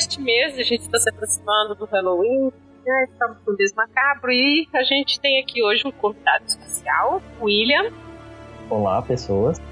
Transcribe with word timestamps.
Este 0.00 0.18
mês 0.18 0.58
a 0.58 0.62
gente 0.62 0.80
está 0.80 0.98
se 0.98 1.10
aproximando 1.10 1.74
do 1.74 1.84
Halloween, 1.84 2.50
né? 2.86 3.06
estamos 3.12 3.36
com 3.44 3.50
o 3.50 3.54
mês 3.54 3.70
macabro 3.74 4.32
e 4.32 4.66
a 4.72 4.82
gente 4.82 5.20
tem 5.20 5.38
aqui 5.42 5.62
hoje 5.62 5.86
um 5.86 5.92
convidado 5.92 6.42
especial, 6.46 7.20
William. 7.38 7.92
Olá, 8.70 9.02
pessoas. 9.02 9.60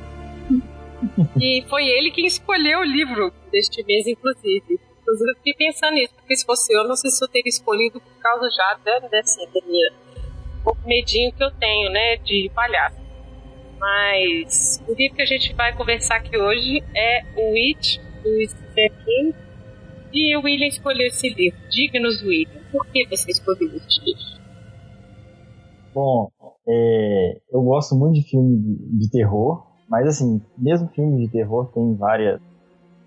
E 1.41 1.65
foi 1.71 1.87
ele 1.87 2.11
quem 2.11 2.27
escolheu 2.27 2.81
o 2.81 2.85
livro 2.85 3.33
deste 3.51 3.83
mês, 3.85 4.07
inclusive. 4.07 4.79
Inclusive, 5.01 5.31
eu 5.31 5.37
fiquei 5.37 5.55
pensando 5.55 5.95
nisso, 5.95 6.13
porque 6.15 6.37
se 6.37 6.45
fosse 6.45 6.75
eu, 6.75 6.87
não 6.87 6.97
sei 6.97 7.11
se 7.11 7.25
eu 7.25 7.29
teria 7.29 7.49
escolhido 7.49 7.99
por 7.99 8.15
causa 8.21 8.51
já 8.51 8.79
da, 8.85 9.09
dessa, 9.09 9.41
minha 9.67 9.93
um 10.59 10.63
pouco 10.63 10.87
medinho 10.87 11.33
que 11.33 11.43
eu 11.43 11.51
tenho, 11.53 11.91
né, 11.91 12.17
de 12.17 12.51
palhaço. 12.55 12.99
Mas 13.79 14.85
o 14.87 14.93
livro 14.93 15.17
que 15.17 15.23
a 15.23 15.27
gente 15.27 15.55
vai 15.55 15.75
conversar 15.75 16.17
aqui 16.17 16.37
hoje 16.37 16.85
é 16.95 17.25
o 17.35 17.55
It, 17.55 17.99
do 18.23 18.47
Stephen 18.47 18.93
King. 19.07 19.48
E 20.13 20.37
o 20.37 20.43
William 20.43 20.67
escolheu 20.67 21.07
esse 21.07 21.29
livro. 21.29 21.59
Diga-nos, 21.71 22.23
William, 22.23 22.61
por 22.73 22.87
que 22.87 23.07
você 23.09 23.31
escolheu 23.31 23.69
esse 23.77 24.01
livro? 24.05 24.39
Bom, 25.95 26.31
é, 26.67 27.41
eu 27.53 27.63
gosto 27.63 27.95
muito 27.97 28.15
de 28.15 28.23
filme 28.29 28.57
de, 28.59 28.99
de, 28.99 29.11
terror, 29.11 29.67
mas 29.89 30.07
assim, 30.07 30.41
mesmo 30.57 30.89
filme 30.89 31.27
de 31.27 31.33
terror 31.33 31.67
tem 31.73 31.95
várias 31.97 32.41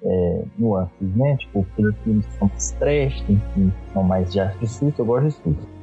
é, 0.03 0.45
nuances, 0.57 1.15
né? 1.15 1.37
Tipo, 1.37 1.65
tem 1.75 1.91
filmes 2.03 2.25
que 2.25 2.33
são 2.33 2.47
mais 2.47 2.71
trash, 2.71 3.21
tem 3.21 3.41
filmes 3.53 3.73
que 3.73 3.93
são 3.93 4.03
mais 4.03 4.33
de, 4.33 4.39
de 4.59 4.67
susto, 4.67 5.01
eu 5.01 5.05
gosto 5.05 5.27
de 5.27 5.33
susto. 5.33 5.81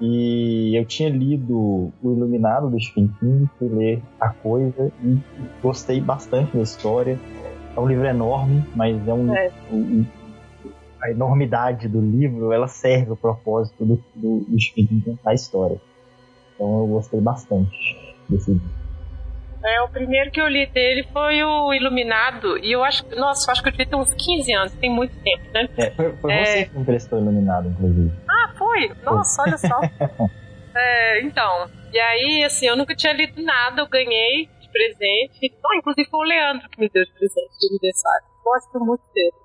E 0.00 0.78
eu 0.78 0.86
tinha 0.86 1.10
lido 1.10 1.92
O 2.02 2.12
Iluminado 2.12 2.70
do 2.70 2.80
Stephen 2.80 3.08
King, 3.20 3.50
fui 3.58 3.68
ler 3.68 4.02
A 4.18 4.30
Coisa 4.30 4.90
e 5.04 5.18
gostei 5.62 6.00
bastante 6.00 6.56
da 6.56 6.62
história. 6.62 7.18
É 7.76 7.78
um 7.78 7.86
livro 7.86 8.06
enorme, 8.06 8.64
mas 8.74 9.06
é 9.06 9.12
um, 9.12 9.34
é. 9.34 9.50
um 9.70 10.06
a 11.02 11.10
enormidade 11.10 11.88
do 11.88 12.00
livro 12.00 12.52
ela 12.52 12.68
serve 12.68 13.12
o 13.12 13.16
propósito 13.16 13.84
do, 13.84 14.02
do, 14.14 14.40
do 14.40 15.04
contar 15.04 15.30
a 15.30 15.34
história. 15.34 15.80
Então 16.54 16.80
eu 16.80 16.86
gostei 16.86 17.20
bastante 17.20 17.76
desse 18.28 18.52
livro. 18.52 18.80
É, 19.62 19.82
o 19.82 19.88
primeiro 19.88 20.30
que 20.30 20.40
eu 20.40 20.48
li 20.48 20.66
dele 20.66 21.06
foi 21.12 21.42
o 21.42 21.74
Iluminado, 21.74 22.56
e 22.58 22.72
eu 22.72 22.82
acho, 22.82 23.04
nossa, 23.14 23.48
eu 23.48 23.52
acho 23.52 23.62
que 23.62 23.68
eu 23.68 23.72
devia 23.72 23.86
ter 23.86 23.96
uns 23.96 24.14
15 24.14 24.52
anos, 24.54 24.72
tem 24.74 24.88
muito 24.88 25.14
tempo, 25.22 25.42
né? 25.52 25.68
É, 25.76 25.90
foi, 25.90 26.16
foi 26.16 26.32
é... 26.32 26.44
você 26.44 26.64
que 26.64 26.74
me 26.74 26.80
emprestou 26.80 27.18
Iluminado, 27.18 27.68
inclusive. 27.68 28.10
Ah, 28.28 28.54
foi? 28.56 28.90
Nossa, 29.04 29.42
olha 29.42 29.58
só. 29.58 29.80
é, 30.74 31.20
então, 31.22 31.68
e 31.92 31.98
aí, 31.98 32.44
assim, 32.44 32.66
eu 32.66 32.76
nunca 32.76 32.96
tinha 32.96 33.12
lido 33.12 33.42
nada, 33.42 33.82
eu 33.82 33.88
ganhei 33.88 34.48
de 34.60 34.68
presente. 34.70 35.54
Não, 35.62 35.74
inclusive 35.74 36.08
foi 36.08 36.20
o 36.20 36.28
Leandro 36.28 36.68
que 36.70 36.80
me 36.80 36.88
deu 36.88 37.04
de 37.04 37.12
presente 37.12 37.58
de 37.60 37.66
aniversário. 37.68 38.26
Gosto 38.42 38.80
muito 38.80 39.02
dele. 39.12 39.39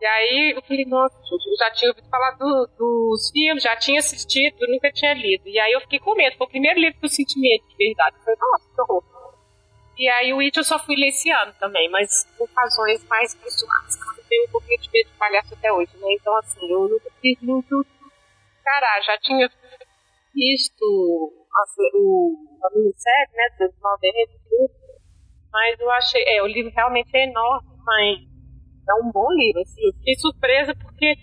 E 0.00 0.04
aí 0.06 0.52
eu 0.54 0.62
falei, 0.62 0.84
nossa, 0.84 1.16
eu 1.16 1.56
já 1.58 1.70
tinha 1.70 1.90
ouvido 1.90 2.08
falar 2.10 2.32
do, 2.32 2.68
dos 2.78 3.30
filmes, 3.30 3.62
já 3.62 3.74
tinha 3.76 3.98
assistido, 3.98 4.56
nunca 4.68 4.92
tinha 4.92 5.14
lido. 5.14 5.48
E 5.48 5.58
aí 5.58 5.72
eu 5.72 5.80
fiquei 5.80 5.98
com 5.98 6.14
medo. 6.14 6.36
Foi 6.36 6.46
o 6.46 6.50
primeiro 6.50 6.78
livro 6.78 6.98
que 6.98 7.06
eu 7.06 7.10
senti 7.10 7.40
medo 7.40 7.66
de 7.68 7.76
verdade. 7.76 8.16
Eu 8.16 8.22
falei, 8.22 8.38
nossa, 8.40 8.68
que 8.74 8.80
horror. 8.80 9.16
E 9.98 10.08
aí 10.10 10.34
o 10.34 10.40
It 10.40 10.56
eu 10.58 10.64
só 10.64 10.78
fui 10.78 10.94
ler 10.94 11.08
esse 11.08 11.30
ano 11.30 11.54
também, 11.58 11.88
mas 11.90 12.26
por 12.36 12.48
razões 12.54 13.02
mais 13.06 13.34
pessoais. 13.34 13.96
Eu 14.18 14.24
tenho 14.28 14.44
um 14.44 14.50
pouquinho 14.50 14.78
de 14.78 14.90
medo 14.92 15.08
de 15.08 15.16
palhaço 15.16 15.54
até 15.54 15.72
hoje, 15.72 15.96
né? 15.96 16.12
Então, 16.12 16.36
assim, 16.36 16.70
eu 16.70 16.88
nunca 16.88 17.10
fiz 17.22 17.40
muito. 17.40 17.86
Cara, 18.62 19.00
já 19.00 19.16
tinha 19.18 19.48
visto 20.34 21.32
assim, 21.62 21.90
o, 21.94 22.58
a 22.62 22.70
minissérie, 22.76 23.32
né? 23.32 23.48
Do 23.58 23.74
Malverde 23.80 24.34
e 24.34 24.48
tudo. 24.50 24.74
Mas 25.50 25.80
eu 25.80 25.90
achei. 25.92 26.22
É, 26.26 26.42
o 26.42 26.46
livro 26.46 26.70
realmente 26.74 27.16
é 27.16 27.24
enorme, 27.24 27.70
mas 27.82 28.35
é 28.88 28.94
um 28.94 29.10
bom 29.10 29.30
livro. 29.32 29.60
Assim, 29.62 29.84
eu 29.84 29.92
fiquei 29.94 30.14
surpresa 30.16 30.74
porque 30.74 31.14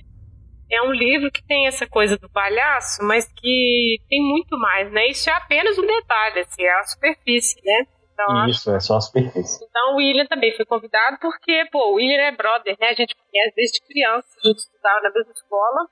é 0.71 0.81
um 0.81 0.91
livro 0.91 1.31
que 1.31 1.43
tem 1.43 1.67
essa 1.67 1.87
coisa 1.87 2.17
do 2.17 2.29
palhaço, 2.29 3.03
mas 3.03 3.31
que 3.33 3.97
tem 4.09 4.21
muito 4.21 4.57
mais, 4.57 4.91
né? 4.91 5.07
Isso 5.07 5.29
é 5.29 5.33
apenas 5.33 5.77
um 5.77 5.85
detalhe, 5.85 6.39
assim, 6.39 6.63
é 6.63 6.73
a 6.79 6.83
superfície, 6.83 7.61
né? 7.63 7.87
Então, 8.13 8.47
Isso, 8.47 8.71
é 8.71 8.79
só 8.79 8.97
a 8.97 9.01
superfície. 9.01 9.63
Então 9.65 9.93
o 9.93 9.97
William 9.97 10.25
também 10.27 10.55
foi 10.55 10.65
convidado 10.65 11.17
porque, 11.19 11.65
pô, 11.71 11.91
o 11.91 11.95
William 11.95 12.21
é 12.21 12.31
brother, 12.31 12.77
né? 12.79 12.89
A 12.89 12.93
gente 12.93 13.15
conhece 13.15 13.55
desde 13.55 13.81
criança, 13.81 14.27
a 14.43 14.47
gente 14.47 14.59
estudava 14.59 15.01
na 15.01 15.11
mesma 15.11 15.31
escola. 15.31 15.87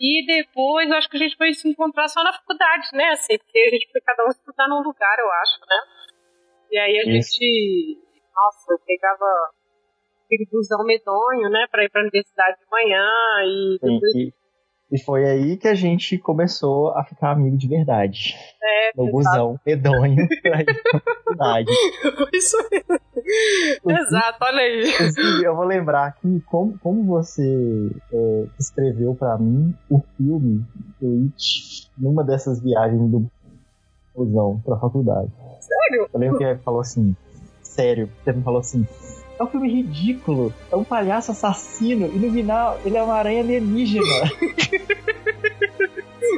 E 0.00 0.26
depois 0.26 0.90
acho 0.92 1.08
que 1.08 1.16
a 1.16 1.20
gente 1.20 1.36
foi 1.36 1.52
se 1.52 1.68
encontrar 1.68 2.08
só 2.08 2.22
na 2.22 2.32
faculdade, 2.32 2.88
né? 2.92 3.10
Assim, 3.10 3.36
porque 3.38 3.58
a 3.58 3.70
gente 3.70 3.90
foi 3.90 4.00
cada 4.00 4.24
um 4.24 4.28
estudar 4.28 4.68
num 4.68 4.82
lugar, 4.82 5.18
eu 5.18 5.30
acho, 5.32 5.60
né? 5.60 5.76
E 6.70 6.78
aí 6.78 6.98
a 6.98 7.18
Isso. 7.18 7.32
gente. 7.32 7.98
Nossa, 8.34 8.72
eu 8.72 8.78
pegava 8.80 9.26
aquele 10.28 10.46
busão 10.52 10.84
medonho, 10.84 11.48
né? 11.48 11.66
Pra 11.70 11.84
ir 11.84 11.90
pra 11.90 12.02
universidade 12.02 12.58
de 12.58 12.70
manhã 12.70 13.06
e 13.44 13.78
depois. 13.80 14.12
Sim, 14.12 14.32
e 14.90 14.98
foi 14.98 15.24
aí 15.28 15.56
que 15.56 15.68
a 15.68 15.74
gente 15.74 16.16
começou 16.16 16.90
a 16.90 17.04
ficar 17.04 17.32
amigo 17.32 17.56
de 17.56 17.68
verdade. 17.68 18.34
É, 18.62 18.90
no 18.96 19.10
busão 19.10 19.58
medonho 19.66 20.26
pra 20.42 20.60
ir 20.60 20.82
pra 20.92 21.60
Isso 22.32 22.56
Exato, 23.86 24.38
olha 24.40 24.60
aí. 24.60 24.84
Eu 25.44 25.54
vou 25.54 25.66
lembrar 25.66 26.06
aqui 26.06 26.42
como, 26.46 26.78
como 26.78 27.04
você 27.04 27.90
é, 28.10 28.46
escreveu 28.58 29.14
para 29.14 29.36
mim 29.36 29.74
o 29.90 30.00
filme 30.16 30.64
do 30.98 31.24
It 31.24 31.90
numa 31.98 32.24
dessas 32.24 32.62
viagens 32.62 33.10
do 33.10 33.30
busão 34.14 34.60
pra 34.64 34.78
faculdade. 34.78 35.30
Sério? 35.60 36.08
Eu 36.12 36.18
lembro 36.18 36.38
que 36.38 36.44
ele 36.44 36.58
falou 36.60 36.80
assim, 36.80 37.14
sério, 37.62 38.10
você 38.24 38.32
me 38.32 38.42
falou 38.42 38.60
assim, 38.60 38.86
é 39.38 39.44
um 39.44 39.46
filme 39.46 39.68
ridículo. 39.68 40.52
É 40.70 40.76
um 40.76 40.84
palhaço 40.84 41.30
assassino 41.30 42.06
e 42.06 42.18
no 42.18 42.32
final 42.32 42.78
ele 42.84 42.96
é 42.96 43.02
uma 43.02 43.14
aranha 43.14 43.40
alienígena. 43.40 44.04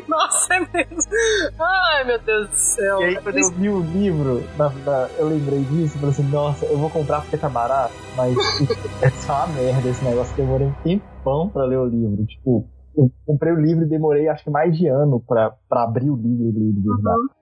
Nossa, 0.06 0.54
é 0.54 0.60
mesmo. 0.60 1.12
Ai, 1.58 2.04
meu 2.04 2.18
Deus 2.20 2.48
do 2.48 2.56
céu. 2.56 3.00
E 3.00 3.04
aí, 3.04 3.16
quando 3.16 3.38
eu 3.38 3.50
vi 3.52 3.68
o 3.68 3.80
livro, 3.80 4.42
na, 4.56 4.68
na, 4.70 5.08
eu 5.18 5.28
lembrei 5.28 5.60
disso 5.64 5.96
e 5.96 6.00
falei 6.00 6.10
assim: 6.10 6.30
nossa, 6.30 6.66
eu 6.66 6.78
vou 6.78 6.90
comprar 6.90 7.22
porque 7.22 7.36
tá 7.36 7.48
barato, 7.48 7.94
mas 8.16 8.36
é 9.02 9.10
só 9.10 9.44
uma 9.44 9.46
merda 9.48 9.88
esse 9.88 10.04
negócio. 10.04 10.36
Demorei 10.36 10.68
um 10.68 10.72
tempão 10.82 11.48
pra 11.48 11.64
ler 11.64 11.78
o 11.78 11.86
livro. 11.86 12.24
Tipo, 12.26 12.66
eu 12.96 13.10
comprei 13.26 13.52
o 13.52 13.60
livro 13.60 13.84
e 13.84 13.88
demorei 13.88 14.28
acho 14.28 14.44
que 14.44 14.50
mais 14.50 14.76
de 14.76 14.86
ano 14.86 15.20
pra, 15.20 15.54
pra 15.68 15.84
abrir 15.84 16.10
o 16.10 16.16
livro 16.16 16.48
e 16.48 16.52
ler 16.52 16.72
de 16.72 16.80
verdade. 16.80 17.18
Uhum. 17.18 17.39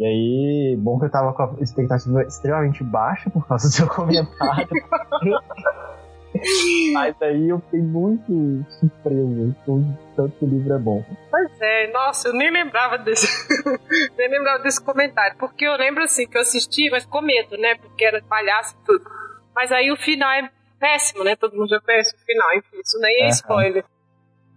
E 0.00 0.06
aí, 0.06 0.76
bom 0.78 0.98
que 0.98 1.04
eu 1.04 1.10
tava 1.10 1.34
com 1.34 1.42
a 1.42 1.62
expectativa 1.62 2.22
extremamente 2.22 2.82
baixa 2.82 3.28
por 3.28 3.46
causa 3.46 3.68
do 3.68 3.70
seu 3.70 3.86
comentário. 3.86 4.66
Mas 6.94 7.20
aí 7.20 7.50
eu 7.50 7.60
fiquei 7.60 7.82
muito 7.82 8.64
surpreso 8.70 9.54
com 9.66 9.94
tanto 10.16 10.38
que 10.38 10.44
o 10.46 10.48
livro 10.48 10.72
é 10.72 10.78
bom. 10.78 11.04
Pois 11.30 11.60
é, 11.60 11.92
nossa, 11.92 12.28
eu 12.28 12.32
nem 12.32 12.50
lembrava 12.50 12.96
desse. 12.96 13.28
nem 14.16 14.30
lembrava 14.30 14.62
desse 14.62 14.82
comentário. 14.82 15.36
Porque 15.36 15.66
eu 15.66 15.76
lembro 15.76 16.02
assim 16.02 16.26
que 16.26 16.34
eu 16.34 16.40
assisti, 16.40 16.88
mas 16.88 17.04
com 17.04 17.20
medo, 17.20 17.58
né? 17.58 17.74
Porque 17.74 18.02
era 18.02 18.22
palhaço 18.22 18.74
e 18.80 18.86
tudo. 18.86 19.04
Mas 19.54 19.70
aí 19.70 19.92
o 19.92 19.98
final 19.98 20.30
é 20.30 20.50
péssimo, 20.78 21.24
né? 21.24 21.36
Todo 21.36 21.54
mundo 21.54 21.68
já 21.68 21.78
conhece 21.78 22.16
o 22.16 22.18
final, 22.24 22.54
enfim, 22.54 22.80
isso 22.82 22.98
nem 23.00 23.24
é 23.24 23.28
spoiler. 23.28 23.84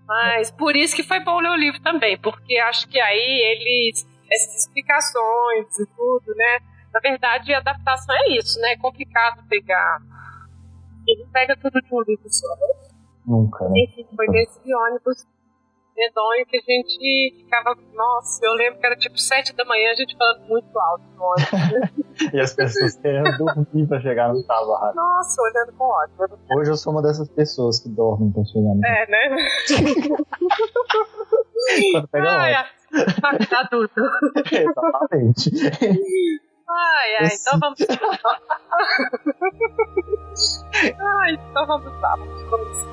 Mas 0.07 0.51
por 0.51 0.73
isso 0.73 0.95
que 0.95 1.03
foi 1.03 1.19
bom 1.19 1.41
ler 1.41 1.49
o 1.49 1.55
livro 1.55 1.81
também, 1.81 2.17
porque 2.17 2.57
acho 2.59 2.87
que 2.87 2.99
aí 2.99 3.57
eles 3.57 4.12
essas 4.33 4.55
explicações 4.61 5.79
e 5.79 5.85
tudo, 5.95 6.35
né? 6.35 6.59
Na 6.93 6.99
verdade, 6.99 7.53
a 7.53 7.57
adaptação 7.57 8.15
é 8.15 8.37
isso, 8.37 8.59
né? 8.59 8.73
É 8.73 8.77
complicado 8.77 9.43
pegar. 9.47 9.99
Ele 11.07 11.25
pega 11.31 11.57
tudo 11.57 11.81
de 11.81 11.93
um 11.93 12.01
livro 12.01 12.29
só. 12.29 12.47
Nunca, 13.25 13.67
né? 13.69 13.81
Enfim, 13.83 14.07
foi 14.15 14.27
nesse 14.27 14.73
ônibus 14.73 15.25
medonho 15.95 16.45
que 16.45 16.57
a 16.57 16.61
gente 16.61 17.35
ficava. 17.37 17.75
Nossa, 17.93 18.45
eu 18.45 18.53
lembro 18.53 18.79
que 18.79 18.85
era 18.85 18.95
tipo 18.95 19.17
sete 19.17 19.55
da 19.55 19.65
manhã, 19.65 19.91
a 19.91 19.95
gente 19.95 20.15
falando 20.17 20.47
muito 20.47 20.79
alto 20.79 21.03
no 21.15 21.23
ônibus. 21.23 21.51
e 22.33 22.39
as 22.39 22.53
pessoas 22.53 22.95
querendo 22.97 23.37
dormir 23.37 23.87
pra 23.87 23.99
chegar 24.01 24.33
no 24.33 24.43
trabalho. 24.43 24.95
Nossa, 24.95 25.41
olhando 25.41 25.73
com 25.73 25.85
ódio. 25.85 26.39
Hoje 26.57 26.71
eu 26.71 26.77
sou 26.77 26.93
uma 26.93 27.01
dessas 27.01 27.27
pessoas 27.29 27.79
que 27.79 27.89
dormem 27.89 28.31
pra 28.31 28.43
chegar 28.45 28.75
no 28.75 28.85
É, 28.85 29.07
né? 29.07 29.35
Quando 31.93 32.07
pega 32.09 32.29
ah, 32.29 32.65
adulto. 33.55 34.01
Exatamente. 34.51 35.51
Ai, 36.69 37.15
ai, 37.19 37.29
então 37.33 37.59
vamos. 37.59 37.79
ai, 40.99 41.33
então 41.33 41.67
vamos 41.67 42.01
lá, 42.01 42.15
vamos 42.15 42.43
começar. 42.49 42.92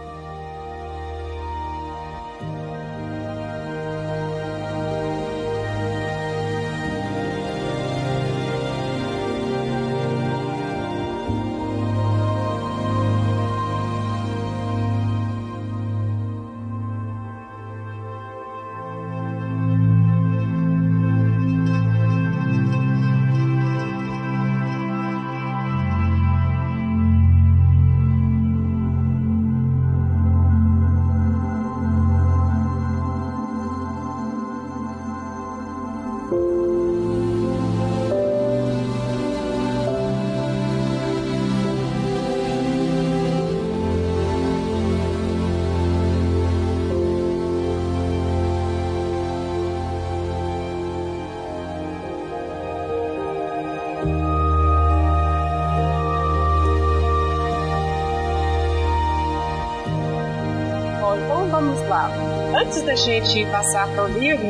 Antes 62.61 62.83
da 62.83 62.95
gente 62.95 63.51
passar 63.51 63.89
para 63.95 64.05
o 64.05 64.09
livro, 64.09 64.45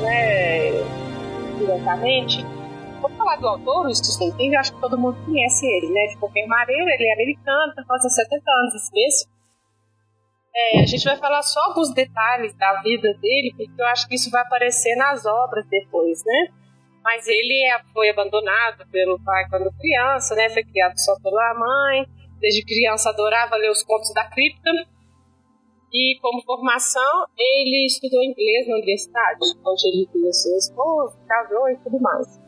né, 0.00 0.70
diretamente, 1.58 2.38
vou 3.00 3.10
falar 3.10 3.34
do 3.34 3.48
autor, 3.48 3.86
o 3.86 3.92
Stephen 3.92 4.30
King, 4.36 4.54
acho 4.54 4.72
que 4.72 4.80
todo 4.80 4.96
mundo 4.96 5.18
conhece 5.26 5.66
ele, 5.66 5.88
né? 5.88 6.06
De 6.06 6.16
qualquer 6.18 6.46
maneira, 6.46 6.88
ele 6.94 7.08
é 7.08 7.14
americano, 7.14 7.70
está 7.70 7.82
fazendo 7.82 8.12
70 8.12 8.42
anos 8.48 8.74
esse. 8.94 9.28
É, 10.54 10.80
a 10.82 10.86
gente 10.86 11.04
vai 11.04 11.16
falar 11.16 11.42
só 11.42 11.60
alguns 11.64 11.92
detalhes 11.92 12.56
da 12.56 12.80
vida 12.80 13.12
dele, 13.14 13.52
porque 13.56 13.82
eu 13.82 13.86
acho 13.86 14.06
que 14.06 14.14
isso 14.14 14.30
vai 14.30 14.42
aparecer 14.42 14.94
nas 14.94 15.26
obras 15.26 15.66
depois, 15.68 16.22
né? 16.24 16.48
Mas 17.02 17.26
ele 17.26 17.66
é, 17.72 17.80
foi 17.92 18.08
abandonado 18.08 18.86
pelo 18.92 19.18
pai 19.24 19.48
quando 19.50 19.76
criança, 19.80 20.36
né? 20.36 20.48
Foi 20.48 20.62
criado 20.62 20.96
só 20.96 21.12
pela 21.20 21.54
mãe. 21.54 22.06
Desde 22.38 22.64
criança 22.64 23.10
adorava 23.10 23.56
ler 23.56 23.72
os 23.72 23.82
contos 23.82 24.14
da 24.14 24.22
cripta. 24.24 24.70
E 25.92 26.18
como 26.20 26.42
formação, 26.42 27.26
ele 27.38 27.86
estudou 27.86 28.22
inglês 28.22 28.66
na 28.68 28.74
universidade, 28.74 29.38
onde 29.64 29.88
ele 29.88 30.06
conheceu 30.12 30.54
a 30.54 30.58
esposa, 30.58 31.18
casou 31.26 31.68
e 31.70 31.76
tudo 31.78 32.00
mais. 32.00 32.40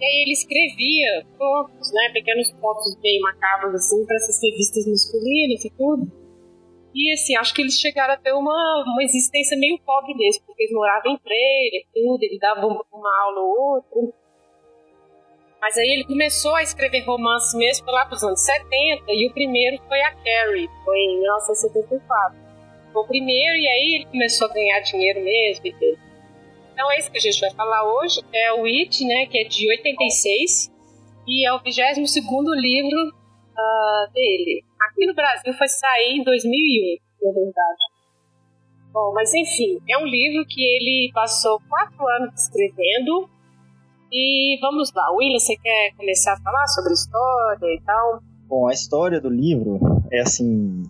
E 0.00 0.04
aí 0.04 0.22
ele 0.22 0.32
escrevia 0.32 1.26
contos, 1.38 1.92
né, 1.92 2.10
pequenos 2.12 2.52
contos 2.60 2.96
bem 3.00 3.20
macabros 3.20 3.74
assim 3.74 4.04
para 4.06 4.16
essas 4.16 4.40
revistas 4.42 4.86
masculinas 4.86 5.64
e 5.64 5.70
tudo. 5.70 6.24
E 6.94 7.12
assim, 7.12 7.36
acho 7.36 7.52
que 7.52 7.62
eles 7.62 7.78
chegaram 7.78 8.14
a 8.14 8.16
ter 8.16 8.32
uma, 8.32 8.84
uma 8.86 9.02
existência 9.02 9.58
meio 9.58 9.78
pobre 9.80 10.14
mesmo, 10.14 10.44
porque 10.46 10.62
eles 10.62 10.72
moravam 10.72 11.12
em 11.12 11.18
trailer, 11.18 11.86
tudo, 11.92 12.22
ele 12.22 12.38
dava 12.38 12.66
uma 12.66 13.22
aula 13.24 13.40
ou 13.40 13.74
outra. 13.74 14.12
Mas 15.60 15.76
aí 15.76 15.88
ele 15.88 16.04
começou 16.04 16.54
a 16.54 16.62
escrever 16.62 17.00
romance 17.00 17.56
mesmo 17.56 17.90
lá 17.90 18.06
para 18.06 18.14
os 18.14 18.22
anos 18.22 18.40
70, 18.40 19.04
e 19.08 19.28
o 19.28 19.32
primeiro 19.32 19.82
foi 19.88 20.00
a 20.02 20.14
Carrie, 20.14 20.68
foi 20.84 20.98
em 20.98 21.20
1974. 21.20 22.43
O 22.94 23.04
primeiro, 23.06 23.56
e 23.56 23.66
aí 23.66 23.94
ele 23.96 24.06
começou 24.06 24.48
a 24.48 24.52
ganhar 24.52 24.80
dinheiro 24.80 25.22
mesmo. 25.22 25.66
Então 25.66 26.90
é 26.92 26.98
isso 26.98 27.10
que 27.10 27.18
a 27.18 27.20
gente 27.20 27.40
vai 27.40 27.50
falar 27.50 27.82
hoje. 27.84 28.20
É 28.32 28.52
o 28.52 28.64
It, 28.64 29.04
né, 29.04 29.26
que 29.26 29.38
é 29.38 29.44
de 29.44 29.68
86, 29.68 30.70
e 31.26 31.46
é 31.46 31.52
o 31.52 31.60
22 31.60 32.10
segundo 32.12 32.54
livro 32.54 33.08
uh, 33.08 34.12
dele. 34.12 34.64
Aqui 34.80 35.06
no 35.06 35.14
Brasil 35.14 35.52
foi 35.54 35.68
sair 35.68 36.18
em 36.18 36.24
2001, 36.24 37.26
na 37.26 37.32
verdade. 37.32 37.94
Bom, 38.92 39.12
mas 39.12 39.34
enfim, 39.34 39.80
é 39.90 39.98
um 39.98 40.06
livro 40.06 40.46
que 40.46 40.62
ele 40.62 41.10
passou 41.12 41.60
quatro 41.68 42.06
anos 42.06 42.32
escrevendo. 42.40 43.28
E 44.12 44.56
vamos 44.60 44.92
lá, 44.94 45.10
William, 45.10 45.40
você 45.40 45.56
quer 45.56 45.92
começar 45.96 46.34
a 46.34 46.40
falar 46.40 46.66
sobre 46.68 46.90
a 46.90 46.94
história 46.94 47.74
e 47.74 47.80
tal? 47.84 48.20
Bom, 48.46 48.68
a 48.68 48.72
história 48.72 49.20
do 49.20 49.28
livro 49.28 49.80
é 50.12 50.20
assim. 50.20 50.84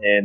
É, 0.00 0.20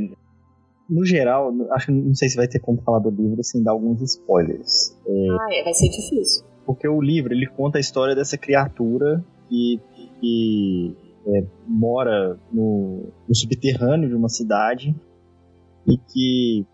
no 0.90 1.06
geral, 1.06 1.54
acho 1.72 1.88
que 1.88 1.92
não 1.92 2.16
sei 2.16 2.30
se 2.30 2.36
vai 2.36 2.48
ter 2.48 2.60
como 2.60 2.82
falar 2.82 3.00
do 3.00 3.10
livro 3.10 3.44
sem 3.44 3.62
dar 3.62 3.72
alguns 3.72 4.02
spoilers. 4.02 4.96
É, 5.06 5.28
ah, 5.32 5.48
é, 5.52 5.64
vai 5.64 5.74
ser 5.74 5.90
difícil. 5.90 6.46
Porque 6.66 6.88
o 6.88 7.02
livro 7.02 7.34
ele 7.34 7.48
conta 7.48 7.78
a 7.78 7.82
história 7.82 8.16
dessa 8.16 8.38
criatura 8.38 9.24
que, 9.48 9.80
que 10.20 10.96
é, 11.28 11.46
mora 11.68 12.38
no, 12.52 13.12
no 13.28 13.36
subterrâneo 13.36 14.10
de 14.10 14.16
uma 14.16 14.30
cidade 14.30 14.96
e 15.86 15.98
que 15.98 16.66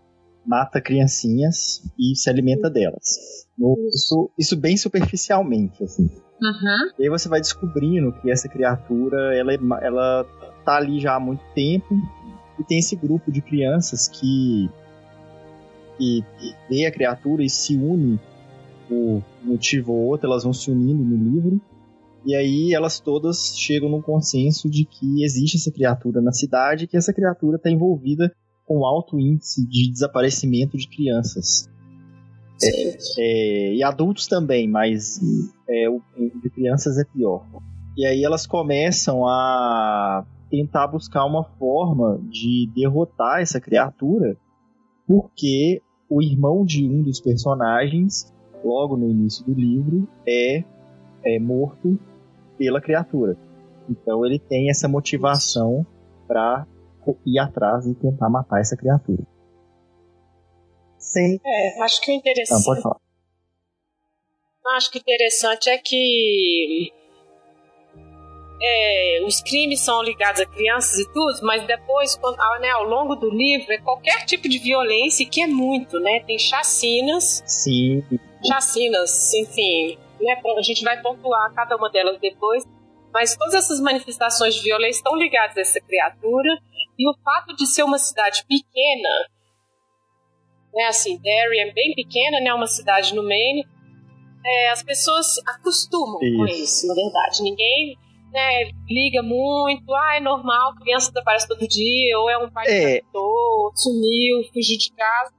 mata 0.46 0.80
criancinhas 0.80 1.82
e 1.98 2.14
se 2.16 2.28
alimenta 2.28 2.68
delas. 2.68 3.46
Isso, 3.88 4.30
isso 4.38 4.56
bem 4.56 4.76
superficialmente, 4.76 5.82
assim. 5.82 6.04
Uhum. 6.42 6.90
E 6.98 7.04
aí 7.04 7.08
você 7.08 7.28
vai 7.28 7.40
descobrindo 7.40 8.12
que 8.20 8.30
essa 8.30 8.48
criatura, 8.48 9.34
ela, 9.36 9.52
é, 9.52 9.58
ela 9.82 10.26
tá 10.64 10.76
ali 10.76 11.00
já 11.00 11.14
há 11.14 11.20
muito 11.20 11.42
tempo 11.54 11.94
e 12.58 12.64
tem 12.64 12.78
esse 12.78 12.96
grupo 12.96 13.30
de 13.32 13.40
crianças 13.40 14.08
que, 14.08 14.70
que 15.98 16.24
vê 16.68 16.86
a 16.86 16.92
criatura 16.92 17.42
e 17.42 17.50
se 17.50 17.76
une 17.76 18.18
por 18.88 18.96
um 18.96 19.22
motivo 19.42 19.92
ou 19.92 20.06
outro, 20.08 20.26
elas 20.26 20.44
vão 20.44 20.52
se 20.52 20.70
unindo 20.70 21.02
no 21.02 21.16
livro 21.16 21.60
e 22.24 22.34
aí 22.34 22.72
elas 22.72 22.98
todas 22.98 23.54
chegam 23.56 23.88
num 23.88 24.00
consenso 24.00 24.68
de 24.68 24.84
que 24.84 25.22
existe 25.22 25.56
essa 25.58 25.70
criatura 25.70 26.22
na 26.22 26.32
cidade 26.32 26.84
e 26.84 26.86
que 26.86 26.96
essa 26.96 27.12
criatura 27.12 27.56
está 27.56 27.70
envolvida 27.70 28.34
com 28.66 28.86
alto 28.86 29.20
índice 29.20 29.66
de 29.68 29.90
desaparecimento 29.90 30.76
de 30.76 30.88
crianças. 30.88 31.68
É, 32.62 32.96
é, 33.18 33.74
e 33.74 33.82
adultos 33.82 34.26
também, 34.26 34.66
mas 34.66 35.20
é, 35.68 35.88
o 35.88 36.00
de 36.42 36.48
crianças 36.48 36.96
é 36.96 37.04
pior. 37.04 37.44
E 37.94 38.06
aí 38.06 38.24
elas 38.24 38.46
começam 38.46 39.26
a 39.26 40.24
tentar 40.54 40.86
buscar 40.86 41.24
uma 41.24 41.42
forma 41.42 42.20
de 42.30 42.70
derrotar 42.72 43.40
essa 43.40 43.60
criatura, 43.60 44.36
porque 45.06 45.82
o 46.08 46.22
irmão 46.22 46.64
de 46.64 46.86
um 46.86 47.02
dos 47.02 47.20
personagens, 47.20 48.32
logo 48.64 48.96
no 48.96 49.10
início 49.10 49.44
do 49.44 49.52
livro, 49.52 50.08
é, 50.26 50.62
é 51.24 51.38
morto 51.40 51.98
pela 52.56 52.80
criatura. 52.80 53.36
Então 53.90 54.24
ele 54.24 54.38
tem 54.38 54.70
essa 54.70 54.86
motivação 54.86 55.84
para 56.28 56.66
ir 57.26 57.38
atrás 57.40 57.84
e 57.86 57.94
tentar 57.94 58.30
matar 58.30 58.60
essa 58.60 58.76
criatura. 58.76 59.24
Sim. 60.96 61.38
É, 61.44 61.82
acho 61.82 62.00
que 62.00 62.12
o 62.12 62.14
interessante. 62.14 62.58
Não, 62.58 62.64
pode 62.64 62.80
falar. 62.80 63.00
Acho 64.76 64.90
que 64.90 64.98
o 64.98 65.00
interessante 65.00 65.68
é 65.68 65.78
que 65.78 66.92
é, 68.66 69.22
os 69.26 69.42
crimes 69.42 69.80
são 69.80 70.02
ligados 70.02 70.40
a 70.40 70.46
crianças 70.46 70.98
e 70.98 71.12
tudo, 71.12 71.40
mas 71.42 71.66
depois, 71.66 72.16
quando, 72.16 72.38
né, 72.60 72.70
ao 72.70 72.84
longo 72.84 73.14
do 73.14 73.28
livro, 73.28 73.70
é 73.70 73.78
qualquer 73.78 74.24
tipo 74.24 74.48
de 74.48 74.58
violência, 74.58 75.28
que 75.28 75.42
é 75.42 75.46
muito, 75.46 76.00
né? 76.00 76.20
Tem 76.20 76.38
chacinas. 76.38 77.42
Sim. 77.46 78.02
Chacinas, 78.46 79.34
enfim, 79.34 79.98
né? 80.20 80.40
A 80.56 80.62
gente 80.62 80.82
vai 80.82 81.00
pontuar 81.02 81.52
cada 81.54 81.76
uma 81.76 81.90
delas 81.90 82.18
depois. 82.20 82.64
Mas 83.12 83.36
todas 83.36 83.54
essas 83.54 83.80
manifestações 83.80 84.54
de 84.54 84.62
violência 84.62 84.98
estão 84.98 85.14
ligadas 85.14 85.56
a 85.56 85.60
essa 85.60 85.80
criatura. 85.80 86.58
E 86.98 87.08
o 87.08 87.14
fato 87.22 87.54
de 87.54 87.66
ser 87.66 87.82
uma 87.82 87.98
cidade 87.98 88.44
pequena, 88.48 89.08
né, 90.74 90.84
assim, 90.86 91.18
Derry 91.18 91.60
é 91.60 91.72
bem 91.72 91.94
pequena, 91.94 92.40
né, 92.40 92.52
uma 92.52 92.66
cidade 92.66 93.14
no 93.14 93.22
Maine, 93.22 93.64
é, 94.44 94.70
as 94.70 94.82
pessoas 94.82 95.26
acostumam 95.46 96.18
isso. 96.22 96.36
com 96.36 96.46
isso, 96.46 96.86
na 96.88 96.94
verdade. 96.94 97.42
Ninguém 97.42 97.96
né, 98.34 98.64
liga 98.88 99.22
muito, 99.22 99.94
ah, 99.94 100.16
é 100.16 100.20
normal, 100.20 100.74
criança 100.74 101.12
desaparece 101.12 101.46
todo 101.46 101.66
dia, 101.68 102.18
ou 102.18 102.28
é 102.28 102.36
um 102.36 102.50
pai 102.50 102.66
é. 102.66 103.00
que 103.00 103.06
sumiu, 103.76 104.42
fugiu 104.52 104.76
de 104.76 104.92
casa. 104.92 105.32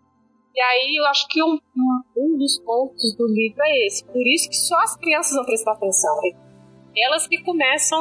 E 0.55 0.61
aí 0.61 0.95
eu 0.97 1.05
acho 1.07 1.27
que 1.27 1.43
um, 1.43 1.59
um 2.15 2.37
dos 2.37 2.57
pontos 2.59 3.13
do 3.17 3.27
livro 3.27 3.61
é 3.61 3.87
esse. 3.87 4.05
Por 4.05 4.25
isso 4.25 4.49
que 4.49 4.55
só 4.55 4.79
as 4.79 4.95
crianças 4.95 5.35
vão 5.35 5.45
prestar 5.45 5.73
atenção. 5.73 6.15
Elas 6.97 7.27
que 7.27 7.43
começam 7.43 7.99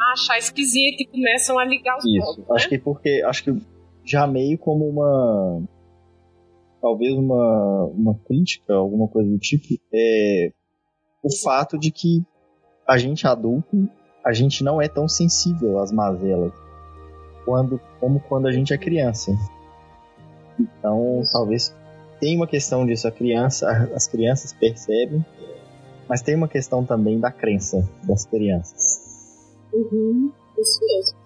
a 0.00 0.12
achar 0.12 0.38
esquisito 0.38 1.00
e 1.00 1.06
começam 1.06 1.58
a 1.58 1.64
ligar 1.64 1.98
os 1.98 2.04
isso. 2.06 2.36
pontos. 2.36 2.50
Acho 2.52 2.70
né? 2.70 2.78
que 2.78 2.84
porque 2.84 3.22
acho 3.26 3.42
que 3.42 3.56
já 4.04 4.28
meio 4.28 4.56
como 4.58 4.88
uma 4.88 5.60
talvez 6.80 7.12
uma, 7.12 7.86
uma 7.86 8.14
crítica, 8.14 8.72
alguma 8.74 9.08
coisa 9.08 9.28
do 9.28 9.38
tipo, 9.38 9.64
é 9.92 10.52
o 11.20 11.36
fato 11.42 11.76
de 11.76 11.90
que 11.90 12.24
a 12.86 12.96
gente 12.96 13.26
adulto, 13.26 13.88
a 14.28 14.32
gente 14.34 14.62
não 14.62 14.80
é 14.80 14.86
tão 14.86 15.08
sensível 15.08 15.78
às 15.78 15.90
mazelas 15.90 16.52
quando, 17.46 17.80
como 17.98 18.20
quando 18.20 18.46
a 18.46 18.52
gente 18.52 18.74
é 18.74 18.76
criança. 18.76 19.32
Então, 20.60 21.22
talvez 21.32 21.74
tem 22.20 22.36
uma 22.36 22.46
questão 22.46 22.84
disso, 22.84 23.08
a 23.08 23.10
criança, 23.10 23.66
as 23.96 24.06
crianças 24.06 24.52
percebem, 24.52 25.24
mas 26.06 26.20
tem 26.20 26.34
uma 26.34 26.46
questão 26.46 26.84
também 26.84 27.18
da 27.18 27.32
crença 27.32 27.88
das 28.02 28.26
crianças. 28.26 29.56
Uhum, 29.72 30.30
isso 30.58 30.78
mesmo. 30.84 31.18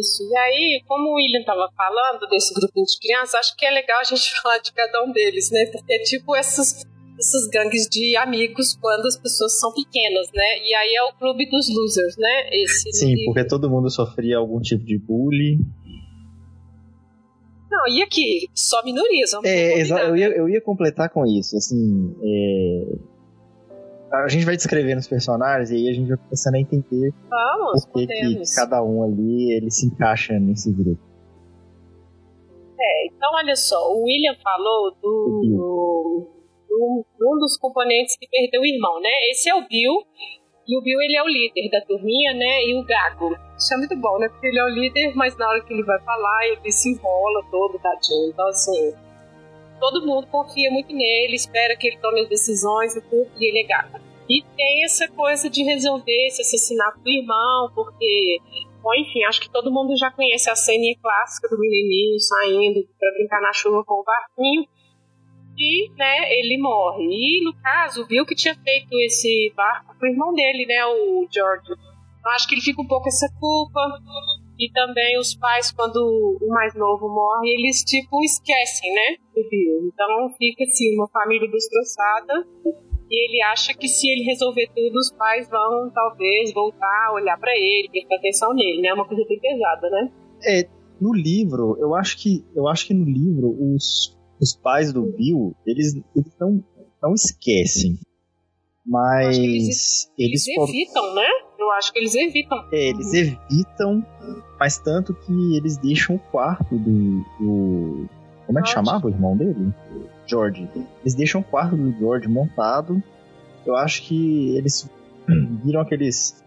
Isso. 0.00 0.28
E 0.28 0.36
aí, 0.36 0.82
como 0.88 1.10
o 1.10 1.14
William 1.14 1.40
estava 1.40 1.70
falando 1.76 2.28
desse 2.28 2.52
grupinho 2.52 2.86
de 2.86 2.98
crianças, 2.98 3.34
acho 3.36 3.56
que 3.56 3.64
é 3.64 3.70
legal 3.70 4.00
a 4.00 4.04
gente 4.04 4.34
falar 4.42 4.58
de 4.58 4.72
cada 4.72 5.04
um 5.04 5.12
deles, 5.12 5.48
né? 5.52 5.64
Porque 5.66 5.94
é 5.94 5.98
tipo 6.00 6.34
esses, 6.34 6.84
esses 7.20 7.46
gangues 7.48 7.86
de 7.88 8.16
amigos 8.16 8.74
quando 8.80 9.06
as 9.06 9.16
pessoas 9.16 9.60
são 9.60 9.72
pequenas, 9.72 10.26
né? 10.34 10.58
E 10.64 10.74
aí 10.74 10.94
é 10.96 11.02
o 11.04 11.12
clube 11.12 11.48
dos 11.48 11.68
losers, 11.68 12.16
né? 12.16 12.48
Esse 12.50 12.90
Sim, 12.92 13.14
porque 13.26 13.44
todo 13.44 13.68
mundo 13.68 13.90
sofria 13.90 14.38
algum 14.38 14.58
tipo 14.60 14.84
de 14.84 14.98
bullying. 14.98 15.60
Não, 17.70 17.86
e 17.88 18.02
aqui? 18.02 18.48
Só 18.54 18.82
minorias. 18.82 19.32
É, 19.44 19.78
exato. 19.78 20.06
Eu 20.06 20.16
ia, 20.16 20.28
eu 20.28 20.48
ia 20.48 20.60
completar 20.60 21.10
com 21.10 21.24
isso. 21.26 21.56
Assim, 21.56 22.16
é... 22.22 22.96
a 24.12 24.28
gente 24.28 24.44
vai 24.44 24.56
descrevendo 24.56 24.98
os 24.98 25.06
personagens 25.06 25.70
e 25.70 25.76
aí 25.76 25.88
a 25.88 25.92
gente 25.92 26.08
vai 26.08 26.16
começando 26.16 26.54
a 26.54 26.58
entender 26.58 27.12
Vamos, 27.28 27.84
por 27.84 28.00
que, 28.00 28.06
que 28.06 28.42
cada 28.56 28.82
um 28.82 29.04
ali 29.04 29.52
ele 29.52 29.70
se 29.70 29.86
encaixa 29.86 30.38
nesse 30.40 30.72
grupo. 30.72 31.00
É, 32.80 33.06
então 33.08 33.30
olha 33.34 33.54
só, 33.54 33.92
o 33.92 34.04
William 34.04 34.34
falou 34.42 34.96
do, 35.02 36.39
do 36.70 37.04
um 37.20 37.38
dos 37.38 37.58
componentes 37.58 38.16
que 38.16 38.28
perdeu 38.28 38.62
o 38.62 38.66
irmão, 38.66 39.00
né? 39.00 39.10
Esse 39.30 39.50
é 39.50 39.54
o 39.54 39.66
Bill 39.66 39.92
E 40.66 40.78
o 40.78 40.80
Bill, 40.80 41.00
ele 41.02 41.16
é 41.16 41.22
o 41.22 41.28
líder 41.28 41.68
da 41.70 41.80
turminha, 41.84 42.32
né? 42.32 42.64
E 42.64 42.74
o 42.78 42.84
Gago. 42.84 43.36
Isso 43.58 43.74
é 43.74 43.76
muito 43.76 43.96
bom, 43.96 44.18
né? 44.18 44.28
Porque 44.28 44.46
ele 44.46 44.58
é 44.58 44.64
o 44.64 44.68
líder, 44.68 45.14
mas 45.16 45.36
na 45.36 45.48
hora 45.48 45.60
que 45.62 45.72
ele 45.72 45.82
vai 45.82 46.00
falar, 46.00 46.46
ele 46.46 46.70
se 46.70 46.92
enrola 46.92 47.44
todo, 47.50 47.78
tadinho. 47.78 48.30
Então, 48.30 48.46
assim, 48.46 48.94
todo 49.80 50.06
mundo 50.06 50.26
confia 50.28 50.70
muito 50.70 50.94
nele, 50.94 51.34
espera 51.34 51.76
que 51.76 51.88
ele 51.88 51.98
tome 51.98 52.20
as 52.20 52.28
decisões 52.28 52.94
e 52.94 53.00
tudo, 53.02 53.30
e 53.38 53.48
ele 53.48 53.64
é 53.64 53.66
Gago. 53.66 53.98
E 54.28 54.44
tem 54.56 54.84
essa 54.84 55.08
coisa 55.08 55.50
de 55.50 55.64
resolver 55.64 56.26
esse 56.28 56.40
assassinato 56.40 57.00
do 57.00 57.10
irmão, 57.10 57.72
porque 57.74 58.38
Bom, 58.82 58.94
enfim, 58.94 59.22
acho 59.24 59.42
que 59.42 59.50
todo 59.50 59.70
mundo 59.70 59.94
já 59.96 60.10
conhece 60.10 60.48
a 60.48 60.56
cena 60.56 60.82
clássica 61.02 61.48
do 61.48 61.58
menininho 61.58 62.18
saindo 62.18 62.80
para 62.98 63.12
brincar 63.12 63.40
na 63.42 63.52
chuva 63.52 63.84
com 63.84 64.00
o 64.00 64.04
barquinho. 64.04 64.64
E, 65.60 65.90
né, 65.96 66.32
ele 66.38 66.56
morre. 66.58 67.04
E, 67.04 67.44
no 67.44 67.52
caso, 67.62 68.06
viu 68.06 68.24
que 68.24 68.34
tinha 68.34 68.54
feito 68.54 68.88
esse 69.00 69.52
barco 69.54 69.94
pro 69.98 70.08
irmão 70.08 70.32
dele, 70.32 70.64
né, 70.66 70.86
o 70.86 71.28
George. 71.30 71.70
Então, 72.18 72.32
acho 72.32 72.48
que 72.48 72.54
ele 72.54 72.62
fica 72.62 72.80
um 72.80 72.86
pouco 72.86 73.08
essa 73.08 73.28
culpa. 73.38 73.80
E 74.58 74.70
também 74.72 75.18
os 75.18 75.34
pais, 75.34 75.70
quando 75.70 75.96
o 76.40 76.48
mais 76.48 76.74
novo 76.74 77.08
morre, 77.08 77.50
eles, 77.50 77.84
tipo, 77.84 78.22
esquecem, 78.24 78.92
né, 78.92 79.16
do 79.34 79.48
Bill. 79.48 79.90
Então, 79.92 80.34
fica, 80.38 80.64
assim, 80.64 80.96
uma 80.96 81.08
família 81.08 81.50
destroçada 81.50 82.46
e 83.10 83.24
ele 83.24 83.42
acha 83.42 83.74
que 83.74 83.88
se 83.88 84.08
ele 84.08 84.22
resolver 84.22 84.68
tudo, 84.68 84.94
os 84.96 85.10
pais 85.12 85.48
vão 85.50 85.90
talvez 85.92 86.52
voltar 86.54 87.08
a 87.08 87.14
olhar 87.14 87.36
para 87.38 87.50
ele, 87.56 87.88
prestar 87.90 88.16
atenção 88.16 88.54
nele, 88.54 88.80
né? 88.80 88.88
É 88.88 88.94
uma 88.94 89.06
coisa 89.06 89.24
bem 89.28 89.40
pesada, 89.40 89.90
né? 89.90 90.12
É, 90.44 90.68
no 91.00 91.12
livro, 91.12 91.76
eu 91.80 91.94
acho 91.96 92.16
que 92.18 92.44
eu 92.54 92.68
acho 92.68 92.86
que 92.86 92.94
no 92.94 93.04
livro 93.04 93.48
os, 93.74 94.16
os 94.40 94.54
pais 94.54 94.92
do 94.92 95.02
Bill, 95.02 95.54
eles, 95.66 95.94
eles 96.16 96.36
não, 96.40 96.64
não 97.02 97.14
esquecem. 97.14 97.98
Mas 98.84 99.36
eles, 99.36 100.10
eles, 100.18 100.46
eles 100.46 100.68
evitam, 100.68 101.14
né? 101.14 101.28
Eu 101.58 101.70
acho 101.72 101.92
que 101.92 101.98
eles 101.98 102.14
evitam. 102.14 102.58
É, 102.72 102.88
eles 102.88 103.12
evitam, 103.12 104.04
mas 104.58 104.78
tanto 104.78 105.14
que 105.14 105.56
eles 105.56 105.76
deixam 105.76 106.16
o 106.16 106.18
quarto 106.18 106.76
do. 106.78 107.20
do 107.38 108.08
como 108.46 108.58
é 108.58 108.62
que 108.62 108.68
chamava 108.68 109.06
o 109.06 109.10
irmão 109.10 109.36
dele? 109.36 109.72
George. 110.26 110.68
Eles 111.02 111.14
deixam 111.14 111.40
o 111.40 111.44
quarto 111.44 111.76
do 111.76 111.92
George 111.98 112.26
montado. 112.26 113.00
Eu 113.64 113.76
acho 113.76 114.02
que 114.02 114.56
eles 114.56 114.90
viram 115.62 115.82
aqueles 115.82 116.42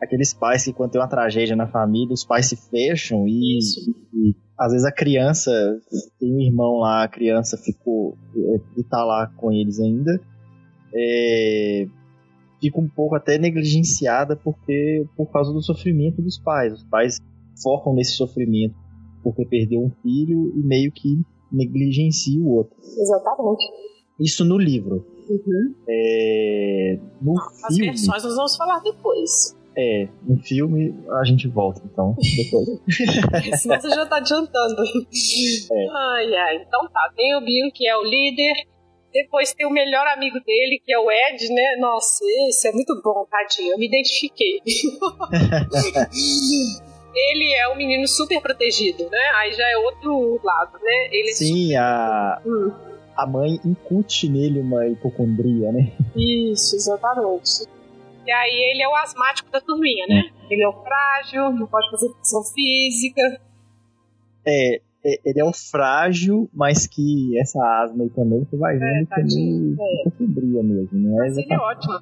aqueles 0.00 0.32
pais 0.32 0.64
que 0.64 0.72
quando 0.72 0.92
tem 0.92 1.00
uma 1.00 1.08
tragédia 1.08 1.54
na 1.54 1.66
família, 1.66 2.14
os 2.14 2.24
pais 2.24 2.46
se 2.46 2.56
fecham 2.56 3.28
e, 3.28 3.58
e, 4.14 4.34
às 4.60 4.72
vezes 4.72 4.86
a 4.86 4.92
criança 4.92 5.50
tem 6.18 6.34
um 6.34 6.40
irmão 6.40 6.80
lá, 6.80 7.04
a 7.04 7.08
criança 7.08 7.56
ficou 7.56 8.18
e 8.76 8.84
tá 8.84 9.02
lá 9.02 9.26
com 9.38 9.50
eles 9.50 9.80
ainda. 9.80 10.20
É, 10.94 11.86
fica 12.60 12.78
um 12.78 12.86
pouco 12.86 13.14
até 13.14 13.38
negligenciada 13.38 14.36
porque 14.36 15.06
por 15.16 15.30
causa 15.30 15.50
do 15.50 15.62
sofrimento 15.62 16.20
dos 16.20 16.38
pais. 16.38 16.74
Os 16.74 16.84
pais 16.84 17.18
focam 17.62 17.94
nesse 17.94 18.12
sofrimento 18.12 18.74
porque 19.22 19.46
perdeu 19.46 19.80
um 19.80 19.90
filho 20.02 20.52
e 20.54 20.62
meio 20.62 20.92
que 20.92 21.22
negligencia 21.50 22.38
o 22.38 22.50
outro. 22.50 22.76
Exatamente. 22.82 23.64
Isso 24.20 24.44
no 24.44 24.58
livro. 24.58 25.06
Uhum. 25.26 25.74
É, 25.88 26.98
no 27.22 27.40
As 27.64 27.74
filme, 27.74 27.86
versões 27.86 28.24
nós 28.24 28.36
vamos 28.36 28.56
falar 28.56 28.80
depois. 28.80 29.56
É, 29.76 30.08
no 30.22 30.36
filme 30.42 30.94
a 31.20 31.24
gente 31.24 31.46
volta, 31.48 31.80
então, 31.84 32.16
depois. 32.36 32.68
Senão 33.60 33.80
você 33.80 33.90
já 33.90 34.04
tá 34.06 34.16
adiantando. 34.16 34.82
É. 34.82 35.86
Ai, 35.90 36.34
ai. 36.34 36.56
Então 36.56 36.88
tá, 36.92 37.12
tem 37.16 37.36
o 37.36 37.40
Bill, 37.40 37.70
que 37.72 37.86
é 37.88 37.96
o 37.96 38.02
líder. 38.02 38.52
Depois 39.12 39.52
tem 39.54 39.66
o 39.66 39.70
melhor 39.70 40.06
amigo 40.06 40.38
dele, 40.44 40.80
que 40.84 40.92
é 40.92 40.98
o 40.98 41.10
Ed, 41.10 41.48
né? 41.52 41.76
Nossa, 41.80 42.24
esse 42.48 42.68
é 42.68 42.72
muito 42.72 43.00
bom, 43.02 43.26
tadinho. 43.28 43.72
Eu 43.72 43.78
me 43.78 43.86
identifiquei. 43.86 44.60
ele 47.14 47.52
é 47.54 47.68
um 47.68 47.76
menino 47.76 48.06
super 48.06 48.40
protegido, 48.40 49.08
né? 49.10 49.18
Aí 49.36 49.52
já 49.52 49.68
é 49.68 49.76
outro 49.76 50.40
lado, 50.44 50.78
né? 50.82 51.08
Ele 51.10 51.32
Sim, 51.32 51.66
super... 51.66 51.78
a... 51.78 52.42
Hum. 52.46 52.72
a 53.16 53.26
mãe 53.26 53.60
incute 53.64 54.28
nele 54.28 54.60
uma 54.60 54.86
hipocondria, 54.86 55.72
né? 55.72 55.92
Isso, 56.14 56.76
exatamente. 56.76 57.66
E 58.30 58.32
aí 58.32 58.70
ele 58.70 58.80
é 58.80 58.88
o 58.88 58.94
asmático 58.94 59.50
da 59.50 59.60
turminha, 59.60 60.06
né? 60.06 60.22
Hum. 60.32 60.46
Ele 60.48 60.62
é 60.62 60.68
o 60.68 60.72
frágil, 60.84 61.50
não 61.50 61.66
pode 61.66 61.90
fazer 61.90 62.08
função 62.10 62.44
física. 62.44 63.22
É, 64.46 64.76
é, 65.04 65.20
ele 65.24 65.40
é 65.40 65.44
o 65.44 65.52
frágil, 65.52 66.48
mas 66.54 66.86
que 66.86 67.36
essa 67.40 67.58
asma 67.82 68.04
aí 68.04 68.10
também, 68.10 68.44
você 68.44 68.56
vai 68.56 68.78
vendo 68.78 69.08
é, 69.10 69.14
que 69.16 69.20
ele 69.20 69.76
é. 69.80 70.02
hipocondria 70.02 70.62
mesmo, 70.62 70.90
não 70.92 71.24
é? 71.24 71.26
Mas 71.26 71.38
ele 71.38 71.52
é 71.52 71.58
ótimo. 71.58 71.92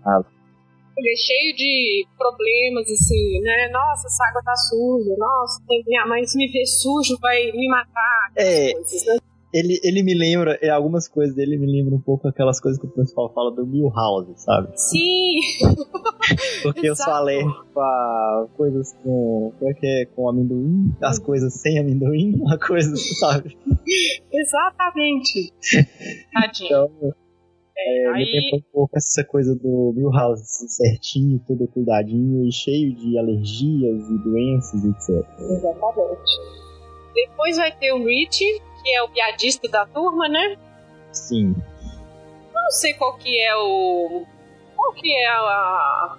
Ele 0.98 1.12
é 1.12 1.16
cheio 1.16 1.56
de 1.56 2.06
problemas, 2.18 2.90
assim, 2.90 3.40
né? 3.40 3.70
Nossa, 3.72 4.08
essa 4.08 4.28
água 4.28 4.42
tá 4.44 4.54
suja. 4.54 5.14
Nossa, 5.16 5.62
minha 5.86 6.06
mãe, 6.06 6.26
se 6.26 6.36
me 6.36 6.46
ver 6.52 6.66
sujo, 6.66 7.16
vai 7.22 7.50
me 7.52 7.68
matar. 7.68 8.32
É. 8.36 8.74
Coisas, 8.74 9.06
né? 9.06 9.18
Ele, 9.52 9.80
ele 9.82 10.02
me 10.02 10.14
lembra, 10.14 10.58
é, 10.60 10.68
algumas 10.68 11.08
coisas 11.08 11.34
dele 11.34 11.56
me 11.56 11.66
lembram 11.66 11.96
um 11.96 12.00
pouco 12.00 12.28
aquelas 12.28 12.60
coisas 12.60 12.78
que 12.78 12.86
o 12.86 12.90
pessoal 12.90 13.32
fala 13.32 13.50
do 13.50 13.66
Milhouse, 13.66 14.34
sabe? 14.36 14.68
Sim! 14.76 15.40
Porque 16.62 16.88
eu 16.88 16.94
sou 16.94 17.12
alérgico 17.12 17.80
a 17.80 18.46
coisas 18.56 18.92
com. 19.02 19.52
Como 19.58 19.70
é 19.70 19.74
que 19.74 19.86
é? 19.86 20.04
Com 20.14 20.28
amendoim, 20.28 20.94
as 21.02 21.18
coisas 21.18 21.54
sem 21.54 21.78
amendoim, 21.78 22.34
uma 22.40 22.58
coisa, 22.58 22.94
sabe? 23.18 23.56
Exatamente! 24.30 25.52
Tadinho. 26.32 26.66
Então, 26.66 27.14
é, 27.78 28.06
aí... 28.08 28.24
Me 28.24 28.40
lembra 28.40 28.58
um 28.58 28.72
pouco 28.72 28.98
essa 28.98 29.24
coisa 29.24 29.54
do 29.54 29.94
Milhouse, 29.96 30.42
assim, 30.42 30.68
certinho, 30.68 31.40
tudo 31.46 31.66
cuidadinho 31.68 32.46
e 32.46 32.52
cheio 32.52 32.94
de 32.94 33.16
alergias 33.16 34.10
e 34.10 34.18
doenças, 34.18 34.84
etc. 34.84 35.26
Exatamente. 35.38 36.68
Depois 37.14 37.56
vai 37.56 37.76
ter 37.76 37.92
o 37.92 38.04
Rich, 38.04 38.44
que 38.88 38.94
é 38.94 39.02
o 39.02 39.08
piadista 39.08 39.68
da 39.68 39.84
turma, 39.84 40.28
né? 40.28 40.56
Sim. 41.12 41.54
Não 42.54 42.70
sei 42.70 42.94
qual 42.94 43.16
que 43.18 43.38
é 43.38 43.54
o. 43.56 44.24
Qual 44.74 44.92
que 44.94 45.12
é 45.12 45.28
a, 45.28 46.18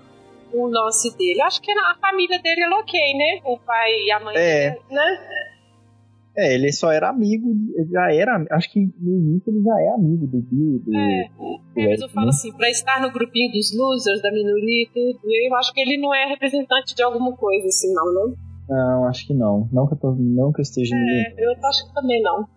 o 0.54 0.68
lance 0.68 1.16
dele. 1.18 1.42
Acho 1.42 1.62
que 1.62 1.72
a 1.72 1.96
família 2.00 2.40
dele 2.42 2.62
é 2.62 2.70
ok, 2.70 3.14
né? 3.18 3.42
O 3.46 3.58
pai 3.58 3.92
e 4.06 4.12
a 4.12 4.20
mãe 4.20 4.36
é. 4.38 4.72
dele, 4.72 4.82
né? 4.92 5.20
É, 6.38 6.54
ele 6.54 6.72
só 6.72 6.92
era 6.92 7.10
amigo, 7.10 7.50
já 7.92 8.14
era, 8.14 8.46
acho 8.52 8.72
que 8.72 8.80
no 8.98 9.18
início 9.18 9.52
ele 9.52 9.62
já 9.62 9.82
é 9.82 9.90
amigo 9.90 10.26
do 10.28 10.40
Bill. 10.42 10.80
Do, 10.80 10.96
é, 10.96 11.28
do 11.28 11.90
mas 11.90 12.02
eu 12.02 12.10
falo 12.10 12.30
assim, 12.30 12.54
pra 12.54 12.70
estar 12.70 13.02
no 13.02 13.12
grupinho 13.12 13.52
dos 13.52 13.76
losers, 13.76 14.22
da 14.22 14.32
minoria 14.32 14.84
e 14.84 14.90
tudo, 14.94 15.20
eu 15.26 15.56
acho 15.56 15.74
que 15.74 15.82
ele 15.82 15.98
não 15.98 16.14
é 16.14 16.28
representante 16.28 16.96
de 16.96 17.04
alguma 17.04 17.36
coisa, 17.36 17.68
assim, 17.68 17.94
não, 17.94 18.14
não? 18.14 18.34
Não, 18.70 19.08
acho 19.08 19.26
que 19.26 19.34
não. 19.34 19.68
Não 19.74 19.88
que 19.88 19.96
eu, 19.96 19.98
tô, 19.98 20.16
não 20.18 20.54
que 20.54 20.62
eu 20.62 20.64
esteja 20.64 20.96
é, 20.96 21.34
Eu 21.38 21.52
acho 21.66 21.88
que 21.88 21.94
também 21.94 22.22
não. 22.22 22.48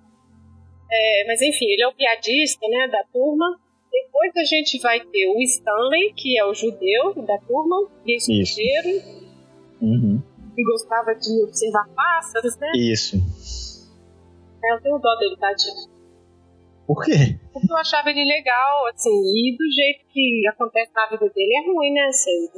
É, 0.94 1.24
mas 1.26 1.40
enfim, 1.40 1.64
ele 1.70 1.82
é 1.82 1.88
o 1.88 1.94
piadista, 1.94 2.68
né, 2.68 2.88
da 2.88 3.02
turma. 3.12 3.58
Depois 3.90 4.32
a 4.36 4.44
gente 4.44 4.78
vai 4.80 5.00
ter 5.00 5.26
o 5.26 5.40
Stanley, 5.40 6.12
que 6.14 6.38
é 6.38 6.44
o 6.44 6.54
judeu 6.54 7.14
da 7.26 7.38
turma, 7.38 7.88
e 8.06 8.16
estrangeiro. 8.16 9.02
Uhum. 9.80 10.22
Que 10.54 10.62
gostava 10.64 11.14
de 11.14 11.42
observar 11.44 11.88
pássaros, 11.94 12.56
né? 12.58 12.70
Isso. 12.76 13.16
É, 14.64 14.74
eu 14.74 14.80
tenho 14.82 14.98
dó 14.98 15.14
dele, 15.16 15.36
tadinho. 15.38 15.90
Por 16.86 17.04
quê? 17.04 17.38
Porque 17.52 17.72
eu 17.72 17.76
achava 17.76 18.10
ele 18.10 18.24
legal, 18.24 18.86
assim, 18.88 19.10
e 19.10 19.56
do 19.56 19.70
jeito 19.72 20.04
que 20.12 20.42
acontece 20.48 20.92
na 20.94 21.06
vida 21.06 21.28
dele 21.30 21.52
é 21.54 21.72
ruim, 21.72 21.92
né? 21.92 22.02
Assim, 22.06 22.48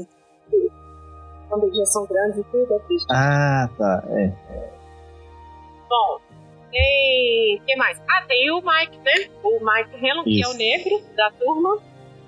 quando 1.48 1.64
eles 1.64 1.76
já 1.76 1.84
são 1.86 2.06
grandes 2.06 2.38
e 2.38 2.44
tudo, 2.44 2.74
é 2.74 2.78
triste. 2.80 3.06
Ah, 3.10 3.68
tá, 3.76 4.04
é. 4.08 4.32
Bom, 5.88 6.20
tem. 6.74 7.56
O 7.56 7.64
que 7.64 7.76
mais? 7.76 8.02
Ah, 8.10 8.22
tem 8.26 8.50
o 8.50 8.60
Mike, 8.60 8.98
né? 8.98 9.30
O 9.42 9.60
Mike 9.60 10.04
Hanlon, 10.04 10.24
que 10.24 10.42
é 10.42 10.48
o 10.48 10.54
negro 10.54 11.00
da 11.14 11.30
turma. 11.30 11.80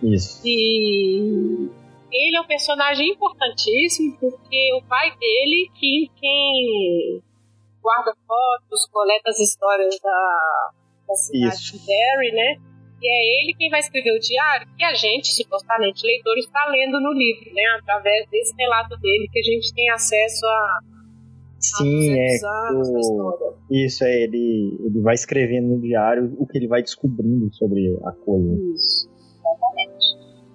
Isso. 0.02 0.40
E 0.44 1.68
ele 2.12 2.36
é 2.36 2.40
um 2.40 2.46
personagem 2.46 3.10
importantíssimo 3.10 4.16
porque 4.18 4.74
o 4.74 4.82
pai 4.82 5.10
dele, 5.18 5.70
que 5.74 6.10
quem 6.16 7.22
guarda 7.82 8.14
fotos, 8.26 8.86
coleta 8.90 9.30
as 9.30 9.40
histórias 9.40 9.98
da, 10.00 10.70
da 11.08 11.14
cidade 11.14 11.54
Isso. 11.54 11.78
de 11.78 11.86
Derry, 11.86 12.32
né? 12.32 12.56
E 13.02 13.08
é 13.08 13.42
ele 13.42 13.54
quem 13.54 13.68
vai 13.68 13.80
escrever 13.80 14.16
o 14.16 14.20
diário 14.20 14.66
que 14.76 14.84
a 14.84 14.94
gente, 14.94 15.28
supostamente 15.28 16.06
leitor, 16.06 16.36
está 16.38 16.64
lendo 16.66 17.00
no 17.00 17.12
livro, 17.12 17.52
né? 17.52 17.62
Através 17.78 18.28
desse 18.30 18.54
relato 18.56 18.96
dele 18.96 19.28
que 19.30 19.38
a 19.38 19.42
gente 19.42 19.74
tem 19.74 19.90
acesso 19.90 20.46
a. 20.46 20.80
Sim, 21.76 22.18
é. 22.18 22.37
O... 22.73 23.54
Isso, 23.70 24.04
é. 24.04 24.25
Ele, 24.25 24.78
ele 24.85 25.00
vai 25.00 25.14
escrevendo 25.14 25.68
no 25.68 25.80
diário 25.80 26.35
o 26.38 26.46
que 26.46 26.58
ele 26.58 26.68
vai 26.68 26.82
descobrindo 26.82 27.52
sobre 27.54 27.96
a 28.04 28.12
coisa. 28.12 28.54
Isso, 28.75 29.08
exatamente. 29.08 30.06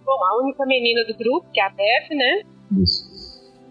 Bom, 0.06 0.24
a 0.24 0.44
única 0.44 0.66
menina 0.66 1.06
do 1.06 1.18
grupo, 1.18 1.48
que 1.52 1.60
é 1.60 1.66
a 1.66 1.70
Beth, 1.70 2.16
né? 2.16 2.42
Isso 2.82 3.22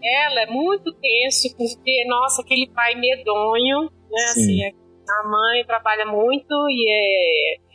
ela 0.03 0.41
é 0.41 0.45
muito 0.47 0.91
tenso, 0.93 1.55
porque, 1.55 2.05
nossa, 2.07 2.41
aquele 2.41 2.67
pai 2.73 2.95
medonho, 2.95 3.83
né? 3.83 4.27
Sim. 4.33 4.65
Assim, 4.65 4.75
a 5.07 5.27
mãe 5.27 5.63
trabalha 5.65 6.05
muito 6.05 6.55
e 6.69 6.89
é 6.89 7.71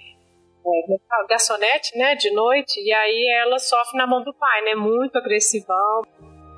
é, 0.66 1.26
garçonete, 1.28 1.96
né, 1.96 2.16
de 2.16 2.32
noite, 2.32 2.80
e 2.80 2.92
aí 2.92 3.28
ela 3.40 3.58
sofre 3.58 3.96
na 3.96 4.06
mão 4.06 4.22
do 4.24 4.34
pai, 4.34 4.62
né, 4.62 4.74
muito 4.74 5.16
agressivão. 5.16 6.02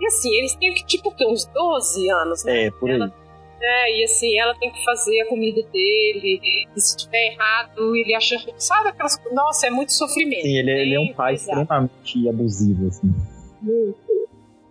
E 0.00 0.06
assim, 0.06 0.32
eles 0.36 0.54
têm 0.54 0.74
que, 0.74 0.84
tipo, 0.86 1.10
ter 1.12 1.26
uns 1.26 1.44
12 1.46 2.08
anos, 2.10 2.44
né? 2.44 2.66
É, 2.66 2.70
por 2.70 2.88
aí. 2.88 2.96
Ela, 2.96 3.12
é, 3.60 3.98
e 3.98 4.04
assim, 4.04 4.38
ela 4.38 4.54
tem 4.54 4.70
que 4.70 4.84
fazer 4.84 5.20
a 5.22 5.28
comida 5.28 5.60
dele, 5.62 6.40
e 6.76 6.80
se 6.80 6.96
estiver 6.96 7.32
errado, 7.32 7.96
ele 7.96 8.14
acha. 8.14 8.36
Sabe 8.56 8.90
aquelas. 8.90 9.20
Nossa, 9.32 9.66
é 9.66 9.70
muito 9.70 9.92
sofrimento. 9.92 10.42
Sim, 10.42 10.58
ele, 10.58 10.70
ele 10.70 10.94
é 10.94 11.00
um 11.00 11.12
pai 11.12 11.34
extremamente 11.34 12.28
abusivo, 12.28 12.86
assim. 12.86 13.12
Muito. 13.60 13.98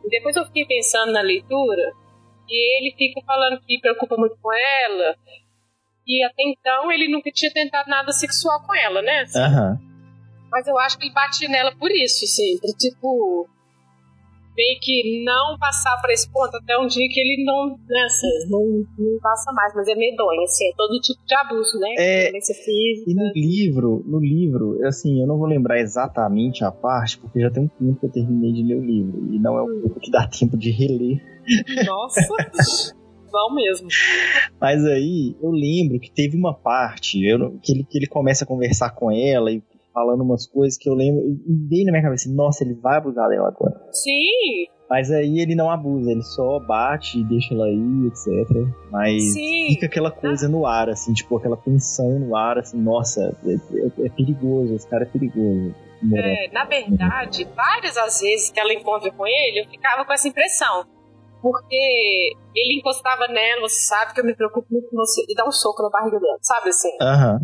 E 0.06 0.10
depois 0.10 0.36
eu 0.38 0.46
fiquei 0.46 0.66
pensando 0.66 1.12
na 1.12 1.22
leitura, 1.22 1.92
e 2.48 2.78
ele 2.80 2.96
fica 2.96 3.22
falando 3.26 3.60
que 3.60 3.78
preocupa 3.80 4.16
muito 4.16 4.38
com 4.42 4.54
ela, 4.54 5.18
e 6.08 6.24
até 6.24 6.44
então 6.44 6.90
ele 6.90 7.10
nunca 7.10 7.30
tinha 7.30 7.52
tentado 7.52 7.90
nada 7.90 8.14
sexual 8.14 8.66
com 8.66 8.74
ela, 8.74 9.02
né? 9.02 9.20
Assim. 9.20 9.40
Mas 10.50 10.66
eu 10.66 10.80
acho 10.80 10.98
que 10.98 11.06
ele 11.06 11.14
batia 11.14 11.50
nela 11.50 11.76
por 11.76 11.92
isso, 11.92 12.24
assim, 12.24 12.58
tipo. 12.78 13.50
Meio 14.58 14.80
que 14.82 15.24
não 15.24 15.58
passar 15.60 15.96
pra 16.02 16.12
esse 16.12 16.28
ponto 16.32 16.56
até 16.58 16.78
um 16.80 16.88
dia 16.88 17.08
que 17.08 17.20
ele 17.20 17.46
não, 17.46 17.78
né, 17.88 18.02
assim, 18.06 18.50
não, 18.50 18.84
não 18.98 19.20
passa 19.22 19.52
mais, 19.54 19.74
mas 19.76 19.88
é 19.88 19.94
medonho, 19.94 20.42
assim, 20.42 20.68
é 20.68 20.72
todo 20.76 21.00
tipo 21.00 21.22
de 21.28 21.36
abuso, 21.36 21.80
né? 21.80 21.94
É. 21.98 22.32
E 23.08 23.14
no 23.14 23.32
livro, 23.36 24.04
no 24.06 24.20
livro, 24.20 24.80
assim, 24.88 25.22
eu 25.22 25.28
não 25.28 25.38
vou 25.38 25.48
lembrar 25.48 25.80
exatamente 25.80 26.64
a 26.64 26.72
parte, 26.72 27.20
porque 27.20 27.40
já 27.40 27.52
tem 27.52 27.64
um 27.64 27.68
tempo 27.68 28.00
que 28.00 28.06
eu 28.08 28.12
terminei 28.12 28.52
de 28.52 28.64
ler 28.64 28.78
o 28.78 28.84
livro. 28.84 29.28
E 29.32 29.40
não 29.40 29.58
é 29.58 29.62
um 29.62 29.70
livro 29.70 30.00
que 30.00 30.10
dá 30.10 30.28
tempo 30.28 30.58
de 30.58 30.72
reler. 30.72 31.22
Nossa! 31.86 32.22
Não 33.32 33.54
mesmo. 33.54 33.88
Mas 34.60 34.86
aí 34.86 35.36
eu 35.42 35.52
lembro 35.52 36.00
que 36.00 36.10
teve 36.10 36.38
uma 36.38 36.54
parte 36.54 37.24
eu 37.26 37.60
que, 37.62 37.72
ele, 37.72 37.84
que 37.84 37.98
ele 37.98 38.08
começa 38.08 38.44
a 38.44 38.48
conversar 38.48 38.92
com 38.92 39.12
ela 39.12 39.52
e 39.52 39.62
falando 39.98 40.22
umas 40.22 40.46
coisas 40.46 40.78
que 40.78 40.88
eu 40.88 40.94
lembro. 40.94 41.24
E 41.26 41.68
veio 41.68 41.86
na 41.88 41.92
minha 41.92 42.04
cabeça, 42.04 42.30
nossa, 42.32 42.64
ele 42.64 42.76
vai 42.76 42.98
abusar 42.98 43.28
dela 43.30 43.48
agora. 43.48 43.74
Sim, 43.92 44.68
Mas 44.88 45.12
aí 45.12 45.40
ele 45.40 45.56
não 45.56 45.72
abusa, 45.72 46.12
ele 46.12 46.22
só 46.22 46.60
bate 46.60 47.20
e 47.20 47.24
deixa 47.24 47.54
ela 47.54 47.68
ir, 47.68 48.08
etc. 48.08 48.28
Mas 48.92 49.34
sim. 49.34 49.70
fica 49.70 49.88
aquela 49.88 50.12
coisa 50.12 50.48
no 50.48 50.66
ar, 50.68 50.88
assim, 50.90 51.14
tipo, 51.14 51.36
aquela 51.36 51.58
tensão 51.58 52.20
no 52.20 52.36
ar, 52.36 52.60
assim, 52.60 52.80
nossa, 52.80 53.36
é, 53.44 53.54
é- 53.54 54.06
é 54.06 54.10
perigoso, 54.10 54.76
esse 54.76 54.88
cara 54.88 55.04
é 55.04 55.08
perigoso. 55.08 55.74
É, 56.16 56.52
na 56.54 56.64
verdade, 56.64 57.44
várias 57.56 57.96
das 57.96 58.22
vezes 58.22 58.52
que 58.52 58.60
ela 58.60 58.72
encontra 58.72 59.12
com 59.12 59.26
ele, 59.26 59.62
eu 59.62 59.70
ficava 59.70 60.06
com 60.06 60.14
essa 60.14 60.28
impressão. 60.28 60.86
Porque 61.42 62.32
ele 62.56 62.80
encostava 62.80 63.28
nela, 63.28 63.62
você 63.62 63.82
sabe 63.82 64.14
que 64.14 64.22
eu 64.22 64.26
me 64.26 64.36
preocupo 64.36 64.68
muito 64.72 64.90
com 64.90 64.96
você, 64.96 65.24
e 65.28 65.36
dá 65.36 65.46
um 65.46 65.52
soco 65.52 65.82
na 65.84 65.90
barriga 65.90 66.20
dela, 66.20 66.38
sabe 66.42 66.70
assim? 66.70 66.96
Aham. 67.02 67.40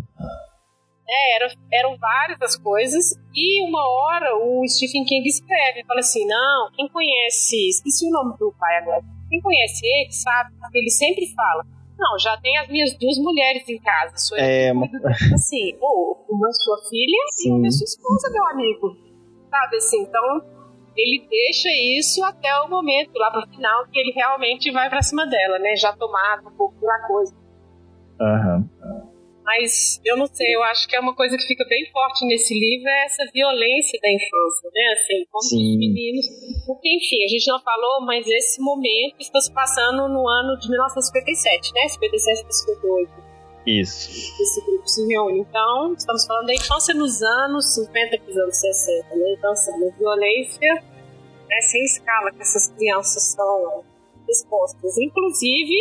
É, 1.06 1.36
era- 1.36 1.52
eram 1.72 1.96
várias 1.98 2.40
as 2.40 2.56
coisas, 2.56 3.12
e 3.34 3.62
uma 3.68 3.82
hora 3.86 4.36
o 4.38 4.66
Stephen 4.66 5.04
King 5.04 5.28
escreve, 5.28 5.84
fala 5.84 6.00
assim, 6.00 6.26
não, 6.26 6.70
quem 6.72 6.88
conhece, 6.88 7.68
esqueci 7.68 8.06
o 8.06 8.10
nome 8.10 8.36
do 8.38 8.52
pai 8.58 8.78
agora, 8.78 9.02
quem 9.28 9.40
conhece 9.40 9.84
ele 9.86 10.10
sabe, 10.12 10.54
ele 10.72 10.88
sempre 10.90 11.26
fala, 11.34 11.64
não, 11.98 12.18
já 12.18 12.36
tem 12.38 12.56
as 12.58 12.68
minhas 12.68 12.96
duas 12.98 13.18
mulheres 13.18 13.68
em 13.68 13.78
casa, 13.78 14.16
sou 14.16 14.38
eu 14.38 14.44
É, 14.44 14.72
da- 14.72 15.10
assim, 15.34 15.76
ou 15.80 16.24
uma 16.28 16.50
sua 16.52 16.78
filha 16.88 17.16
e 17.46 17.50
uma 17.52 17.70
Sim. 17.70 17.78
sua 17.78 17.84
esposa, 17.84 18.30
meu 18.32 18.46
amigo, 18.48 18.96
sabe 19.50 19.76
assim, 19.76 20.02
então 20.02 20.42
ele 20.96 21.26
deixa 21.28 21.68
isso 21.98 22.24
até 22.24 22.48
o 22.62 22.68
momento, 22.70 23.10
lá 23.16 23.30
pro 23.30 23.46
final, 23.48 23.86
que 23.88 23.98
ele 23.98 24.12
realmente 24.12 24.70
vai 24.72 24.88
pra 24.88 25.02
cima 25.02 25.26
dela, 25.26 25.58
né, 25.58 25.76
já 25.76 25.92
tomado 25.92 26.48
um 26.48 26.56
pouco 26.56 26.74
pela 26.80 26.98
coisa. 27.06 27.34
Aham. 28.20 28.64
Mas 29.44 30.00
eu 30.02 30.16
não 30.16 30.26
sei, 30.26 30.54
eu 30.54 30.62
acho 30.64 30.88
que 30.88 30.96
é 30.96 31.00
uma 31.00 31.14
coisa 31.14 31.36
que 31.36 31.46
fica 31.46 31.64
bem 31.66 31.84
forte 31.92 32.24
nesse 32.24 32.58
livro, 32.58 32.88
é 32.88 33.04
essa 33.04 33.24
violência 33.32 34.00
da 34.00 34.10
infância, 34.10 34.70
né? 34.72 34.82
Assim, 34.94 35.26
como 35.30 35.42
Sim. 35.42 35.56
os 35.56 35.78
meninos. 35.78 36.26
Porque, 36.66 36.88
enfim, 36.96 37.22
a 37.22 37.28
gente 37.28 37.46
não 37.46 37.60
falou, 37.60 38.06
mas 38.06 38.26
esse 38.26 38.60
momento 38.62 39.16
está 39.20 39.38
se 39.40 39.52
passando 39.52 40.08
no 40.08 40.26
ano 40.26 40.58
de 40.58 40.70
1957, 40.70 41.72
né? 41.74 41.88
57 41.88 42.42
para 42.42 42.52
58, 42.52 43.12
Isso. 43.66 44.32
esse 44.42 44.64
grupo 44.64 44.88
se 44.88 45.06
reúne. 45.06 45.40
Então, 45.40 45.92
estamos 45.92 46.26
falando 46.26 46.46
da 46.46 46.54
infância 46.54 46.94
nos 46.94 47.22
anos 47.22 47.74
50 47.74 48.18
para 48.18 48.30
os 48.30 48.36
anos 48.38 48.56
60, 48.56 49.14
né? 49.14 49.34
Então, 49.36 49.52
assim, 49.52 49.72
uma 49.72 49.90
violência 49.90 50.74
né, 50.74 51.60
sem 51.60 51.84
escala 51.84 52.32
que 52.32 52.40
essas 52.40 52.68
crianças 52.68 53.22
são 53.34 53.84
expostas. 54.38 54.96
Inclusive, 54.98 55.74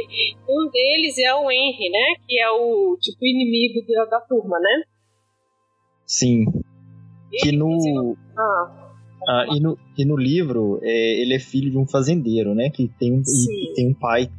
um 0.50 0.70
deles 0.72 1.18
é 1.18 1.34
o 1.36 1.50
Henry, 1.52 1.90
né? 1.90 2.16
Que 2.28 2.40
é 2.40 2.50
o 2.52 2.98
tipo 3.00 3.26
inimigo 3.26 3.86
da, 3.88 4.06
da 4.06 4.22
turma, 4.22 4.60
né? 4.60 4.84
Sim. 6.06 6.46
Que 7.32 7.50
Ele, 7.50 7.58
no. 7.58 8.16
Ah, 8.38 8.80
Ah, 9.28 9.46
e, 9.56 9.60
no, 9.62 9.78
e 9.98 10.06
no 10.06 10.18
livro, 10.18 10.80
é, 10.84 11.22
ele 11.22 11.34
é 11.34 11.40
filho 11.40 11.72
de 11.72 11.78
um 11.78 11.88
fazendeiro, 11.88 12.54
né? 12.54 12.70
Que 12.70 12.90
tem, 13.00 13.14
um- 13.14 13.22
e 13.22 13.68
que 13.68 13.74
tem 13.74 13.88
um 13.90 13.94
pai 13.94 14.30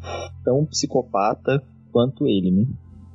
tão 0.45 0.65
psicopata 0.67 1.63
quanto 1.91 2.27
ele, 2.29 2.51
né? 2.51 2.67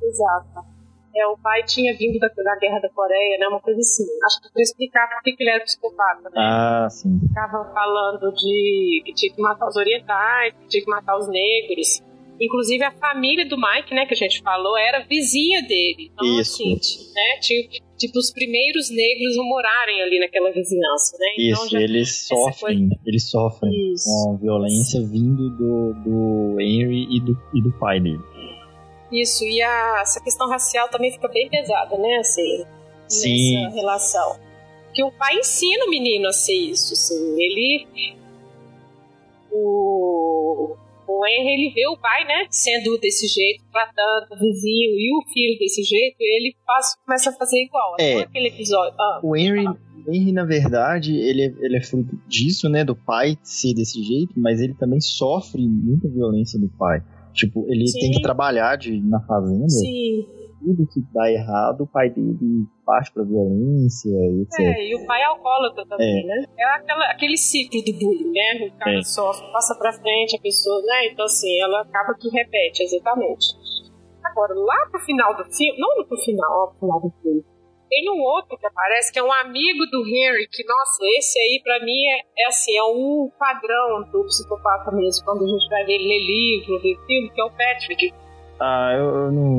exato. 0.02 0.69
É, 1.14 1.26
o 1.26 1.36
pai 1.38 1.64
tinha 1.64 1.96
vindo 1.96 2.18
da, 2.18 2.28
da 2.28 2.56
guerra 2.56 2.80
da 2.80 2.88
Coreia, 2.88 3.38
né? 3.38 3.48
Uma 3.48 3.60
coisa 3.60 3.80
assim. 3.80 4.04
Acho 4.24 4.40
que 4.42 4.52
para 4.52 4.62
explicar 4.62 5.08
por 5.08 5.22
que 5.22 5.34
ele 5.38 5.50
era 5.50 5.64
psicopata, 5.64 6.30
né? 6.30 6.36
Ah, 6.36 6.88
sim. 6.88 7.18
Ficava 7.20 7.72
falando 7.72 8.32
de 8.32 9.02
que 9.04 9.12
tinha 9.14 9.34
que 9.34 9.40
matar 9.40 9.66
os 9.68 9.76
orientais, 9.76 10.54
que 10.54 10.68
tinha 10.68 10.84
que 10.84 10.90
matar 10.90 11.18
os 11.18 11.28
negros. 11.28 12.02
Inclusive 12.40 12.82
a 12.84 12.90
família 12.92 13.46
do 13.46 13.56
Mike, 13.56 13.94
né, 13.94 14.06
que 14.06 14.14
a 14.14 14.16
gente 14.16 14.40
falou, 14.40 14.76
era 14.78 15.04
vizinha 15.06 15.60
dele. 15.62 16.10
Então, 16.10 16.40
Isso. 16.40 16.54
assim, 16.54 16.74
né, 17.14 17.38
tinha, 17.42 17.68
tipo, 17.98 18.18
os 18.18 18.32
primeiros 18.32 18.88
negros 18.88 19.38
a 19.38 19.42
morarem 19.42 20.00
ali 20.00 20.18
naquela 20.18 20.50
vizinhança, 20.50 21.18
né? 21.18 21.26
Então 21.38 21.64
Isso, 21.64 21.70
já 21.70 21.80
eles 21.82 22.26
sofrem, 22.26 22.88
eles 23.04 23.30
sofrem 23.30 23.92
Isso. 23.92 24.06
com 24.06 24.38
violência 24.38 25.00
vindo 25.02 25.50
do, 25.50 25.92
do 26.02 26.60
Henry 26.60 27.14
e 27.14 27.20
do, 27.20 27.38
e 27.52 27.62
do 27.62 27.72
pai 27.78 28.00
dele. 28.00 28.29
Isso, 29.12 29.44
e 29.44 29.60
a, 29.60 30.00
essa 30.02 30.20
questão 30.20 30.48
racial 30.48 30.88
também 30.88 31.10
fica 31.10 31.28
bem 31.28 31.48
pesada, 31.48 31.96
né? 31.98 32.16
Assim, 32.18 32.64
Sim. 33.08 33.62
nessa 33.62 33.74
relação. 33.74 34.38
Que 34.94 35.02
o 35.04 35.12
pai 35.12 35.36
ensina 35.36 35.84
o 35.84 35.90
menino 35.90 36.28
a 36.28 36.32
ser 36.32 36.54
isso, 36.54 36.92
assim. 36.92 37.40
Ele. 37.40 37.86
O, 39.52 40.76
o 41.06 41.26
Henry, 41.26 41.54
ele 41.54 41.74
vê 41.74 41.88
o 41.88 41.96
pai, 41.96 42.24
né? 42.24 42.46
Sendo 42.50 42.98
desse 42.98 43.26
jeito, 43.26 43.64
tratando 43.72 44.32
o 44.32 44.38
vizinho 44.38 44.90
e 44.96 45.10
o 45.16 45.32
filho 45.32 45.58
desse 45.58 45.82
jeito, 45.82 46.16
ele 46.20 46.54
faz, 46.64 46.96
começa 47.04 47.30
a 47.30 47.32
fazer 47.32 47.64
igual. 47.64 47.96
É. 47.98 48.14
Até 48.14 48.22
aquele 48.24 48.48
episódio. 48.48 48.94
Ah, 48.98 49.20
O 49.22 49.36
Henry, 49.36 49.66
o 49.66 50.12
Henry, 50.12 50.32
na 50.32 50.44
verdade, 50.44 51.16
ele 51.16 51.42
é, 51.42 51.54
ele 51.60 51.76
é 51.76 51.82
fruto 51.82 52.16
disso, 52.28 52.68
né? 52.68 52.84
Do 52.84 52.94
pai 52.94 53.36
ser 53.42 53.74
desse 53.74 54.02
jeito, 54.02 54.34
mas 54.36 54.60
ele 54.60 54.74
também 54.74 55.00
sofre 55.00 55.66
muita 55.66 56.08
violência 56.08 56.58
do 56.58 56.68
pai. 56.68 57.02
Tipo, 57.32 57.64
ele 57.68 57.86
Sim. 57.86 58.00
tem 58.00 58.10
que 58.12 58.22
trabalhar 58.22 58.76
de, 58.76 59.00
na 59.02 59.20
fazenda, 59.20 59.68
sim. 59.68 60.26
tudo 60.60 60.86
que 60.92 61.00
dá 61.14 61.30
errado, 61.30 61.82
o 61.82 61.86
pai 61.86 62.10
dele 62.10 62.66
parte 62.84 63.12
pra 63.12 63.22
violência 63.22 64.08
e 64.10 64.42
etc. 64.42 64.58
É, 64.60 64.88
e 64.88 64.94
o 64.96 65.06
pai 65.06 65.22
é 65.22 65.24
alcoólatra 65.26 65.86
também, 65.86 66.26
né? 66.26 66.44
É 66.58 66.64
aquela, 66.76 67.04
aquele 67.12 67.36
ciclo 67.36 67.80
do 67.82 67.92
bullying, 67.98 68.32
né? 68.32 68.66
O 68.66 68.78
cara 68.78 68.98
É. 68.98 69.02
sofre, 69.02 69.46
passa 69.52 69.74
pra 69.78 69.92
frente, 69.92 70.36
a 70.36 70.40
pessoa, 70.40 70.82
né? 70.82 71.06
Então, 71.12 71.24
assim, 71.24 71.60
ela 71.62 71.82
acaba 71.82 72.14
que 72.18 72.28
repete, 72.28 72.82
exatamente. 72.82 73.46
Agora, 74.24 74.52
lá 74.54 74.88
pro 74.90 75.00
final 75.00 75.36
do 75.36 75.44
filme, 75.44 75.78
não 75.78 76.04
pro 76.04 76.18
final, 76.18 76.64
ó, 76.64 76.66
pro 76.66 76.78
final 76.80 77.00
do 77.00 77.12
filme, 77.22 77.44
tem 77.90 78.08
um 78.10 78.22
outro 78.22 78.56
que 78.56 78.66
aparece, 78.66 79.12
que 79.12 79.18
é 79.18 79.22
um 79.22 79.32
amigo 79.32 79.84
do 79.90 80.06
Henry, 80.06 80.46
que, 80.50 80.64
nossa, 80.64 80.98
esse 81.18 81.38
aí 81.38 81.60
pra 81.62 81.84
mim 81.84 82.00
é, 82.06 82.44
é 82.44 82.46
assim, 82.46 82.76
é 82.76 82.84
um 82.84 83.30
padrão 83.38 84.02
do 84.10 84.24
psicopata 84.24 84.90
mesmo, 84.92 85.24
quando 85.24 85.44
a 85.44 85.48
gente 85.48 85.68
vai 85.68 85.84
ver 85.84 85.98
ler 85.98 86.20
livro, 86.20 86.80
ver 86.80 86.96
filme, 87.06 87.30
que 87.30 87.40
é 87.40 87.44
o 87.44 87.50
Patrick. 87.50 88.14
Ah, 88.60 88.92
eu, 88.94 89.04
eu 89.26 89.32
não, 89.32 89.50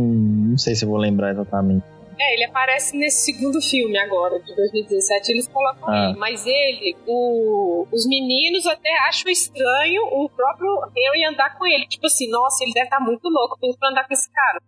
não 0.52 0.58
sei 0.58 0.74
se 0.76 0.86
eu 0.86 0.90
vou 0.90 0.98
lembrar 0.98 1.32
exatamente. 1.32 1.84
É, 2.20 2.36
ele 2.36 2.44
aparece 2.44 2.96
nesse 2.96 3.34
segundo 3.34 3.60
filme 3.60 3.98
agora, 3.98 4.40
de 4.40 4.56
2017, 4.56 5.32
eles 5.32 5.48
colocam 5.48 5.90
Ah. 5.90 6.10
ele. 6.10 6.20
Mas 6.20 6.46
ele, 6.46 6.96
o- 7.08 7.88
os 7.92 8.06
meninos 8.08 8.68
até 8.68 8.92
acham 9.08 9.32
estranho 9.32 10.04
o 10.04 10.30
próprio 10.30 10.70
Henry 10.96 11.26
andar 11.26 11.58
com 11.58 11.66
ele. 11.66 11.88
Tipo 11.88 12.06
assim, 12.06 12.30
nossa, 12.30 12.64
ele 12.64 12.74
deve 12.74 12.86
estar 12.86 13.00
muito 13.00 13.28
louco 13.28 13.58
pra 13.80 13.90
andar 13.90 14.08
com 14.08 14.14
esse 14.14 14.32
cara. 14.32 14.62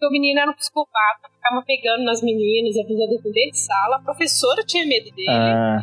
Porque 0.00 0.06
o 0.06 0.10
menino 0.10 0.40
era 0.40 0.50
um 0.50 0.54
psicopata, 0.54 1.28
ficava 1.30 1.62
pegando 1.66 2.04
nas 2.04 2.22
meninas, 2.22 2.74
avisando 2.78 3.10
dentro 3.10 3.30
de 3.52 3.58
sala. 3.58 3.96
A 3.96 4.00
professora 4.00 4.62
tinha 4.64 4.86
medo 4.86 5.14
dele. 5.14 5.28
Ah, 5.28 5.82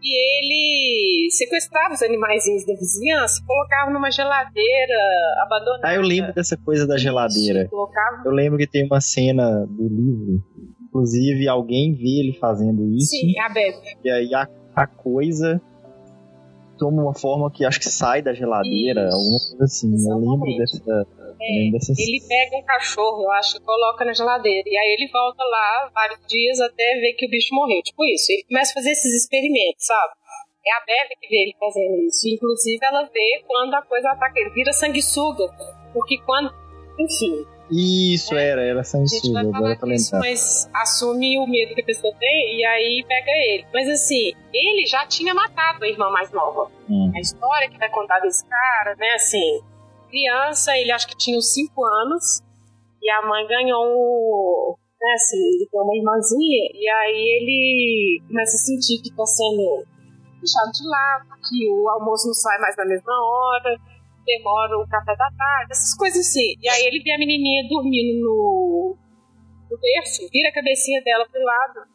E 0.00 0.14
ele 0.14 1.28
sequestrava 1.32 1.92
os 1.94 2.00
animaizinhos 2.02 2.64
da 2.64 2.74
vizinhança, 2.74 3.42
colocava 3.44 3.90
numa 3.90 4.12
geladeira 4.12 4.94
abandonada. 5.44 5.88
ah, 5.88 5.94
eu 5.96 6.02
lembro 6.02 6.32
dessa 6.32 6.56
coisa 6.56 6.86
da 6.86 6.96
geladeira. 6.96 7.62
Isso, 7.62 7.70
Colocava 7.70 8.22
Eu 8.24 8.30
lembro 8.30 8.58
que 8.58 8.66
tem 8.68 8.86
uma 8.86 9.00
cena 9.00 9.66
do 9.66 9.88
livro, 9.88 10.40
inclusive 10.84 11.48
alguém 11.48 11.94
vê 11.96 12.20
ele 12.20 12.38
fazendo 12.38 12.88
isso, 12.94 13.10
Sim, 13.10 13.36
aberto. 13.40 13.82
e 14.04 14.08
aí 14.08 14.32
a, 14.34 14.48
a 14.76 14.86
coisa 14.86 15.60
toma 16.78 17.02
uma 17.02 17.14
forma 17.14 17.50
que 17.50 17.64
acho 17.64 17.80
que 17.80 17.88
sai 17.90 18.22
da 18.22 18.32
geladeira, 18.32 19.08
Isso. 19.08 19.16
alguma 19.16 19.38
coisa 19.50 19.64
assim. 19.64 19.88
Eu 20.08 20.16
lembro 20.18 20.46
Exatamente. 20.46 20.58
dessa, 20.58 21.06
É, 21.40 21.68
ele 22.02 22.20
pega 22.28 22.56
um 22.56 22.64
cachorro, 22.64 23.22
eu 23.22 23.30
acho, 23.32 23.60
coloca 23.62 24.04
na 24.04 24.12
geladeira. 24.12 24.68
E 24.68 24.76
aí 24.76 24.96
ele 24.98 25.10
volta 25.10 25.42
lá 25.44 25.90
vários 25.94 26.26
dias 26.26 26.60
até 26.60 27.00
ver 27.00 27.12
que 27.14 27.26
o 27.26 27.30
bicho 27.30 27.54
morreu. 27.54 27.82
Tipo 27.82 28.04
isso. 28.06 28.32
Ele 28.32 28.44
começa 28.44 28.72
a 28.72 28.74
fazer 28.74 28.90
esses 28.90 29.22
experimentos, 29.22 29.86
sabe? 29.86 30.12
É 30.66 30.72
a 30.72 30.80
Bebe 30.84 31.16
que 31.20 31.28
vê 31.28 31.42
ele 31.42 31.54
fazendo 31.58 31.96
isso. 32.06 32.28
Inclusive, 32.28 32.78
ela 32.84 33.04
vê 33.04 33.42
quando 33.46 33.74
a 33.74 33.82
coisa 33.82 34.10
ataca 34.10 34.38
ele. 34.38 34.50
Vira 34.50 34.72
sanguessuga. 34.72 35.44
Porque 35.92 36.18
quando. 36.18 36.52
Enfim. 36.98 37.46
Isso, 37.70 38.34
é, 38.34 38.48
era, 38.48 38.62
era 38.62 38.84
sanguessuga. 38.84 39.40
Agora 39.40 39.76
tá 39.76 39.86
mas 40.18 40.68
assume 40.74 41.38
o 41.38 41.46
medo 41.46 41.74
que 41.74 41.82
a 41.82 41.84
pessoa 41.84 42.12
tem 42.18 42.58
e 42.58 42.64
aí 42.64 43.04
pega 43.06 43.30
ele. 43.30 43.66
Mas 43.72 43.88
assim, 43.88 44.32
ele 44.52 44.86
já 44.86 45.06
tinha 45.06 45.34
matado 45.34 45.84
a 45.84 45.88
irmã 45.88 46.10
mais 46.10 46.30
nova. 46.32 46.70
Hum. 46.88 47.12
A 47.14 47.20
história 47.20 47.68
que 47.70 47.78
vai 47.78 47.90
contar 47.90 48.20
desse 48.20 48.44
cara, 48.46 48.94
né, 48.96 49.10
assim. 49.14 49.60
Criança, 50.08 50.76
ele 50.76 50.92
acho 50.92 51.06
que 51.06 51.16
tinha 51.16 51.38
uns 51.38 51.52
5 51.52 51.84
anos. 51.84 52.40
E 53.00 53.10
a 53.10 53.22
mãe 53.26 53.46
ganhou 53.46 54.78
né, 55.00 55.12
assim, 55.14 55.38
ele 55.38 55.68
tem 55.70 55.80
uma 55.80 55.96
irmãzinha, 55.96 56.70
e 56.74 56.88
aí 56.88 57.22
ele 57.38 58.22
começa 58.26 58.56
a 58.56 58.58
sentir 58.58 59.00
que 59.00 59.14
tá 59.14 59.24
sendo 59.24 59.86
deixado 60.40 60.70
de 60.72 60.86
lado, 60.88 61.28
que 61.48 61.70
o 61.70 61.88
almoço 61.88 62.26
não 62.26 62.34
sai 62.34 62.58
mais 62.58 62.76
na 62.76 62.84
mesma 62.84 63.12
hora, 63.12 63.76
demora 64.26 64.76
o 64.78 64.88
café 64.88 65.14
da 65.16 65.30
tarde, 65.30 65.70
essas 65.70 65.96
coisas 65.96 66.26
assim. 66.26 66.54
E 66.60 66.68
aí 66.68 66.84
ele 66.86 67.02
vê 67.02 67.12
a 67.12 67.18
menininha 67.18 67.68
dormindo 67.68 68.20
no, 68.20 68.96
no 69.70 69.78
berço, 69.78 70.28
vira 70.30 70.48
a 70.48 70.54
cabecinha 70.54 71.00
dela 71.02 71.26
pro 71.30 71.42
lado 71.42 71.88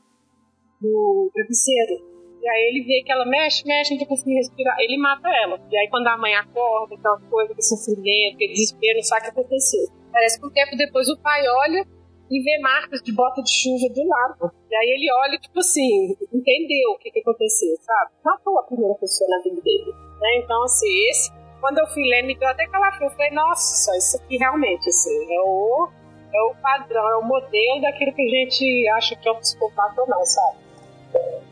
do 0.82 1.32
travesseiro. 1.34 2.13
E 2.44 2.50
aí 2.50 2.76
ele 2.76 2.84
vê 2.84 3.02
que 3.06 3.12
ela 3.12 3.26
mexe, 3.26 3.66
mexe, 3.66 3.94
não 3.94 4.02
tá 4.02 4.06
conseguindo 4.06 4.36
respirar. 4.36 4.76
Ele 4.82 4.98
mata 4.98 5.30
ela. 5.30 5.58
E 5.72 5.78
aí 5.78 5.88
quando 5.88 6.08
a 6.08 6.18
mãe 6.18 6.36
acorda, 6.36 6.96
aquela 6.96 7.18
coisa, 7.30 7.54
aquele 7.54 7.66
sofrimento, 7.66 8.36
aquele 8.36 8.52
desespero, 8.52 8.96
não 8.98 9.04
sabe 9.04 9.22
o 9.22 9.24
que 9.24 9.40
aconteceu. 9.40 9.88
Parece 10.12 10.40
que 10.40 10.46
um 10.46 10.52
tempo 10.52 10.76
depois 10.76 11.08
o 11.08 11.18
pai 11.22 11.42
olha 11.48 11.88
e 12.30 12.44
vê 12.44 12.60
marcas 12.60 13.02
de 13.02 13.14
bota 13.14 13.42
de 13.42 13.50
chuva 13.50 13.88
do 13.94 14.06
lado. 14.06 14.52
E 14.70 14.76
aí 14.76 14.90
ele 14.90 15.10
olha, 15.14 15.40
tipo 15.40 15.58
assim, 15.58 16.18
entendeu 16.34 16.92
o 16.92 16.98
que, 16.98 17.12
que 17.12 17.22
aconteceu, 17.22 17.76
sabe? 17.80 18.12
Matou 18.26 18.60
a 18.60 18.64
primeira 18.64 18.96
pessoa 18.96 19.30
na 19.30 19.42
vida 19.42 19.62
dele. 19.62 19.94
Né? 20.20 20.42
Então, 20.44 20.64
assim, 20.64 21.10
esse, 21.10 21.32
quando 21.62 21.78
eu 21.78 21.88
fui 21.88 22.04
ler, 22.04 22.24
me 22.24 22.38
deu 22.38 22.50
até 22.50 22.64
aquela 22.64 22.88
Eu 23.00 23.10
falei, 23.12 23.32
nossa, 23.32 23.98
isso 23.98 24.18
aqui 24.18 24.38
realmente, 24.38 24.90
assim, 24.90 25.34
é 25.34 25.42
o, 25.42 25.90
é 26.34 26.42
o 26.42 26.56
padrão, 26.62 27.10
é 27.10 27.18
o 27.18 27.24
modelo 27.24 27.82
daquilo 27.82 28.14
que 28.14 28.22
a 28.22 28.30
gente 28.30 28.90
acha 28.90 29.16
que 29.16 29.30
é 29.30 29.32
um 29.32 29.40
psicopata 29.40 30.02
ou 30.02 30.08
não, 30.10 30.26
sabe? 30.26 30.58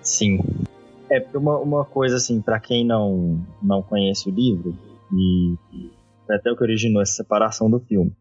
Sim. 0.01 0.39
É 1.11 1.37
uma, 1.37 1.57
uma 1.59 1.85
coisa, 1.85 2.15
assim, 2.15 2.41
para 2.41 2.59
quem 2.59 2.85
não, 2.85 3.45
não 3.61 3.81
conhece 3.81 4.29
o 4.29 4.33
livro, 4.33 4.75
e 5.13 5.55
até 6.29 6.51
o 6.51 6.55
que 6.55 6.63
originou 6.63 7.01
essa 7.01 7.13
separação 7.13 7.69
do 7.69 7.79
filme 7.79 8.15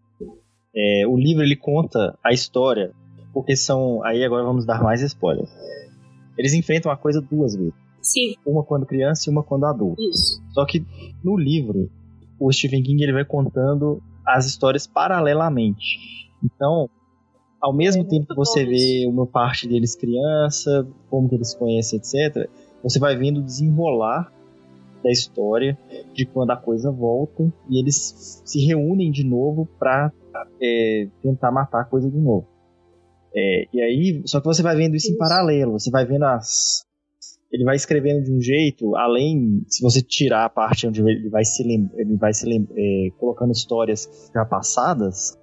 é, 0.74 1.06
o 1.06 1.16
livro 1.16 1.42
ele 1.42 1.56
conta 1.56 2.16
a 2.24 2.32
história, 2.32 2.92
porque 3.32 3.56
são. 3.56 4.04
Aí 4.04 4.24
agora 4.24 4.44
vamos 4.44 4.64
dar 4.64 4.82
mais 4.82 5.02
spoilers. 5.02 5.50
Eles 6.38 6.54
enfrentam 6.54 6.90
a 6.90 6.96
coisa 6.96 7.20
duas 7.20 7.54
vezes. 7.54 7.74
Sim. 8.00 8.34
Uma 8.46 8.62
quando 8.62 8.86
criança 8.86 9.28
e 9.28 9.32
uma 9.32 9.42
quando 9.42 9.66
adulto. 9.66 10.00
Isso. 10.00 10.42
Só 10.50 10.64
que 10.64 10.84
no 11.22 11.36
livro, 11.36 11.90
o 12.38 12.50
Stephen 12.50 12.82
King 12.82 13.02
ele 13.02 13.12
vai 13.12 13.24
contando 13.24 14.02
as 14.24 14.46
histórias 14.46 14.86
paralelamente. 14.86 15.98
Então, 16.42 16.88
ao 17.60 17.74
mesmo 17.74 18.02
é, 18.02 18.06
tempo 18.06 18.26
que 18.28 18.34
você 18.34 18.64
vê 18.64 19.06
uma 19.06 19.26
parte 19.26 19.68
deles 19.68 19.94
criança, 19.94 20.88
como 21.10 21.28
que 21.28 21.34
eles 21.34 21.52
conhecem, 21.52 21.98
etc., 21.98 22.48
você 22.82 22.98
vai 22.98 23.16
vendo 23.16 23.42
desenrolar 23.42 24.32
da 25.02 25.10
história 25.10 25.78
de 26.12 26.26
quando 26.26 26.50
a 26.50 26.56
coisa 26.56 26.90
volta 26.90 27.42
e 27.68 27.80
eles 27.80 28.42
se 28.44 28.64
reúnem 28.64 29.10
de 29.10 29.24
novo 29.24 29.66
para 29.78 30.12
é, 30.60 31.08
tentar 31.22 31.50
matar 31.50 31.82
a 31.82 31.84
coisa 31.84 32.10
de 32.10 32.18
novo. 32.18 32.46
É, 33.34 33.64
e 33.72 33.80
aí, 33.80 34.22
só 34.26 34.40
que 34.40 34.46
você 34.46 34.62
vai 34.62 34.76
vendo 34.76 34.96
isso, 34.96 35.06
isso, 35.06 35.14
em 35.14 35.18
paralelo, 35.18 35.72
você 35.72 35.90
vai 35.90 36.04
vendo 36.04 36.24
as. 36.24 36.84
Ele 37.52 37.64
vai 37.64 37.74
escrevendo 37.74 38.22
de 38.22 38.32
um 38.32 38.40
jeito, 38.40 38.94
além, 38.96 39.64
se 39.66 39.82
você 39.82 40.00
tirar 40.00 40.44
a 40.44 40.48
parte 40.48 40.86
onde 40.86 41.00
ele 41.00 41.28
vai 41.28 41.44
se, 41.44 41.62
ele 41.64 42.16
vai 42.16 42.32
se 42.32 42.46
é, 42.48 43.10
colocando 43.18 43.50
histórias 43.50 44.30
já 44.32 44.44
passadas, 44.44 45.36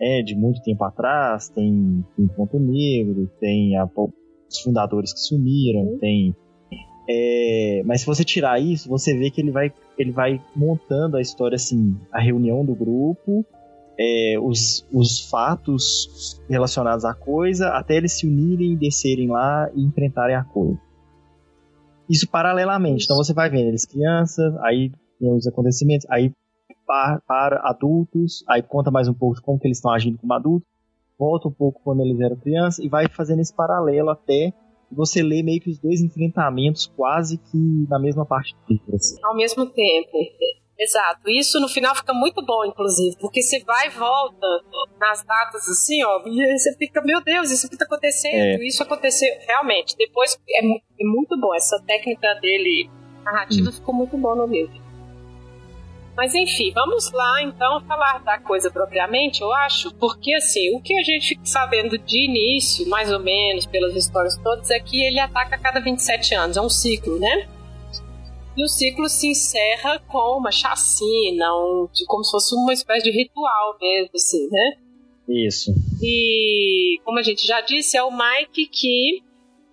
é, 0.00 0.22
de 0.22 0.36
muito 0.36 0.62
tempo 0.62 0.84
atrás, 0.84 1.48
tem, 1.48 2.04
tem 2.16 2.28
Ponto 2.28 2.60
Negro, 2.60 3.28
tem 3.40 3.76
a, 3.76 3.84
os 3.84 4.60
fundadores 4.60 5.12
que 5.12 5.20
sumiram, 5.20 5.80
uhum. 5.80 5.98
tem. 5.98 6.36
É, 7.10 7.82
mas 7.86 8.02
se 8.02 8.06
você 8.06 8.22
tirar 8.22 8.60
isso, 8.60 8.88
você 8.88 9.16
vê 9.16 9.30
que 9.30 9.40
ele 9.40 9.50
vai, 9.50 9.72
ele 9.96 10.12
vai 10.12 10.42
montando 10.54 11.16
a 11.16 11.22
história 11.22 11.56
assim, 11.56 11.96
a 12.12 12.20
reunião 12.20 12.64
do 12.64 12.74
grupo, 12.74 13.46
é, 13.98 14.38
os, 14.38 14.86
os 14.92 15.28
fatos 15.28 16.40
relacionados 16.48 17.06
à 17.06 17.14
coisa 17.14 17.70
até 17.70 17.96
eles 17.96 18.12
se 18.12 18.26
unirem, 18.26 18.76
descerem 18.76 19.28
lá 19.28 19.70
e 19.74 19.82
enfrentarem 19.82 20.36
a 20.36 20.44
coisa. 20.44 20.78
Isso 22.08 22.28
paralelamente. 22.28 23.04
Então 23.04 23.16
você 23.16 23.32
vai 23.32 23.48
vendo 23.48 23.68
eles 23.68 23.86
crianças, 23.86 24.54
aí 24.58 24.92
tem 25.18 25.32
os 25.32 25.46
acontecimentos, 25.46 26.06
aí 26.10 26.30
para, 26.86 27.20
para 27.26 27.60
adultos, 27.68 28.44
aí 28.48 28.62
conta 28.62 28.90
mais 28.90 29.08
um 29.08 29.14
pouco 29.14 29.36
de 29.36 29.42
como 29.42 29.58
que 29.58 29.66
eles 29.66 29.78
estão 29.78 29.90
agindo 29.90 30.18
como 30.18 30.32
adultos, 30.32 30.68
volta 31.18 31.48
um 31.48 31.52
pouco 31.52 31.80
quando 31.82 32.02
eles 32.02 32.20
eram 32.20 32.36
crianças 32.36 32.84
e 32.84 32.88
vai 32.88 33.08
fazendo 33.08 33.40
esse 33.40 33.54
paralelo 33.54 34.10
até 34.10 34.52
você 34.90 35.22
ler 35.22 35.42
meio 35.42 35.60
que 35.60 35.70
os 35.70 35.78
dois 35.78 36.00
enfrentamentos 36.00 36.86
quase 36.86 37.38
que 37.38 37.86
na 37.88 37.98
mesma 37.98 38.24
parte 38.24 38.54
do 38.54 38.72
livro. 38.72 38.96
Assim. 38.96 39.16
Ao 39.22 39.36
mesmo 39.36 39.66
tempo. 39.66 40.18
Exato. 40.78 41.28
Isso 41.28 41.58
no 41.58 41.68
final 41.68 41.94
fica 41.94 42.14
muito 42.14 42.44
bom, 42.44 42.64
inclusive, 42.64 43.16
porque 43.20 43.42
você 43.42 43.58
vai 43.64 43.88
e 43.88 43.90
volta 43.90 44.46
nas 44.98 45.24
datas 45.24 45.68
assim, 45.68 46.04
ó, 46.04 46.22
e 46.24 46.56
você 46.56 46.72
fica, 46.76 47.02
meu 47.02 47.20
Deus, 47.20 47.50
isso 47.50 47.68
que 47.68 47.76
tá 47.76 47.84
acontecendo, 47.84 48.62
é. 48.62 48.64
isso 48.64 48.82
aconteceu. 48.82 49.28
Realmente, 49.46 49.96
depois 49.96 50.38
é, 50.48 50.60
é, 50.64 51.04
muito 51.04 51.38
bom. 51.40 51.52
Essa 51.52 51.82
técnica 51.84 52.32
dele, 52.40 52.88
narrativa, 53.24 53.70
hum. 53.70 53.72
ficou 53.72 53.94
muito 53.94 54.16
bom 54.16 54.36
no 54.36 54.46
livro. 54.46 54.87
Mas 56.18 56.34
enfim, 56.34 56.72
vamos 56.72 57.12
lá 57.12 57.40
então 57.42 57.80
falar 57.86 58.18
da 58.24 58.40
coisa 58.40 58.68
propriamente, 58.72 59.40
eu 59.40 59.52
acho, 59.52 59.94
porque 59.94 60.34
assim, 60.34 60.74
o 60.74 60.82
que 60.82 60.92
a 60.98 61.02
gente 61.04 61.28
fica 61.28 61.46
sabendo 61.46 61.96
de 61.96 62.24
início, 62.24 62.88
mais 62.88 63.12
ou 63.12 63.20
menos, 63.20 63.66
pelas 63.66 63.94
histórias 63.94 64.36
todas, 64.38 64.68
é 64.68 64.80
que 64.80 65.00
ele 65.00 65.20
ataca 65.20 65.54
a 65.54 65.58
cada 65.60 65.78
27 65.78 66.34
anos, 66.34 66.56
é 66.56 66.60
um 66.60 66.68
ciclo, 66.68 67.20
né? 67.20 67.48
E 68.56 68.64
o 68.64 68.66
ciclo 68.66 69.08
se 69.08 69.28
encerra 69.28 70.00
com 70.08 70.38
uma 70.40 70.50
chacina, 70.50 71.54
um, 71.54 71.88
de, 71.92 72.04
como 72.06 72.24
se 72.24 72.32
fosse 72.32 72.52
uma 72.56 72.72
espécie 72.72 73.04
de 73.04 73.16
ritual 73.16 73.78
mesmo, 73.80 74.10
assim, 74.16 74.48
né? 74.50 74.76
Isso. 75.28 75.72
E, 76.02 77.00
como 77.04 77.20
a 77.20 77.22
gente 77.22 77.46
já 77.46 77.60
disse, 77.60 77.96
é 77.96 78.02
o 78.02 78.10
Mike 78.10 78.66
que, 78.66 79.22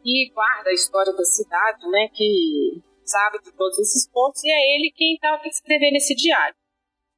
que 0.04 0.32
guarda 0.32 0.70
a 0.70 0.74
história 0.74 1.12
da 1.12 1.26
cidade, 1.26 1.90
né? 1.90 2.08
Que 2.14 2.84
sabe 3.06 3.40
de 3.44 3.52
todos 3.52 3.78
esses 3.80 4.10
pontos, 4.10 4.44
e 4.44 4.52
é 4.52 4.76
ele 4.76 4.92
quem 4.96 5.14
estava 5.14 5.42
escrevendo 5.48 5.96
esse 5.96 6.16
diário. 6.16 6.56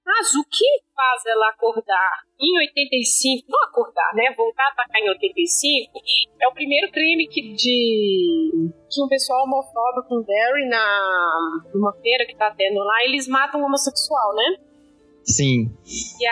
Mas 0.07 0.33
o 0.35 0.43
que 0.49 0.65
faz 0.95 1.25
ela 1.25 1.49
acordar 1.49 2.23
em 2.39 2.57
85, 2.59 3.45
não 3.49 3.61
acordar, 3.63 4.15
né? 4.15 4.33
Voltar 4.37 4.63
a 4.63 4.71
atacar 4.71 5.01
em 5.01 5.09
85, 5.09 5.91
é 6.39 6.47
o 6.47 6.53
primeiro 6.53 6.89
crime 6.93 7.27
que 7.27 7.53
de, 7.53 8.71
de 8.89 9.03
um 9.03 9.07
pessoal 9.09 9.43
homofóbico 9.43 10.07
com 10.07 10.23
Barry 10.23 10.69
na 10.69 11.67
numa 11.73 11.91
feira 12.01 12.25
que 12.25 12.37
tá 12.37 12.53
tendo 12.55 12.79
lá, 12.79 13.03
eles 13.03 13.27
matam 13.27 13.59
um 13.59 13.65
homossexual, 13.65 14.33
né? 14.33 14.57
Sim. 15.25 15.69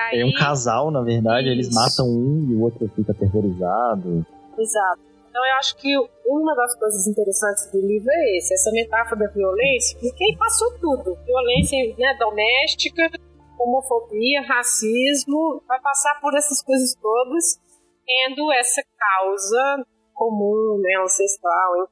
Aí, 0.08 0.22
é 0.22 0.26
um 0.26 0.32
casal, 0.32 0.90
na 0.90 1.02
verdade, 1.02 1.48
isso. 1.48 1.56
eles 1.56 1.70
matam 1.76 2.08
um 2.08 2.48
e 2.50 2.56
o 2.56 2.62
outro 2.62 2.90
fica 2.96 3.12
aterrorizado. 3.12 4.26
Exato. 4.58 5.15
Então 5.36 5.46
eu 5.46 5.56
acho 5.56 5.76
que 5.76 5.94
uma 6.26 6.56
das 6.56 6.80
coisas 6.80 7.06
interessantes 7.08 7.70
do 7.70 7.86
livro 7.86 8.10
é 8.10 8.38
esse, 8.38 8.54
essa 8.54 8.72
metáfora 8.72 9.28
da 9.28 9.34
violência, 9.34 10.00
porque 10.00 10.24
aí 10.24 10.38
passou 10.38 10.80
tudo. 10.80 11.14
Violência 11.26 11.78
né, 11.98 12.18
doméstica, 12.18 13.12
homofobia, 13.60 14.44
racismo, 14.48 15.62
vai 15.68 15.82
passar 15.82 16.22
por 16.22 16.34
essas 16.38 16.64
coisas 16.64 16.96
todas, 16.96 17.60
tendo 18.06 18.50
essa 18.54 18.82
causa 18.98 19.86
comum, 20.14 20.80
né, 20.82 21.04
ancestral. 21.04 21.90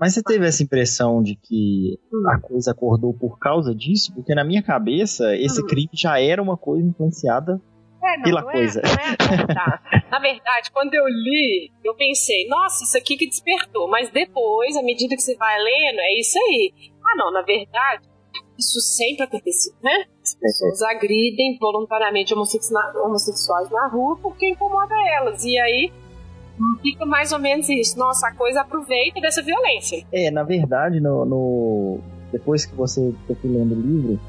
Mas 0.00 0.14
você 0.14 0.22
teve 0.22 0.46
essa 0.46 0.62
impressão 0.62 1.22
de 1.22 1.36
que 1.36 2.00
hum. 2.10 2.30
a 2.30 2.40
coisa 2.40 2.70
acordou 2.70 3.12
por 3.12 3.38
causa 3.38 3.74
disso? 3.74 4.14
Porque 4.14 4.34
na 4.34 4.44
minha 4.44 4.62
cabeça, 4.62 5.36
esse 5.36 5.60
hum. 5.62 5.66
crime 5.66 5.90
já 5.92 6.18
era 6.18 6.42
uma 6.42 6.56
coisa 6.56 6.88
influenciada 6.88 7.60
é, 8.02 8.16
não, 8.16 8.24
pela 8.24 8.42
não 8.42 8.50
é, 8.50 8.52
coisa. 8.52 8.80
É, 8.80 8.82
é 8.82 10.10
na 10.10 10.18
verdade, 10.18 10.70
quando 10.72 10.94
eu 10.94 11.06
li, 11.06 11.70
eu 11.84 11.94
pensei, 11.94 12.46
nossa, 12.48 12.84
isso 12.84 12.98
aqui 12.98 13.16
que 13.16 13.26
despertou. 13.26 13.88
Mas 13.88 14.10
depois, 14.10 14.76
à 14.76 14.82
medida 14.82 15.14
que 15.14 15.22
você 15.22 15.36
vai 15.36 15.58
lendo, 15.58 16.00
é 16.00 16.18
isso 16.18 16.38
aí. 16.38 16.72
Ah, 17.04 17.16
não, 17.16 17.32
na 17.32 17.42
verdade, 17.42 18.02
isso 18.58 18.80
sempre 18.80 19.24
aconteceu, 19.24 19.72
né? 19.82 20.06
As 20.22 20.34
pessoas 20.34 20.82
agridem 20.82 21.56
voluntariamente 21.60 22.34
homossexuais 22.34 23.70
na 23.70 23.88
rua 23.88 24.18
porque 24.20 24.50
incomoda 24.50 24.94
elas. 25.16 25.44
E 25.44 25.58
aí 25.58 25.92
fica 26.82 27.06
mais 27.06 27.32
ou 27.32 27.38
menos 27.38 27.68
isso. 27.68 27.98
Nossa, 27.98 28.28
a 28.28 28.34
coisa 28.34 28.60
aproveita 28.60 29.20
dessa 29.20 29.42
violência. 29.42 30.04
É, 30.12 30.30
na 30.30 30.42
verdade, 30.42 31.00
no, 31.00 31.24
no... 31.24 31.98
depois 32.30 32.64
que 32.66 32.74
você 32.74 33.14
foi 33.26 33.50
lendo 33.50 33.74
o 33.74 33.80
livro, 33.80 34.20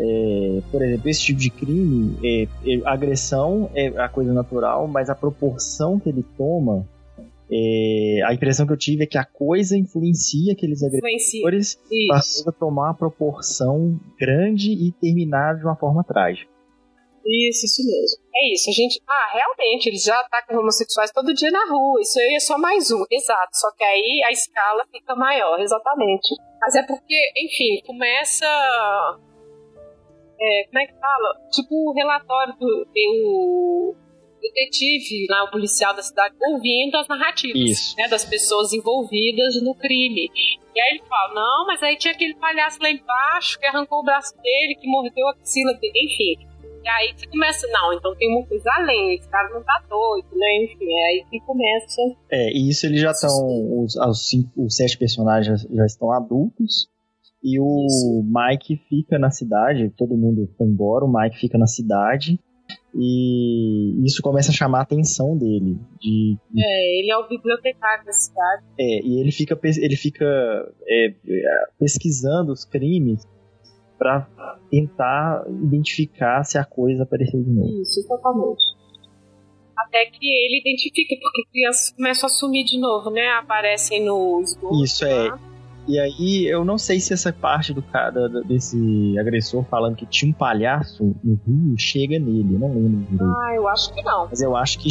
é... 0.00 0.62
por 0.70 0.82
exemplo, 0.82 1.08
esse 1.08 1.22
tipo 1.22 1.40
de 1.40 1.50
crime, 1.50 2.16
é, 2.24 2.42
é, 2.42 2.80
agressão 2.84 3.70
é 3.74 3.88
a 3.88 4.08
coisa 4.08 4.32
natural, 4.32 4.88
mas 4.88 5.10
a 5.10 5.14
proporção 5.14 5.98
que 6.00 6.08
ele 6.08 6.24
toma, 6.36 6.86
é, 7.52 8.22
a 8.24 8.32
impressão 8.32 8.66
que 8.66 8.72
eu 8.72 8.76
tive 8.76 9.04
é 9.04 9.06
que 9.06 9.18
a 9.18 9.24
coisa 9.24 9.76
influencia 9.76 10.52
aqueles 10.52 10.82
agressores 10.82 11.78
para 12.44 12.52
tomar 12.52 12.88
uma 12.88 12.94
proporção 12.94 13.98
grande 14.18 14.70
e 14.70 14.92
terminar 14.92 15.56
de 15.56 15.64
uma 15.64 15.76
forma 15.76 16.04
trágica. 16.04 16.50
Isso, 17.26 17.66
isso 17.66 17.82
mesmo. 17.84 18.22
É 18.34 18.54
isso, 18.54 18.70
a 18.70 18.72
gente. 18.72 19.02
Ah, 19.06 19.30
realmente, 19.34 19.88
eles 19.88 20.02
já 20.02 20.18
atacam 20.20 20.58
homossexuais 20.58 21.10
todo 21.12 21.34
dia 21.34 21.50
na 21.50 21.66
rua. 21.68 22.00
Isso 22.00 22.18
aí 22.18 22.34
é 22.34 22.40
só 22.40 22.56
mais 22.56 22.90
um. 22.90 23.04
Exato. 23.10 23.50
Só 23.52 23.70
que 23.76 23.84
aí 23.84 24.22
a 24.26 24.32
escala 24.32 24.86
fica 24.90 25.14
maior, 25.14 25.60
exatamente. 25.60 26.34
Mas 26.60 26.74
é 26.74 26.82
porque, 26.82 27.16
enfim, 27.36 27.82
começa. 27.86 28.46
É, 30.40 30.64
como 30.64 30.78
é 30.78 30.86
que 30.86 30.94
fala? 30.94 31.34
Tipo 31.52 31.90
o 31.90 31.92
relatório 31.92 32.54
do. 32.58 32.86
Tem 32.92 33.22
o 33.24 33.94
detetive, 34.40 35.26
lá, 35.28 35.44
o 35.44 35.50
policial 35.50 35.94
da 35.94 36.02
cidade, 36.02 36.34
ouvindo 36.40 36.96
as 36.96 37.06
narrativas 37.06 37.94
né, 37.98 38.08
das 38.08 38.24
pessoas 38.24 38.72
envolvidas 38.72 39.62
no 39.62 39.74
crime. 39.74 40.30
E 40.74 40.80
aí 40.80 40.96
ele 40.96 41.02
fala: 41.06 41.34
não, 41.34 41.66
mas 41.66 41.82
aí 41.82 41.96
tinha 41.96 42.14
aquele 42.14 42.34
palhaço 42.34 42.78
lá 42.80 42.90
embaixo 42.90 43.58
que 43.58 43.66
arrancou 43.66 44.00
o 44.00 44.04
braço 44.04 44.34
dele, 44.42 44.76
que 44.80 44.88
mordeu 44.88 45.28
a 45.28 45.32
axila 45.32 45.74
dele. 45.74 45.92
Enfim, 45.94 46.50
e 46.82 46.88
aí 46.88 47.12
você 47.14 47.26
começa, 47.26 47.66
não, 47.68 47.92
então 47.92 48.14
tem 48.16 48.28
uma 48.34 48.46
coisa 48.46 48.70
além, 48.78 49.14
esse 49.14 49.28
cara 49.28 49.50
não 49.50 49.62
tá 49.62 49.82
doido, 49.88 50.28
né? 50.34 50.64
Enfim, 50.64 50.90
é 50.90 51.06
aí 51.08 51.24
que 51.30 51.40
começa. 51.40 52.00
É, 52.30 52.50
e 52.52 52.70
isso 52.70 52.86
eles 52.86 53.00
já 53.02 53.10
estão. 53.10 53.30
Os, 53.82 53.96
os, 53.96 54.28
cinco, 54.28 54.64
os 54.64 54.76
sete 54.76 54.96
personagens 54.96 55.62
já, 55.62 55.68
já 55.68 55.86
estão 55.86 56.10
adultos. 56.10 56.88
E 57.42 57.58
o 57.58 57.86
isso. 57.86 58.24
Mike 58.24 58.76
fica 58.88 59.18
na 59.18 59.30
cidade, 59.30 59.92
todo 59.96 60.16
mundo 60.16 60.48
foi 60.58 60.66
embora, 60.66 61.04
o 61.04 61.12
Mike 61.12 61.38
fica 61.38 61.56
na 61.56 61.66
cidade. 61.66 62.38
E 62.94 64.04
isso 64.04 64.20
começa 64.20 64.50
a 64.50 64.54
chamar 64.54 64.80
a 64.80 64.82
atenção 64.82 65.36
dele. 65.36 65.78
De, 66.00 66.36
É, 66.56 66.98
ele 66.98 67.10
é 67.10 67.16
o 67.16 67.28
bibliotecário 67.28 68.04
da 68.04 68.12
cidade. 68.12 68.64
É, 68.78 69.06
e 69.06 69.20
ele 69.20 69.30
fica, 69.30 69.58
ele 69.62 69.96
fica 69.96 70.24
é, 70.86 71.06
é 71.08 71.66
pesquisando 71.78 72.52
os 72.52 72.64
crimes 72.64 73.26
para 73.96 74.26
tentar 74.70 75.44
identificar 75.48 76.42
se 76.44 76.58
a 76.58 76.64
coisa 76.64 77.02
apareceu 77.02 77.42
de 77.42 77.50
novo. 77.50 77.82
Isso, 77.82 78.06
totalmente. 78.08 78.62
Até 79.76 80.06
que 80.06 80.26
ele 80.26 80.60
identifica, 80.60 81.14
porque 81.20 81.42
crianças 81.52 81.92
começam 81.92 82.26
a 82.26 82.30
sumir 82.30 82.64
de 82.64 82.78
novo, 82.78 83.10
né? 83.10 83.28
Aparecem 83.38 84.04
no 84.04 84.40
esgoto. 84.40 84.82
Isso 84.82 85.04
é. 85.04 85.28
E 85.88 85.98
aí, 85.98 86.46
eu 86.46 86.64
não 86.64 86.78
sei 86.78 87.00
se 87.00 87.12
essa 87.12 87.32
parte 87.32 87.72
do 87.72 87.82
cara, 87.82 88.28
desse 88.44 89.18
agressor 89.18 89.64
falando 89.64 89.96
que 89.96 90.06
tinha 90.06 90.30
um 90.30 90.34
palhaço 90.34 91.16
no 91.24 91.40
Rio 91.46 91.74
chega 91.78 92.18
nele, 92.18 92.54
eu 92.54 92.58
não 92.58 92.68
lembro 92.68 93.00
direito. 93.10 93.24
Ah, 93.24 93.54
eu 93.54 93.68
acho 93.68 93.92
que 93.92 94.02
não. 94.02 94.28
Mas 94.28 94.40
eu 94.40 94.56
acho 94.56 94.78
que. 94.78 94.88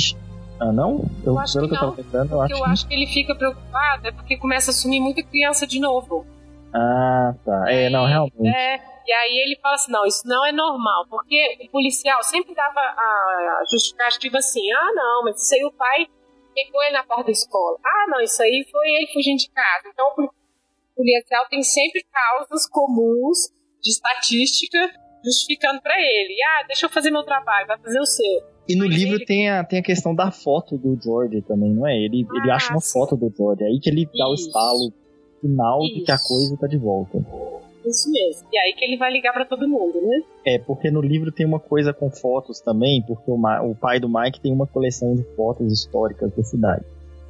Ah, 0.59 0.73
não? 0.73 1.09
Eu, 1.23 1.33
eu 1.33 1.39
acho 1.39 1.59
que, 1.59 1.67
que 1.67 1.73
não. 1.73 1.83
Eu, 1.83 1.95
lembrando, 1.95 2.31
eu 2.33 2.41
acho, 2.41 2.53
eu 2.53 2.63
que... 2.63 2.69
acho 2.69 2.87
que 2.87 2.93
ele 2.93 3.07
fica 3.07 3.35
preocupado 3.35 4.07
é 4.07 4.11
porque 4.11 4.37
começa 4.37 4.71
a 4.71 4.73
sumir 4.73 4.99
muita 4.99 5.23
criança 5.23 5.65
de 5.65 5.79
novo. 5.79 6.25
Ah, 6.73 7.33
tá. 7.45 7.71
É, 7.71 7.89
não, 7.89 8.05
realmente. 8.05 8.47
É, 8.47 8.79
e 9.07 9.11
aí 9.11 9.37
ele 9.45 9.57
fala 9.61 9.75
assim: 9.75 9.91
não, 9.91 10.05
isso 10.05 10.27
não 10.27 10.45
é 10.45 10.51
normal, 10.51 11.05
porque 11.09 11.57
o 11.65 11.71
policial 11.71 12.21
sempre 12.23 12.53
dava 12.53 12.79
a 12.79 13.63
justificativa 13.71 14.37
assim: 14.37 14.69
ah, 14.71 14.91
não, 14.93 15.23
mas 15.23 15.41
isso 15.41 15.55
aí 15.55 15.63
o 15.63 15.71
pai 15.71 16.07
pegou 16.53 16.83
ele 16.83 16.93
na 16.93 17.03
porta 17.03 17.25
da 17.25 17.31
escola. 17.31 17.77
Ah, 17.85 18.05
não, 18.09 18.21
isso 18.21 18.41
aí 18.43 18.65
foi 18.69 18.87
ele 18.87 19.07
fugindo 19.13 19.37
de 19.37 19.49
casa. 19.49 19.87
Então 19.87 20.07
o 20.17 20.29
policial 20.99 21.45
tem 21.49 21.63
sempre 21.63 22.03
causas 22.11 22.67
comuns 22.67 23.37
de 23.81 23.89
estatística 23.89 24.77
justificando 25.23 25.81
para 25.81 25.95
ele. 25.97 26.35
Ah, 26.43 26.67
deixa 26.67 26.85
eu 26.85 26.89
fazer 26.89 27.09
meu 27.09 27.23
trabalho, 27.23 27.67
vai 27.67 27.79
fazer 27.79 27.99
o 27.99 28.05
seu. 28.05 28.41
E 28.67 28.75
no 28.75 28.85
livro 28.85 29.15
ele... 29.15 29.25
tem, 29.25 29.49
a, 29.49 29.63
tem 29.63 29.79
a 29.79 29.83
questão 29.83 30.13
da 30.13 30.29
foto 30.29 30.77
do 30.77 30.99
George 31.01 31.41
também, 31.41 31.73
não 31.73 31.87
é? 31.87 31.97
Ele, 31.97 32.27
ah, 32.29 32.37
ele 32.37 32.51
acha 32.51 32.71
uma 32.71 32.81
foto 32.81 33.15
do 33.15 33.33
George, 33.35 33.63
é 33.63 33.67
aí 33.67 33.79
que 33.79 33.89
ele 33.89 34.05
dá 34.05 34.11
Isso. 34.11 34.29
o 34.29 34.33
estalo 34.35 34.93
final 35.41 35.83
Isso. 35.83 35.95
de 35.95 36.01
que 36.03 36.11
a 36.11 36.17
coisa 36.17 36.57
tá 36.57 36.67
de 36.67 36.77
volta. 36.77 37.17
Isso 37.85 38.11
mesmo. 38.11 38.47
E 38.51 38.57
aí 38.59 38.73
que 38.73 38.83
ele 38.83 38.97
vai 38.97 39.11
ligar 39.11 39.33
para 39.33 39.45
todo 39.45 39.67
mundo, 39.67 40.01
né? 40.01 40.21
É, 40.45 40.59
porque 40.59 40.91
no 40.91 41.01
livro 41.01 41.31
tem 41.31 41.45
uma 41.45 41.59
coisa 41.59 41.93
com 41.93 42.11
fotos 42.11 42.59
também, 42.59 43.01
porque 43.01 43.31
o, 43.31 43.35
o 43.35 43.75
pai 43.75 43.99
do 43.99 44.09
Mike 44.09 44.41
tem 44.41 44.51
uma 44.51 44.67
coleção 44.67 45.15
de 45.15 45.23
fotos 45.35 45.71
históricas 45.71 46.31
da 46.35 46.43
cidade. 46.43 46.85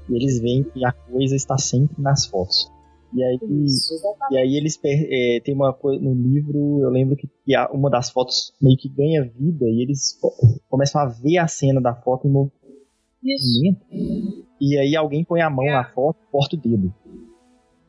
E 0.10 0.15
eles 0.15 0.39
veem 0.39 0.63
que 0.63 0.84
a 0.84 0.91
coisa 0.91 1.36
está 1.36 1.58
sempre 1.58 2.01
nas 2.01 2.25
fotos. 2.25 2.69
E 3.13 3.24
aí, 3.24 3.39
Isso, 3.65 3.93
e 4.32 4.38
aí 4.38 4.56
eles 4.56 4.80
é, 4.86 5.39
tem 5.43 5.56
uma 5.56 5.74
coisa 5.74 6.00
no 6.00 6.13
livro, 6.13 6.80
eu 6.82 6.89
lembro 6.89 7.15
que, 7.15 7.28
que 7.28 7.58
uma 7.72 7.89
das 7.89 8.12
fotos 8.12 8.54
meio 8.62 8.78
que 8.78 8.88
ganha 8.88 9.24
vida 9.24 9.65
e 9.65 9.82
eles 9.82 10.19
começam 10.69 11.02
a 11.02 11.06
ver 11.06 11.39
a 11.39 11.48
cena 11.48 11.82
da 11.82 11.95
foto 11.95 12.28
em 12.28 12.32
movimento. 12.32 12.54
Isso. 13.24 14.45
E 14.62 14.78
aí 14.78 14.95
alguém 14.95 15.24
põe 15.24 15.41
a 15.41 15.50
mão 15.50 15.65
é. 15.65 15.72
na 15.72 15.86
foto, 15.86 16.19
corta 16.32 16.56
o 16.56 16.60
dedo. 16.60 16.93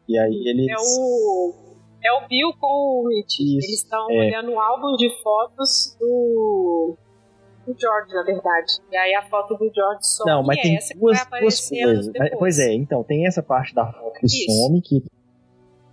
E 0.09 0.19
aí 0.19 0.49
eles. 0.49 0.69
É 0.69 0.77
o 0.77 1.71
é 2.03 2.13
o 2.13 2.27
Bill 2.27 2.53
com 2.59 3.05
o 3.05 3.09
Rich. 3.09 3.43
Isso, 3.43 3.67
Eles 3.67 3.83
estão 3.83 4.11
é. 4.11 4.19
olhando 4.19 4.53
o 4.53 4.59
álbum 4.59 4.97
de 4.97 5.11
fotos 5.23 5.97
do 6.01 6.97
do 7.67 7.77
George, 7.79 8.15
na 8.15 8.23
verdade. 8.23 8.73
E 8.91 8.97
aí 8.97 9.15
a 9.15 9.23
foto 9.23 9.55
do 9.55 9.71
George 9.73 10.07
some. 10.07 10.31
Não, 10.31 10.43
mas 10.43 10.59
é 10.59 10.63
tem 10.63 10.77
essa 10.77 10.99
duas, 10.99 11.27
duas 11.41 11.69
coisas. 11.69 12.13
Pois 12.39 12.59
é, 12.59 12.73
então, 12.73 13.05
tem 13.05 13.27
essa 13.27 13.43
parte 13.43 13.75
da 13.75 13.93
foto 13.93 14.19
que 14.19 14.27
Isso. 14.27 14.51
some, 14.51 14.81
que 14.81 15.03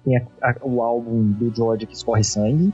tem 0.07 0.17
a, 0.17 0.49
a, 0.49 0.55
o 0.63 0.81
álbum 0.81 1.31
do 1.31 1.53
George 1.53 1.85
que 1.85 1.93
escorre 1.93 2.23
sangue. 2.23 2.73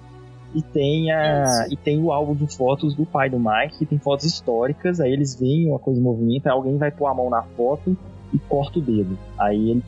E 0.53 0.61
tem, 0.61 1.11
a, 1.11 1.65
e 1.71 1.75
tem 1.75 1.99
o 1.99 2.11
álbum 2.11 2.35
de 2.35 2.55
fotos 2.55 2.93
do 2.93 3.07
pai 3.07 3.27
do 3.27 3.39
Mike, 3.39 3.79
que 3.79 3.85
tem 3.87 3.97
fotos 3.97 4.23
históricas, 4.23 4.99
aí 4.99 5.11
eles 5.11 5.33
veem 5.33 5.67
uma 5.67 5.79
coisa 5.79 5.99
em 5.99 6.03
movimento, 6.03 6.45
aí 6.45 6.53
alguém 6.53 6.77
vai 6.77 6.91
pôr 6.91 7.07
a 7.07 7.13
mão 7.13 7.27
na 7.27 7.41
foto 7.41 7.97
e 8.31 8.37
corta 8.37 8.77
o 8.77 8.81
dedo. 8.81 9.17
Aí 9.39 9.71
ele. 9.71 9.83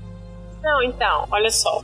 Não, 0.63 0.81
então, 0.81 1.27
olha 1.29 1.51
só 1.51 1.83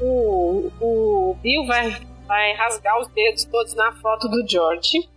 o, 0.00 0.70
o 0.80 1.36
Bill 1.42 1.66
vai, 1.66 1.90
vai 2.26 2.52
rasgar 2.54 3.00
os 3.00 3.08
dedos 3.08 3.44
todos 3.44 3.74
na 3.74 3.92
foto 3.92 4.28
do 4.28 4.46
George. 4.48 5.08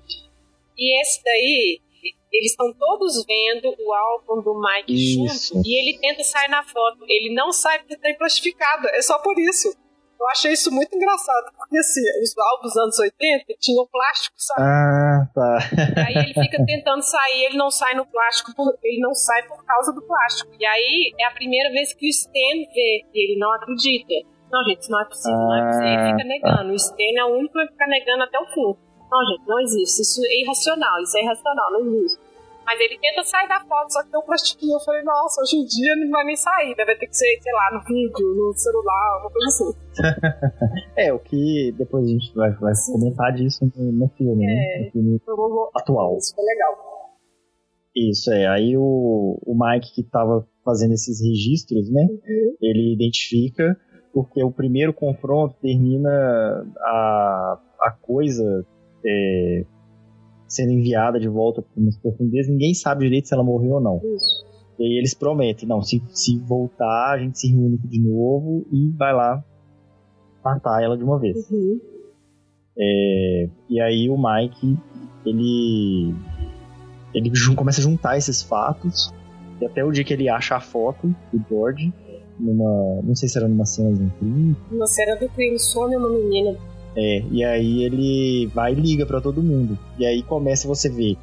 E 0.77 1.01
esse 1.01 1.23
daí, 1.23 1.81
eles 2.31 2.51
estão 2.51 2.73
todos 2.73 3.25
vendo 3.25 3.73
o 3.79 3.93
álbum 3.93 4.41
do 4.41 4.59
Mike 4.59 4.93
isso. 4.93 5.53
junto 5.53 5.67
e 5.67 5.77
ele 5.77 5.99
tenta 5.99 6.23
sair 6.23 6.49
na 6.49 6.63
foto. 6.63 6.97
Ele 7.07 7.33
não 7.33 7.51
sai 7.51 7.79
porque 7.79 7.95
está 7.95 8.13
plastificado. 8.17 8.87
É 8.89 9.01
só 9.01 9.19
por 9.19 9.37
isso. 9.39 9.75
Eu 10.19 10.27
achei 10.29 10.51
isso 10.51 10.71
muito 10.71 10.95
engraçado, 10.95 11.53
porque 11.55 11.77
assim, 11.77 12.01
os 12.23 12.35
álbuns 12.35 12.73
dos 12.73 12.77
anos 12.77 12.99
80 12.99 13.53
tinham 13.59 13.85
plástico, 13.85 14.35
sabe? 14.35 14.61
Ah, 14.63 15.27
tá. 15.31 15.57
E 15.95 16.17
aí 16.17 16.25
ele 16.25 16.33
fica 16.33 16.65
tentando 16.65 17.03
sair, 17.03 17.45
ele 17.45 17.57
não 17.57 17.69
sai 17.69 17.93
no 17.93 18.03
plástico, 18.03 18.51
ele 18.83 18.99
não 18.99 19.13
sai 19.13 19.43
por 19.47 19.63
causa 19.63 19.93
do 19.93 20.01
plástico. 20.01 20.51
E 20.59 20.65
aí 20.65 21.13
é 21.19 21.25
a 21.25 21.31
primeira 21.31 21.69
vez 21.69 21.93
que 21.93 22.07
o 22.07 22.09
Stan 22.09 22.31
vê, 22.73 23.05
e 23.13 23.31
ele 23.31 23.39
não 23.39 23.53
acredita. 23.53 24.13
Não, 24.51 24.63
gente, 24.63 24.81
isso 24.81 24.91
não 24.91 25.01
é 25.01 25.05
possível, 25.05 25.37
ah, 25.37 25.43
não 25.43 25.55
é 25.55 25.67
possível. 25.67 25.87
Ele 25.87 26.11
fica 26.11 26.23
negando. 26.23 26.73
O 26.73 26.79
Stênio 26.79 27.19
é 27.19 27.25
o 27.25 27.37
único 27.37 27.53
que 27.53 27.67
ficar 27.67 27.87
negando 27.87 28.23
até 28.23 28.39
o 28.39 28.45
fim. 28.47 28.86
Não, 29.11 29.19
gente, 29.25 29.47
não 29.47 29.59
existe. 29.59 30.01
Isso 30.01 30.21
é 30.25 30.41
irracional, 30.41 31.01
isso 31.01 31.17
é 31.17 31.21
irracional, 31.23 31.71
não 31.71 31.79
existe. 31.81 32.19
Mas 32.65 32.81
ele 32.81 32.99
tenta 32.99 33.23
sair 33.23 33.47
da 33.47 33.61
foto, 33.61 33.93
só 33.93 34.03
que 34.03 34.11
tem 34.11 34.19
um 34.19 34.23
plastiquinho. 34.23 34.75
Eu 34.75 34.79
falei, 34.81 35.01
nossa, 35.01 35.41
hoje 35.41 35.55
em 35.55 35.65
dia 35.65 35.95
não 35.95 36.09
vai 36.11 36.25
nem 36.25 36.35
sair, 36.35 36.75
né? 36.77 36.83
Vai 36.83 36.97
ter 36.97 37.07
que 37.07 37.15
ser, 37.15 37.39
sei 37.41 37.53
lá, 37.53 37.69
no 37.71 37.83
vídeo, 37.85 38.35
no 38.35 38.53
celular, 38.57 39.21
uma 39.21 39.31
coisa 39.31 39.47
assim. 39.47 40.83
é, 40.97 41.13
o 41.13 41.19
que 41.19 41.73
depois 41.77 42.03
a 42.03 42.07
gente 42.09 42.35
vai, 42.35 42.51
vai 42.51 42.73
comentar 42.91 43.33
disso 43.33 43.71
no, 43.73 43.91
no 43.93 44.09
filme, 44.09 44.45
né? 44.45 44.51
é, 44.51 44.79
né? 44.79 44.85
No 44.85 44.91
filme 44.91 45.21
atual. 45.73 46.17
Isso 46.17 46.35
foi 46.35 46.43
legal. 46.43 46.75
Isso, 47.95 48.31
é. 48.33 48.47
Aí 48.47 48.75
o, 48.75 49.39
o 49.45 49.57
Mike 49.57 49.95
que 49.95 50.03
tava 50.03 50.45
fazendo 50.65 50.93
esses 50.93 51.21
registros, 51.21 51.89
né? 51.89 52.01
Uhum. 52.03 52.55
Ele 52.61 52.93
identifica 52.93 53.79
porque 54.13 54.43
o 54.43 54.51
primeiro 54.51 54.93
confronto 54.93 55.55
termina 55.61 56.09
a, 56.81 57.59
a 57.79 57.91
coisa 58.01 58.65
é, 59.07 59.65
sendo 60.47 60.71
enviada 60.71 61.19
de 61.19 61.27
volta 61.27 61.61
para 61.61 61.81
umas 61.81 61.97
profundezas, 61.97 62.51
ninguém 62.51 62.73
sabe 62.73 63.05
direito 63.05 63.27
se 63.27 63.33
ela 63.33 63.43
morreu 63.43 63.75
ou 63.75 63.81
não. 63.81 63.97
Isso. 63.97 64.45
E 64.79 64.83
aí 64.83 64.97
eles 64.97 65.13
prometem, 65.13 65.67
não, 65.67 65.81
se, 65.81 66.01
se 66.09 66.37
voltar, 66.39 67.13
a 67.13 67.17
gente 67.17 67.39
se 67.39 67.47
reúne 67.47 67.77
de 67.77 67.99
novo 67.99 68.65
e 68.71 68.89
vai 68.91 69.13
lá 69.13 69.43
matar 70.43 70.83
ela 70.83 70.97
de 70.97 71.03
uma 71.03 71.19
vez. 71.19 71.49
Uhum. 71.49 71.79
É, 72.77 73.49
e 73.69 73.81
aí 73.81 74.07
o 74.09 74.15
Mike, 74.17 74.77
ele, 75.25 76.13
ele 77.13 77.31
começa 77.55 77.81
a 77.81 77.83
juntar 77.83 78.17
esses 78.17 78.43
fatos, 78.43 79.11
e 79.59 79.65
até 79.65 79.83
o 79.83 79.91
dia 79.91 80.03
que 80.03 80.13
ele 80.13 80.29
acha 80.29 80.55
a 80.55 80.61
foto 80.61 81.07
do 81.33 81.43
George, 81.49 81.91
numa. 82.39 83.01
Não 83.01 83.15
sei 83.15 83.27
se 83.27 83.37
era 83.37 83.47
numa 83.47 83.65
cena 83.65 83.91
de 83.93 84.03
um 84.03 84.09
crime. 84.09 84.55
Uma 84.71 84.85
cena 84.85 85.15
do 85.15 85.27
crime, 85.29 85.59
some 85.59 85.95
uma 85.95 86.09
menina. 86.09 86.55
É, 86.99 87.21
e 87.29 87.43
aí 87.43 87.83
ele 87.83 88.47
vai 88.47 88.73
e 88.73 88.75
liga 88.75 89.05
para 89.05 89.21
todo 89.21 89.43
mundo. 89.43 89.77
E 89.99 90.05
aí 90.05 90.23
começa 90.23 90.67
você 90.67 90.89
ver 90.89 91.15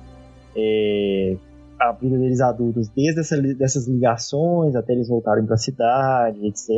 é, 0.57 1.37
a 1.81 1.91
vida 1.91 2.17
deles 2.17 2.41
adultos, 2.41 2.89
desde 2.89 3.21
essa, 3.21 3.37
dessas 3.41 3.89
ligações 3.89 4.77
até 4.77 4.93
eles 4.93 5.09
voltarem 5.09 5.45
para 5.45 5.55
a 5.55 5.59
cidade, 5.59 6.47
etc. 6.47 6.69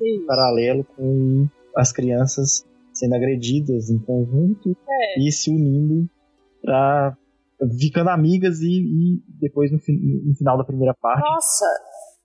Isso. 0.00 0.26
Paralelo 0.26 0.84
com 0.96 1.46
as 1.76 1.92
crianças 1.92 2.64
sendo 2.94 3.14
agredidas 3.14 3.90
em 3.90 3.98
conjunto 3.98 4.74
É. 4.88 5.20
e 5.20 5.30
se 5.30 5.50
unindo 5.50 6.08
pra 6.62 7.14
ficando 7.78 8.08
amigas 8.10 8.60
e, 8.60 8.70
e 8.70 9.22
depois 9.38 9.70
no, 9.70 9.78
no 9.78 10.34
final 10.34 10.56
da 10.56 10.64
primeira 10.64 10.94
parte. 10.94 11.20
Nossa! 11.20 11.66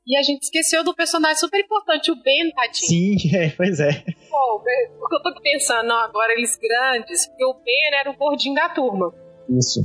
E 0.05 0.17
a 0.17 0.23
gente 0.23 0.41
esqueceu 0.43 0.83
do 0.83 0.95
personagem 0.95 1.37
super 1.37 1.59
importante, 1.59 2.11
o 2.11 2.15
Ben, 2.15 2.51
tadinho. 2.51 3.19
Sim, 3.19 3.35
é, 3.37 3.49
pois 3.51 3.79
é. 3.79 3.91
Pô, 4.29 4.55
o 4.55 4.59
Ben- 4.59 4.89
porque 4.99 5.15
eu 5.15 5.21
tô 5.21 5.41
pensando, 5.41 5.91
agora 5.93 6.33
eles 6.33 6.57
grandes, 6.57 7.27
porque 7.27 7.45
o 7.45 7.53
Ben 7.53 7.93
era 7.99 8.09
o 8.09 8.15
gordinho 8.17 8.55
da 8.55 8.69
turma. 8.69 9.13
Isso. 9.49 9.79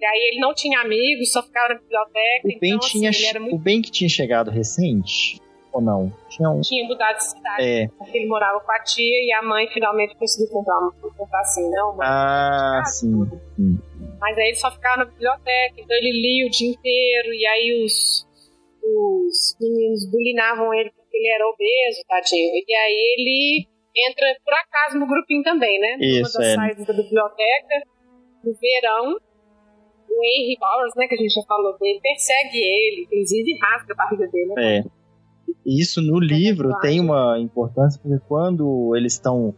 E 0.00 0.04
aí 0.04 0.30
ele 0.32 0.40
não 0.40 0.52
tinha 0.52 0.80
amigos, 0.80 1.30
só 1.32 1.42
ficava 1.42 1.74
na 1.74 1.80
biblioteca. 1.80 2.48
O 2.56 2.58
Ben 2.60 2.74
então, 2.74 2.88
tinha 2.88 3.10
assim, 3.10 3.26
era 3.26 3.40
muito... 3.40 3.54
o 3.54 3.58
Ben 3.58 3.80
que 3.80 3.90
tinha 3.90 4.08
chegado 4.08 4.50
recente 4.50 5.40
ou 5.72 5.80
não? 5.80 6.12
Tinha 6.28 6.50
um 6.50 6.60
tinha 6.60 6.86
mudado 6.86 7.16
de 7.16 7.24
cidade. 7.24 7.62
é. 7.62 7.88
Porque 7.96 8.18
ele 8.18 8.26
morava 8.26 8.60
com 8.60 8.72
a 8.72 8.78
tia 8.82 9.04
e 9.26 9.32
a 9.32 9.42
mãe 9.42 9.66
finalmente 9.72 10.14
conseguiu 10.16 10.52
comprar, 10.52 10.78
uma, 10.78 10.92
comprar 11.16 11.40
assim, 11.40 11.68
né? 11.70 11.82
Uma 11.84 12.04
Ah, 12.04 12.84
sim. 12.84 13.24
sim. 13.56 13.78
Mas 14.20 14.36
aí 14.36 14.48
ele 14.48 14.56
só 14.56 14.70
ficava 14.72 14.98
na 14.98 15.04
biblioteca, 15.04 15.74
então 15.78 15.96
ele 15.96 16.12
lia 16.12 16.46
o 16.46 16.50
dia 16.50 16.68
inteiro, 16.70 17.32
e 17.32 17.46
aí 17.46 17.84
os, 17.84 18.26
os 18.84 19.56
meninos 19.60 20.10
bulinavam 20.10 20.72
ele 20.74 20.90
porque 20.90 21.16
ele 21.16 21.28
era 21.28 21.48
obeso, 21.48 22.04
tadinho. 22.08 22.52
E 22.54 22.74
aí 22.74 23.14
ele 23.16 23.66
entra 23.96 24.26
por 24.44 24.52
acaso 24.52 24.98
no 24.98 25.06
grupinho 25.06 25.42
também, 25.42 25.78
né? 25.80 25.96
Isso, 26.00 26.38
Numa 26.38 26.44
das 26.44 26.48
é. 26.48 26.54
saídas 26.54 26.86
da 26.86 26.92
biblioteca, 26.92 27.74
no 28.44 28.54
verão. 28.54 29.16
O 30.10 30.24
Henry 30.24 30.56
Bowers, 30.60 30.92
né, 30.96 31.08
que 31.08 31.14
a 31.14 31.18
gente 31.18 31.32
já 31.32 31.42
falou 31.42 31.76
dele, 31.78 31.98
persegue 32.00 32.58
ele, 32.58 33.02
inclusive 33.02 33.58
rasga 33.58 33.94
a 33.94 33.96
barriga 33.96 34.28
dele. 34.28 34.54
Né? 34.54 34.78
É. 34.78 34.84
Isso 35.66 36.00
no 36.02 36.20
livro 36.20 36.78
tem 36.80 37.00
uma 37.00 37.38
importância 37.40 38.00
porque 38.00 38.22
quando 38.28 38.94
eles 38.94 39.14
estão 39.14 39.54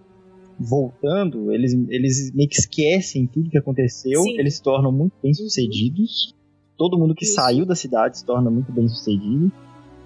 voltando, 0.59 1.53
eles, 1.53 1.75
eles 1.89 2.33
meio 2.35 2.49
que 2.49 2.57
esquecem 2.57 3.27
tudo 3.27 3.51
que 3.51 3.59
aconteceu, 3.59 4.23
Sim. 4.23 4.39
eles 4.39 4.57
se 4.57 4.63
tornam 4.63 4.91
muito 4.91 5.15
bem 5.23 5.35
sucedidos. 5.35 6.35
Todo 6.77 6.99
mundo 6.99 7.15
que 7.15 7.25
saiu 7.25 7.65
da 7.65 7.75
cidade 7.75 8.19
se 8.19 8.25
torna 8.25 8.51
muito 8.51 8.71
bem 8.73 8.89
sucedido. 8.89 9.51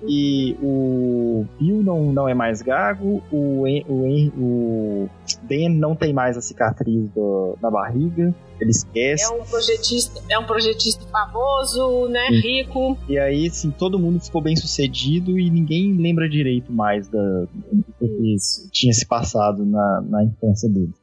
E 0.09 0.56
o 0.62 1.44
Bill 1.59 1.83
não, 1.83 2.11
não 2.11 2.26
é 2.26 2.33
mais 2.33 2.62
gago, 2.62 3.22
o, 3.30 3.66
En- 3.66 3.85
o, 3.87 4.06
En- 4.06 4.33
o 4.38 5.09
Ben 5.42 5.68
não 5.68 5.94
tem 5.94 6.11
mais 6.11 6.38
a 6.38 6.40
cicatriz 6.40 7.11
do- 7.11 7.59
na 7.61 7.70
barriga, 7.70 8.35
ele 8.59 8.70
esquece. 8.70 9.24
É 9.24 9.28
um 9.37 9.44
projetista, 9.44 10.22
é 10.30 10.38
um 10.38 10.46
projetista 10.46 11.04
famoso, 11.06 12.09
né, 12.09 12.28
Sim. 12.28 12.40
rico. 12.40 12.98
E 13.11 13.18
aí, 13.18 13.46
assim, 13.48 13.70
todo 13.70 13.98
mundo 13.98 14.20
ficou 14.20 14.40
bem 14.40 14.56
sucedido 14.56 15.38
e 15.38 15.50
ninguém 15.50 15.92
lembra 15.94 16.30
direito 16.30 16.72
mais 16.72 17.06
da, 17.06 17.20
do 17.20 17.85
que 17.98 18.37
tinha 18.72 18.94
se 18.94 19.06
passado 19.06 19.66
na, 19.66 20.00
na 20.09 20.24
infância 20.24 20.66
dele. 20.66 20.94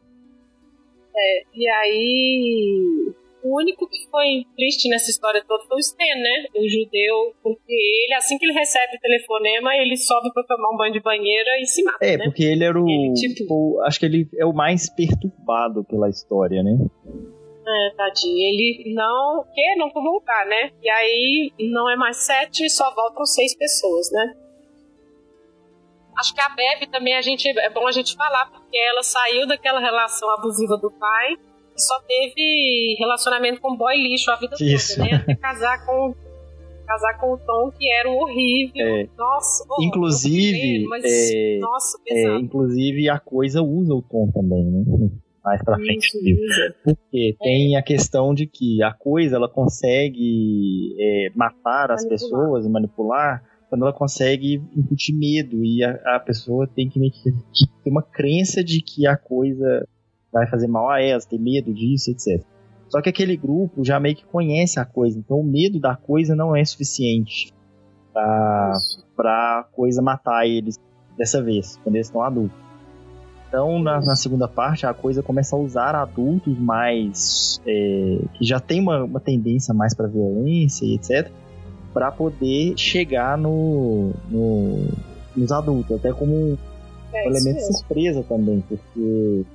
E 1.53 1.69
aí, 1.69 3.13
o 3.47 3.57
único 3.59 3.87
que 3.89 4.09
foi 4.09 4.43
triste 4.55 4.89
nessa 4.89 5.09
história 5.09 5.43
toda 5.47 5.63
foi 5.65 5.77
o 5.77 5.79
Stan, 5.79 6.15
né? 6.15 6.45
O 6.55 6.67
judeu, 6.67 7.33
porque 7.41 7.71
ele, 7.71 8.13
assim 8.15 8.37
que 8.37 8.45
ele 8.45 8.53
recebe 8.53 8.95
o 8.97 8.99
telefonema, 8.99 9.75
ele 9.75 9.95
sobe 9.97 10.31
pra 10.33 10.43
tomar 10.43 10.69
um 10.73 10.77
banho 10.77 10.93
de 10.93 10.99
banheira 11.01 11.59
e 11.61 11.65
se 11.65 11.83
mata, 11.83 12.05
É, 12.05 12.17
né? 12.17 12.25
porque 12.25 12.43
ele 12.43 12.63
era 12.63 12.79
o, 12.81 12.87
Ele, 12.89 13.13
tipo- 13.13 13.53
o- 13.53 13.81
Acho 13.85 13.99
que 13.99 14.05
ele 14.05 14.27
é 14.37 14.45
o 14.45 14.53
mais 14.53 14.89
perturbado 14.93 15.83
pela 15.85 16.09
história, 16.09 16.61
né? 16.63 16.71
É, 17.69 17.95
tadinho. 17.95 18.37
Ele 18.37 18.93
não 18.95 19.43
quer 19.53 19.75
não 19.77 19.89
voltar, 19.91 20.45
né? 20.45 20.71
E 20.81 20.89
aí, 20.89 21.51
não 21.59 21.89
é 21.89 21.95
mais 21.95 22.17
sete, 22.25 22.69
só 22.69 22.93
voltam 22.95 23.25
seis 23.25 23.55
pessoas, 23.55 24.09
né? 24.11 24.33
Acho 26.17 26.33
que 26.33 26.41
a 26.41 26.49
Bebe 26.49 26.87
também 26.87 27.15
a 27.15 27.21
gente, 27.21 27.47
é 27.47 27.69
bom 27.69 27.85
a 27.85 27.91
gente 27.91 28.15
falar, 28.15 28.49
porque 28.49 28.75
ela 28.77 29.03
saiu 29.03 29.45
daquela 29.47 29.79
relação 29.79 30.27
abusiva 30.31 30.75
do 30.77 30.89
pai 30.91 31.35
e 31.77 31.81
só 31.81 31.99
teve 32.01 32.95
relacionamento 32.99 33.61
com 33.61 33.77
boy 33.77 33.95
lixo 33.95 34.31
a 34.31 34.35
vida 34.35 34.55
Isso. 34.59 34.95
toda, 34.97 35.09
né? 35.09 35.15
Até 35.17 35.35
casar 35.35 35.85
com, 35.85 36.15
casar 36.85 37.19
com 37.19 37.33
o 37.33 37.37
Tom, 37.37 37.71
que 37.77 37.91
era 37.91 38.09
um 38.09 38.15
horrível. 38.17 38.85
É. 38.85 39.07
Nossa, 39.17 39.63
oh, 39.69 39.83
Inclusive, 39.83 40.85
mas, 40.87 41.03
é, 41.05 41.59
nossa, 41.59 41.97
É, 42.07 42.37
inclusive, 42.39 43.09
a 43.09 43.19
coisa 43.19 43.61
usa 43.61 43.93
o 43.93 44.01
Tom 44.01 44.31
também, 44.31 44.65
né? 44.65 45.09
Mais 45.43 45.63
pra 45.63 45.77
frente. 45.77 46.07
Isso. 46.07 46.73
Porque 46.83 47.35
tem 47.39 47.77
a 47.77 47.83
questão 47.83 48.33
de 48.33 48.47
que 48.47 48.83
a 48.83 48.91
coisa 48.91 49.37
ela 49.37 49.47
consegue 49.47 50.93
é, 50.99 51.31
matar 51.35 51.91
as 51.91 52.03
Manipular. 52.03 52.09
pessoas 52.09 52.65
e 52.65 52.69
manipular 52.69 53.43
quando 53.69 53.83
ela 53.83 53.93
consegue 53.93 54.61
incutir 54.75 55.13
medo 55.15 55.63
e 55.63 55.83
a, 55.83 56.15
a 56.15 56.19
pessoa 56.19 56.67
tem 56.67 56.89
que, 56.89 56.99
que, 56.99 57.31
que 57.31 57.67
ter 57.83 57.89
uma 57.89 58.01
crença 58.01 58.63
de 58.63 58.81
que 58.81 59.05
a 59.07 59.15
coisa 59.15 59.87
vai 60.39 60.47
fazer 60.47 60.67
mal 60.67 60.89
a 60.89 61.01
ela, 61.01 61.19
ter 61.21 61.39
medo 61.39 61.73
disso, 61.73 62.11
etc. 62.11 62.41
Só 62.89 63.01
que 63.01 63.09
aquele 63.09 63.35
grupo 63.35 63.83
já 63.83 63.99
meio 63.99 64.15
que 64.15 64.25
conhece 64.25 64.79
a 64.79 64.85
coisa, 64.85 65.17
então 65.19 65.39
o 65.39 65.43
medo 65.43 65.79
da 65.79 65.95
coisa 65.95 66.35
não 66.35 66.55
é 66.55 66.63
suficiente 66.63 67.53
pra, 68.13 68.73
Isso. 68.75 69.05
pra 69.15 69.67
coisa 69.73 70.01
matar 70.01 70.45
eles 70.47 70.79
dessa 71.17 71.41
vez, 71.43 71.77
quando 71.83 71.95
eles 71.95 72.07
estão 72.07 72.21
adultos. 72.21 72.57
Então, 73.49 73.79
na, 73.81 74.01
na 74.01 74.15
segunda 74.15 74.47
parte, 74.47 74.85
a 74.85 74.93
coisa 74.93 75.23
começa 75.23 75.55
a 75.55 75.59
usar 75.59 75.95
adultos 75.95 76.57
mais. 76.59 77.61
é, 77.65 78.19
que 78.33 78.45
já 78.45 78.59
tem 78.59 78.81
uma, 78.81 79.03
uma 79.05 79.19
tendência 79.21 79.73
mais 79.73 79.93
para 79.95 80.05
violência 80.07 80.85
e 80.85 80.95
etc. 80.95 81.31
para 81.93 82.11
poder 82.11 82.77
chegar 82.77 83.37
no, 83.37 84.11
no- 84.29 84.89
nos 85.35 85.51
adultos, 85.51 85.95
até 85.97 86.11
como 86.11 86.35
um 86.35 86.57
É, 87.13 87.21
isso 87.21 87.29
elemento 87.37 87.55
mesmo. 87.55 87.73
surpresa 87.73 88.23
também, 88.23 88.61
porque. 88.67 89.45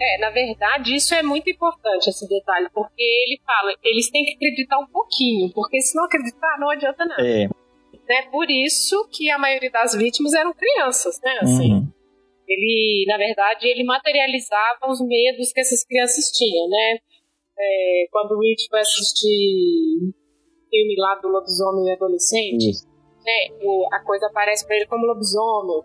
É, 0.00 0.18
na 0.18 0.30
verdade, 0.30 0.94
isso 0.94 1.12
é 1.14 1.22
muito 1.22 1.50
importante, 1.50 2.08
esse 2.08 2.28
detalhe, 2.28 2.68
porque 2.72 3.02
ele 3.02 3.40
fala, 3.44 3.74
eles 3.82 4.08
têm 4.10 4.24
que 4.24 4.34
acreditar 4.34 4.78
um 4.78 4.86
pouquinho, 4.86 5.50
porque 5.52 5.80
se 5.80 5.96
não 5.96 6.04
acreditar, 6.04 6.56
não 6.60 6.70
adianta 6.70 7.04
nada. 7.04 7.20
É, 7.20 7.48
Né? 8.08 8.22
Por 8.30 8.50
isso 8.50 9.08
que 9.12 9.30
a 9.30 9.38
maioria 9.38 9.70
das 9.70 9.94
vítimas 9.94 10.32
eram 10.34 10.54
crianças, 10.54 11.20
né? 11.22 11.38
Assim, 11.42 11.72
uhum, 11.74 11.92
ele, 12.46 13.04
na 13.06 13.18
verdade, 13.18 13.66
ele 13.66 13.84
materializava 13.84 14.86
os 14.88 15.00
medos 15.06 15.52
que 15.52 15.60
essas 15.60 15.84
crianças 15.84 16.30
tinham, 16.30 16.68
né? 16.68 16.98
É, 17.58 18.06
quando 18.10 18.32
o 18.32 18.40
Rich 18.40 18.68
foi 18.70 18.80
assistir 18.80 19.98
o 20.06 20.70
filme 20.70 20.94
lá 20.96 21.16
do 21.16 21.28
lobisomem 21.28 21.92
adolescente, 21.92 22.70
isso. 22.70 22.86
né, 23.24 23.48
a 23.92 24.00
coisa 24.04 24.26
aparece 24.26 24.64
pra 24.64 24.76
ele 24.76 24.86
como 24.86 25.06
lobisomem. 25.06 25.82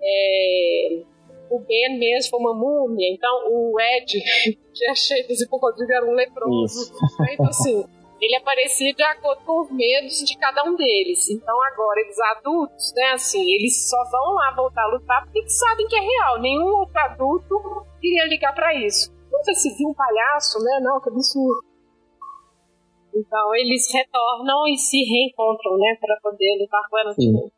É, 0.00 1.02
o 1.50 1.60
Ben 1.60 1.98
mesmo 1.98 2.30
foi 2.30 2.40
uma 2.40 2.54
múmia, 2.54 3.12
então 3.12 3.30
o 3.50 3.76
Ed, 3.80 4.20
que 4.74 4.84
é 4.84 4.94
cheio 4.94 5.26
dos 5.26 5.40
hipocondríacos, 5.40 5.94
era 5.94 6.06
um 6.06 6.14
leproso. 6.14 6.92
Né? 7.20 7.34
Então, 7.34 7.46
assim, 7.46 7.84
ele 8.20 8.36
aparecia 8.36 8.92
de 8.92 9.02
acordo 9.02 9.42
com 9.44 9.62
os 9.62 9.70
medos 9.70 10.24
de 10.24 10.36
cada 10.36 10.64
um 10.64 10.76
deles. 10.76 11.28
Então, 11.30 11.56
agora, 11.72 12.00
eles 12.00 12.18
adultos, 12.36 12.92
né, 12.96 13.12
assim, 13.12 13.42
eles 13.54 13.88
só 13.88 14.02
vão 14.10 14.34
lá 14.34 14.54
voltar 14.54 14.82
a 14.82 14.88
lutar 14.88 15.24
porque 15.24 15.40
eles 15.40 15.58
sabem 15.58 15.86
que 15.86 15.96
é 15.96 16.00
real. 16.00 16.40
Nenhum 16.40 16.66
outro 16.66 16.98
adulto 16.98 17.54
iria 18.02 18.26
ligar 18.26 18.54
pra 18.54 18.74
isso. 18.74 19.12
Nunca 19.30 19.54
se 19.54 19.76
viu 19.76 19.88
um 19.88 19.94
palhaço, 19.94 20.58
né? 20.62 20.80
Não, 20.82 21.00
que 21.00 21.10
absurdo. 21.10 21.60
Então, 23.14 23.54
eles 23.54 23.92
retornam 23.92 24.66
e 24.68 24.76
se 24.76 24.98
reencontram, 24.98 25.76
né, 25.78 25.96
para 26.00 26.18
poder 26.22 26.58
lutar 26.60 26.88
com 26.88 26.98
ela 26.98 27.14
de 27.14 27.32
novo. 27.32 27.57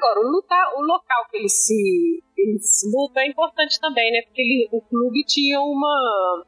Agora, 0.00 0.20
o, 0.20 0.30
lutar, 0.30 0.72
o 0.78 0.80
local 0.80 1.26
que 1.30 1.36
eles 1.36 1.52
se, 1.52 2.24
eles 2.34 2.80
lutam 2.90 3.22
é 3.22 3.28
importante 3.28 3.78
também, 3.78 4.10
né? 4.10 4.22
Porque 4.24 4.40
ele, 4.40 4.68
o 4.72 4.80
clube 4.80 5.22
tinha 5.26 5.60
uma. 5.60 6.46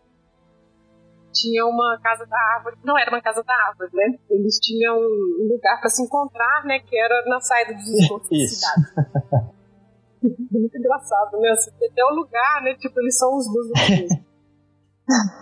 Tinha 1.35 1.67
uma 1.67 1.99
casa 2.03 2.25
da 2.25 2.37
árvore. 2.57 2.77
Não 2.83 2.99
era 2.99 3.11
uma 3.11 3.21
casa 3.21 3.43
da 3.43 3.55
árvore, 3.69 3.91
né? 3.93 4.19
Eles 4.31 4.59
tinham 4.59 4.97
um 4.97 5.49
lugar 5.53 5.81
para 5.81 5.91
se 5.91 6.03
encontrar, 6.03 6.65
né? 6.65 6.81
Que 6.81 6.99
era 6.99 7.23
na 7.27 7.41
saída 7.41 7.75
dos 7.75 7.89
esgotos 7.93 8.31
da 8.31 8.47
cidade. 8.47 9.53
Muito 10.51 10.79
engraçado, 10.79 11.39
né? 11.39 11.55
Até 11.91 12.05
o 12.05 12.15
lugar, 12.15 12.63
né? 12.63 12.75
Tipo, 12.77 13.01
eles 13.01 13.19
são 13.19 13.37
os 13.37 13.53
dois 13.53 13.91
mesmo. 13.91 14.25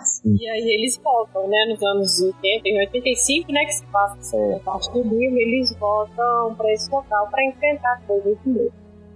Sim. 0.04 0.36
E 0.40 0.48
aí 0.48 0.74
eles 0.78 0.98
voltam, 1.02 1.46
né? 1.48 1.66
Nos 1.68 1.82
anos 1.82 2.20
80, 2.20 2.68
em 2.68 2.78
85, 2.80 3.52
né? 3.52 3.64
Que 3.66 3.72
se 3.72 3.86
passa 3.86 4.18
essa 4.18 4.36
É. 4.36 4.58
parte 4.61 4.90
do 4.92 5.02
livro, 5.02 5.36
eles 5.38 5.74
voltam 5.78 6.54
para 6.56 6.72
esse 6.72 6.90
local 6.90 7.28
para 7.30 7.44
enfrentar 7.44 8.00
coisas 8.06 8.38
de 8.42 8.50
novo. 8.50 8.72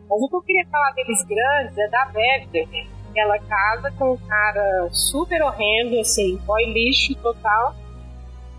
Mas 0.09 0.23
o 0.23 0.29
que 0.29 0.37
eu 0.37 0.43
queria 0.43 0.67
falar 0.71 0.93
deles 0.93 1.25
grandes 1.25 1.79
é 1.79 1.89
da 1.89 2.05
Beverly. 2.07 2.89
Ela 3.17 3.39
casa 3.39 3.91
com 3.93 4.13
um 4.13 4.17
cara 4.17 4.89
super 4.91 5.41
horrendo, 5.43 5.99
assim, 6.01 6.37
boy 6.45 6.65
lixo 6.73 7.15
total. 7.17 7.75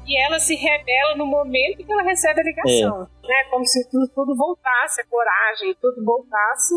E 0.07 0.21
ela 0.23 0.39
se 0.39 0.55
rebela 0.55 1.15
no 1.15 1.25
momento 1.25 1.83
que 1.83 1.91
ela 1.91 2.03
recebe 2.03 2.39
a 2.39 2.43
ligação. 2.43 2.99
Né? 3.23 3.43
Como 3.49 3.65
se 3.65 3.89
tudo, 3.89 4.07
tudo 4.13 4.35
voltasse, 4.35 5.01
a 5.01 5.05
coragem, 5.05 5.75
tudo 5.81 6.03
voltasse. 6.05 6.75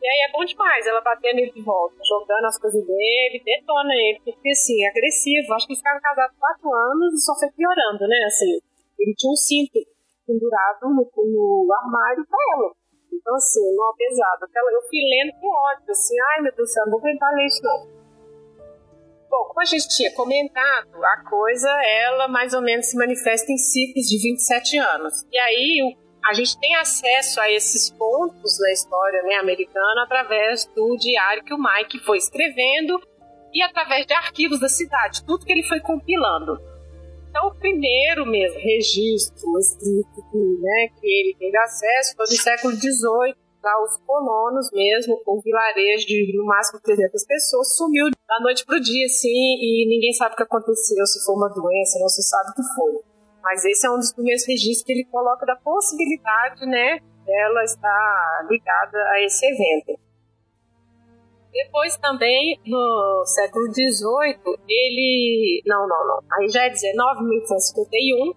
E 0.00 0.06
aí 0.08 0.28
é 0.28 0.32
bom 0.32 0.44
demais 0.44 0.86
ela 0.86 1.00
batendo 1.02 1.38
ele 1.38 1.52
de 1.52 1.62
volta, 1.62 1.96
jogando 2.02 2.46
as 2.46 2.58
coisas 2.58 2.84
dele, 2.86 3.42
detona 3.44 3.94
ele, 3.94 4.20
porque 4.24 4.50
assim, 4.50 4.82
é 4.84 4.88
agressivo. 4.88 5.52
Acho 5.52 5.66
que 5.66 5.72
eles 5.72 5.80
ficaram 5.80 6.00
casados 6.00 6.36
quatro 6.38 6.72
anos 6.72 7.14
e 7.14 7.20
só 7.20 7.34
foi 7.38 7.50
piorando, 7.52 8.08
né? 8.08 8.18
Assim, 8.26 8.58
ele 8.98 9.14
tinha 9.14 9.30
um 9.30 9.36
cinto 9.36 9.78
pendurado 10.26 10.88
no, 10.88 11.04
no 11.04 11.74
armário 11.84 12.24
pra 12.26 12.38
ela. 12.56 12.72
Então, 13.12 13.34
assim, 13.34 13.60
não 13.76 13.94
pesado. 13.94 14.46
Eu 14.72 14.82
fui 14.88 15.00
lendo 15.04 15.38
com 15.40 15.48
ódio, 15.48 15.90
assim, 15.90 16.14
ai 16.32 16.42
meu 16.42 16.54
Deus 16.54 16.68
do 16.68 16.72
céu, 16.72 16.84
não 16.86 16.92
vou 16.92 17.00
aguentar 17.00 17.34
ler 17.34 17.46
isso 17.46 17.62
não. 17.62 18.00
Bom, 19.28 19.44
como 19.44 19.60
a 19.60 19.64
gente 19.64 19.86
tinha 19.88 20.12
comentado, 20.14 21.04
a 21.04 21.24
coisa, 21.28 21.68
ela 21.84 22.26
mais 22.26 22.52
ou 22.52 22.60
menos 22.60 22.86
se 22.86 22.96
manifesta 22.96 23.52
em 23.52 23.56
ciclos 23.56 24.06
de 24.06 24.18
27 24.20 24.78
anos. 24.78 25.24
E 25.30 25.38
aí, 25.38 25.96
a 26.30 26.32
gente 26.32 26.56
tem 26.60 26.76
acesso 26.76 27.40
a 27.40 27.50
esses 27.50 27.90
pontos 27.90 28.56
na 28.60 28.70
história 28.70 29.20
né, 29.24 29.34
americana 29.34 30.04
através 30.04 30.64
do 30.76 30.96
diário 30.96 31.42
que 31.42 31.52
o 31.52 31.58
Mike 31.58 31.98
foi 32.04 32.18
escrevendo 32.18 33.00
e 33.52 33.60
através 33.60 34.06
de 34.06 34.14
arquivos 34.14 34.60
da 34.60 34.68
cidade, 34.68 35.24
tudo 35.26 35.44
que 35.44 35.50
ele 35.52 35.64
foi 35.64 35.80
compilando. 35.80 36.56
Então, 37.28 37.48
o 37.48 37.54
primeiro 37.56 38.24
mesmo 38.26 38.60
registro 38.60 39.58
escrito 39.58 40.22
né, 40.60 40.88
que 41.00 41.06
ele 41.06 41.36
teve 41.36 41.58
acesso 41.58 42.14
foi 42.14 42.26
no 42.26 42.42
século 42.42 42.74
XVIII, 42.74 43.34
lá 43.62 43.82
os 43.82 43.96
colonos 44.06 44.70
mesmo, 44.72 45.20
com 45.24 45.36
um 45.36 45.40
vilarejo 45.40 46.06
de 46.06 46.32
no 46.36 46.46
máximo 46.46 46.80
300 46.80 47.26
pessoas, 47.26 47.76
sumiu 47.76 48.06
da 48.28 48.40
noite 48.40 48.64
para 48.64 48.76
o 48.76 48.80
dia, 48.80 49.06
assim, 49.06 49.28
e 49.28 49.86
ninguém 49.88 50.12
sabe 50.12 50.34
o 50.34 50.36
que 50.36 50.44
aconteceu, 50.44 51.04
se 51.06 51.24
foi 51.24 51.34
uma 51.34 51.48
doença, 51.48 51.98
não 51.98 52.08
se 52.08 52.22
sabe 52.22 52.50
o 52.50 52.54
que 52.54 52.62
foi. 52.74 53.09
Mas 53.42 53.64
esse 53.64 53.86
é 53.86 53.90
um 53.90 53.96
dos 53.96 54.12
primeiros 54.12 54.46
registros 54.46 54.82
que 54.84 54.92
ele 54.92 55.04
coloca 55.10 55.46
da 55.46 55.56
possibilidade, 55.56 56.66
né, 56.66 56.98
dela 57.24 57.64
estar 57.64 58.46
ligada 58.48 58.98
a 59.12 59.24
esse 59.24 59.46
evento. 59.46 59.98
Depois 61.52 61.96
também, 61.96 62.60
no 62.64 63.24
século 63.26 63.66
XVIII, 63.72 64.58
ele... 64.68 65.62
Não, 65.66 65.86
não, 65.88 66.06
não. 66.06 66.20
Aí 66.32 66.48
já 66.48 66.64
é 66.64 66.70
19, 66.70 67.24
1851, 67.24 68.34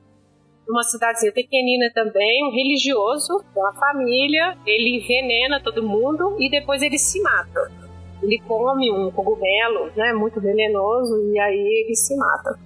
numa 0.67 0.83
cidadezinha 0.83 1.31
pequenina 1.31 1.91
também, 1.93 2.43
um 2.47 2.51
religioso, 2.51 3.43
uma 3.55 3.73
família, 3.73 4.57
ele 4.65 4.97
envenena 4.97 5.61
todo 5.61 5.83
mundo 5.83 6.37
e 6.39 6.49
depois 6.49 6.81
ele 6.81 6.97
se 6.97 7.21
mata. 7.21 7.71
Ele 8.21 8.41
come 8.47 8.91
um 8.91 9.11
cogumelo, 9.11 9.91
né, 9.95 10.13
muito 10.13 10.39
venenoso, 10.39 11.13
e 11.33 11.39
aí 11.39 11.83
ele 11.85 11.95
se 11.95 12.15
mata. 12.15 12.57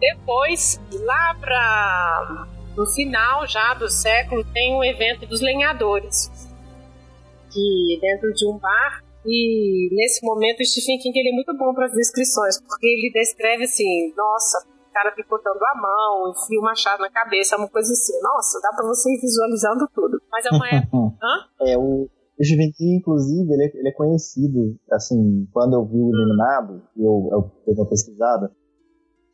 Depois, 0.00 0.80
lá 1.04 1.36
para 1.38 2.46
no 2.76 2.86
final 2.86 3.46
já 3.46 3.74
do 3.74 3.90
século, 3.90 4.44
tem 4.52 4.74
um 4.74 4.82
evento 4.82 5.26
dos 5.26 5.40
lenhadores, 5.40 6.30
que 7.52 7.98
dentro 8.00 8.32
de 8.32 8.46
um 8.46 8.58
bar 8.58 9.02
e 9.24 9.88
nesse 9.92 10.24
momento 10.24 10.60
o 10.60 10.64
Stephen 10.64 10.98
King 10.98 11.18
ele 11.18 11.30
é 11.30 11.32
muito 11.32 11.54
bom 11.56 11.74
para 11.74 11.86
as 11.86 11.92
descrições, 11.92 12.60
porque 12.60 12.86
ele 12.86 13.12
descreve 13.12 13.64
assim, 13.64 14.14
nossa, 14.16 14.66
o 14.66 14.92
cara 14.92 15.12
picotando 15.12 15.58
a 15.74 15.80
mão, 15.80 16.30
enfia 16.30 16.58
o 16.58 16.62
machado 16.62 17.00
na 17.00 17.10
cabeça, 17.10 17.56
uma 17.56 17.68
coisa 17.68 17.92
assim. 17.92 18.18
Nossa, 18.22 18.58
dá 18.62 18.70
para 18.74 18.86
você 18.86 19.12
ir 19.12 19.20
visualizando 19.20 19.88
tudo. 19.94 20.20
Mas 20.30 20.44
é 20.46 20.50
uma 20.50 20.66
época. 20.74 20.96
Hã? 21.22 21.66
É, 21.66 21.76
o, 21.76 22.08
o 22.08 22.42
inclusive, 22.80 23.52
ele 23.52 23.64
é, 23.64 23.70
ele 23.74 23.88
é, 23.88 23.92
conhecido, 23.92 24.76
assim, 24.90 25.46
quando 25.52 25.74
eu 25.74 25.84
vi 25.84 26.00
o 26.00 26.10
Iluminado, 26.10 26.82
eu, 26.96 27.28
eu 27.30 27.52
dei 27.66 27.74
uma 27.74 27.86
pesquisada, 27.86 28.50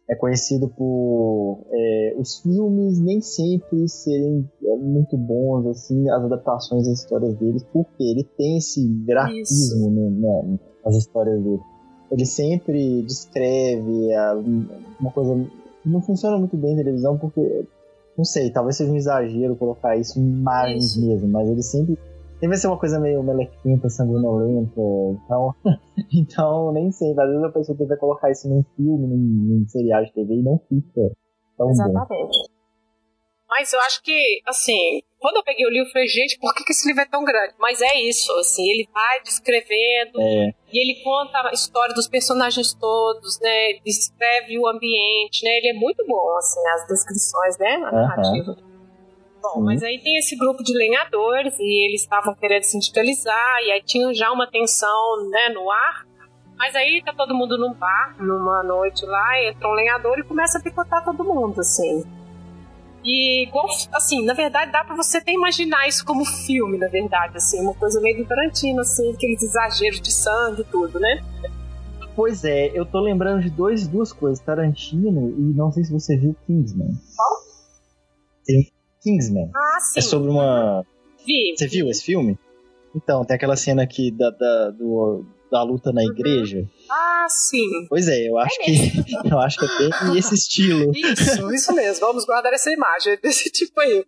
é 0.09 0.15
conhecido 0.15 0.69
por 0.69 1.65
é, 1.73 2.15
os 2.17 2.39
filmes 2.39 2.99
nem 3.01 3.21
sempre 3.21 3.89
serem 3.89 4.49
é, 4.65 4.77
muito 4.77 5.17
bons, 5.17 5.67
assim, 5.67 6.09
as 6.09 6.23
adaptações 6.23 6.87
das 6.87 7.01
histórias 7.01 7.35
deles, 7.35 7.65
porque 7.73 8.05
ele 8.05 8.23
tem 8.23 8.59
esse 8.59 8.87
grafismo 8.87 9.91
né, 9.91 10.11
né, 10.11 10.59
nas 10.85 10.97
histórias 10.97 11.43
dele. 11.43 11.61
Ele 12.11 12.25
sempre 12.25 13.03
descreve 13.03 14.15
a, 14.15 14.35
uma 15.01 15.11
coisa. 15.11 15.45
Não 15.85 16.01
funciona 16.01 16.39
muito 16.39 16.57
bem 16.57 16.75
em 16.75 16.77
televisão 16.77 17.19
porque, 17.19 17.67
não 18.17 18.25
sei, 18.25 18.51
talvez 18.51 18.77
seja 18.77 18.93
um 18.93 18.97
exagero 18.97 19.57
colocar 19.57 19.97
isso 19.97 20.21
em 20.21 20.23
imagens 20.23 20.93
isso. 20.93 21.05
mesmo, 21.05 21.29
mas 21.29 21.49
ele 21.49 21.63
sempre 21.63 21.99
Sempre 22.37 22.49
vai 22.49 22.57
ser 22.59 22.66
uma 22.66 22.78
coisa 22.78 23.01
meio 23.01 23.22
melequenta, 23.22 23.89
sanguinolenta. 23.89 24.80
Então, 25.24 25.55
então 26.12 26.72
nem 26.72 26.93
sei. 26.93 27.11
Às 27.11 27.28
vezes 27.28 27.45
a 27.45 27.53
pessoa 27.53 27.78
tenta 27.78 27.97
colocar 27.97 28.30
isso 28.30 28.49
num 28.49 28.62
filme, 28.76 29.07
num, 29.07 29.16
num 29.16 29.68
serial 29.68 30.05
de 30.05 30.12
TV 30.12 30.34
e 30.34 30.43
não 30.43 30.59
fica 30.68 31.11
tão 31.57 31.70
Exatamente. 31.70 32.09
bom. 32.09 32.57
Mas 33.49 33.72
eu 33.72 33.80
acho 33.80 34.03
que, 34.03 34.43
assim, 34.45 35.01
quando 35.18 35.37
eu 35.37 35.45
peguei 35.45 35.64
o 35.64 35.70
livro, 35.70 35.89
eu 35.89 35.93
falei, 35.93 36.09
gente, 36.09 36.39
por 36.39 36.53
que, 36.53 36.64
que 36.64 36.72
esse 36.72 36.87
livro 36.87 37.03
é 37.03 37.07
tão 37.07 37.24
grande? 37.24 37.55
Mas 37.59 37.80
é 37.80 38.01
isso, 38.01 38.30
assim, 38.39 38.68
ele 38.68 38.89
vai 38.93 39.22
descrevendo 39.22 40.20
é. 40.20 40.51
e 40.72 40.78
ele 40.78 41.03
conta 41.03 41.49
a 41.49 41.53
história 41.53 41.95
dos 41.95 42.09
personagens 42.09 42.74
todos, 42.74 43.41
né? 43.41 43.78
Descreve 43.84 44.59
o 44.59 44.66
ambiente, 44.66 45.45
né? 45.45 45.59
Ele 45.59 45.68
é 45.68 45.74
muito 45.74 46.05
bom, 46.07 46.37
assim, 46.37 46.61
as 46.74 46.89
descrições, 46.89 47.57
né? 47.59 47.76
A 47.76 47.93
narrativa. 47.93 48.51
Uhum. 48.51 48.76
Bom, 49.55 49.63
mas 49.63 49.83
aí 49.83 50.01
tem 50.01 50.17
esse 50.17 50.37
grupo 50.37 50.63
de 50.65 50.77
lenhadores 50.77 51.57
e 51.59 51.87
eles 51.87 52.03
estavam 52.03 52.35
querendo 52.35 52.65
sindicalizar 52.65 53.59
e 53.65 53.73
aí 53.73 53.83
tinham 53.83 54.13
já 54.13 54.33
uma 54.33 54.51
tensão 54.51 55.29
né, 55.31 55.51
no 55.55 55.71
ar. 55.71 56.07
Mas 56.59 56.75
aí 56.75 57.03
tá 57.05 57.13
todo 57.13 57.35
mundo 57.35 57.59
num 57.59 57.75
bar, 57.75 58.17
numa 58.19 58.63
noite 58.63 59.05
lá, 59.05 59.43
entra 59.43 59.69
um 59.69 59.73
lenhador 59.73 60.19
e 60.19 60.25
começa 60.25 60.59
a 60.59 60.63
picotar 60.63 61.05
todo 61.05 61.23
mundo, 61.23 61.61
assim. 61.61 62.03
E, 63.05 63.49
assim, 63.93 64.25
na 64.25 64.35
verdade 64.35 64.73
dá 64.73 64.83
pra 64.83 64.97
você 64.97 65.19
até 65.19 65.33
imaginar 65.33 65.87
isso 65.87 66.05
como 66.05 66.25
filme, 66.25 66.77
na 66.77 66.89
verdade, 66.89 67.37
assim, 67.37 67.61
uma 67.61 67.75
coisa 67.75 68.01
meio 68.01 68.17
do 68.17 68.27
Tarantino, 68.27 68.81
assim, 68.81 69.13
aqueles 69.13 69.43
exageros 69.43 70.01
de 70.01 70.11
sangue 70.11 70.63
e 70.63 70.65
tudo, 70.65 70.99
né? 70.99 71.23
Pois 72.17 72.43
é, 72.43 72.77
eu 72.77 72.85
tô 72.85 72.99
lembrando 72.99 73.43
de 73.43 73.51
dois, 73.51 73.87
duas 73.87 74.13
coisas, 74.13 74.41
Tarantino 74.41 75.31
e 75.31 75.55
não 75.55 75.71
sei 75.71 75.85
se 75.85 75.93
você 75.93 76.17
viu 76.17 76.35
Kingsman. 76.47 76.91
Qual? 77.15 77.37
Tem 78.45 78.76
Kingsman. 79.07 79.51
Ah, 79.55 79.81
sim. 79.81 80.01
É 80.01 80.03
sobre 80.03 80.29
uma. 80.29 80.85
Vi. 81.25 81.55
Você 81.57 81.69
viu 81.69 81.89
esse 81.89 82.03
filme? 82.03 82.37
Então, 82.95 83.25
tem 83.25 83.37
aquela 83.37 83.57
cena 83.57 83.85
aqui 83.85 84.11
da, 84.11 84.31
da, 84.31 84.71
do, 84.71 85.25
da 85.51 85.63
luta 85.63 85.93
na 85.93 86.03
uhum. 86.03 86.11
igreja. 86.11 86.67
Ah, 86.91 87.27
sim. 87.29 87.87
Pois 87.89 88.09
é, 88.09 88.29
eu 88.29 88.37
acho 88.39 88.61
é 88.61 88.65
que 88.65 88.73
eu 89.31 89.39
acho 89.39 89.59
que 89.59 89.65
é 89.65 90.07
bem 90.07 90.19
esse 90.19 90.35
estilo. 90.35 90.91
Isso, 90.93 91.53
isso 91.53 91.75
mesmo. 91.75 92.01
Vamos 92.01 92.25
guardar 92.25 92.53
essa 92.53 92.71
imagem 92.71 93.17
desse 93.23 93.51
tipo 93.51 93.79
aí. 93.81 94.05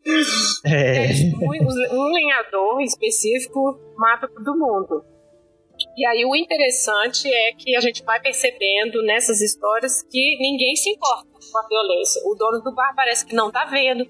É. 0.64 1.06
é 1.06 1.10
um, 1.40 2.00
um 2.00 2.12
lenhador 2.12 2.80
específico 2.80 3.78
mata 3.96 4.26
todo 4.26 4.58
mundo. 4.58 5.04
E 5.96 6.06
aí 6.06 6.24
o 6.24 6.34
interessante 6.34 7.28
é 7.32 7.52
que 7.52 7.76
a 7.76 7.80
gente 7.80 8.02
vai 8.02 8.20
percebendo 8.20 9.02
nessas 9.02 9.40
histórias 9.40 10.02
que 10.10 10.36
ninguém 10.40 10.74
se 10.74 10.90
importa 10.90 11.28
com 11.30 11.58
a 11.58 11.68
violência. 11.68 12.22
O 12.24 12.34
dono 12.34 12.60
do 12.62 12.74
bar 12.74 12.94
parece 12.96 13.24
que 13.24 13.34
não 13.34 13.50
tá 13.50 13.64
vendo, 13.66 14.04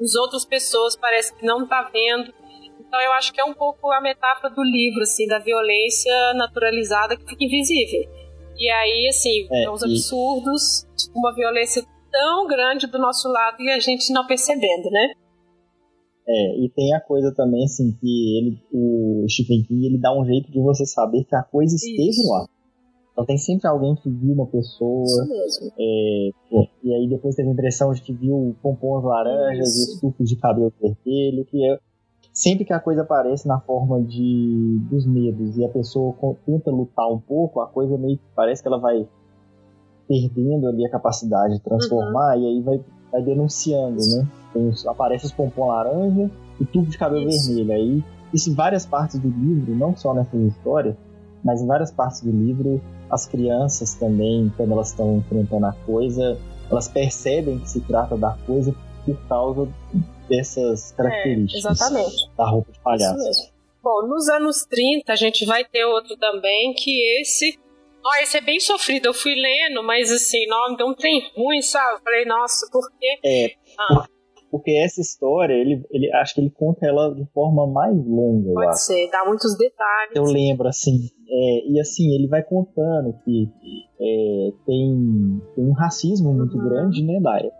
as 0.00 0.14
outras 0.14 0.44
pessoas 0.44 0.96
parece 0.96 1.34
que 1.34 1.44
não 1.44 1.66
tá 1.66 1.88
vendo. 1.92 2.32
Então 2.80 3.00
eu 3.00 3.12
acho 3.12 3.32
que 3.32 3.40
é 3.40 3.44
um 3.44 3.54
pouco 3.54 3.90
a 3.90 4.00
metáfora 4.00 4.52
do 4.52 4.62
livro, 4.62 5.02
assim, 5.02 5.26
da 5.26 5.38
violência 5.38 6.12
naturalizada 6.34 7.16
que 7.16 7.24
fica 7.24 7.44
invisível. 7.44 8.02
E 8.58 8.70
aí, 8.70 9.08
assim, 9.08 9.48
é, 9.50 9.70
uns 9.70 9.82
absurdos, 9.82 10.86
tipo, 10.96 11.18
uma 11.18 11.34
violência 11.34 11.84
tão 12.10 12.46
grande 12.46 12.86
do 12.86 12.98
nosso 12.98 13.28
lado 13.28 13.56
e 13.60 13.70
a 13.70 13.80
gente 13.80 14.12
não 14.12 14.26
percebendo, 14.26 14.90
né? 14.90 15.12
É, 16.28 16.58
e 16.60 16.68
tem 16.68 16.94
a 16.94 17.00
coisa 17.00 17.34
também, 17.34 17.64
assim, 17.64 17.96
que 18.00 18.38
ele, 18.38 18.62
o 18.72 19.26
Stephen 19.28 19.64
King, 19.64 19.86
ele 19.86 19.98
dá 19.98 20.16
um 20.16 20.24
jeito 20.24 20.52
de 20.52 20.60
você 20.60 20.86
saber 20.86 21.24
que 21.24 21.34
a 21.34 21.42
coisa 21.42 21.74
esteve 21.74 22.10
Isso. 22.10 22.30
lá. 22.30 22.46
Então 23.12 23.26
tem 23.26 23.36
sempre 23.36 23.68
alguém 23.68 23.94
que 23.94 24.08
viu 24.08 24.32
uma 24.32 24.46
pessoa. 24.46 25.04
Isso 25.04 25.28
mesmo. 25.28 25.72
É, 25.78 26.30
e 26.82 26.94
aí 26.94 27.08
depois 27.08 27.34
teve 27.34 27.48
a 27.48 27.52
impressão 27.52 27.92
de 27.92 28.00
que 28.00 28.12
viu 28.12 28.56
pompons 28.62 29.04
laranjas 29.04 29.68
Isso. 29.68 29.96
e 29.96 30.00
sucos 30.00 30.28
de 30.28 30.36
cabelo 30.36 30.72
vermelho, 30.80 31.44
que 31.44 31.64
é 31.64 31.78
sempre 32.32 32.64
que 32.64 32.72
a 32.72 32.80
coisa 32.80 33.02
aparece 33.02 33.46
na 33.46 33.60
forma 33.60 34.02
de 34.02 34.78
dos 34.90 35.06
medos 35.06 35.56
e 35.58 35.64
a 35.64 35.68
pessoa 35.68 36.14
tenta 36.46 36.70
lutar 36.70 37.06
um 37.08 37.18
pouco, 37.18 37.60
a 37.60 37.66
coisa 37.66 37.98
meio 37.98 38.16
que 38.16 38.24
parece 38.34 38.62
que 38.62 38.68
ela 38.68 38.78
vai 38.78 39.06
perdendo 40.08 40.66
ali 40.66 40.84
a 40.86 40.90
capacidade 40.90 41.54
de 41.54 41.60
transformar 41.60 42.36
uhum. 42.36 42.42
e 42.42 42.46
aí 42.46 42.60
vai, 42.62 42.80
vai 43.10 43.22
denunciando, 43.22 43.98
né? 43.98 44.28
Tem, 44.52 44.70
aparece 44.86 45.26
os 45.26 45.32
pompons 45.32 45.68
laranja 45.68 46.30
e 46.60 46.64
tubo 46.64 46.90
de 46.90 46.98
cabelo 46.98 47.28
Isso. 47.28 47.54
vermelho. 47.54 47.72
Aí, 47.72 48.04
isso 48.32 48.50
em 48.50 48.54
várias 48.54 48.86
partes 48.86 49.18
do 49.18 49.28
livro, 49.28 49.74
não 49.74 49.94
só 49.94 50.14
nessas 50.14 50.40
histórias, 50.40 50.96
mas 51.44 51.60
em 51.60 51.66
várias 51.66 51.90
partes 51.90 52.20
do 52.20 52.30
livro, 52.30 52.80
as 53.10 53.26
crianças 53.26 53.94
também, 53.94 54.52
quando 54.56 54.72
elas 54.72 54.90
estão 54.90 55.16
enfrentando 55.16 55.66
a 55.66 55.72
coisa, 55.84 56.38
elas 56.70 56.88
percebem 56.88 57.58
que 57.58 57.68
se 57.68 57.80
trata 57.80 58.16
da 58.16 58.36
coisa 58.46 58.74
por 59.04 59.16
causa 59.28 59.68
dessas 60.28 60.92
características. 60.92 61.64
É, 61.64 61.70
exatamente. 61.70 62.30
Da 62.36 62.48
roupa 62.48 62.72
de 62.72 62.80
palhaço. 62.80 63.52
Bom, 63.82 64.06
nos 64.06 64.28
anos 64.28 64.64
30 64.64 65.12
a 65.12 65.16
gente 65.16 65.44
vai 65.44 65.64
ter 65.64 65.84
outro 65.84 66.16
também, 66.16 66.72
que 66.74 67.20
esse. 67.20 67.58
Ó, 68.04 68.14
esse 68.22 68.36
é 68.36 68.40
bem 68.40 68.60
sofrido. 68.60 69.06
Eu 69.06 69.14
fui 69.14 69.34
lendo, 69.34 69.82
mas 69.82 70.10
assim, 70.10 70.46
não, 70.46 70.76
não 70.76 70.94
tem 70.94 71.30
ruim, 71.36 71.60
sabe? 71.60 71.96
Eu 71.96 72.02
falei, 72.02 72.24
nossa, 72.24 72.68
por 72.70 72.88
quê? 72.98 73.18
É, 73.24 73.54
ah. 73.78 74.06
Porque 74.52 74.70
essa 74.72 75.00
história, 75.00 75.54
ele, 75.54 75.82
ele 75.90 76.12
acho 76.12 76.34
que 76.34 76.42
ele 76.42 76.50
conta 76.50 76.86
ela 76.86 77.14
de 77.14 77.24
forma 77.32 77.66
mais 77.66 77.96
longa. 78.06 78.52
Pode 78.52 78.84
ser, 78.84 79.08
dá 79.10 79.24
muitos 79.24 79.56
detalhes. 79.56 80.14
Eu 80.14 80.24
lembro, 80.24 80.68
assim, 80.68 81.08
é, 81.26 81.70
e 81.70 81.80
assim, 81.80 82.14
ele 82.14 82.28
vai 82.28 82.42
contando 82.42 83.14
que 83.24 83.48
é, 83.98 84.52
tem, 84.66 85.40
tem 85.56 85.64
um 85.64 85.72
racismo 85.72 86.34
muito 86.34 86.58
uhum. 86.58 86.68
grande, 86.68 87.02
né, 87.02 87.18
da 87.18 87.50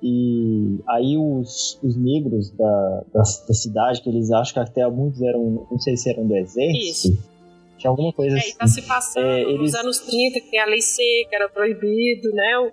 E 0.00 0.78
aí 0.88 1.18
os, 1.18 1.80
os 1.82 1.96
negros 1.96 2.52
da, 2.52 3.04
da, 3.12 3.22
da, 3.22 3.54
cidade, 3.54 4.00
que 4.00 4.08
eles 4.08 4.30
acham 4.30 4.54
que 4.54 4.70
até 4.70 4.88
muitos 4.88 5.20
eram, 5.20 5.66
não 5.68 5.80
sei 5.80 5.96
se 5.96 6.10
eram 6.10 6.28
do 6.28 6.36
exército, 6.36 7.08
Isso. 7.08 7.28
tinha 7.76 7.90
alguma 7.90 8.12
coisa 8.12 8.36
é, 8.36 8.38
assim. 8.38 8.56
tá 8.56 8.68
se 8.68 8.82
passando 8.82 9.26
é, 9.26 9.42
eles... 9.42 9.72
nos 9.72 9.74
anos 9.74 9.98
30, 9.98 10.40
que 10.42 10.48
tem 10.48 10.60
a 10.60 10.66
lei 10.66 10.80
seca, 10.80 11.30
era 11.32 11.48
proibido, 11.48 12.30
né, 12.30 12.70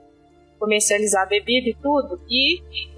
comercializar 0.59 1.27
bebida 1.27 1.69
e 1.69 1.73
tudo, 1.81 2.19
e 2.29 2.93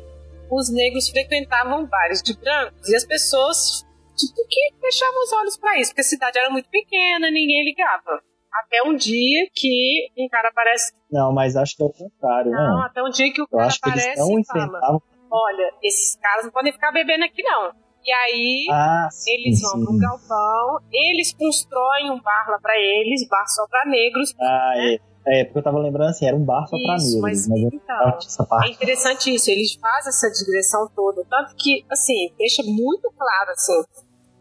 os 0.49 0.71
negros 0.71 1.09
frequentavam 1.09 1.85
bares 1.85 2.21
de 2.21 2.37
brancos, 2.37 2.89
e 2.89 2.95
as 2.95 3.05
pessoas, 3.05 3.85
tipo, 4.15 4.47
que 4.47 4.73
fechavam 4.79 5.23
os 5.23 5.33
olhos 5.33 5.57
para 5.57 5.79
isso, 5.79 5.91
porque 5.91 6.01
a 6.01 6.05
cidade 6.05 6.37
era 6.37 6.49
muito 6.49 6.69
pequena, 6.69 7.29
ninguém 7.31 7.63
ligava. 7.63 8.21
Até 8.53 8.81
um 8.83 8.95
dia 8.95 9.47
que 9.53 10.09
um 10.17 10.27
cara 10.29 10.49
aparece. 10.49 10.91
Não, 11.11 11.31
mas 11.31 11.55
acho 11.55 11.75
que 11.75 11.83
é 11.83 11.85
o 11.85 11.91
contrário, 11.91 12.51
não. 12.51 12.77
Não, 12.77 12.83
até 12.83 13.03
um 13.03 13.09
dia 13.09 13.31
que 13.31 13.41
o 13.41 13.47
cara 13.47 13.69
aparece 13.71 14.09
e 14.09 14.45
fala: 14.45 14.99
Olha, 15.29 15.73
esses 15.83 16.15
caras 16.15 16.45
não 16.45 16.51
podem 16.51 16.73
ficar 16.73 16.91
bebendo 16.91 17.25
aqui, 17.25 17.43
não. 17.43 17.71
E 18.03 18.11
aí 18.11 18.67
ah, 18.71 19.09
sim, 19.11 19.31
eles 19.31 19.61
vão 19.61 19.79
sim. 19.79 19.85
pro 19.85 19.99
galpão, 19.99 20.79
eles 20.91 21.33
constroem 21.33 22.09
um 22.09 22.21
bar 22.21 22.49
lá 22.49 22.57
pra 22.59 22.73
eles, 22.77 23.27
bar 23.27 23.45
só 23.47 23.67
pra 23.67 23.85
negros. 23.85 24.33
Ah, 24.39 24.73
né? 24.75 24.93
é. 24.93 24.99
É, 25.29 25.43
porque 25.43 25.59
eu 25.59 25.63
tava 25.63 25.79
lembrando 25.79 26.09
assim, 26.09 26.25
era 26.25 26.35
um 26.35 26.43
bar 26.43 26.65
só 26.67 26.77
pra 26.77 26.95
negros. 26.95 27.21
Mas, 27.21 27.47
mas 27.47 27.59
então, 27.73 28.17
essa 28.17 28.45
parte. 28.45 28.69
é 28.69 28.73
interessante 28.73 29.33
isso, 29.33 29.51
eles 29.51 29.75
fazem 29.75 30.09
essa 30.09 30.29
digressão 30.31 30.89
toda. 30.95 31.23
Tanto 31.29 31.53
que, 31.57 31.85
assim, 31.91 32.33
deixa 32.37 32.63
muito 32.63 33.11
claro, 33.17 33.51
assim, 33.51 33.83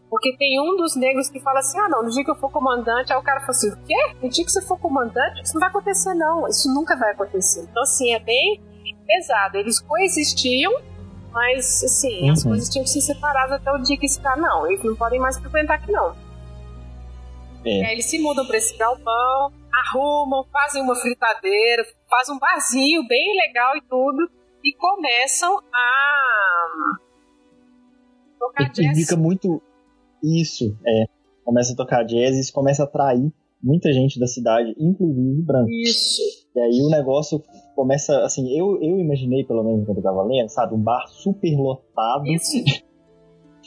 porque 0.09 0.35
tem 0.37 0.59
um 0.61 0.77
dos 0.77 0.95
negros 0.95 1.29
que 1.29 1.39
fala 1.39 1.59
assim: 1.59 1.77
ah, 1.79 1.89
não, 1.89 2.03
no 2.03 2.09
dia 2.09 2.23
que 2.23 2.31
eu 2.31 2.35
for 2.35 2.49
comandante, 2.49 3.11
aí 3.11 3.19
o 3.19 3.23
cara 3.23 3.41
fala 3.41 3.51
assim: 3.51 3.69
o 3.69 3.77
quê? 3.83 4.15
No 4.21 4.29
dia 4.29 4.45
que 4.45 4.51
você 4.51 4.61
for 4.61 4.79
comandante, 4.79 5.43
isso 5.43 5.53
não 5.53 5.59
vai 5.59 5.69
acontecer, 5.69 6.13
não. 6.13 6.47
Isso 6.47 6.73
nunca 6.73 6.95
vai 6.95 7.11
acontecer. 7.11 7.61
Então, 7.69 7.83
assim, 7.83 8.13
é 8.13 8.19
bem 8.19 8.61
pesado. 9.05 9.57
Eles 9.57 9.81
coexistiam, 9.81 10.71
mas, 11.31 11.83
assim, 11.83 12.23
uhum. 12.23 12.31
as 12.31 12.43
coisas 12.43 12.69
tinham 12.69 12.83
que 12.83 12.89
ser 12.89 13.01
separadas 13.01 13.51
até 13.53 13.71
o 13.71 13.77
dia 13.79 13.97
que 13.97 14.05
esse 14.05 14.19
cara, 14.21 14.39
não, 14.39 14.65
eles 14.67 14.83
não 14.83 14.95
podem 14.95 15.19
mais 15.19 15.37
frequentar 15.37 15.75
aqui, 15.75 15.91
não. 15.91 16.15
É. 17.67 17.85
Aí 17.85 17.93
eles 17.93 18.05
se 18.05 18.19
mudam 18.19 18.45
pra 18.45 18.57
esse 18.57 18.77
galpão, 18.77 19.51
arrumam, 19.73 20.45
fazem 20.51 20.81
uma 20.81 20.95
fritadeira, 20.95 21.85
fazem 22.09 22.35
um 22.35 22.39
barzinho 22.39 23.05
bem 23.07 23.35
legal 23.35 23.75
e 23.75 23.81
tudo, 23.81 24.29
e 24.63 24.73
começam 24.73 25.57
a. 25.73 26.97
Tocar 28.39 28.63
e, 28.63 28.69
jazz. 28.71 28.97
fica 28.97 29.17
muito 29.17 29.61
isso, 30.23 30.77
é. 30.85 31.05
Começa 31.43 31.73
a 31.73 31.75
tocar 31.75 32.03
jazz 32.03 32.35
e 32.35 32.39
isso 32.41 32.53
começa 32.53 32.83
a 32.83 32.85
atrair 32.85 33.31
muita 33.61 33.91
gente 33.91 34.19
da 34.19 34.27
cidade, 34.27 34.75
inclusive 34.77 35.41
brancos. 35.41 35.71
Isso. 35.71 36.21
E 36.55 36.59
aí 36.59 36.81
o 36.81 36.89
negócio 36.89 37.43
começa, 37.75 38.23
assim, 38.23 38.57
eu, 38.57 38.81
eu 38.81 38.99
imaginei, 38.99 39.43
pelo 39.43 39.63
menos 39.63 39.85
quando 39.85 39.97
eu 39.97 40.03
tava 40.03 40.23
lendo, 40.23 40.49
sabe, 40.49 40.73
um 40.73 40.81
bar 40.81 41.07
super 41.07 41.55
lotado. 41.55 42.25
Isso. 42.27 42.63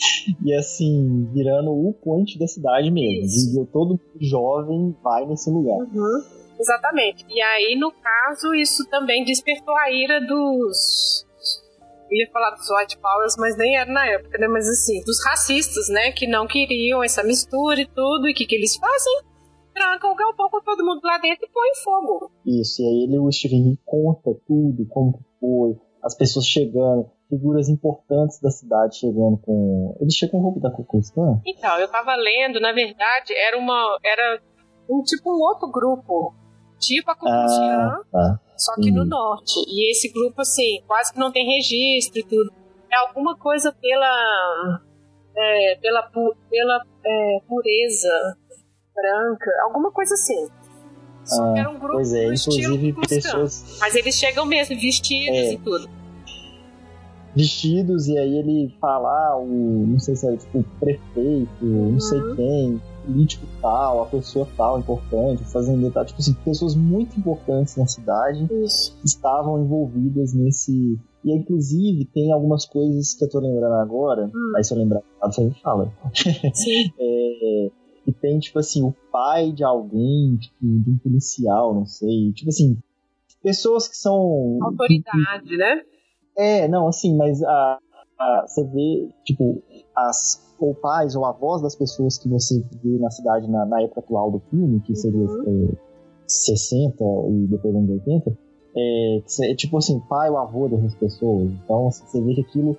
e 0.45 0.55
assim, 0.55 1.29
virando 1.33 1.71
o 1.71 1.93
point 1.93 2.39
da 2.39 2.47
cidade 2.47 2.91
mesmo. 2.91 3.25
Isso. 3.25 3.69
Todo 3.73 4.01
jovem 4.21 4.95
vai 5.03 5.27
nesse 5.27 5.51
lugar. 5.51 5.79
Uhum. 5.79 6.23
Exatamente. 6.59 7.25
E 7.29 7.41
aí, 7.41 7.77
no 7.79 7.91
caso, 7.91 8.55
isso 8.55 8.89
também 8.91 9.25
despertou 9.25 9.75
a 9.77 9.91
ira 9.91 10.21
dos 10.21 11.27
ia 12.13 12.29
falar 12.33 12.51
dos 12.51 12.69
white 12.71 12.99
powers, 12.99 13.37
mas 13.39 13.57
nem 13.57 13.77
era 13.77 13.91
na 13.91 14.05
época, 14.07 14.37
né? 14.39 14.49
Mas 14.49 14.69
assim, 14.69 15.03
dos 15.05 15.25
racistas, 15.25 15.89
né? 15.89 16.13
Que 16.13 16.27
não 16.27 16.47
queriam 16.47 17.03
essa 17.03 17.23
mistura 17.23 17.81
e 17.81 17.87
tudo. 17.87 18.29
E 18.29 18.33
o 18.33 18.35
que, 18.35 18.47
que 18.47 18.57
eles 18.57 18.77
fazem? 18.77 19.21
Trancam 19.73 20.13
o 20.13 20.17
galpão 20.17 20.51
com 20.51 20.61
todo 20.63 20.85
mundo 20.85 21.01
lá 21.05 21.19
dentro 21.19 21.47
e 21.47 21.53
põem 21.53 21.75
fogo. 21.83 22.31
Isso, 22.45 22.83
e 22.83 22.87
aí 22.87 23.05
ele, 23.05 23.19
o 23.19 23.31
Steven 23.31 23.79
conta 23.85 24.37
tudo, 24.47 24.85
como 24.89 25.21
foi, 25.39 25.77
as 26.03 26.17
pessoas 26.17 26.47
chegando, 26.47 27.09
figuras 27.31 27.69
importantes 27.69 28.41
da 28.41 28.51
cidade 28.51 28.99
chegando 28.99 29.39
com. 29.39 29.97
Eles 30.01 30.15
chegam 30.15 30.41
com 30.41 30.51
roupa 30.51 30.61
da 30.61 30.71
Ku 30.71 30.85
Então, 31.47 31.79
eu 31.79 31.89
tava 31.89 32.15
lendo, 32.17 32.61
na 32.61 32.73
verdade, 32.73 33.33
era 33.33 33.57
uma. 33.57 33.99
Era 34.05 34.41
um 34.91 35.03
tipo 35.03 35.31
um 35.31 35.41
outro 35.41 35.71
grupo 35.71 36.35
tipo 36.81 37.11
a 37.11 37.15
Kukulkan, 37.15 37.43
ah, 37.47 38.01
tá. 38.11 38.41
só 38.57 38.75
que 38.75 38.91
no 38.91 39.05
norte. 39.05 39.61
E 39.69 39.91
esse 39.93 40.13
grupo, 40.13 40.41
assim, 40.41 40.83
quase 40.87 41.13
que 41.13 41.19
não 41.19 41.31
tem 41.31 41.47
registro 41.47 42.19
e 42.19 42.25
tudo. 42.25 42.53
É 42.91 42.97
alguma 42.97 43.37
coisa 43.37 43.73
pela. 43.73 44.81
É, 45.37 45.77
pela 45.77 46.03
pela 46.51 46.83
é, 47.07 47.39
pureza 47.47 48.37
branca, 48.93 49.51
alguma 49.63 49.93
coisa 49.93 50.15
assim. 50.15 50.49
Só 51.25 51.45
ah, 51.45 51.53
que 51.53 51.61
era 51.61 51.71
um 51.71 51.79
grupo 51.79 51.95
pois 51.95 52.13
é, 52.13 52.25
inclusive 52.25 52.93
pessoas. 53.09 53.79
Mas 53.79 53.95
eles 53.95 54.19
chegam 54.19 54.45
mesmo 54.45 54.79
vestidos 54.79 55.39
é. 55.39 55.53
e 55.53 55.59
tudo. 55.59 56.00
Vestidos, 57.35 58.09
e 58.09 58.19
aí 58.19 58.39
ele 58.39 58.75
fala, 58.81 59.09
ah, 59.09 59.39
o, 59.39 59.87
não 59.87 59.99
sei 59.99 60.17
se 60.17 60.27
é 60.27 60.37
tipo 60.37 60.59
o 60.59 60.65
prefeito, 60.81 61.65
não 61.65 62.01
sei 62.01 62.21
uhum. 62.21 62.37
quem, 62.37 62.83
político 63.07 63.47
tal, 63.61 64.03
a 64.03 64.07
pessoa 64.07 64.49
tal 64.57 64.79
importante, 64.79 65.45
fazendo 65.45 65.91
tal, 65.91 66.05
tipo 66.05 66.21
assim, 66.21 66.35
pessoas 66.45 66.75
muito 66.75 67.19
importantes 67.19 67.77
na 67.77 67.87
cidade 67.87 68.49
Isso. 68.65 68.99
estavam 69.05 69.63
envolvidas 69.63 70.35
nesse. 70.35 70.99
E 71.25 71.33
inclusive 71.33 72.07
tem 72.07 72.33
algumas 72.33 72.65
coisas 72.65 73.15
que 73.15 73.25
eu 73.25 73.29
tô 73.29 73.41
lembrando 73.41 73.75
agora, 73.75 74.31
hum. 74.35 74.53
aí 74.57 74.65
se 74.65 74.73
eu 74.73 74.79
lembrar, 74.79 75.03
você 75.23 75.51
fala. 75.63 75.93
Sim. 76.55 76.91
é, 76.99 77.71
e 78.07 78.13
tem, 78.13 78.39
tipo 78.39 78.59
assim, 78.59 78.83
o 78.83 78.95
pai 79.13 79.53
de 79.53 79.63
alguém, 79.63 80.37
tipo, 80.37 80.57
de 80.61 80.91
um 80.91 80.99
policial, 80.99 81.75
não 81.75 81.87
sei. 81.87 82.33
Tipo 82.33 82.49
assim, 82.49 82.79
pessoas 83.43 83.87
que 83.87 83.97
são. 83.97 84.59
Autoridade, 84.63 85.49
que, 85.49 85.57
né? 85.57 85.83
É, 86.37 86.69
não, 86.69 86.89
assim, 86.89 87.17
mas 87.17 87.43
a, 87.43 87.79
a, 88.19 88.45
você 88.47 88.65
vê, 88.65 89.09
tipo, 89.25 89.63
as 89.97 90.51
ou 90.61 90.75
pais 90.75 91.17
ou 91.17 91.25
avós 91.25 91.63
das 91.63 91.75
pessoas 91.75 92.19
que 92.19 92.29
você 92.29 92.63
vê 92.83 92.99
na 92.99 93.11
cidade 93.11 93.49
na, 93.49 93.65
na 93.65 93.81
época 93.83 94.01
atual 94.01 94.31
do 94.31 94.41
filme, 94.51 94.81
que 94.81 94.95
seria 94.95 95.19
uhum. 95.19 95.71
é, 95.73 95.77
60 96.27 97.03
e 97.03 97.47
depois 97.49 97.75
anos 97.75 97.91
80, 97.91 98.39
é, 98.77 99.23
é, 99.51 99.55
tipo 99.55 99.79
assim, 99.79 99.99
pai 100.01 100.31
ou 100.31 100.39
avô 100.39 100.69
dessas 100.69 100.95
pessoas. 100.95 101.51
Então 101.65 101.89
assim, 101.89 102.05
você 102.07 102.21
vê 102.21 102.35
que 102.35 102.43
aquilo, 102.43 102.77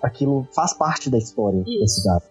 aquilo 0.00 0.46
faz 0.54 0.72
parte 0.72 1.10
da 1.10 1.18
história 1.18 1.62
Isso. 1.66 1.80
da 1.80 1.86
cidade. 1.86 2.24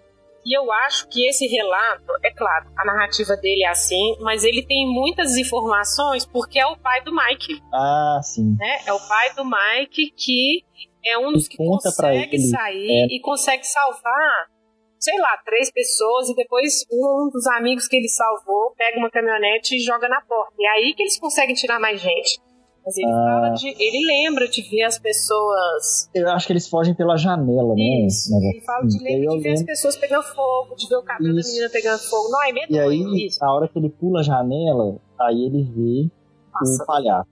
E 0.49 0.57
eu 0.57 0.71
acho 0.71 1.07
que 1.09 1.29
esse 1.29 1.45
relato, 1.45 2.11
é 2.23 2.31
claro, 2.31 2.71
a 2.75 2.83
narrativa 2.83 3.37
dele 3.37 3.63
é 3.63 3.69
assim, 3.69 4.17
mas 4.19 4.43
ele 4.43 4.65
tem 4.65 4.91
muitas 4.91 5.37
informações 5.37 6.25
porque 6.25 6.57
é 6.57 6.65
o 6.65 6.75
pai 6.75 7.03
do 7.03 7.13
Mike. 7.15 7.61
Ah, 7.71 8.19
sim. 8.23 8.55
Né? 8.57 8.79
É 8.87 8.91
o 8.91 8.99
pai 9.07 9.31
do 9.35 9.45
Mike 9.45 10.11
que 10.17 10.65
é 11.05 11.19
um 11.19 11.31
dos 11.33 11.47
que 11.47 11.55
consegue 11.55 12.35
ele, 12.35 12.47
sair 12.47 12.89
é... 12.89 13.15
e 13.15 13.21
consegue 13.21 13.63
salvar 13.63 14.49
sei 14.97 15.17
lá, 15.19 15.37
três 15.45 15.71
pessoas 15.71 16.29
e 16.29 16.35
depois 16.35 16.83
um 16.91 17.29
dos 17.31 17.45
amigos 17.47 17.87
que 17.87 17.95
ele 17.95 18.09
salvou 18.09 18.73
pega 18.75 18.97
uma 18.97 19.09
caminhonete 19.09 19.75
e 19.75 19.79
joga 19.79 20.09
na 20.09 20.19
porta. 20.21 20.53
E 20.57 20.65
é 20.65 20.69
aí 20.71 20.93
que 20.95 21.03
eles 21.03 21.17
conseguem 21.17 21.55
tirar 21.55 21.79
mais 21.79 22.01
gente. 22.01 22.41
Mas 22.85 22.97
ele, 22.97 23.07
ah. 23.07 23.25
fala 23.25 23.49
de, 23.51 23.67
ele 23.67 24.05
lembra 24.05 24.47
de 24.47 24.61
ver 24.69 24.83
as 24.83 24.97
pessoas. 24.97 26.09
Eu 26.13 26.29
acho 26.29 26.47
que 26.47 26.53
eles 26.53 26.67
fogem 26.67 26.95
pela 26.95 27.17
janela, 27.17 27.75
né? 27.75 28.05
Isso. 28.07 28.33
Ele 28.35 28.61
fala 28.61 28.87
de, 28.87 28.97
lembra 29.03 29.35
de 29.35 29.43
ver 29.43 29.53
as 29.53 29.63
pessoas 29.63 29.97
pegando 29.97 30.23
fogo, 30.23 30.75
de 30.75 30.87
ver 30.87 30.95
o 30.95 31.03
cabelo 31.03 31.39
isso. 31.39 31.49
da 31.49 31.53
menina 31.53 31.69
pegando 31.71 31.99
fogo. 31.99 32.29
Não, 32.29 32.43
é 32.43 32.51
medo. 32.51 32.73
E 32.73 32.79
aí, 32.79 33.27
isso. 33.27 33.43
a 33.43 33.53
hora 33.53 33.67
que 33.67 33.77
ele 33.77 33.89
pula 33.89 34.21
a 34.21 34.23
janela, 34.23 34.97
aí 35.19 35.45
ele 35.45 35.63
vê 35.63 36.09
Passa. 36.51 36.83
o 36.83 36.85
palhaço. 36.85 37.29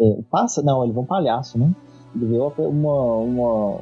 É, 0.00 0.22
passa? 0.30 0.62
Não, 0.62 0.82
ele 0.84 0.92
vê 0.92 0.98
um 0.98 1.06
palhaço, 1.06 1.58
né? 1.58 1.74
Ele 2.14 2.26
vê 2.26 2.36
uma, 2.36 3.16
uma, 3.16 3.80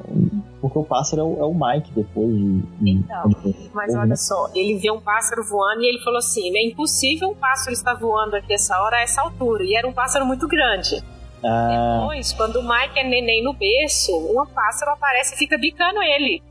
Porque 0.61 0.79
o 0.79 0.85
pássaro 0.85 1.23
é 1.23 1.25
o, 1.25 1.41
é 1.41 1.45
o 1.45 1.55
Mike 1.55 1.91
depois 1.93 2.29
de. 2.29 2.63
Então, 2.81 3.29
de... 3.29 3.71
mas 3.75 3.95
olha 3.95 4.15
só, 4.15 4.49
ele 4.55 4.79
vê 4.79 4.91
um 4.91 5.01
pássaro 5.01 5.43
voando 5.45 5.83
e 5.83 5.89
ele 5.89 5.99
falou 6.05 6.19
assim: 6.19 6.57
é 6.57 6.65
impossível 6.65 7.31
um 7.31 7.35
pássaro 7.35 7.73
estar 7.73 7.95
voando 7.95 8.37
aqui 8.37 8.55
essa 8.55 8.81
hora, 8.81 8.99
a 8.99 9.01
essa 9.01 9.21
altura. 9.21 9.65
E 9.65 9.75
era 9.75 9.87
um 9.87 9.93
pássaro 9.93 10.25
muito 10.25 10.47
grande. 10.47 11.03
Ah. 11.45 11.99
Depois, 12.01 12.33
quando 12.33 12.57
o 12.57 12.63
Mike 12.63 12.99
é 12.99 13.05
neném 13.05 13.43
no 13.43 13.53
berço, 13.53 14.13
um 14.13 14.47
pássaro 14.47 14.93
aparece 14.93 15.35
e 15.35 15.39
fica 15.39 15.59
bicando 15.59 16.01
ele. 16.01 16.43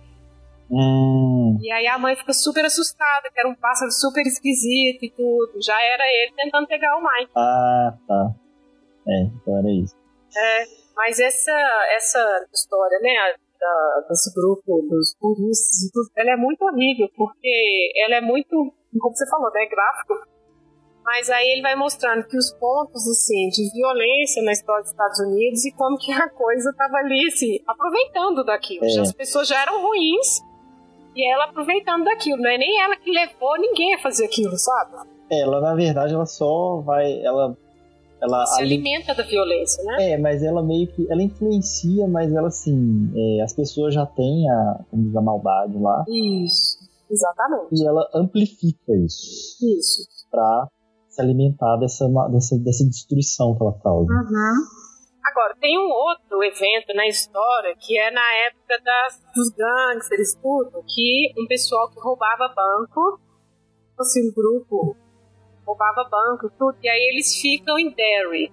Hum. 0.71 1.57
E 1.61 1.71
aí 1.71 1.87
a 1.87 1.97
mãe 1.97 2.15
fica 2.15 2.33
super 2.33 2.65
assustada, 2.65 3.29
que 3.33 3.39
era 3.39 3.49
um 3.49 3.55
pássaro 3.55 3.91
super 3.91 4.21
esquisito 4.21 5.03
e 5.03 5.13
tudo. 5.15 5.61
Já 5.61 5.81
era 5.81 6.03
ele 6.03 6.33
tentando 6.35 6.67
pegar 6.67 6.95
o 6.97 7.01
Mike. 7.01 7.31
Ah, 7.35 7.93
tá. 8.07 8.35
É, 9.07 9.21
então 9.23 9.57
era 9.57 9.71
isso. 9.71 9.95
É. 10.35 10.63
Mas 10.99 11.17
essa, 11.17 11.57
essa 11.95 12.45
história, 12.53 12.99
né, 12.99 13.15
da, 13.57 14.05
desse 14.09 14.35
grupo 14.35 14.81
dos 14.81 15.15
turistas 15.17 15.83
e 15.87 15.91
tudo, 15.93 16.09
ela 16.17 16.33
é 16.33 16.35
muito 16.35 16.61
horrível, 16.61 17.07
porque 17.15 17.93
ela 18.03 18.15
é 18.15 18.21
muito, 18.21 18.49
como 18.99 19.15
você 19.15 19.25
falou, 19.29 19.49
né, 19.53 19.65
gráfico. 19.67 20.13
Mas 21.05 21.29
aí 21.29 21.53
ele 21.53 21.61
vai 21.61 21.73
mostrando 21.77 22.27
que 22.27 22.37
os 22.37 22.51
pontos, 22.51 23.07
assim, 23.07 23.47
de 23.47 23.71
violência 23.71 24.43
na 24.43 24.51
história 24.51 24.81
dos 24.81 24.91
Estados 24.91 25.19
Unidos 25.21 25.63
e 25.63 25.71
como 25.71 25.97
que 25.97 26.11
a 26.11 26.27
coisa 26.27 26.73
tava 26.77 26.97
ali, 26.97 27.27
assim, 27.27 27.63
aproveitando 27.65 28.43
daquilo. 28.43 28.83
É. 28.83 28.99
As 28.99 29.13
pessoas 29.13 29.47
já 29.47 29.61
eram 29.61 29.81
ruins 29.81 30.41
e 31.15 31.25
ela 31.33 31.45
aproveitando 31.45 32.03
daquilo. 32.03 32.41
Não 32.41 32.49
é 32.49 32.57
nem 32.57 32.81
ela 32.81 32.97
que 32.97 33.09
levou 33.09 33.57
ninguém 33.57 33.95
a 33.95 33.99
fazer 33.99 34.25
aquilo, 34.25 34.57
sabe? 34.57 34.97
Ela, 35.31 35.61
na 35.61 35.75
verdade, 35.75 36.13
ela 36.13 36.25
só 36.25 36.81
vai. 36.81 37.21
Ela 37.23 37.57
ela 38.21 38.45
se 38.45 38.61
alimenta 38.61 39.15
da 39.15 39.23
violência, 39.23 39.83
né? 39.83 40.11
É, 40.11 40.17
mas 40.17 40.43
ela 40.43 40.61
meio 40.61 40.87
que. 40.87 41.09
Ela 41.09 41.23
influencia, 41.23 42.07
mas 42.07 42.33
ela 42.33 42.47
assim. 42.49 43.11
É, 43.15 43.41
as 43.43 43.53
pessoas 43.53 43.93
já 43.93 44.05
têm 44.05 44.49
a, 44.49 44.79
a 45.15 45.21
maldade 45.21 45.77
lá. 45.77 46.03
Isso, 46.07 46.79
exatamente. 47.09 47.81
E 47.81 47.87
ela 47.87 48.09
amplifica 48.13 48.93
isso. 49.05 49.57
Isso. 49.63 50.07
Pra 50.29 50.67
se 51.09 51.21
alimentar 51.21 51.77
dessa, 51.77 52.07
dessa, 52.31 52.57
dessa 52.59 52.85
destruição 52.85 53.55
que 53.55 53.63
ela 53.63 53.73
causa. 53.81 54.11
Uhum. 54.11 54.79
Agora, 55.25 55.55
tem 55.59 55.77
um 55.77 55.89
outro 55.89 56.43
evento 56.43 56.93
na 56.95 57.07
história 57.07 57.75
que 57.79 57.97
é 57.97 58.11
na 58.11 58.33
época 58.47 58.81
das, 58.83 59.21
dos 59.35 59.49
gangsters, 59.49 60.35
tudo, 60.41 60.83
que 60.87 61.33
um 61.37 61.47
pessoal 61.47 61.89
que 61.89 61.99
roubava 61.99 62.53
banco, 62.55 63.19
assim, 63.99 64.29
um 64.29 64.33
grupo 64.33 64.95
roubava 65.69 66.09
banco, 66.09 66.51
tudo, 66.57 66.77
e 66.81 66.89
aí 66.89 67.11
eles 67.11 67.35
ficam 67.39 67.77
em 67.77 67.91
Derry. 67.91 68.51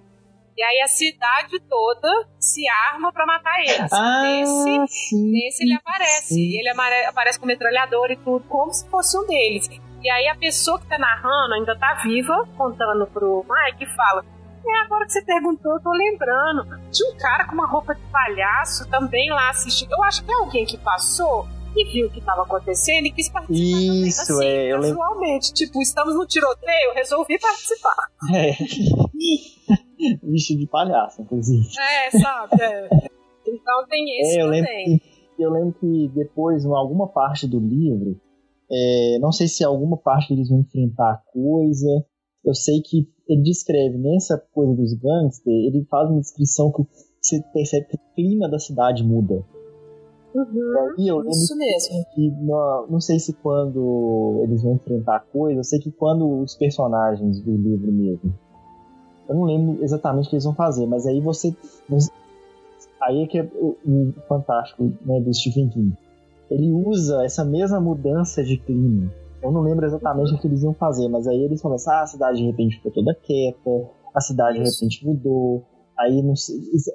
E 0.55 0.63
aí 0.63 0.81
a 0.81 0.87
cidade 0.87 1.59
toda 1.69 2.09
se 2.39 2.67
arma 2.91 3.11
para 3.11 3.25
matar 3.25 3.59
eles. 3.59 3.93
Ah, 3.93 4.23
nesse, 4.23 5.09
sim, 5.09 5.31
nesse 5.31 5.63
ele 5.63 5.73
aparece. 5.73 6.33
Sim. 6.33 6.59
Ele 6.59 6.69
aparece 7.07 7.39
com 7.39 7.45
metralhador 7.45 8.09
e 8.11 8.15
tudo, 8.17 8.43
como 8.47 8.73
se 8.73 8.87
fosse 8.89 9.17
um 9.17 9.25
deles. 9.27 9.69
E 10.01 10.09
aí 10.09 10.27
a 10.27 10.35
pessoa 10.35 10.79
que 10.79 10.87
tá 10.87 10.97
narrando 10.97 11.53
ainda 11.53 11.77
tá 11.77 12.01
viva, 12.03 12.47
contando 12.57 13.05
pro 13.07 13.45
Mike, 13.47 13.83
e 13.83 13.95
fala: 13.95 14.25
É, 14.65 14.85
agora 14.85 15.05
que 15.05 15.11
você 15.11 15.21
perguntou, 15.23 15.73
eu 15.73 15.79
tô 15.79 15.91
lembrando. 15.91 16.65
Tinha 16.91 17.13
um 17.13 17.17
cara 17.17 17.45
com 17.45 17.53
uma 17.53 17.67
roupa 17.67 17.93
de 17.93 18.01
palhaço 18.11 18.89
também 18.89 19.29
lá 19.29 19.49
assistindo. 19.49 19.91
Eu 19.91 20.03
acho 20.05 20.23
que 20.25 20.31
é 20.31 20.35
alguém 20.35 20.65
que 20.65 20.77
passou 20.79 21.47
e 21.75 21.85
viu 21.85 22.07
o 22.07 22.11
que 22.11 22.19
estava 22.19 22.43
acontecendo 22.43 23.05
e 23.05 23.11
quis 23.11 23.29
participar 23.29 24.07
Isso, 24.07 24.27
também, 24.27 24.47
assim, 24.47 24.57
é, 24.57 24.73
eu 24.73 24.81
casualmente. 24.81 25.53
Tipo, 25.53 25.81
estamos 25.81 26.15
no 26.15 26.25
tiroteio, 26.25 26.93
resolvi 26.93 27.39
participar. 27.39 27.95
É. 28.33 28.51
Vestido 30.23 30.59
de 30.59 30.67
palhaço, 30.67 31.21
inclusive. 31.21 31.67
É, 31.79 32.11
sabe? 32.11 32.61
É. 32.61 32.89
Então 33.47 33.87
tem 33.87 34.21
esse 34.21 34.37
é, 34.37 34.41
eu 34.41 34.45
também. 34.45 34.61
Lembro 34.61 34.99
que, 34.99 35.43
eu 35.43 35.51
lembro 35.51 35.73
que 35.79 36.07
depois, 36.13 36.65
em 36.65 36.73
alguma 36.73 37.07
parte 37.07 37.47
do 37.47 37.59
livro, 37.59 38.19
é, 38.69 39.17
não 39.19 39.31
sei 39.31 39.47
se 39.47 39.63
alguma 39.63 39.97
parte 39.97 40.33
eles 40.33 40.49
vão 40.49 40.59
enfrentar 40.59 41.23
coisa. 41.31 42.05
Eu 42.43 42.53
sei 42.53 42.81
que 42.81 43.07
ele 43.27 43.41
descreve 43.41 43.97
nessa 43.97 44.37
coisa 44.53 44.73
dos 44.73 44.93
gangsters, 44.93 45.45
ele 45.45 45.85
faz 45.89 46.09
uma 46.09 46.21
descrição 46.21 46.71
que 46.71 46.83
você 47.21 47.41
percebe 47.53 47.87
que 47.87 47.97
o 47.97 48.15
clima 48.15 48.49
da 48.49 48.59
cidade 48.59 49.03
muda. 49.03 49.43
Uhum, 50.37 50.93
e 50.99 51.07
eu 51.07 51.27
isso 51.27 51.57
mesmo. 51.57 52.05
Que, 52.13 52.29
não, 52.29 52.85
não 52.87 53.01
sei 53.01 53.17
se 53.19 53.33
quando 53.33 54.41
eles 54.43 54.61
vão 54.61 54.73
enfrentar 54.73 55.25
coisa, 55.33 55.59
eu 55.59 55.63
sei 55.63 55.79
que 55.79 55.91
quando 55.91 56.41
os 56.41 56.53
personagens 56.53 57.39
do 57.41 57.51
livro 57.55 57.91
mesmo. 57.91 58.33
Eu 59.27 59.35
não 59.35 59.43
lembro 59.45 59.83
exatamente 59.83 60.27
o 60.27 60.29
que 60.29 60.35
eles 60.35 60.45
vão 60.45 60.53
fazer, 60.53 60.85
mas 60.85 61.07
aí 61.07 61.19
você. 61.19 61.55
Aí 63.01 63.23
é 63.23 63.27
que 63.27 63.39
é 63.39 63.49
o, 63.55 63.75
o 63.83 64.13
fantástico 64.27 64.91
né, 65.03 65.19
do 65.19 65.33
Stephen 65.33 65.69
King. 65.69 65.97
Ele 66.51 66.71
usa 66.71 67.25
essa 67.25 67.43
mesma 67.43 67.79
mudança 67.79 68.43
de 68.43 68.57
clima. 68.57 69.11
Eu 69.41 69.51
não 69.51 69.61
lembro 69.61 69.85
exatamente 69.85 70.33
o 70.33 70.37
que 70.37 70.47
eles 70.47 70.63
iam 70.63 70.73
fazer, 70.73 71.07
mas 71.07 71.27
aí 71.27 71.43
eles 71.43 71.61
começam, 71.61 71.93
ah, 71.93 72.01
a 72.03 72.07
cidade 72.07 72.37
de 72.37 72.45
repente 72.45 72.77
ficou 72.77 72.91
toda 72.91 73.13
quieta, 73.15 73.89
a 74.13 74.21
cidade 74.21 74.59
de 74.59 74.63
repente 74.63 75.05
mudou, 75.05 75.63
Aí 75.99 76.21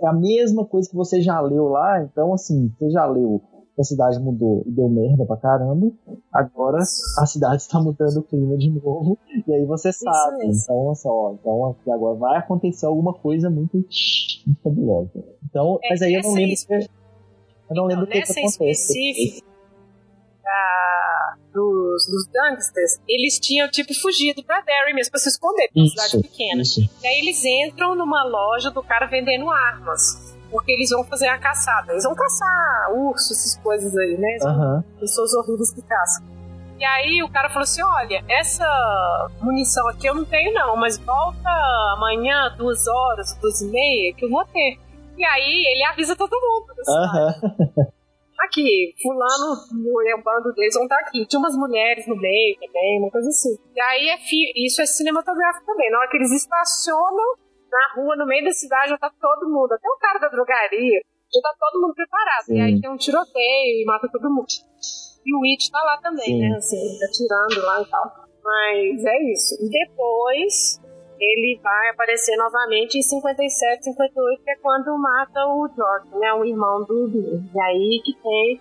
é 0.01 0.07
a 0.07 0.13
mesma 0.13 0.65
coisa 0.65 0.89
que 0.89 0.97
você 0.97 1.21
já 1.21 1.41
leu 1.41 1.69
lá, 1.69 2.03
então 2.03 2.33
assim, 2.33 2.73
você 2.79 2.91
já 2.91 3.05
leu 3.07 3.43
que 3.75 3.81
a 3.81 3.85
cidade 3.85 4.21
mudou 4.21 4.63
e 4.67 4.71
deu 4.71 4.89
merda 4.89 5.25
pra 5.25 5.37
caramba, 5.37 5.91
agora 6.31 6.79
a 6.79 7.27
cidade 7.27 7.63
está 7.63 7.81
mudando 7.81 8.19
o 8.19 8.23
clima 8.23 8.57
de 8.57 8.71
novo, 8.71 9.19
e 9.47 9.53
aí 9.53 9.65
você 9.65 9.91
sabe. 9.93 10.47
Então, 10.47 10.91
assim, 10.91 11.09
ó, 11.09 11.33
então 11.33 11.75
agora 11.93 12.19
vai 12.19 12.39
acontecer 12.39 12.87
alguma 12.87 13.15
coisa 13.15 13.49
muito, 13.49 13.83
fabulosa. 14.63 15.25
Então, 15.49 15.79
é, 15.83 15.89
mas 15.91 16.03
aí 16.03 16.15
eu 16.15 16.23
não 16.23 16.35
lembro. 16.35 16.55
Eu 17.71 17.77
não 17.77 17.85
lembro 17.87 18.05
o 18.05 18.09
então, 18.09 18.23
que, 18.23 18.35
que 18.35 18.41
acontece. 18.41 19.43
Da, 20.43 21.35
dos, 21.53 22.07
dos 22.07 22.27
gangsters, 22.33 23.01
eles 23.09 23.39
tinham, 23.39 23.69
tipo, 23.69 23.95
fugido 23.95 24.43
pra 24.45 24.61
Derry 24.61 24.95
mesmo, 24.95 25.11
pra 25.11 25.21
se 25.21 25.29
esconder, 25.29 25.69
uma 25.75 25.87
cidade 25.87 26.23
pequena. 26.23 26.63
Isso. 26.63 26.81
E 26.81 27.07
aí 27.07 27.19
eles 27.21 27.45
entram 27.45 27.95
numa 27.95 28.25
loja 28.25 28.71
do 28.71 28.83
cara 28.83 29.07
vendendo 29.07 29.51
armas. 29.51 30.33
Porque 30.51 30.71
eles 30.73 30.91
vão 30.91 31.03
fazer 31.05 31.29
a 31.29 31.39
caçada. 31.39 31.93
Eles 31.93 32.05
vão 32.05 32.15
caçar 32.15 32.93
ursos, 32.93 33.31
essas 33.31 33.57
coisas 33.63 33.97
aí, 33.97 34.19
né? 34.19 34.37
Uhum. 34.43 34.83
Pessoas 35.01 35.33
horríveis 35.33 35.73
que 35.73 35.81
caçam. 35.81 36.27
E 36.79 36.85
aí 36.85 37.23
o 37.23 37.29
cara 37.31 37.49
falou 37.49 37.63
assim: 37.63 37.83
olha, 37.83 38.23
essa 38.29 39.31
munição 39.41 39.89
aqui 39.89 40.07
eu 40.09 40.15
não 40.15 40.27
tenho, 40.27 40.53
não, 40.53 40.77
mas 40.77 40.99
volta 40.99 41.49
amanhã, 41.97 42.55
duas 42.59 42.87
horas, 42.87 43.35
duas 43.41 43.63
e 43.63 43.67
meia, 43.69 44.13
que 44.15 44.27
eu 44.27 44.29
vou 44.29 44.45
ter. 44.45 44.79
E 45.17 45.25
aí 45.25 45.65
ele 45.73 45.85
avisa 45.85 46.17
todo 46.17 46.33
mundo. 46.33 46.75
Uhum. 46.89 47.87
Aqui, 48.45 48.95
fulano 49.03 49.57
e 50.05 50.15
o 50.15 50.23
bando 50.23 50.53
deles 50.55 50.75
vão 50.75 50.85
estar 50.85 50.99
aqui. 50.99 51.27
Tinha 51.27 51.41
umas 51.41 51.57
mulheres 51.57 52.07
no 52.07 52.17
meio 52.17 52.57
também, 52.59 52.99
uma 53.01 53.11
coisa 53.11 53.29
assim. 53.29 53.57
E 53.75 53.81
aí 53.81 54.09
é 54.09 54.19
fi... 54.19 54.53
isso 54.67 54.83
é 54.83 54.87
cinematográfico 54.87 55.67
também. 55.67 55.91
Na 55.91 55.99
hora 55.99 56.11
que 56.11 56.17
eles 56.17 56.33
estacionam 56.33 57.37
na 57.71 57.95
rua, 57.97 58.17
no 58.17 58.27
meio 58.27 58.45
da 58.45 58.53
cidade, 58.53 58.91
já 58.91 58.99
tá 58.99 59.11
todo 59.21 59.49
mundo, 59.49 59.73
até 59.73 59.89
o 59.89 59.99
cara 59.99 60.19
da 60.19 60.29
drogaria, 60.29 61.01
já 61.33 61.41
tá 61.41 61.55
todo 61.59 61.81
mundo 61.81 61.95
preparado. 61.95 62.45
Sim. 62.45 62.59
E 62.59 62.61
aí 62.61 62.81
tem 62.81 62.91
um 62.91 62.97
tiroteio 62.97 63.83
e 63.83 63.85
mata 63.87 64.09
todo 64.13 64.31
mundo. 64.31 64.47
E 65.25 65.35
o 65.35 65.41
It 65.45 65.71
tá 65.71 65.83
lá 65.83 65.99
também, 65.99 66.25
Sim. 66.25 66.41
né? 66.41 66.57
Assim, 66.57 66.99
atirando 67.05 67.65
lá 67.65 67.81
e 67.81 67.87
tal. 67.87 68.23
Mas 68.45 69.05
é 69.05 69.33
isso. 69.33 69.55
E 69.61 69.71
depois 69.71 70.82
ele 71.23 71.61
vai 71.63 71.91
aparecer 71.91 72.37
novamente 72.37 72.99
em 72.99 73.03
57, 73.03 73.85
58, 73.85 74.43
que 74.43 74.51
é 74.51 74.57
quando 74.57 74.99
mata 74.99 75.47
o 75.47 75.69
George, 75.75 76.09
né, 76.19 76.35
o 76.35 76.45
irmão 76.45 76.85
do 76.85 77.09
Bill. 77.09 77.43
E 77.55 77.61
aí 77.61 78.03
que 78.05 78.13
tem 78.15 78.61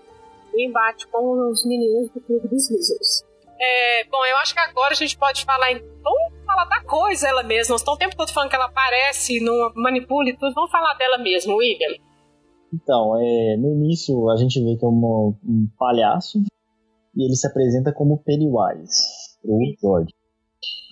o 0.53 0.59
embate 0.59 1.07
com 1.07 1.49
os 1.49 1.65
meninos 1.65 2.09
do 2.11 2.21
Clube 2.21 2.47
dos 2.47 2.69
Losers. 2.69 3.23
É, 3.59 4.05
bom, 4.05 4.25
eu 4.25 4.37
acho 4.37 4.53
que 4.53 4.59
agora 4.59 4.91
a 4.91 4.95
gente 4.95 5.17
pode 5.17 5.45
falar 5.45 5.71
em. 5.71 5.79
Vamos 6.03 6.45
falar 6.45 6.65
da 6.65 6.81
coisa 6.83 7.27
ela 7.27 7.43
mesma. 7.43 7.73
Nós 7.73 7.81
estamos 7.81 7.97
o 7.97 7.99
tempo 7.99 8.15
todo 8.15 8.33
falando 8.33 8.49
que 8.49 8.55
ela 8.55 8.65
aparece, 8.65 9.39
não 9.39 9.71
manipula 9.75 10.29
e 10.29 10.37
tudo. 10.37 10.53
Vamos 10.53 10.71
falar 10.71 10.95
dela 10.95 11.17
mesmo, 11.19 11.55
William. 11.55 11.95
Então, 12.73 13.17
é, 13.17 13.57
no 13.57 13.73
início 13.73 14.29
a 14.29 14.37
gente 14.37 14.63
vê 14.63 14.77
que 14.77 14.85
é 14.85 14.87
uma, 14.87 15.35
um 15.43 15.67
palhaço 15.77 16.39
e 17.15 17.25
ele 17.25 17.35
se 17.35 17.45
apresenta 17.45 17.93
como 17.93 18.23
Pennywise, 18.23 19.37
o 19.43 19.59
George. 19.79 20.13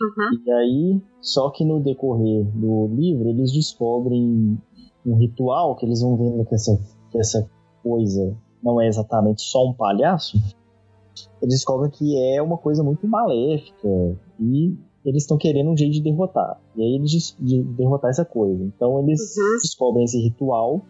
Uhum. 0.01 0.43
E 0.45 0.51
aí, 0.51 1.01
só 1.21 1.49
que 1.49 1.65
no 1.65 1.79
decorrer 1.79 2.45
do 2.45 2.87
livro, 2.87 3.29
eles 3.29 3.51
descobrem 3.51 4.57
um 5.05 5.15
ritual 5.17 5.75
que 5.75 5.85
eles 5.85 6.01
vão 6.01 6.15
vendo 6.17 6.45
que 6.45 6.55
essa, 6.55 6.79
que 7.11 7.19
essa 7.19 7.49
coisa 7.83 8.35
não 8.63 8.79
é 8.81 8.87
exatamente 8.87 9.41
só 9.41 9.65
um 9.67 9.73
palhaço. 9.73 10.37
Eles 11.41 11.55
descobrem 11.55 11.91
que 11.91 12.17
é 12.17 12.41
uma 12.41 12.57
coisa 12.57 12.83
muito 12.83 13.07
maléfica 13.07 13.87
e 14.39 14.77
eles 15.05 15.23
estão 15.23 15.37
querendo 15.37 15.69
um 15.69 15.77
jeito 15.77 15.93
de 15.93 16.01
derrotar. 16.01 16.59
E 16.75 16.81
aí 16.81 16.95
eles 16.95 17.35
de 17.39 17.63
derrotar 17.63 18.09
essa 18.09 18.25
coisa. 18.25 18.63
Então 18.63 18.99
eles 18.99 19.35
uhum. 19.37 19.57
descobrem 19.61 20.03
esse 20.05 20.19
ritual. 20.19 20.81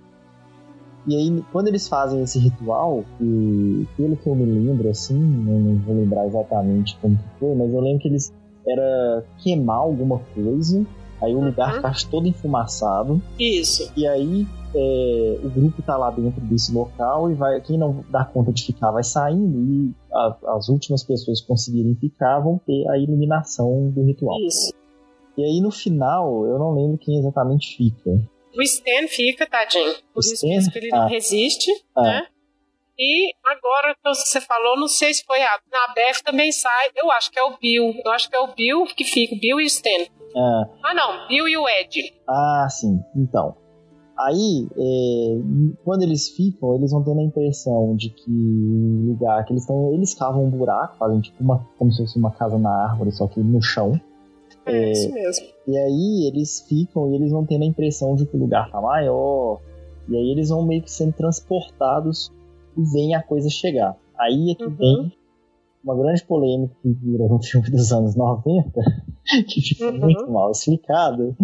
E 1.08 1.16
aí, 1.16 1.44
quando 1.52 1.70
eles 1.70 1.88
fazem 1.88 2.22
esse 2.22 2.38
ritual, 2.38 3.04
e 3.22 3.88
pelo 3.96 4.18
que 4.18 4.28
eu 4.28 4.36
me 4.36 4.46
lembro, 4.46 4.90
assim, 4.90 5.18
não 5.18 5.78
vou 5.78 5.96
lembrar 5.96 6.28
exatamente 6.28 7.00
como 7.00 7.18
que 7.18 7.40
foi, 7.40 7.56
mas 7.56 7.74
eu 7.74 7.80
lembro 7.80 8.02
que 8.02 8.10
eles 8.10 8.34
era 8.72 9.26
queimar 9.38 9.78
alguma 9.78 10.20
coisa, 10.34 10.86
aí 11.22 11.34
o 11.34 11.42
lugar 11.42 11.70
uhum. 11.70 11.76
fica 11.76 12.10
todo 12.10 12.28
enfumaçado. 12.28 13.22
Isso. 13.38 13.92
E 13.96 14.08
aí 14.08 14.46
é, 14.74 15.40
o 15.44 15.50
grupo 15.50 15.82
tá 15.82 15.98
lá 15.98 16.12
dentro 16.12 16.42
desse 16.42 16.72
local 16.72 17.32
e 17.32 17.34
vai 17.34 17.60
quem 17.62 17.78
não 17.78 18.04
dá 18.10 18.24
conta 18.24 18.52
de 18.52 18.64
ficar 18.64 18.92
vai 18.92 19.04
saindo 19.04 19.58
e 19.58 19.92
a, 20.14 20.38
as 20.56 20.70
últimas 20.70 21.04
pessoas 21.04 21.42
que 21.42 21.48
conseguirem 21.48 21.96
ficar 21.96 22.40
vão 22.40 22.60
ter 22.66 22.88
a 22.90 22.98
iluminação 22.98 23.90
do 23.90 24.04
ritual. 24.04 24.40
Isso. 24.42 24.74
E 25.38 25.44
aí 25.44 25.62
no 25.62 25.72
final, 25.72 26.46
eu 26.46 26.60
não 26.60 26.74
lembro 26.74 26.98
quem 26.98 27.18
exatamente 27.18 27.76
fica. 27.76 28.12
O 28.56 28.62
Stan 28.62 29.08
fica, 29.08 29.48
tadinho. 29.48 29.94
Por 30.14 30.20
isso 30.20 30.48
mesmo 30.48 30.72
que 30.72 30.80
ele 30.80 30.90
ah. 30.94 31.02
não 31.02 31.08
resiste, 31.08 31.72
ah. 31.96 32.02
né? 32.02 32.28
E 33.00 33.32
agora, 33.46 33.96
você 34.04 34.42
falou, 34.42 34.78
não 34.78 34.90
sei 34.90 35.14
se 35.14 35.24
foi 35.24 35.42
a. 35.42 35.58
Na 35.72 35.94
Beth 35.94 36.22
também 36.26 36.52
sai, 36.52 36.90
eu 36.98 37.10
acho 37.12 37.32
que 37.32 37.40
é 37.40 37.44
o 37.44 37.58
Bill. 37.58 37.94
Eu 38.04 38.12
acho 38.12 38.30
que 38.30 38.36
é 38.36 38.40
o 38.40 38.54
Bill 38.54 38.86
que 38.88 39.06
fica, 39.06 39.36
o 39.36 39.40
Bill 39.40 39.62
e 39.62 39.64
o 39.64 39.68
Stan. 39.68 40.06
Ah, 40.36 40.64
ah 40.84 40.94
não, 40.94 41.28
Bill 41.30 41.48
e 41.48 41.58
o 41.58 41.68
Ed. 41.70 42.14
Ah, 42.28 42.68
sim. 42.70 43.00
Então. 43.16 43.56
Aí, 44.20 44.68
é, 44.78 45.76
quando 45.86 46.02
eles 46.04 46.28
ficam, 46.28 46.76
eles 46.76 46.92
vão 46.92 47.02
tendo 47.02 47.22
a 47.22 47.24
impressão 47.24 47.96
de 47.96 48.10
que 48.10 48.30
lugar 48.30 49.46
que 49.46 49.54
eles 49.54 49.64
estão. 49.64 49.94
Eles 49.94 50.14
cavam 50.14 50.44
um 50.44 50.50
buraco, 50.50 50.98
fazem 50.98 51.22
tipo 51.22 51.42
uma. 51.42 51.66
como 51.78 51.90
se 51.94 52.04
fosse 52.04 52.20
uma 52.20 52.32
casa 52.32 52.60
na 52.60 52.90
árvore, 52.90 53.14
só 53.14 53.28
que 53.28 53.40
no 53.40 53.62
chão. 53.62 53.94
É, 54.66 54.74
é 54.74 54.92
isso 54.92 55.10
mesmo. 55.14 55.48
E 55.66 55.78
aí 55.78 56.28
eles 56.28 56.66
ficam 56.68 57.10
e 57.10 57.16
eles 57.16 57.32
vão 57.32 57.46
tendo 57.46 57.64
a 57.64 57.68
impressão 57.68 58.14
de 58.14 58.26
que 58.26 58.36
o 58.36 58.40
lugar 58.42 58.70
tá 58.70 58.82
maior. 58.82 59.62
E 60.10 60.18
aí 60.18 60.32
eles 60.32 60.50
vão 60.50 60.66
meio 60.66 60.82
que 60.82 60.92
sendo 60.92 61.14
transportados 61.14 62.30
e 62.78 62.84
vem 62.84 63.16
a 63.16 63.24
coisa 63.24 63.50
chegar. 63.50 63.98
Aí 64.18 64.52
é 64.52 64.56
que 64.56 64.66
uhum. 64.66 64.76
vem 64.76 65.14
uma 65.84 65.96
grande 65.96 66.24
polêmica 66.26 66.76
que 66.82 66.90
vira 66.90 67.24
um 67.24 67.42
filme 67.42 67.70
dos 67.70 67.92
anos 67.92 68.16
90, 68.16 68.72
que 69.48 69.62
ficou 69.62 69.92
uhum. 69.92 70.00
muito 70.00 70.32
mal 70.32 70.52
explicado, 70.52 71.36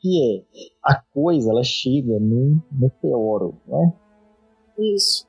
Que 0.00 0.38
é, 0.38 0.44
a 0.82 1.00
coisa, 1.12 1.50
ela 1.50 1.62
chega 1.62 2.18
num 2.18 2.60
meteoro, 2.70 3.54
né? 3.66 3.92
Isso. 4.78 5.26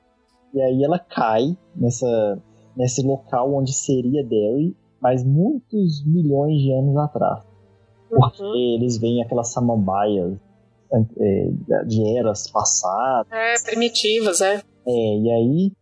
E 0.52 0.60
aí 0.60 0.82
ela 0.82 0.98
cai 0.98 1.56
nessa, 1.74 2.42
nesse 2.76 3.02
local 3.02 3.54
onde 3.54 3.72
seria 3.72 4.24
Derry, 4.24 4.76
mas 5.00 5.24
muitos 5.24 6.04
milhões 6.04 6.60
de 6.60 6.72
anos 6.72 6.96
atrás. 6.96 7.42
Porque 8.08 8.42
uhum. 8.42 8.74
eles 8.74 8.98
veem 8.98 9.22
aquelas 9.22 9.52
samambaias 9.52 10.36
é, 10.92 11.84
de 11.86 12.16
eras 12.16 12.50
passadas. 12.50 13.30
É, 13.30 13.54
primitivas, 13.62 14.40
é. 14.40 14.62
É, 14.90 15.18
e 15.18 15.30
aí 15.30 15.72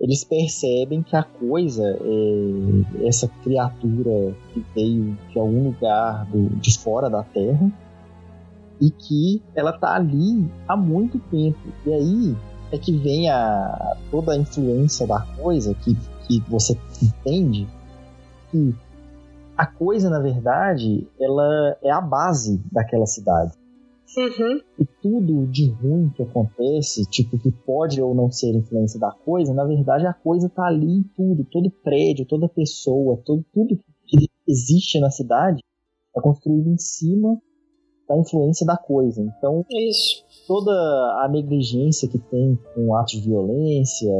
eles 0.00 0.24
percebem 0.24 1.02
que 1.02 1.14
a 1.14 1.22
coisa 1.22 1.84
é 1.84 3.06
essa 3.06 3.28
criatura 3.42 4.34
que 4.52 4.64
veio 4.74 5.16
de 5.30 5.38
algum 5.38 5.64
lugar 5.64 6.26
do, 6.26 6.48
de 6.56 6.76
fora 6.78 7.08
da 7.08 7.22
Terra 7.22 7.70
e 8.80 8.90
que 8.90 9.42
ela 9.54 9.72
tá 9.72 9.94
ali 9.94 10.48
há 10.66 10.76
muito 10.76 11.18
tempo. 11.30 11.58
E 11.86 11.92
aí 11.92 12.36
é 12.72 12.78
que 12.78 12.96
vem 12.96 13.28
a, 13.28 13.96
toda 14.10 14.32
a 14.32 14.36
influência 14.36 15.06
da 15.06 15.20
coisa 15.36 15.74
que, 15.74 15.96
que 16.26 16.40
você 16.48 16.78
entende 17.02 17.66
que 18.50 18.74
a 19.56 19.66
coisa, 19.66 20.08
na 20.08 20.20
verdade, 20.20 21.08
ela 21.20 21.76
é 21.82 21.90
a 21.90 22.00
base 22.00 22.62
daquela 22.70 23.06
cidade. 23.06 23.57
Uhum. 24.18 24.60
E 24.80 24.84
tudo 25.00 25.46
de 25.46 25.70
ruim 25.70 26.10
que 26.10 26.22
acontece, 26.22 27.08
tipo, 27.08 27.38
que 27.38 27.52
pode 27.52 28.02
ou 28.02 28.14
não 28.14 28.30
ser 28.32 28.52
influência 28.52 28.98
da 28.98 29.12
coisa, 29.12 29.54
na 29.54 29.64
verdade 29.64 30.06
a 30.06 30.12
coisa 30.12 30.48
tá 30.48 30.66
ali 30.66 30.98
em 30.98 31.02
tudo. 31.16 31.44
Todo 31.44 31.70
prédio, 31.70 32.26
toda 32.26 32.48
pessoa, 32.48 33.20
todo, 33.24 33.44
tudo 33.54 33.78
que 34.06 34.28
existe 34.46 34.98
na 34.98 35.10
cidade 35.10 35.62
é 36.16 36.20
construído 36.20 36.68
em 36.68 36.78
cima 36.78 37.40
da 38.08 38.16
influência 38.16 38.66
da 38.66 38.76
coisa. 38.76 39.22
Então, 39.22 39.64
Isso. 39.70 40.24
toda 40.46 40.72
a 41.22 41.28
negligência 41.30 42.08
que 42.08 42.18
tem 42.18 42.58
com 42.74 42.96
atos 42.96 43.20
de 43.20 43.28
violência, 43.28 44.10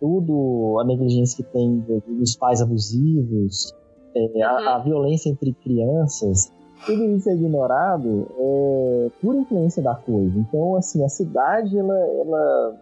tudo 0.00 0.78
a 0.80 0.84
negligência 0.84 1.44
que 1.44 1.52
tem 1.52 1.84
dos 2.18 2.36
pais 2.36 2.60
abusivos, 2.62 3.72
é, 4.16 4.42
a, 4.42 4.52
uhum. 4.52 4.68
a, 4.68 4.78
violência 4.78 5.28
entre 5.28 5.52
crianças, 5.52 6.50
tudo 6.86 7.04
isso 7.16 7.28
é 7.28 7.34
ignorado 7.34 8.26
é, 8.38 9.10
por 9.20 9.34
influência 9.34 9.82
da 9.82 9.94
coisa. 9.94 10.38
Então, 10.38 10.76
assim, 10.76 11.04
a 11.04 11.08
cidade, 11.08 11.78
ela, 11.78 11.96
ela 11.96 12.76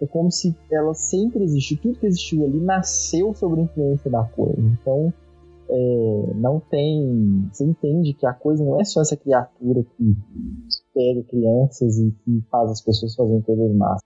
é, 0.00 0.06
como 0.06 0.30
se 0.30 0.56
ela 0.70 0.94
sempre 0.94 1.44
existiu, 1.44 1.78
tudo 1.82 1.98
que 1.98 2.06
existiu 2.06 2.44
ali 2.44 2.60
nasceu 2.60 3.34
sobre 3.34 3.60
a 3.60 3.64
influência 3.64 4.10
da 4.10 4.24
coisa. 4.24 4.60
Então, 4.60 5.12
é, 5.68 6.32
não 6.34 6.60
tem. 6.60 7.48
Você 7.52 7.64
entende 7.64 8.14
que 8.14 8.26
a 8.26 8.32
coisa 8.32 8.64
não 8.64 8.80
é 8.80 8.84
só 8.84 9.02
essa 9.02 9.16
criatura 9.16 9.82
que 9.82 10.16
pega 10.94 11.22
crianças 11.24 11.98
e 11.98 12.10
que 12.24 12.42
faz 12.50 12.70
as 12.70 12.80
pessoas 12.80 13.14
fazerem 13.14 13.42
coisas 13.42 13.74
más. 13.74 14.00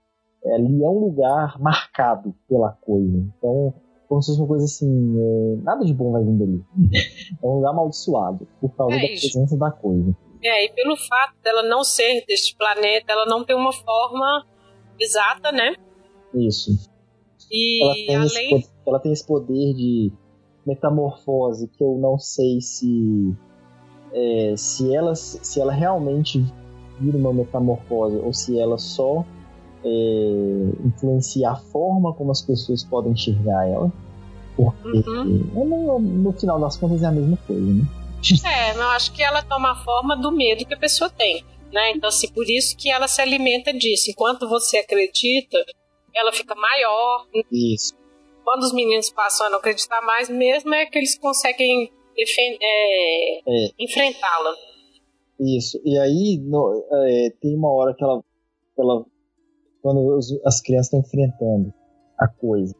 Ali 0.45 0.83
é 0.83 0.89
um 0.89 0.99
lugar 0.99 1.57
marcado 1.61 2.35
pela 2.49 2.71
coisa. 2.71 3.17
Então, 3.17 3.73
como 4.07 4.21
se 4.21 4.31
fosse 4.31 4.41
uma 4.41 4.47
coisa 4.47 4.65
assim, 4.65 5.15
é, 5.17 5.55
nada 5.63 5.85
de 5.85 5.93
bom 5.93 6.11
vai 6.11 6.23
vir 6.23 6.37
dali. 6.37 6.63
é 7.41 7.45
um 7.45 7.55
lugar 7.55 7.71
amaldiçoado 7.71 8.47
por 8.59 8.75
causa 8.75 8.95
é 8.95 9.01
da 9.01 9.07
presença 9.07 9.57
da 9.57 9.71
coisa. 9.71 10.15
É, 10.43 10.65
e 10.65 10.69
pelo 10.73 10.95
fato 10.97 11.35
dela 11.43 11.63
não 11.63 11.83
ser 11.83 12.23
deste 12.27 12.55
planeta, 12.57 13.11
ela 13.11 13.25
não 13.25 13.45
tem 13.45 13.55
uma 13.55 13.71
forma 13.71 14.45
exata, 14.99 15.51
né? 15.51 15.75
Isso. 16.33 16.71
E 17.51 17.83
ela 17.83 17.93
tem, 17.93 18.15
além... 18.15 18.57
esse, 18.57 18.71
ela 18.85 18.99
tem 18.99 19.11
esse 19.13 19.25
poder 19.25 19.73
de 19.73 20.11
metamorfose 20.65 21.67
que 21.67 21.83
eu 21.83 21.97
não 21.97 22.17
sei 22.17 22.59
se 22.61 23.33
é, 24.13 24.55
se 24.57 24.95
ela 24.95 25.15
se 25.15 25.59
ela 25.59 25.73
realmente 25.73 26.43
vira 26.99 27.17
uma 27.17 27.33
metamorfose 27.33 28.17
ou 28.17 28.33
se 28.33 28.57
ela 28.59 28.77
só 28.77 29.25
é, 29.85 30.87
influencia 30.87 31.51
a 31.51 31.55
forma 31.55 32.13
como 32.13 32.31
as 32.31 32.41
pessoas 32.41 32.83
podem 32.83 33.13
enxergar 33.13 33.67
ela 33.67 33.91
porque 34.55 35.09
uhum. 35.09 35.49
É, 35.55 35.65
no, 35.65 35.99
no, 35.99 36.33
final 36.33 36.59
das 36.59 36.77
contas 36.77 37.01
é 37.01 37.07
a 37.07 37.11
mesma 37.11 37.37
coisa 37.47 37.61
né? 37.61 37.83
é 38.45 38.77
eu 38.77 38.89
acho 38.89 39.11
que 39.13 39.23
ela 39.23 39.41
toma 39.41 39.71
a 39.71 39.75
forma 39.83 40.15
do 40.15 40.31
medo 40.31 40.65
que 40.65 40.73
a 40.73 40.77
pessoa 40.77 41.09
tem 41.09 41.43
né 41.71 41.91
então 41.91 42.07
assim 42.09 42.31
por 42.31 42.47
isso 42.49 42.77
que 42.77 42.89
ela 42.89 43.07
se 43.07 43.21
alimenta 43.21 43.73
disso 43.73 44.11
enquanto 44.11 44.47
você 44.47 44.77
acredita 44.77 45.57
ela 46.13 46.31
fica 46.31 46.53
maior 46.55 47.25
isso 47.51 47.95
quando 48.43 48.63
os 48.63 48.73
meninos 48.73 49.09
passam 49.09 49.47
a 49.47 49.49
não 49.49 49.59
acreditar 49.59 50.01
mais, 50.01 50.29
mesmo 50.29 50.73
é 50.73 50.85
que 50.85 50.97
eles 50.97 51.17
conseguem 51.17 51.91
é, 52.17 53.37
é. 53.37 53.69
enfrentá-la. 53.79 54.53
Isso. 55.39 55.79
E 55.83 55.97
aí 55.97 56.37
no, 56.39 56.85
é, 56.91 57.29
tem 57.41 57.55
uma 57.55 57.71
hora 57.71 57.95
que 57.95 58.03
ela, 58.03 58.21
ela 58.77 59.05
quando 59.83 60.15
os, 60.15 60.31
as 60.45 60.61
crianças 60.61 60.87
estão 60.87 60.99
enfrentando 61.01 61.71
a 62.17 62.27
coisa, 62.27 62.73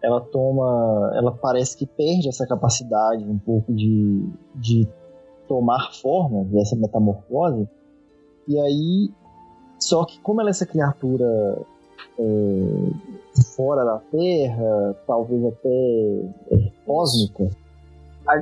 ela 0.00 0.20
toma, 0.20 1.12
ela 1.14 1.32
parece 1.32 1.76
que 1.76 1.86
perde 1.86 2.28
essa 2.28 2.46
capacidade 2.46 3.24
um 3.24 3.38
pouco 3.38 3.72
de, 3.72 4.24
de 4.54 4.88
tomar 5.48 5.92
forma 5.94 6.44
dessa 6.44 6.76
metamorfose. 6.76 7.68
E 8.46 8.58
aí, 8.60 9.10
só 9.78 10.04
que 10.04 10.20
como 10.20 10.40
ela 10.40 10.50
é 10.50 10.52
essa 10.52 10.66
criatura 10.66 11.26
é, 12.18 13.42
fora 13.56 13.84
da 13.84 13.98
Terra, 13.98 14.94
talvez 15.06 15.44
até 15.44 15.68
é, 16.52 16.70
cósmica, 16.86 17.50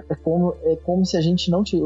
é 0.08 0.14
como, 0.14 0.54
é 0.62 0.76
como 0.76 1.04
se 1.04 1.16
a 1.16 1.20
gente 1.20 1.50
não 1.50 1.64
se 1.64 1.76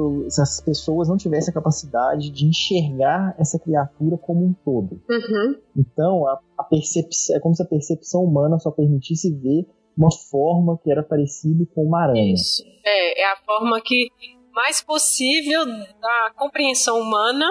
as 0.41 0.61
pessoas 0.61 1.09
não 1.09 1.17
tivessem 1.17 1.51
a 1.51 1.55
capacidade 1.55 2.31
de 2.31 2.47
enxergar 2.47 3.35
essa 3.39 3.59
criatura 3.59 4.17
como 4.19 4.45
um 4.45 4.53
todo. 4.65 5.01
Uhum. 5.09 5.57
Então, 5.77 6.27
a, 6.27 6.41
a 6.59 6.65
percepção, 6.65 7.37
é 7.37 7.41
como 7.41 7.55
se 7.55 7.63
a 7.63 7.67
percepção 7.67 8.23
humana 8.25 8.59
só 8.59 8.71
permitisse 8.71 9.33
ver 9.33 9.67
uma 9.97 10.11
forma 10.11 10.79
que 10.83 10.91
era 10.91 11.03
parecida 11.03 11.65
com 11.75 11.85
uma 11.85 12.03
aranha. 12.03 12.35
Isso. 12.35 12.63
É, 12.85 13.23
é 13.23 13.33
a 13.33 13.37
forma 13.45 13.81
que 13.81 14.09
mais 14.53 14.83
possível 14.83 15.65
da 15.67 16.33
compreensão 16.37 17.01
humana 17.01 17.47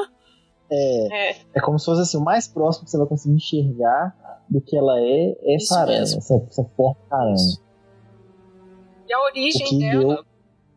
é, 0.70 1.32
é, 1.32 1.36
é. 1.54 1.62
como 1.62 1.78
se 1.78 1.86
fosse 1.86 2.02
assim, 2.02 2.18
o 2.18 2.24
mais 2.24 2.48
próximo 2.48 2.86
que 2.86 2.92
você 2.92 2.98
vai 2.98 3.08
conseguir 3.08 3.36
enxergar 3.36 4.16
do 4.50 4.60
que 4.62 4.76
ela 4.76 5.00
é 5.00 5.36
essa 5.54 5.56
Isso 5.56 5.76
aranha, 5.76 6.02
essa, 6.02 6.36
essa 6.36 6.64
porca 6.76 7.00
aranha. 7.12 7.58
E 9.08 9.14
a 9.14 9.24
origem 9.24 9.80
dela 9.80 10.16
deu... 10.16 10.26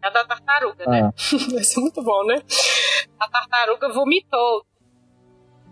é 0.08 0.12
da 0.12 0.24
tartaruga, 0.24 0.86
né? 0.86 1.00
ah. 1.00 1.04
né? 1.04 1.12
Vai 1.52 1.64
ser 1.64 1.80
muito 1.80 2.02
bom, 2.02 2.24
né? 2.24 2.42
A 3.18 3.28
tartaruga 3.28 3.92
vomitou 3.92 4.64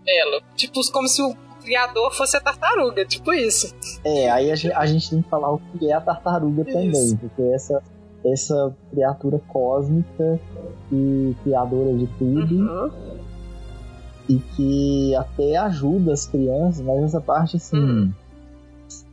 ela. 0.07 0.41
Tipo, 0.55 0.79
como 0.91 1.07
se 1.07 1.21
o 1.21 1.35
criador 1.61 2.13
fosse 2.13 2.37
a 2.37 2.41
tartaruga, 2.41 3.05
tipo 3.05 3.33
isso. 3.33 3.75
É, 4.03 4.29
aí 4.29 4.51
a 4.51 4.55
gente, 4.55 4.73
a 4.73 4.85
gente 4.85 5.09
tem 5.09 5.21
que 5.21 5.29
falar 5.29 5.51
o 5.51 5.59
que 5.59 5.91
é 5.91 5.93
a 5.93 6.01
tartaruga 6.01 6.61
isso. 6.61 6.71
também, 6.71 7.17
porque 7.17 7.41
essa, 7.53 7.83
essa 8.25 8.75
criatura 8.89 9.39
cósmica 9.47 10.39
e 10.91 11.35
criadora 11.43 11.93
de 11.93 12.07
tudo. 12.17 12.55
Uhum 12.55 13.27
e 14.29 14.39
que 14.39 15.15
até 15.15 15.55
ajuda 15.55 16.13
as 16.13 16.25
crianças, 16.25 16.81
mas 16.81 17.03
essa 17.03 17.21
parte, 17.21 17.57
assim, 17.57 17.77
hum. 17.77 18.13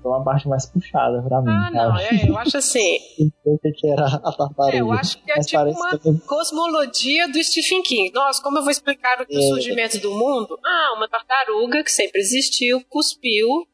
É 0.04 0.08
uma 0.08 0.24
parte 0.24 0.48
mais 0.48 0.66
puxada 0.66 1.22
pra 1.22 1.40
mim. 1.40 1.50
Ah, 1.50 1.70
não, 1.70 1.98
é, 1.98 2.28
eu 2.28 2.38
acho 2.38 2.56
assim. 2.56 2.98
o 3.44 3.58
que 3.58 3.86
era 3.86 4.06
a 4.06 4.32
tartaruga. 4.32 4.76
É, 4.76 4.80
eu 4.80 4.92
acho 4.92 5.22
que 5.22 5.32
é 5.32 5.36
mas 5.36 5.46
tipo 5.46 5.62
uma 5.62 5.98
que... 5.98 6.18
cosmologia 6.26 7.28
do 7.28 7.42
Stephen 7.42 7.82
King. 7.82 8.12
Nossa, 8.12 8.42
como 8.42 8.58
eu 8.58 8.62
vou 8.62 8.70
explicar 8.70 9.20
o, 9.20 9.22
é... 9.22 9.38
o 9.38 9.42
surgimento 9.42 9.98
do 9.98 10.10
mundo? 10.10 10.58
Ah, 10.64 10.94
uma 10.96 11.08
tartaruga 11.08 11.82
que 11.82 11.90
sempre 11.90 12.20
existiu, 12.20 12.82
cuspiu 12.88 13.66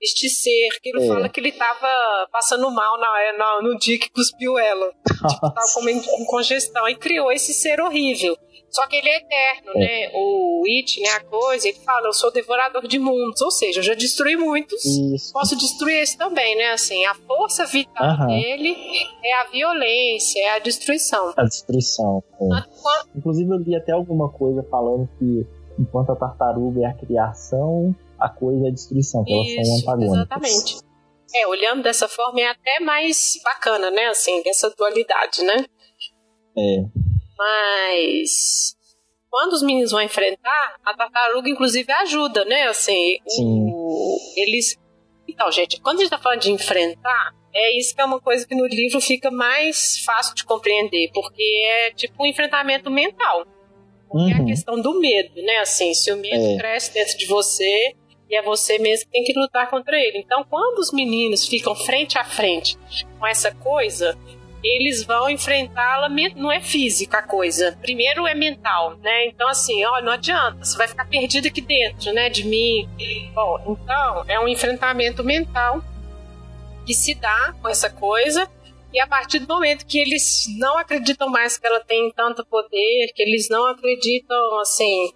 este 0.00 0.28
ser, 0.28 0.68
que 0.80 0.90
ele 0.90 1.04
é. 1.04 1.08
fala 1.08 1.28
que 1.28 1.40
ele 1.40 1.52
tava 1.52 2.28
passando 2.30 2.70
mal 2.70 2.98
na, 2.98 3.32
na, 3.36 3.62
no 3.62 3.76
dia 3.78 3.98
que 3.98 4.08
cuspiu 4.10 4.58
ela. 4.58 4.92
tipo, 5.28 5.52
tava 5.52 5.66
com 6.06 6.24
congestão 6.24 6.88
e 6.88 6.94
criou 6.94 7.32
esse 7.32 7.52
ser 7.52 7.80
horrível. 7.80 8.36
Só 8.70 8.86
que 8.86 8.96
ele 8.96 9.08
é 9.08 9.16
eterno, 9.16 9.72
é. 9.76 9.78
né? 9.78 10.10
O 10.14 10.62
It, 10.66 11.00
né? 11.00 11.08
A 11.10 11.24
coisa, 11.24 11.68
ele 11.68 11.78
fala, 11.78 12.08
eu 12.08 12.12
sou 12.12 12.30
devorador 12.30 12.86
de 12.86 12.98
mundos. 12.98 13.40
Ou 13.40 13.50
seja, 13.50 13.80
eu 13.80 13.82
já 13.82 13.94
destruí 13.94 14.36
muitos. 14.36 14.84
Isso. 14.84 15.32
Posso 15.32 15.56
destruir 15.56 16.02
esse 16.02 16.16
também, 16.18 16.56
né? 16.56 16.72
Assim, 16.72 17.04
a 17.06 17.14
força 17.14 17.64
vital 17.66 18.26
dele 18.26 18.76
é 19.24 19.34
a 19.40 19.44
violência, 19.44 20.40
é 20.40 20.50
a 20.56 20.58
destruição. 20.58 21.32
A 21.36 21.44
destruição. 21.44 22.22
É. 22.40 23.18
Inclusive, 23.18 23.50
eu 23.50 23.58
li 23.58 23.74
até 23.74 23.92
alguma 23.92 24.30
coisa 24.30 24.62
falando 24.70 25.08
que 25.18 25.46
enquanto 25.78 26.10
a 26.10 26.16
tartaruga 26.16 26.82
é 26.82 26.86
a 26.86 26.94
criação, 26.94 27.94
a 28.18 28.28
coisa 28.28 28.66
é 28.66 28.68
a 28.68 28.72
destruição, 28.72 29.24
que 29.24 29.32
Isso, 29.32 29.56
elas 29.56 29.68
são 29.68 29.76
antagônicas. 29.78 30.16
Exatamente. 30.16 30.88
É, 31.34 31.46
olhando 31.46 31.82
dessa 31.82 32.08
forma 32.08 32.40
é 32.40 32.48
até 32.48 32.80
mais 32.80 33.38
bacana, 33.44 33.90
né? 33.90 34.06
Assim, 34.06 34.42
essa 34.46 34.70
dualidade, 34.70 35.42
né? 35.42 35.64
É. 36.56 37.07
Mas 37.38 38.76
quando 39.30 39.52
os 39.52 39.62
meninos 39.62 39.92
vão 39.92 40.00
enfrentar, 40.00 40.76
a 40.84 40.94
tartaruga 40.94 41.48
inclusive 41.48 41.90
ajuda, 41.92 42.44
né? 42.44 42.64
Assim, 42.64 43.18
o, 43.40 44.16
eles. 44.36 44.76
Então, 45.26 45.50
gente, 45.52 45.80
quando 45.80 45.98
a 45.98 46.00
gente 46.00 46.10
tá 46.10 46.18
falando 46.18 46.40
de 46.40 46.50
enfrentar, 46.50 47.34
é 47.54 47.78
isso 47.78 47.94
que 47.94 48.00
é 48.00 48.04
uma 48.04 48.20
coisa 48.20 48.46
que 48.46 48.54
no 48.54 48.66
livro 48.66 49.00
fica 49.00 49.30
mais 49.30 49.98
fácil 50.04 50.34
de 50.34 50.44
compreender, 50.44 51.10
porque 51.12 51.42
é 51.42 51.90
tipo 51.92 52.22
um 52.22 52.26
enfrentamento 52.26 52.90
mental. 52.90 53.46
Porque 54.08 54.32
uhum. 54.32 54.38
é 54.38 54.42
a 54.42 54.44
questão 54.44 54.80
do 54.80 54.98
medo, 54.98 55.42
né? 55.42 55.58
Assim, 55.58 55.92
se 55.92 56.10
o 56.10 56.16
medo 56.16 56.44
é. 56.44 56.56
cresce 56.56 56.94
dentro 56.94 57.18
de 57.18 57.26
você, 57.26 57.94
e 58.28 58.36
é 58.36 58.42
você 58.42 58.78
mesmo 58.78 59.06
que 59.06 59.12
tem 59.12 59.24
que 59.24 59.38
lutar 59.38 59.68
contra 59.70 59.98
ele. 59.98 60.18
Então, 60.18 60.44
quando 60.48 60.78
os 60.78 60.92
meninos 60.92 61.46
ficam 61.46 61.74
frente 61.74 62.18
a 62.18 62.24
frente 62.24 62.76
com 63.18 63.26
essa 63.26 63.54
coisa, 63.54 64.18
eles 64.62 65.04
vão 65.04 65.30
enfrentá-la, 65.30 66.08
não 66.36 66.50
é 66.50 66.60
física 66.60 67.18
a 67.18 67.22
coisa. 67.22 67.78
Primeiro 67.80 68.26
é 68.26 68.34
mental, 68.34 68.96
né? 68.98 69.26
Então, 69.26 69.48
assim, 69.48 69.84
ó, 69.84 70.00
não 70.00 70.12
adianta, 70.12 70.64
você 70.64 70.76
vai 70.76 70.88
ficar 70.88 71.06
perdido 71.06 71.46
aqui 71.46 71.60
dentro, 71.60 72.12
né, 72.12 72.28
de 72.28 72.44
mim. 72.44 72.88
Bom, 73.34 73.76
então, 73.82 74.24
é 74.26 74.38
um 74.40 74.48
enfrentamento 74.48 75.22
mental 75.22 75.82
que 76.84 76.94
se 76.94 77.14
dá 77.14 77.54
com 77.60 77.68
essa 77.68 77.90
coisa. 77.90 78.50
E 78.92 78.98
a 78.98 79.06
partir 79.06 79.40
do 79.40 79.46
momento 79.46 79.86
que 79.86 79.98
eles 79.98 80.46
não 80.58 80.78
acreditam 80.78 81.28
mais 81.28 81.58
que 81.58 81.66
ela 81.66 81.80
tem 81.80 82.10
tanto 82.12 82.44
poder, 82.46 83.12
que 83.14 83.22
eles 83.22 83.48
não 83.50 83.66
acreditam, 83.66 84.60
assim, 84.60 85.12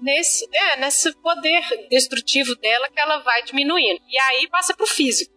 nesse, 0.00 0.48
é, 0.50 0.76
nesse 0.78 1.14
poder 1.16 1.62
destrutivo 1.90 2.54
dela, 2.56 2.88
que 2.88 2.98
ela 2.98 3.18
vai 3.18 3.42
diminuindo. 3.42 4.00
E 4.08 4.18
aí 4.18 4.48
passa 4.48 4.74
pro 4.74 4.86
físico. 4.86 5.33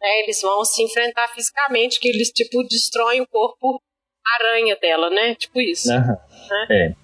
Né? 0.00 0.20
Eles 0.20 0.40
vão 0.40 0.64
se 0.64 0.82
enfrentar 0.82 1.28
fisicamente, 1.28 2.00
que 2.00 2.08
eles, 2.08 2.30
tipo, 2.30 2.62
destroem 2.64 3.20
o 3.20 3.26
corpo 3.26 3.82
aranha 4.36 4.76
dela, 4.80 5.10
né? 5.10 5.34
Tipo 5.34 5.60
isso. 5.60 5.90
Uhum. 5.90 6.16
Né? 6.50 6.66
É. 6.70 6.94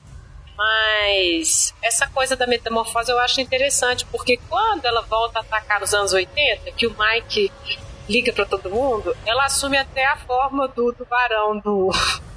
Mas 0.57 1.75
essa 1.83 2.07
coisa 2.07 2.37
da 2.37 2.47
metamorfose 2.47 3.11
eu 3.11 3.19
acho 3.19 3.41
interessante, 3.41 4.07
porque 4.07 4.39
quando 4.49 4.85
ela 4.85 5.01
volta 5.03 5.41
a 5.41 5.43
atacar 5.43 5.81
nos 5.81 5.93
anos 5.93 6.13
80, 6.13 6.71
que 6.73 6.87
o 6.87 6.97
Mike 6.97 7.51
liga 8.09 8.33
para 8.33 8.45
todo 8.45 8.71
mundo, 8.71 9.17
ela 9.27 9.47
assume 9.47 9.77
até 9.77 10.05
a 10.05 10.17
forma 10.17 10.69
do 10.69 10.93
tubarão 10.93 11.59
do, 11.59 11.91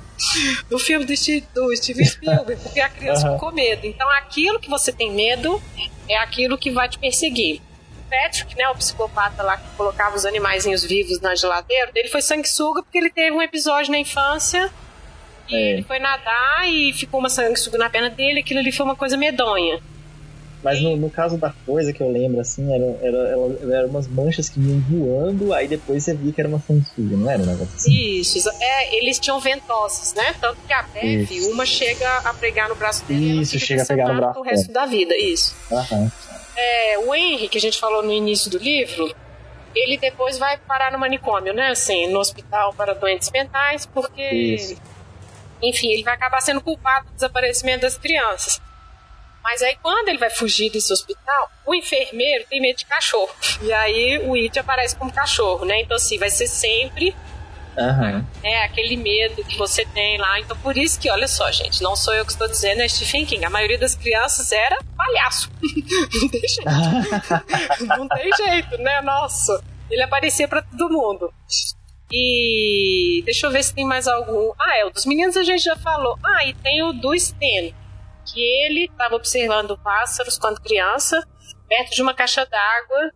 do 0.67 0.79
filme 0.79 1.05
do, 1.05 1.13
do 1.53 1.75
Steven 1.75 2.05
Spielberg, 2.05 2.63
porque 2.63 2.79
a 2.79 2.89
criança 2.89 3.27
uhum. 3.27 3.33
ficou 3.33 3.49
com 3.49 3.55
medo. 3.55 3.85
Então 3.85 4.09
aquilo 4.13 4.59
que 4.59 4.69
você 4.69 4.91
tem 4.91 5.11
medo 5.11 5.61
é 6.09 6.17
aquilo 6.17 6.57
que 6.57 6.71
vai 6.71 6.89
te 6.89 6.97
perseguir. 6.97 7.61
Patrick, 8.09 8.55
né, 8.55 8.67
o 8.69 8.75
psicopata 8.75 9.43
lá 9.43 9.57
que 9.57 9.67
colocava 9.75 10.15
os 10.15 10.25
animaizinhos 10.25 10.83
vivos 10.83 11.19
na 11.19 11.35
geladeira, 11.35 11.91
ele 11.95 12.09
foi 12.09 12.21
sanguessuga 12.21 12.81
porque 12.83 12.97
ele 12.97 13.09
teve 13.09 13.31
um 13.35 13.41
episódio 13.41 13.91
na 13.91 13.99
infância 13.99 14.71
e 15.49 15.55
é. 15.55 15.73
ele 15.73 15.83
foi 15.83 15.99
nadar 15.99 16.67
e 16.67 16.93
ficou 16.93 17.19
uma 17.19 17.29
sanguessuga 17.29 17.77
na 17.77 17.89
perna 17.89 18.09
dele, 18.09 18.39
aquilo 18.39 18.59
ali 18.59 18.71
foi 18.71 18.85
uma 18.85 18.95
coisa 18.95 19.15
medonha. 19.15 19.79
Mas 20.63 20.81
no, 20.81 20.97
no, 20.97 21.09
caso 21.09 21.37
da 21.37 21.53
coisa 21.65 21.93
que 21.93 22.01
eu 22.01 22.11
lembro, 22.11 22.41
assim, 22.41 22.73
era, 22.73 22.83
era, 23.01 23.17
era, 23.17 23.75
era 23.77 23.87
umas 23.87 24.07
manchas 24.07 24.49
que 24.49 24.59
iam 24.59 24.79
voando, 24.89 25.53
aí 25.53 25.67
depois 25.67 26.03
você 26.03 26.15
via 26.15 26.33
que 26.33 26.41
era 26.41 26.49
uma 26.49 26.59
sanguessuga, 26.59 27.15
não 27.15 27.29
era 27.29 27.41
um 27.41 27.45
negócio 27.45 27.75
assim? 27.75 27.91
Isso, 27.93 28.49
é, 28.59 28.97
eles 28.97 29.19
tinham 29.19 29.39
ventosas, 29.39 30.13
né? 30.15 30.33
Tanto 30.41 30.57
que 30.65 30.73
a 30.73 30.81
Bev, 30.81 31.29
uma 31.51 31.65
chega 31.65 32.17
a 32.17 32.33
pregar 32.33 32.67
no 32.67 32.75
braço 32.75 33.05
dele 33.05 33.41
Isso, 33.41 33.59
chega 33.59 33.83
a 33.83 33.85
pegar 33.85 34.07
no 34.09 34.15
braço. 34.15 34.39
o 34.39 34.43
resto 34.43 34.71
da 34.71 34.85
vida, 34.85 35.15
isso. 35.15 35.55
Aham 35.71 36.11
é, 36.57 36.97
o 36.97 37.13
Henry, 37.13 37.47
que 37.47 37.57
a 37.57 37.61
gente 37.61 37.79
falou 37.79 38.01
no 38.01 38.11
início 38.11 38.49
do 38.49 38.57
livro, 38.57 39.15
ele 39.75 39.97
depois 39.97 40.37
vai 40.37 40.57
parar 40.57 40.91
no 40.91 40.97
manicômio, 40.97 41.53
né? 41.53 41.69
Assim, 41.69 42.07
no 42.07 42.19
hospital 42.19 42.73
para 42.73 42.93
doentes 42.93 43.29
mentais, 43.31 43.85
porque. 43.85 44.21
Isso. 44.21 44.81
Enfim, 45.61 45.91
ele 45.91 46.03
vai 46.03 46.15
acabar 46.15 46.41
sendo 46.41 46.61
culpado 46.61 47.07
do 47.07 47.13
desaparecimento 47.13 47.81
das 47.81 47.97
crianças. 47.97 48.61
Mas 49.43 49.61
aí, 49.61 49.77
quando 49.81 50.09
ele 50.09 50.17
vai 50.17 50.29
fugir 50.29 50.69
desse 50.69 50.91
hospital, 50.91 51.49
o 51.65 51.73
enfermeiro 51.73 52.45
tem 52.49 52.59
medo 52.59 52.77
de 52.77 52.85
cachorro. 52.85 53.33
E 53.61 53.71
aí, 53.71 54.19
o 54.19 54.35
It 54.35 54.59
aparece 54.59 54.95
como 54.95 55.11
cachorro, 55.11 55.65
né? 55.65 55.79
Então, 55.81 55.95
assim, 55.95 56.17
vai 56.17 56.29
ser 56.29 56.47
sempre 56.47 57.15
Uhum. 57.77 58.25
É 58.43 58.63
aquele 58.63 58.97
medo 58.97 59.43
que 59.43 59.55
você 59.57 59.85
tem 59.85 60.17
lá. 60.17 60.39
Então, 60.39 60.57
por 60.57 60.75
isso 60.75 60.99
que, 60.99 61.09
olha 61.11 61.27
só, 61.27 61.51
gente, 61.51 61.81
não 61.83 61.95
sou 61.95 62.13
eu 62.13 62.25
que 62.25 62.31
estou 62.31 62.47
dizendo, 62.47 62.81
é 62.81 62.87
Stephen 62.87 63.25
King. 63.25 63.45
A 63.45 63.49
maioria 63.49 63.77
das 63.77 63.95
crianças 63.95 64.51
era 64.51 64.77
palhaço. 64.95 65.51
não 66.21 66.29
tem 66.29 66.41
jeito. 66.41 67.85
não 67.85 68.07
tem 68.07 68.31
jeito, 68.33 68.77
né? 68.79 69.01
Nossa. 69.01 69.63
Ele 69.91 70.01
aparecia 70.01 70.47
para 70.47 70.63
todo 70.63 70.89
mundo. 70.89 71.31
E 72.11 73.21
deixa 73.25 73.45
eu 73.45 73.51
ver 73.51 73.63
se 73.63 73.75
tem 73.75 73.85
mais 73.85 74.07
algum. 74.07 74.51
Ah, 74.59 74.79
é, 74.79 74.85
o 74.85 74.89
dos 74.89 75.05
meninos 75.05 75.37
a 75.37 75.43
gente 75.43 75.63
já 75.63 75.75
falou. 75.75 76.17
Ah, 76.23 76.45
e 76.45 76.53
tem 76.55 76.81
o 76.81 76.93
do 76.93 77.17
Sten, 77.17 77.75
que 78.25 78.41
ele 78.41 78.85
estava 78.85 79.15
observando 79.15 79.77
pássaros 79.77 80.37
quando 80.37 80.61
criança, 80.61 81.21
perto 81.67 81.93
de 81.93 82.01
uma 82.01 82.13
caixa 82.13 82.45
d'água 82.45 83.11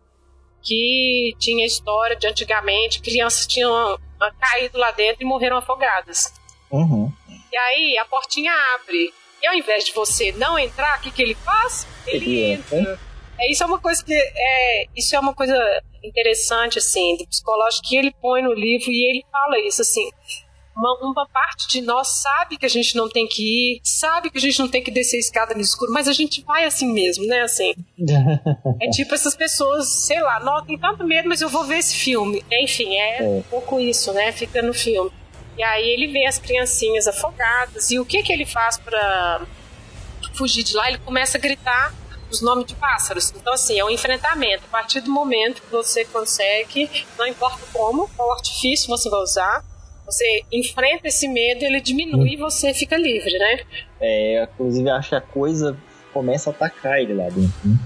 que 0.62 1.34
tinha 1.38 1.66
história 1.66 2.14
de 2.14 2.26
antigamente, 2.26 3.00
crianças 3.00 3.46
tinham 3.46 3.98
caído 4.30 4.78
lá 4.78 4.90
dentro 4.90 5.22
e 5.22 5.26
morreram 5.26 5.56
afogadas. 5.56 6.32
Uhum. 6.70 7.12
E 7.52 7.56
aí 7.56 7.98
a 7.98 8.04
portinha 8.04 8.52
abre. 8.74 9.12
E 9.42 9.46
ao 9.46 9.54
invés 9.54 9.84
de 9.84 9.92
você 9.92 10.32
não 10.32 10.58
entrar, 10.58 10.98
o 10.98 11.02
que, 11.02 11.10
que 11.10 11.22
ele 11.22 11.34
faz? 11.34 11.86
Ele, 12.06 12.24
ele 12.24 12.52
entra. 12.52 12.78
entra. 12.78 13.00
É, 13.38 13.50
isso 13.50 13.62
é 13.62 13.66
uma 13.66 13.80
coisa 13.80 14.04
que 14.04 14.14
é, 14.14 14.86
isso 14.96 15.16
é 15.16 15.18
uma 15.18 15.34
coisa 15.34 15.56
interessante 16.02 16.78
assim, 16.78 17.16
do 17.16 17.26
psicológico 17.26 17.88
que 17.88 17.96
ele 17.96 18.14
põe 18.20 18.42
no 18.42 18.52
livro 18.52 18.90
e 18.90 19.10
ele 19.10 19.24
fala 19.30 19.58
isso 19.60 19.82
assim. 19.82 20.10
Uma, 20.76 20.98
uma, 21.00 21.26
parte 21.28 21.68
de 21.68 21.80
nós 21.80 22.22
sabe 22.22 22.56
que 22.56 22.66
a 22.66 22.68
gente 22.68 22.96
não 22.96 23.08
tem 23.08 23.26
que 23.26 23.42
ir, 23.42 23.80
sabe 23.82 24.30
que 24.30 24.38
a 24.38 24.40
gente 24.40 24.58
não 24.58 24.68
tem 24.68 24.82
que 24.82 24.90
descer 24.90 25.16
a 25.16 25.20
escada 25.20 25.54
no 25.54 25.60
escuro, 25.60 25.92
mas 25.92 26.08
a 26.08 26.12
gente 26.12 26.42
vai 26.42 26.64
assim 26.64 26.92
mesmo, 26.92 27.26
né? 27.26 27.42
Assim. 27.42 27.74
é 28.80 28.88
tipo 28.90 29.14
essas 29.14 29.34
pessoas, 29.34 29.88
sei 30.06 30.20
lá, 30.20 30.40
não 30.40 30.64
tem 30.64 30.78
tanto 30.78 31.04
medo, 31.04 31.28
mas 31.28 31.40
eu 31.40 31.48
vou 31.48 31.64
ver 31.64 31.78
esse 31.78 31.94
filme. 31.94 32.44
Enfim, 32.50 32.96
é, 32.96 33.22
é. 33.22 33.28
um 33.28 33.42
pouco 33.42 33.78
isso, 33.78 34.12
né? 34.12 34.32
Fica 34.32 34.62
no 34.62 34.72
filme. 34.72 35.10
E 35.56 35.62
aí 35.62 35.90
ele 35.90 36.06
vê 36.08 36.26
as 36.26 36.38
criancinhas 36.38 37.06
afogadas 37.06 37.90
e 37.90 37.98
o 37.98 38.06
que 38.06 38.22
que 38.22 38.32
ele 38.32 38.46
faz 38.46 38.78
para 38.78 39.46
fugir 40.34 40.62
de 40.62 40.74
lá? 40.74 40.88
Ele 40.88 40.98
começa 40.98 41.36
a 41.36 41.40
gritar 41.40 41.94
os 42.30 42.40
nomes 42.40 42.66
de 42.66 42.74
pássaros. 42.74 43.32
Então, 43.36 43.52
assim, 43.52 43.78
é 43.78 43.84
um 43.84 43.90
enfrentamento. 43.90 44.64
A 44.64 44.70
partir 44.70 45.00
do 45.00 45.10
momento 45.10 45.60
que 45.60 45.70
você 45.70 46.04
consegue, 46.04 46.90
não 47.18 47.26
importa 47.26 47.60
como, 47.72 48.08
qual 48.16 48.32
artifício 48.32 48.88
você 48.88 49.10
vai 49.10 49.20
usar, 49.20 49.64
você 50.12 50.42
enfrenta 50.52 51.08
esse 51.08 51.26
medo, 51.26 51.64
ele 51.64 51.80
diminui 51.80 52.34
e 52.34 52.36
você 52.36 52.74
fica 52.74 52.96
livre, 52.96 53.32
né? 53.38 53.60
É, 54.00 54.42
inclusive 54.44 54.88
acho 54.90 55.08
que 55.10 55.14
a 55.14 55.20
coisa 55.20 55.76
começa 56.12 56.50
a 56.50 56.52
atacar 56.52 57.00
ele 57.00 57.14
lá 57.14 57.24
dentro. 57.24 57.52
Né? 57.64 57.76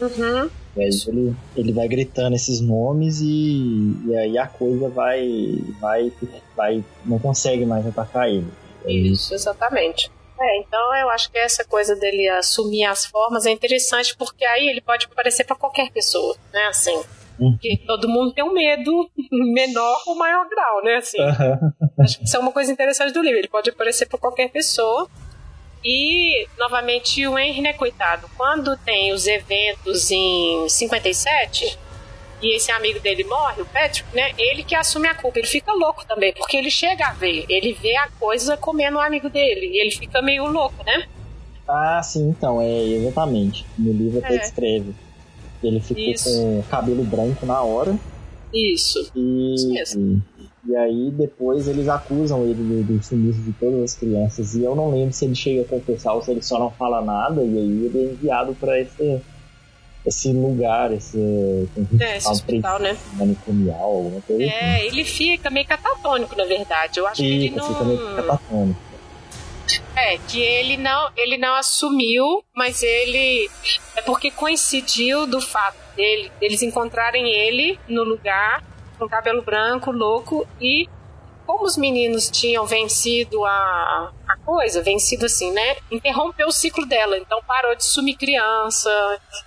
Uhum. 0.00 0.50
Aí 0.76 0.88
ele, 1.08 1.36
ele 1.56 1.72
vai 1.72 1.88
gritando 1.88 2.34
esses 2.34 2.60
nomes 2.60 3.20
e, 3.20 3.94
e 4.06 4.16
aí 4.16 4.38
a 4.38 4.46
coisa 4.46 4.88
vai, 4.88 5.58
vai, 5.80 6.12
vai. 6.56 6.84
não 7.04 7.18
consegue 7.18 7.66
mais 7.66 7.86
atacar 7.86 8.28
ele. 8.28 8.48
É 8.84 8.92
isso, 8.92 9.34
exatamente. 9.34 10.10
É, 10.40 10.58
então 10.58 10.94
eu 10.96 11.10
acho 11.10 11.30
que 11.30 11.36
essa 11.36 11.64
coisa 11.64 11.94
dele 11.94 12.26
assumir 12.28 12.84
as 12.84 13.04
formas 13.04 13.44
é 13.44 13.50
interessante 13.50 14.16
porque 14.16 14.44
aí 14.44 14.68
ele 14.68 14.80
pode 14.80 15.06
aparecer 15.06 15.44
para 15.44 15.56
qualquer 15.56 15.90
pessoa, 15.90 16.34
né? 16.52 16.62
Assim, 16.68 16.98
porque 17.40 17.78
todo 17.86 18.06
mundo 18.06 18.34
tem 18.34 18.44
um 18.44 18.52
medo 18.52 19.10
menor 19.32 20.02
ou 20.06 20.14
maior 20.14 20.46
grau, 20.46 20.84
né? 20.84 20.96
Assim, 20.96 21.16
Acho 21.98 22.18
que 22.18 22.24
isso 22.24 22.36
é 22.36 22.38
uma 22.38 22.52
coisa 22.52 22.70
interessante 22.70 23.14
do 23.14 23.22
livro. 23.22 23.38
Ele 23.38 23.48
pode 23.48 23.70
aparecer 23.70 24.06
para 24.06 24.18
qualquer 24.18 24.50
pessoa. 24.50 25.08
E, 25.82 26.46
novamente, 26.58 27.26
o 27.26 27.38
Henry, 27.38 27.62
né, 27.62 27.72
coitado, 27.72 28.28
quando 28.36 28.76
tem 28.76 29.14
os 29.14 29.26
eventos 29.26 30.10
em 30.10 30.68
57 30.68 31.78
e 32.42 32.56
esse 32.56 32.70
amigo 32.70 33.00
dele 33.00 33.24
morre, 33.24 33.62
o 33.62 33.66
Patrick, 33.66 34.04
né, 34.14 34.32
ele 34.36 34.62
que 34.62 34.74
assume 34.74 35.08
a 35.08 35.14
culpa. 35.14 35.38
Ele 35.38 35.48
fica 35.48 35.72
louco 35.72 36.04
também, 36.04 36.34
porque 36.34 36.58
ele 36.58 36.70
chega 36.70 37.06
a 37.06 37.12
ver, 37.14 37.46
ele 37.48 37.72
vê 37.72 37.96
a 37.96 38.10
coisa 38.18 38.58
comendo 38.58 38.98
o 38.98 39.00
amigo 39.00 39.30
dele 39.30 39.70
e 39.72 39.80
ele 39.80 39.90
fica 39.90 40.20
meio 40.20 40.44
louco, 40.46 40.84
né? 40.84 41.08
Ah, 41.66 42.02
sim, 42.02 42.28
então, 42.28 42.60
é 42.60 42.82
exatamente. 42.82 43.64
No 43.78 43.92
livro 43.92 44.18
até 44.18 44.34
é. 44.34 44.38
descreve. 44.38 44.94
Ele 45.62 45.80
ficou 45.80 46.02
Isso. 46.02 46.30
com 46.30 46.62
cabelo 46.70 47.04
branco 47.04 47.44
na 47.46 47.60
hora. 47.62 47.96
Isso. 48.52 49.10
E, 49.14 49.54
Isso 49.54 49.68
mesmo. 49.70 50.22
E, 50.66 50.70
e 50.70 50.76
aí 50.76 51.10
depois 51.10 51.68
eles 51.68 51.88
acusam 51.88 52.44
ele 52.44 52.54
do, 52.54 52.82
do 52.96 53.02
sumiço 53.02 53.40
de 53.40 53.52
todas 53.52 53.82
as 53.82 53.94
crianças. 53.94 54.54
E 54.54 54.62
eu 54.62 54.74
não 54.74 54.90
lembro 54.90 55.12
se 55.12 55.24
ele 55.24 55.34
chega 55.34 55.62
a 55.62 55.64
confessar 55.64 56.14
ou 56.14 56.22
se 56.22 56.30
ele 56.30 56.42
só 56.42 56.58
não 56.58 56.70
fala 56.70 57.00
nada. 57.02 57.42
E 57.42 57.58
aí 57.58 57.84
ele 57.86 57.98
é 57.98 58.12
enviado 58.12 58.54
para 58.54 58.80
esse, 58.80 59.20
esse 60.04 60.32
lugar, 60.32 60.92
esse, 60.92 61.18
é, 62.00 62.16
esse 62.16 62.28
hospital, 62.28 62.80
né? 62.80 62.96
Manicomial, 63.14 63.82
alguma 63.82 64.20
coisa 64.22 64.42
É, 64.42 64.76
assim. 64.76 64.86
ele 64.86 65.04
fica 65.04 65.50
meio 65.50 65.66
catatônico, 65.66 66.36
na 66.36 66.44
verdade. 66.44 66.98
Eu 66.98 67.06
acho 67.06 67.22
fica, 67.22 67.28
que 67.38 67.46
ele 67.46 67.56
não... 67.56 67.68
Fica 67.68 67.84
meio 67.84 68.16
catatônico. 68.16 68.89
É, 69.96 70.18
que 70.18 70.40
ele 70.40 70.76
não, 70.76 71.10
ele 71.16 71.36
não 71.36 71.54
assumiu, 71.54 72.44
mas 72.54 72.82
ele. 72.82 73.50
É 73.96 74.02
porque 74.02 74.30
coincidiu 74.30 75.26
do 75.26 75.40
fato 75.40 75.78
dele, 75.94 76.30
eles 76.40 76.62
encontrarem 76.62 77.28
ele 77.28 77.78
no 77.88 78.02
lugar, 78.02 78.64
com 78.98 79.08
cabelo 79.08 79.42
branco, 79.42 79.90
louco, 79.90 80.46
e 80.60 80.88
como 81.46 81.64
os 81.64 81.76
meninos 81.76 82.30
tinham 82.30 82.64
vencido 82.64 83.44
a, 83.44 84.12
a 84.28 84.36
coisa, 84.44 84.82
vencido 84.82 85.26
assim, 85.26 85.50
né? 85.52 85.76
Interrompeu 85.90 86.46
o 86.46 86.52
ciclo 86.52 86.86
dela, 86.86 87.18
então 87.18 87.42
parou 87.46 87.74
de 87.74 87.84
sumir 87.84 88.16
criança 88.16 88.90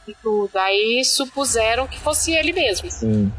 e 0.07 0.13
tudo. 0.15 0.55
Aí 0.57 1.03
supuseram 1.05 1.87
que 1.87 1.99
fosse 1.99 2.33
ele 2.33 2.51
mesmo. 2.51 2.91
Sim. 2.91 3.31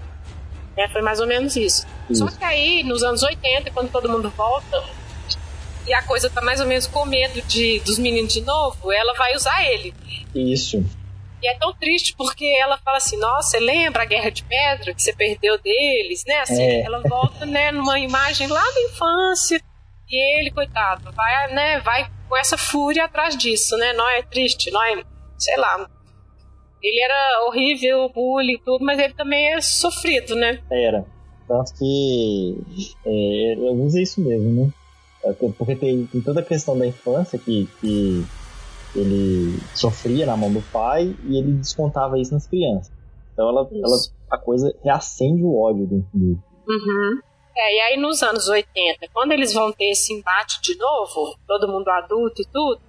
É, 0.76 0.88
foi 0.88 1.02
mais 1.02 1.20
ou 1.20 1.26
menos 1.26 1.54
isso. 1.56 1.86
isso. 2.08 2.26
Só 2.26 2.36
que 2.36 2.42
aí, 2.42 2.82
nos 2.82 3.02
anos 3.02 3.22
80, 3.22 3.70
quando 3.70 3.92
todo 3.92 4.08
mundo 4.08 4.30
volta, 4.30 4.82
e 5.86 5.94
a 5.94 6.02
coisa 6.02 6.30
tá 6.30 6.40
mais 6.40 6.60
ou 6.60 6.66
menos 6.66 6.86
com 6.86 7.04
medo 7.04 7.40
de, 7.42 7.80
dos 7.80 7.98
meninos 7.98 8.32
de 8.32 8.40
novo, 8.40 8.92
ela 8.92 9.14
vai 9.14 9.34
usar 9.34 9.64
ele. 9.66 9.94
Isso. 10.34 10.84
E 11.42 11.48
é 11.48 11.54
tão 11.58 11.74
triste 11.74 12.14
porque 12.16 12.46
ela 12.46 12.78
fala 12.78 12.96
assim: 12.96 13.18
Nossa, 13.18 13.50
você 13.50 13.60
lembra 13.60 14.02
a 14.02 14.06
guerra 14.06 14.30
de 14.30 14.42
pedra 14.44 14.94
que 14.94 15.02
você 15.02 15.12
perdeu 15.12 15.58
deles, 15.58 16.24
né? 16.26 16.40
Assim, 16.40 16.62
É. 16.62 16.80
ela 16.84 17.00
volta, 17.00 17.44
né, 17.44 17.70
numa 17.70 17.98
imagem 18.00 18.46
lá 18.46 18.62
da 18.62 18.80
infância. 18.82 19.60
E 20.08 20.38
ele, 20.40 20.50
coitado, 20.50 21.12
vai, 21.12 21.52
né, 21.52 21.80
vai 21.80 22.10
com 22.28 22.36
essa 22.36 22.56
fúria 22.56 23.04
atrás 23.04 23.36
disso, 23.36 23.76
né? 23.76 23.92
Não 23.92 24.08
é 24.08 24.22
triste, 24.22 24.70
não 24.70 24.82
é, 24.82 25.02
sei 25.38 25.56
lá. 25.56 25.86
Ele 26.82 27.00
era 27.00 27.44
horrível, 27.46 28.08
bullying 28.10 28.54
e 28.54 28.60
tudo, 28.60 28.84
mas 28.84 28.98
ele 28.98 29.14
também 29.14 29.54
é 29.54 29.60
sofrido, 29.60 30.34
né? 30.34 30.60
Era. 30.70 31.04
Tanto 31.48 31.74
que 31.78 32.56
é, 33.06 33.54
eu 33.54 33.72
uso 33.82 33.98
isso 33.98 34.20
mesmo, 34.20 34.64
né? 34.64 34.72
É, 35.24 35.32
Porque 35.32 35.76
tem, 35.76 36.06
tem 36.06 36.20
toda 36.20 36.40
a 36.40 36.44
questão 36.44 36.78
da 36.78 36.86
infância 36.86 37.38
que, 37.38 37.68
que 37.80 38.24
ele 38.94 39.58
sofria 39.74 40.26
na 40.26 40.36
mão 40.36 40.52
do 40.52 40.62
pai 40.70 41.14
e 41.24 41.38
ele 41.38 41.52
descontava 41.52 42.18
isso 42.18 42.32
nas 42.32 42.46
crianças. 42.46 42.92
Então 43.32 43.48
ela, 43.48 43.68
ela 43.72 43.96
a 44.30 44.38
coisa 44.38 44.72
reacende 44.82 45.42
o 45.42 45.58
ódio 45.58 45.86
dentro 45.86 46.08
dele. 46.12 46.38
Uhum. 46.68 47.20
É, 47.56 47.76
e 47.76 47.80
aí 47.80 47.96
nos 47.96 48.22
anos 48.22 48.48
80, 48.48 49.08
quando 49.12 49.32
eles 49.32 49.52
vão 49.52 49.72
ter 49.72 49.90
esse 49.90 50.12
embate 50.12 50.60
de 50.60 50.76
novo, 50.76 51.36
todo 51.46 51.68
mundo 51.68 51.88
adulto 51.88 52.42
e 52.42 52.46
tudo, 52.46 52.80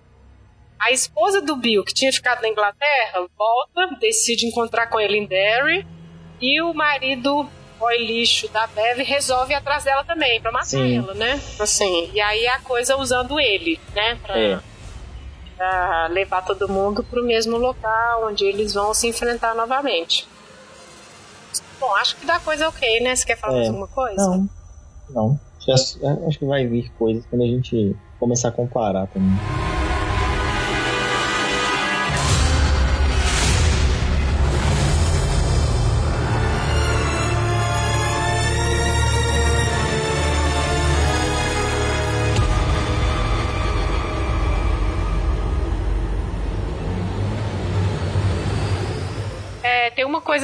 a 0.79 0.91
esposa 0.91 1.41
do 1.41 1.55
Bill, 1.55 1.83
que 1.83 1.93
tinha 1.93 2.11
ficado 2.11 2.41
na 2.41 2.49
Inglaterra, 2.49 3.27
volta, 3.38 3.95
decide 3.99 4.45
encontrar 4.45 4.88
com 4.88 4.99
ele 4.99 5.17
em 5.17 5.25
Derry, 5.25 5.86
e 6.41 6.61
o 6.61 6.73
marido, 6.73 7.47
boy 7.86 7.97
lixo 7.99 8.47
da 8.51 8.65
Bev, 8.67 8.99
resolve 9.03 9.53
ir 9.53 9.55
atrás 9.55 9.83
dela 9.83 10.03
também, 10.03 10.41
pra 10.41 10.51
matar 10.51 10.65
Sim. 10.65 10.97
ela, 10.97 11.13
né? 11.13 11.39
Assim, 11.59 12.09
e 12.13 12.19
aí 12.19 12.47
a 12.47 12.59
coisa 12.59 12.97
usando 12.97 13.39
ele, 13.39 13.79
né? 13.93 14.15
Pra, 14.23 14.38
É. 14.38 14.59
pra 15.55 16.07
levar 16.07 16.41
todo 16.43 16.67
mundo 16.67 17.03
pro 17.03 17.23
mesmo 17.23 17.57
local, 17.57 18.25
onde 18.27 18.43
eles 18.43 18.73
vão 18.73 18.91
se 18.93 19.07
enfrentar 19.07 19.53
novamente. 19.53 20.27
Bom, 21.79 21.93
acho 21.97 22.15
que 22.15 22.25
dá 22.25 22.39
coisa 22.39 22.67
ok, 22.69 23.01
né? 23.01 23.15
Você 23.15 23.25
quer 23.25 23.38
falar 23.38 23.53
É. 23.53 23.55
mais 23.57 23.67
alguma 23.67 23.88
coisa? 23.88 24.15
Não, 24.29 24.49
não. 25.09 25.39
Acho, 25.67 25.99
acho 26.27 26.39
que 26.39 26.45
vai 26.45 26.65
vir 26.67 26.91
coisas 26.91 27.25
quando 27.27 27.43
a 27.43 27.47
gente 27.47 27.95
começar 28.19 28.49
a 28.49 28.51
comparar 28.51 29.07
também. 29.07 29.38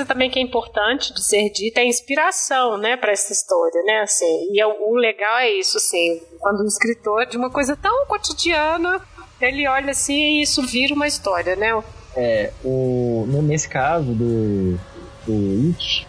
Coisa 0.02 0.06
também 0.06 0.30
que 0.30 0.40
é 0.40 0.42
importante 0.42 1.14
de 1.14 1.24
ser 1.24 1.50
dita, 1.50 1.80
é 1.80 1.84
a 1.84 1.88
inspiração, 1.88 2.78
né, 2.78 2.98
para 2.98 3.12
essa 3.12 3.32
história, 3.32 3.82
né, 3.84 4.02
assim, 4.02 4.52
e 4.52 4.60
é 4.60 4.66
o, 4.66 4.92
o 4.92 4.96
legal 4.96 5.40
é 5.40 5.52
isso, 5.52 5.78
assim, 5.78 6.22
quando 6.40 6.62
o 6.62 6.68
escritor 6.68 7.26
de 7.26 7.38
uma 7.38 7.50
coisa 7.50 7.76
tão 7.76 8.06
cotidiana, 8.06 9.02
ele 9.40 9.68
olha 9.68 9.92
assim 9.92 10.40
e 10.40 10.42
isso 10.42 10.62
vira 10.64 10.94
uma 10.94 11.08
história, 11.08 11.56
né, 11.56 11.72
É, 12.16 12.52
o, 12.64 13.26
nesse 13.44 13.70
caso 13.70 14.14
do, 14.14 14.78
do 15.26 15.68
It, 15.70 16.08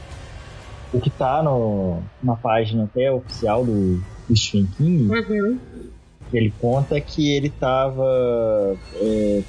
o 0.92 1.00
que 1.00 1.10
tá 1.10 1.42
no, 1.42 2.02
na 2.22 2.34
página 2.34 2.84
até 2.84 3.10
oficial 3.10 3.64
do, 3.64 4.02
do 4.28 4.36
Stephen 4.36 4.68
King, 4.76 5.08
uhum. 5.08 5.58
ele 6.32 6.52
conta 6.60 7.00
que 7.00 7.34
ele 7.34 7.50
tava. 7.50 8.04
é, 8.96 9.42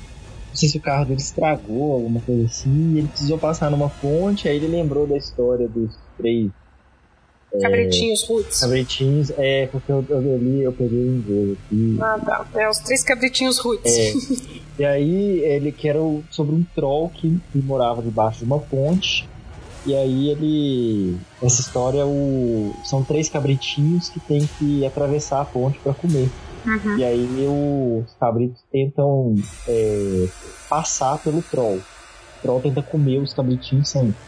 não 0.53 0.57
sei 0.57 0.69
se 0.69 0.77
o 0.77 0.81
carro 0.81 1.05
dele 1.05 1.19
estragou, 1.19 1.93
alguma 1.93 2.21
coisa 2.21 2.45
assim, 2.45 2.95
ele 2.99 3.07
precisou 3.07 3.39
passar 3.39 3.71
numa 3.71 3.89
ponte, 3.89 4.47
aí 4.47 4.55
ele 4.57 4.67
lembrou 4.67 5.07
da 5.07 5.17
história 5.17 5.67
dos 5.67 5.97
três 6.15 6.51
cabritinhos 7.59 8.23
roots. 8.27 8.59
cabritinhos. 8.59 9.31
É, 9.37 9.65
porque 9.67 9.91
eu, 9.91 10.05
eu 10.09 10.37
li, 10.37 10.61
eu 10.61 10.71
peguei 10.71 10.99
o 10.99 11.17
inglês 11.17 11.57
aqui. 11.65 11.97
Ah, 12.01 12.19
tá. 12.23 12.61
É, 12.61 12.69
os 12.69 12.77
três 12.79 13.03
cabritinhos 13.03 13.57
roots. 13.57 13.91
É, 13.91 14.13
e 14.79 14.85
aí 14.85 15.39
ele 15.39 15.71
que 15.71 15.87
era 15.89 16.01
o- 16.01 16.23
sobre 16.29 16.53
um 16.55 16.63
troll 16.75 17.09
que, 17.09 17.39
que 17.51 17.57
morava 17.59 18.01
debaixo 18.03 18.39
de 18.39 18.45
uma 18.45 18.59
ponte. 18.59 19.27
E 19.87 19.93
aí 19.95 20.29
ele. 20.29 21.17
Essa 21.41 21.61
história 21.61 22.05
o, 22.05 22.71
são 22.85 23.03
três 23.03 23.27
cabritinhos 23.27 24.07
que 24.09 24.19
tem 24.19 24.47
que 24.59 24.85
atravessar 24.85 25.41
a 25.41 25.45
ponte 25.45 25.79
para 25.79 25.93
comer. 25.95 26.29
Uhum. 26.65 26.97
E 26.97 27.03
aí 27.03 27.45
os 27.47 28.15
cabritos 28.15 28.63
tentam 28.71 29.43
é, 29.67 30.29
passar 30.69 31.17
pelo 31.19 31.43
troll. 31.43 31.85
O 32.37 32.41
troll 32.41 32.61
tenta 32.61 32.81
comer 32.83 33.19
os 33.19 33.33
cabritinhos 33.33 33.89
sempre. 33.89 34.19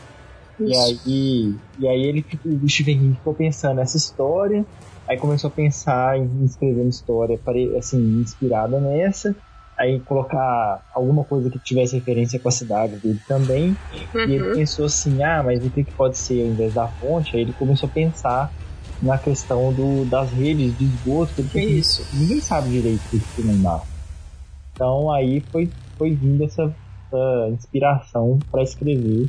E 0.59 0.75
aí, 0.75 1.59
e 1.77 1.87
aí 1.87 2.01
ele, 2.03 2.25
o 2.45 2.67
Stephen 2.69 2.97
King 2.99 3.15
ficou 3.17 3.35
pensando 3.35 3.75
nessa 3.77 3.97
história, 3.97 4.65
aí 5.07 5.17
começou 5.17 5.49
a 5.49 5.53
pensar 5.53 6.17
em 6.17 6.43
escrever 6.43 6.81
uma 6.81 6.89
história 6.89 7.39
assim, 7.77 7.99
inspirada 8.21 8.79
nessa, 8.79 9.35
aí 9.77 9.99
colocar 10.01 10.83
alguma 10.93 11.23
coisa 11.25 11.49
que 11.49 11.59
tivesse 11.59 11.97
referência 11.99 12.39
com 12.39 12.47
a 12.47 12.51
cidade 12.51 12.97
dele 12.99 13.21
também. 13.27 13.77
E 13.91 14.33
ele 14.33 14.43
Uhum. 14.43 14.53
pensou 14.55 14.85
assim, 14.85 15.21
ah, 15.23 15.43
mas 15.43 15.63
o 15.63 15.69
que, 15.69 15.83
que 15.83 15.93
pode 15.93 16.17
ser 16.17 16.41
ao 16.41 16.47
invés 16.53 16.73
da 16.73 16.87
fonte? 16.99 17.35
Aí 17.35 17.43
ele 17.43 17.53
começou 17.53 17.89
a 17.89 17.91
pensar 17.91 18.51
na 19.01 19.17
questão 19.17 19.71
do, 19.73 20.05
das 20.05 20.31
redes 20.31 20.77
de 20.77 20.85
esgoto, 20.85 21.33
que 21.33 21.41
ele 21.41 21.49
falou 21.49 21.65
assim, 21.65 21.77
Isso. 21.79 22.15
ninguém 22.17 22.41
sabe 22.41 22.69
direito 22.69 23.01
o 23.07 23.09
que 23.09 23.61
dá. 23.61 23.81
Então 24.73 25.11
aí 25.11 25.41
foi, 25.51 25.69
foi 25.97 26.11
vindo 26.15 26.43
essa, 26.43 26.63
essa 26.63 27.49
inspiração 27.51 28.39
para 28.51 28.63
escrever 28.63 29.27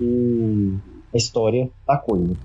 o- 0.00 0.78
a 1.12 1.16
história 1.16 1.70
da 1.86 1.96
coisa. 1.96 2.36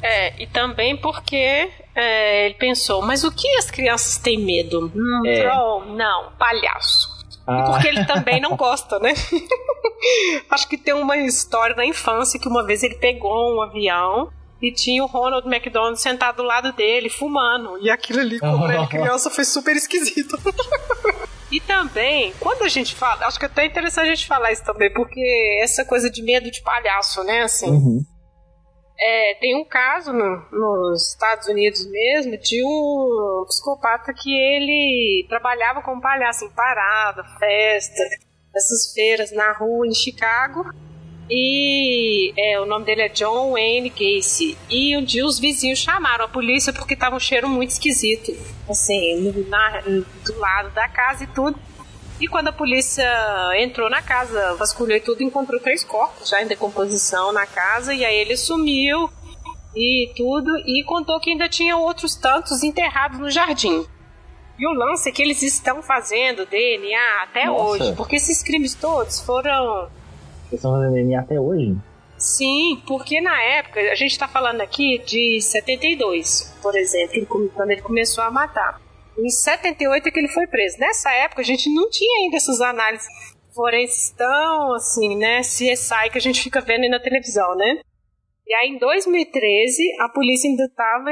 É, 0.00 0.42
e 0.42 0.46
também 0.46 0.96
porque 0.96 1.68
é, 1.94 2.46
ele 2.46 2.54
pensou, 2.54 3.02
mas 3.02 3.24
o 3.24 3.32
que 3.32 3.48
as 3.56 3.70
crianças 3.70 4.16
têm 4.18 4.38
medo? 4.44 4.90
Hum, 4.94 5.26
É. 5.26 5.42
troll? 5.42 5.86
Não, 5.94 6.32
palhaço. 6.38 7.08
E 7.30 7.44
Ah, 7.46 7.64
porque 7.66 7.88
ele 7.88 8.04
também 8.04 8.40
não 8.40 8.54
gosta, 8.56 8.98
né? 9.00 9.12
Acho 10.50 10.68
que 10.68 10.76
tem 10.78 10.94
uma 10.94 11.16
história 11.16 11.74
da 11.74 11.84
infância 11.84 12.38
que 12.40 12.48
uma 12.48 12.64
vez 12.64 12.82
ele 12.82 12.94
pegou 12.96 13.56
um 13.56 13.62
avião 13.62 14.28
e 14.62 14.72
tinha 14.72 15.02
o 15.02 15.06
Ronald 15.06 15.46
McDonald 15.46 16.00
sentado 16.00 16.36
do 16.36 16.42
lado 16.44 16.72
dele, 16.72 17.10
fumando. 17.10 17.78
E 17.82 17.90
aquilo 17.90 18.20
ali, 18.20 18.38
como 18.38 18.70
ele 18.70 18.86
criança, 18.86 19.28
foi 19.28 19.44
super 19.44 19.74
esquisito. 19.76 20.38
E 21.52 21.60
também, 21.60 22.32
quando 22.40 22.62
a 22.62 22.68
gente 22.68 22.94
fala, 22.94 23.26
acho 23.26 23.38
que 23.38 23.44
é 23.44 23.48
até 23.48 23.66
interessante 23.66 24.06
a 24.06 24.14
gente 24.14 24.26
falar 24.26 24.52
isso 24.52 24.64
também, 24.64 24.90
porque 24.90 25.20
essa 25.62 25.84
coisa 25.84 26.08
de 26.08 26.22
medo 26.22 26.50
de 26.50 26.62
palhaço, 26.62 27.22
né? 27.24 27.42
Assim, 27.42 27.68
uhum. 27.68 28.00
é, 28.98 29.34
tem 29.38 29.54
um 29.60 29.64
caso 29.68 30.14
no- 30.14 30.48
nos 30.50 31.10
Estados 31.10 31.48
Unidos 31.48 31.86
mesmo 31.90 32.38
de 32.38 32.64
um 32.64 33.44
psicopata 33.46 34.14
que 34.14 34.32
ele 34.32 35.26
trabalhava 35.28 35.82
como 35.82 36.00
palhaço 36.00 36.46
em 36.46 36.50
parada, 36.52 37.22
festa, 37.38 38.02
essas 38.56 38.94
feiras 38.94 39.30
na 39.30 39.52
rua 39.52 39.86
em 39.86 39.92
Chicago. 39.92 40.64
E 41.34 42.30
é, 42.36 42.60
o 42.60 42.66
nome 42.66 42.84
dele 42.84 43.00
é 43.02 43.08
John 43.08 43.52
Wayne 43.52 43.88
Gacy. 43.88 44.58
E 44.68 44.94
um 44.98 45.02
dia 45.02 45.24
os 45.24 45.38
vizinhos 45.38 45.78
chamaram 45.78 46.26
a 46.26 46.28
polícia 46.28 46.74
porque 46.74 46.94
tava 46.94 47.16
um 47.16 47.20
cheiro 47.20 47.48
muito 47.48 47.70
esquisito, 47.70 48.36
assim, 48.68 49.32
na- 49.48 49.80
do 49.80 50.38
lado 50.38 50.68
da 50.74 50.86
casa 50.88 51.24
e 51.24 51.26
tudo. 51.28 51.58
E 52.20 52.28
quando 52.28 52.48
a 52.48 52.52
polícia 52.52 53.02
entrou 53.58 53.88
na 53.88 54.02
casa, 54.02 54.54
vasculhou 54.56 54.94
e 54.94 55.00
tudo, 55.00 55.22
encontrou 55.22 55.58
três 55.58 55.82
corpos 55.82 56.28
já 56.28 56.42
em 56.42 56.46
decomposição 56.46 57.32
na 57.32 57.46
casa, 57.46 57.94
e 57.94 58.04
aí 58.04 58.14
ele 58.16 58.36
sumiu 58.36 59.08
e 59.74 60.12
tudo, 60.14 60.54
e 60.66 60.84
contou 60.84 61.18
que 61.18 61.30
ainda 61.30 61.48
tinha 61.48 61.78
outros 61.78 62.14
tantos 62.14 62.62
enterrados 62.62 63.18
no 63.18 63.30
jardim. 63.30 63.86
E 64.58 64.66
o 64.68 64.72
lance 64.74 65.08
é 65.08 65.12
que 65.12 65.22
eles 65.22 65.42
estão 65.42 65.82
fazendo 65.82 66.44
DNA 66.44 67.22
até 67.22 67.46
Nossa. 67.46 67.64
hoje, 67.64 67.92
porque 67.96 68.16
esses 68.16 68.42
crimes 68.42 68.74
todos 68.74 69.18
foram 69.22 69.88
Vocês 70.52 70.60
estão 70.60 70.72
fazendo 70.72 70.92
DNA 70.92 71.20
até 71.20 71.40
hoje? 71.40 71.74
Sim, 72.18 72.82
porque 72.86 73.22
na 73.22 73.42
época, 73.42 73.80
a 73.80 73.94
gente 73.94 74.12
está 74.12 74.28
falando 74.28 74.60
aqui 74.60 74.98
de 74.98 75.40
72, 75.40 76.54
por 76.60 76.76
exemplo, 76.76 77.50
quando 77.54 77.70
ele 77.70 77.80
começou 77.80 78.22
a 78.22 78.30
matar. 78.30 78.78
Em 79.18 79.30
78 79.30 80.06
é 80.06 80.10
que 80.10 80.18
ele 80.18 80.28
foi 80.28 80.46
preso. 80.46 80.78
Nessa 80.78 81.10
época 81.10 81.40
a 81.40 81.44
gente 81.44 81.72
não 81.72 81.88
tinha 81.88 82.24
ainda 82.24 82.36
essas 82.36 82.60
análises 82.60 83.06
forenses 83.54 84.10
tão 84.10 84.74
assim, 84.74 85.16
né? 85.16 85.40
CSI 85.40 86.10
que 86.10 86.18
a 86.18 86.20
gente 86.20 86.42
fica 86.42 86.60
vendo 86.60 86.82
aí 86.82 86.90
na 86.90 87.00
televisão, 87.00 87.56
né? 87.56 87.80
E 88.46 88.54
aí 88.54 88.68
em 88.68 88.78
2013 88.78 89.82
a 90.00 90.08
polícia 90.08 90.50
ainda 90.50 90.64
estava 90.64 91.10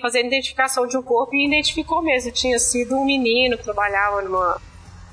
fazendo 0.00 0.26
identificação 0.26 0.86
de 0.86 0.96
um 0.96 1.02
corpo 1.02 1.34
e 1.34 1.46
identificou 1.46 2.02
mesmo. 2.02 2.32
Tinha 2.32 2.58
sido 2.58 2.96
um 2.96 3.04
menino 3.04 3.58
que 3.58 3.64
trabalhava 3.64 4.22
numa 4.22 4.60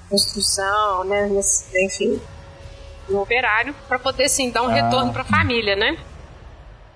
construção, 0.10 1.04
né? 1.04 1.30
Enfim, 1.86 2.22
um 3.10 3.18
operário 3.18 3.76
para 3.88 4.00
poder 4.00 4.30
sim 4.30 4.50
dar 4.50 4.64
um 4.64 4.70
Ah. 4.70 4.74
retorno 4.74 5.12
para 5.14 5.22
a 5.22 5.26
família, 5.26 5.76
né? 5.76 5.98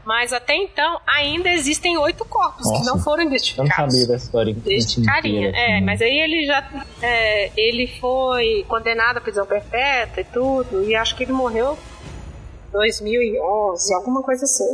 Mas 0.05 0.34
até 0.34 0.55
então, 0.55 0.99
ainda 1.05 1.49
existem 1.49 1.97
oito 1.97 2.26
corpos 2.26 2.66
Nossa, 2.66 2.80
que 2.80 2.86
não 2.88 2.97
foram 2.97 3.24
identificados. 3.24 3.70
Eu 3.72 3.84
não 3.84 3.91
sabia 3.91 4.07
da 4.07 4.16
história. 4.16 4.53
Deste 4.55 5.01
carinha. 5.03 5.49
Inteira, 5.49 5.57
é, 5.57 5.76
assim, 5.76 5.86
mas 5.86 6.01
aí 6.01 6.20
ele 6.20 6.45
já. 6.47 6.68
É, 7.01 7.51
ele 7.55 7.86
foi 7.99 8.66
condenado 8.68 9.18
à 9.18 9.22
prisão 9.22 9.45
perpétua 9.45 10.22
e 10.22 10.24
tudo, 10.24 10.84
e 10.84 10.95
acho 10.95 11.16
que 11.16 11.24
ele 11.24 11.32
morreu 11.32 11.78
2011, 12.72 13.93
alguma 13.93 14.24
coisa 14.24 14.45
assim. 14.45 14.74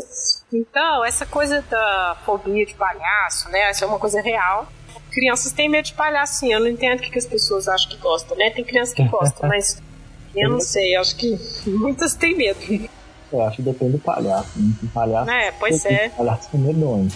Então, 0.53 1.03
essa 1.03 1.25
coisa 1.25 1.61
da 1.69 2.17
fobia 2.25 2.65
de 2.65 2.73
palhaço, 2.75 3.49
né? 3.49 3.69
Essa 3.69 3.86
é 3.86 3.88
uma 3.88 3.99
coisa 3.99 4.21
real. 4.21 4.67
Crianças 5.11 5.51
têm 5.51 5.69
medo 5.69 5.86
de 5.86 5.93
palhaço, 5.93 6.39
sim. 6.39 6.53
Eu 6.53 6.59
não 6.59 6.67
entendo 6.67 6.99
o 6.99 7.01
que, 7.01 7.17
as 7.17 7.25
pessoas 7.25 7.67
acham 7.67 7.89
que 7.89 7.97
gostam, 7.97 8.38
né? 8.38 8.49
Tem 8.51 8.63
crianças 8.63 8.93
que 8.93 9.03
gostam, 9.03 9.47
mas 9.49 9.81
eu 10.36 10.49
não 10.49 10.61
sei. 10.61 10.95
Acho 10.95 11.15
que 11.15 11.38
muitas 11.67 12.13
têm 12.15 12.36
medo. 12.36 12.59
Eu 13.31 13.41
acho 13.41 13.57
que 13.57 13.61
depende 13.63 13.93
do 13.93 13.99
palhaço. 13.99 14.57
Né? 14.57 14.73
Tem 14.79 14.89
palhaço. 14.89 15.29
É, 15.29 15.51
pois 15.51 15.86
é. 15.86 16.09
Palhaço 16.09 16.49
com 16.49 16.57
medões. 16.57 17.13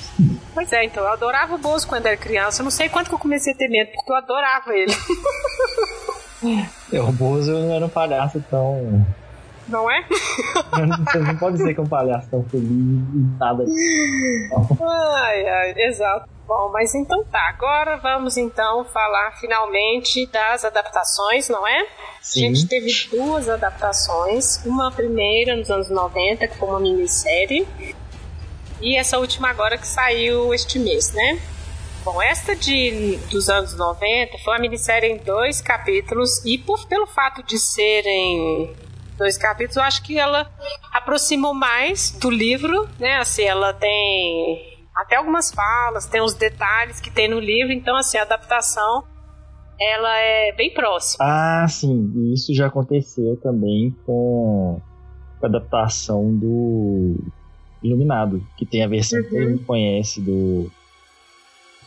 Pois 0.53 0.71
é, 0.73 0.85
então 0.85 1.03
eu 1.03 1.11
adorava 1.11 1.55
o 1.55 1.57
Bozo 1.57 1.87
quando 1.87 2.05
era 2.05 2.17
criança. 2.17 2.61
Eu 2.61 2.65
não 2.65 2.71
sei 2.71 2.89
quanto 2.89 3.09
que 3.09 3.15
eu 3.15 3.19
comecei 3.19 3.53
a 3.53 3.55
ter 3.55 3.69
medo, 3.69 3.91
porque 3.93 4.11
eu 4.11 4.15
adorava 4.15 4.73
ele. 4.73 4.93
O 6.93 7.11
Bozo 7.11 7.51
não 7.51 7.75
era 7.75 7.85
um 7.85 7.89
palhaço 7.89 8.41
tão 8.49 9.05
não 9.69 9.89
é? 9.89 10.05
Você 11.05 11.19
não 11.19 11.37
pode 11.37 11.57
dizer 11.57 11.73
que 11.73 11.79
é 11.79 11.83
um 11.83 11.87
palhaço 11.87 12.29
tão 12.29 12.43
feliz 12.45 12.67
e 12.69 13.37
nada 13.39 13.63
Ai, 14.81 15.47
ai, 15.47 15.73
exato. 15.77 16.29
Bom, 16.47 16.71
mas 16.73 16.95
então 16.95 17.23
tá. 17.25 17.49
Agora 17.49 17.97
vamos 17.97 18.35
então 18.35 18.83
falar 18.85 19.33
finalmente 19.39 20.25
das 20.27 20.65
adaptações, 20.65 21.47
não 21.47 21.67
é? 21.67 21.87
Sim. 22.21 22.45
A 22.45 22.47
gente 22.47 22.67
teve 22.67 22.87
duas 23.11 23.47
adaptações. 23.47 24.65
Uma 24.65 24.91
primeira 24.91 25.55
nos 25.55 25.69
anos 25.69 25.89
90, 25.89 26.47
que 26.47 26.57
foi 26.57 26.67
uma 26.67 26.79
minissérie. 26.79 27.67
E 28.81 28.95
essa 28.97 29.19
última 29.19 29.49
agora 29.49 29.77
que 29.77 29.87
saiu 29.87 30.51
este 30.53 30.79
mês, 30.79 31.13
né? 31.13 31.39
Bom, 32.03 32.19
esta 32.21 32.55
de, 32.55 33.17
dos 33.29 33.49
anos 33.49 33.75
90 33.75 34.37
foi 34.39 34.53
uma 34.53 34.59
minissérie 34.59 35.11
em 35.11 35.17
dois 35.17 35.61
capítulos 35.61 36.43
e 36.45 36.57
por, 36.57 36.87
pelo 36.87 37.05
fato 37.05 37.43
de 37.43 37.59
serem 37.59 38.73
dois 39.19 39.37
capítulos, 39.37 39.75
eu 39.75 39.83
acho 39.83 40.01
que 40.01 40.17
ela 40.17 40.49
aproximou 40.91 41.53
mais 41.53 42.11
do 42.11 42.29
livro, 42.29 42.89
né? 42.99 43.17
Assim, 43.17 43.43
ela 43.43 43.73
tem 43.73 44.57
até 44.95 45.17
algumas 45.17 45.51
falas, 45.51 46.07
tem 46.07 46.21
os 46.21 46.33
detalhes 46.33 46.99
que 46.99 47.11
tem 47.11 47.29
no 47.29 47.39
livro, 47.39 47.71
então 47.71 47.95
assim, 47.95 48.17
a 48.17 48.23
adaptação 48.23 49.03
ela 49.79 50.17
é 50.17 50.51
bem 50.53 50.73
próxima. 50.73 51.23
Ah, 51.23 51.67
sim, 51.67 52.11
e 52.15 52.33
isso 52.33 52.53
já 52.53 52.67
aconteceu 52.67 53.37
também 53.37 53.95
com 54.05 54.81
a 55.41 55.45
adaptação 55.45 56.35
do 56.35 57.15
Iluminado, 57.81 58.45
que 58.57 58.65
tem 58.65 58.83
a 58.83 58.87
versão 58.87 59.19
uhum. 59.19 59.29
que 59.29 59.39
mundo 59.39 59.65
conhece 59.65 60.19
do 60.19 60.69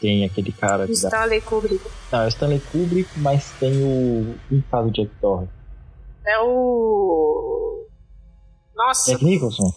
tem 0.01 0.25
aquele 0.25 0.51
cara. 0.51 0.85
O 0.85 0.91
Stanley 0.91 1.41
Kubrick. 1.41 1.85
Não, 2.11 2.23
é 2.23 2.25
o 2.25 2.29
Stanley 2.29 2.61
Kubrick, 2.61 3.09
mas 3.19 3.53
tem 3.61 3.85
o. 3.85 4.35
Quem 4.49 4.65
faz 4.69 4.87
o 4.87 4.91
Jack 4.91 5.11
Torrance? 5.21 5.62
É 6.27 6.39
o. 6.41 7.87
Nossa. 8.75 9.13
Jack 9.13 9.25
Nicholson? 9.25 9.73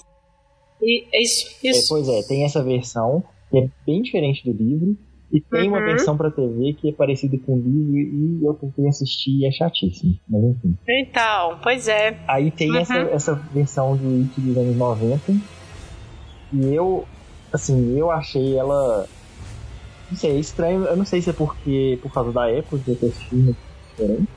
E, 0.82 1.06
é 1.14 1.22
isso, 1.22 1.56
isso. 1.64 1.86
É, 1.86 1.98
pois 1.98 2.10
é, 2.10 2.22
tem 2.24 2.44
essa 2.44 2.64
versão 2.64 3.24
que 3.50 3.58
é 3.58 3.70
bem 3.86 4.02
diferente 4.02 4.44
do 4.44 4.56
livro. 4.56 4.98
E 5.32 5.42
tem 5.42 5.64
uhum. 5.64 5.70
uma 5.70 5.82
versão 5.84 6.16
pra 6.16 6.30
TV 6.30 6.74
que 6.74 6.90
é 6.90 6.94
parecida 6.94 7.38
com 7.46 7.56
o 7.56 7.60
livro 7.60 7.98
e 7.98 8.46
eu 8.46 8.54
tentei 8.54 8.88
assistir 8.88 9.32
e 9.32 9.46
é 9.46 9.52
chatíssimo. 9.52 10.18
Mas 10.30 10.44
enfim. 10.44 10.78
Então, 10.88 11.60
pois 11.62 11.88
é. 11.88 12.18
Aí 12.28 12.52
tem 12.52 12.72
uhum. 12.72 12.78
essa, 12.78 12.96
essa 12.96 13.34
versão 13.34 13.98
do 13.98 14.22
It 14.22 14.40
dos 14.40 14.56
anos 14.56 14.78
90. 14.78 15.34
E 16.54 16.74
eu, 16.74 17.06
assim, 17.52 17.98
eu 17.98 18.12
achei 18.12 18.56
ela. 18.56 19.08
Não 20.10 20.18
sei, 20.18 20.32
é 20.32 20.40
estranho. 20.40 20.86
Eu 20.86 20.96
não 20.96 21.06
sei 21.06 21.22
se 21.22 21.32
é 21.32 21.34
porque 21.34 22.00
por 22.02 22.14
causa 22.14 22.32
da 22.32 22.50
época 22.50 22.78
que 22.78 22.92
eu 22.92 23.10
assisti 23.10 23.56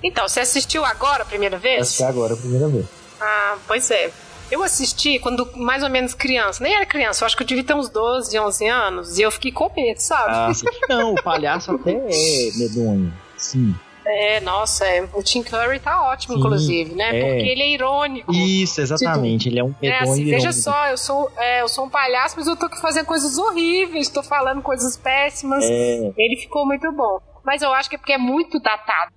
então, 0.03 0.29
você 0.29 0.41
assistiu 0.41 0.85
agora 0.85 1.23
a 1.23 1.27
primeira 1.27 1.59
vez? 1.59 1.83
Assisti 1.83 2.03
agora 2.05 2.35
a 2.35 2.37
primeira 2.37 2.69
vez. 2.69 2.87
Ah, 3.21 3.57
pois 3.67 3.91
é. 3.91 4.11
Eu 4.51 4.63
assisti 4.63 5.19
quando 5.19 5.47
mais 5.57 5.83
ou 5.83 5.91
menos 5.91 6.15
criança. 6.15 6.63
Nem 6.63 6.75
era 6.75 6.87
criança, 6.87 7.23
eu 7.23 7.27
acho 7.27 7.37
que 7.37 7.43
eu 7.43 7.47
devia 7.47 7.65
ter 7.65 7.75
uns 7.75 7.89
12, 7.91 8.39
11 8.39 8.67
anos. 8.67 9.19
E 9.19 9.23
eu 9.23 9.31
fiquei 9.31 9.53
com 9.53 9.71
medo, 9.77 9.99
sabe? 9.99 10.33
Ah, 10.33 10.51
não, 10.89 11.13
o 11.15 11.23
palhaço 11.23 11.73
até 11.73 11.93
é 11.93 12.51
medonho. 12.57 13.13
Sim. 13.37 13.75
É, 14.11 14.41
nossa, 14.41 14.87
é, 14.87 15.07
o 15.13 15.23
Tim 15.23 15.43
Curry 15.43 15.81
tá 15.81 16.03
ótimo, 16.03 16.33
Sim, 16.33 16.41
inclusive, 16.41 16.95
né? 16.95 17.09
É. 17.09 17.21
Porque 17.21 17.47
ele 17.47 17.63
é 17.63 17.69
irônico. 17.69 18.33
Isso, 18.33 18.81
exatamente. 18.81 19.43
Tipo, 19.43 19.53
ele 19.53 19.61
é 19.61 19.65
um 19.65 19.75
medonho 19.83 19.93
é, 19.93 19.99
assim, 19.99 20.25
Veja 20.25 20.53
só, 20.53 20.87
eu 20.87 20.97
sou, 20.97 21.31
é, 21.37 21.61
eu 21.61 21.69
sou 21.69 21.85
um 21.85 21.91
palhaço, 21.91 22.35
mas 22.39 22.47
eu 22.47 22.57
tô 22.57 22.67
aqui 22.67 22.81
fazendo 22.81 23.05
coisas 23.05 23.37
horríveis, 23.37 24.09
tô 24.09 24.23
falando 24.23 24.63
coisas 24.63 24.97
péssimas. 24.97 25.63
É. 25.63 26.11
Ele 26.17 26.37
ficou 26.37 26.65
muito 26.65 26.91
bom. 26.91 27.21
Mas 27.45 27.61
eu 27.61 27.73
acho 27.75 27.91
que 27.91 27.97
é 27.97 27.99
porque 27.99 28.15
é 28.15 28.19
muito 28.19 28.59
datado. 28.61 29.13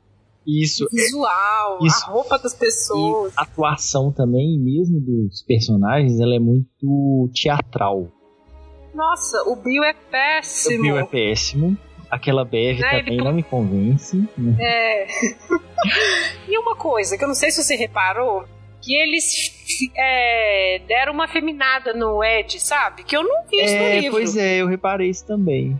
Isso. 0.45 0.85
O 0.85 0.89
visual, 0.89 1.79
isso. 1.83 2.05
a 2.05 2.09
roupa 2.09 2.37
das 2.39 2.53
pessoas. 2.53 3.33
A 3.37 3.43
atuação 3.43 4.11
também, 4.11 4.59
mesmo 4.59 4.99
dos 4.99 5.43
personagens, 5.43 6.19
ela 6.19 6.35
é 6.35 6.39
muito 6.39 7.29
teatral. 7.33 8.07
Nossa, 8.93 9.37
o 9.49 9.55
Bill 9.55 9.83
é 9.83 9.93
péssimo. 9.93 10.79
O 10.79 10.81
Bill 10.81 10.97
é 10.97 11.05
péssimo. 11.05 11.77
Aquela 12.09 12.43
Bev 12.43 12.79
também 12.81 13.13
ele... 13.13 13.23
não 13.23 13.33
me 13.33 13.43
convence. 13.43 14.17
Né? 14.37 14.57
É. 14.59 15.07
e 16.49 16.57
uma 16.57 16.75
coisa 16.75 17.17
que 17.17 17.23
eu 17.23 17.27
não 17.27 17.35
sei 17.35 17.51
se 17.51 17.63
você 17.63 17.75
reparou, 17.75 18.43
que 18.81 18.93
eles 18.93 19.31
é, 19.95 20.81
deram 20.87 21.13
uma 21.13 21.27
feminada 21.27 21.93
no 21.93 22.21
Ed, 22.21 22.59
sabe? 22.59 23.03
Que 23.03 23.15
eu 23.15 23.23
não 23.23 23.47
vi 23.47 23.63
isso 23.63 23.75
é, 23.75 23.79
no 23.79 24.01
livro. 24.01 24.17
Pois 24.17 24.35
é, 24.35 24.57
eu 24.57 24.67
reparei 24.67 25.09
isso 25.09 25.25
também. 25.25 25.79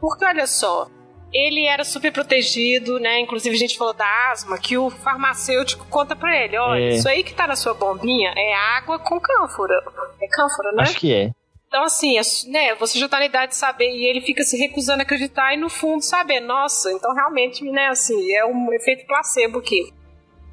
Porque 0.00 0.24
olha 0.24 0.46
só, 0.46 0.88
ele 1.32 1.66
era 1.66 1.84
super 1.84 2.12
protegido, 2.12 2.98
né? 2.98 3.20
Inclusive 3.20 3.54
a 3.54 3.58
gente 3.58 3.76
falou 3.76 3.92
da 3.92 4.30
asma, 4.30 4.58
que 4.58 4.78
o 4.78 4.90
farmacêutico 4.90 5.86
conta 5.88 6.16
pra 6.16 6.36
ele: 6.36 6.56
olha, 6.58 6.82
é. 6.82 6.88
isso 6.90 7.08
aí 7.08 7.22
que 7.22 7.34
tá 7.34 7.46
na 7.46 7.56
sua 7.56 7.74
bombinha 7.74 8.32
é 8.36 8.54
água 8.76 8.98
com 8.98 9.20
cânfora. 9.20 9.74
É 10.20 10.28
cânfora, 10.28 10.72
né? 10.72 10.82
Acho 10.82 10.98
que 10.98 11.12
é. 11.12 11.30
Então, 11.68 11.84
assim, 11.84 12.16
é, 12.16 12.22
né, 12.50 12.74
você 12.76 12.98
já 12.98 13.06
tá 13.08 13.18
na 13.18 13.26
idade 13.26 13.52
de 13.52 13.58
saber 13.58 13.90
e 13.90 14.06
ele 14.06 14.22
fica 14.22 14.42
se 14.42 14.56
recusando 14.56 15.00
a 15.00 15.02
acreditar 15.02 15.52
e 15.52 15.58
no 15.58 15.68
fundo 15.68 16.02
saber, 16.02 16.40
nossa, 16.40 16.90
então 16.90 17.14
realmente, 17.14 17.62
né, 17.62 17.88
assim, 17.88 18.32
é 18.32 18.42
um 18.46 18.72
efeito 18.72 19.06
placebo 19.06 19.58
aqui. 19.58 19.92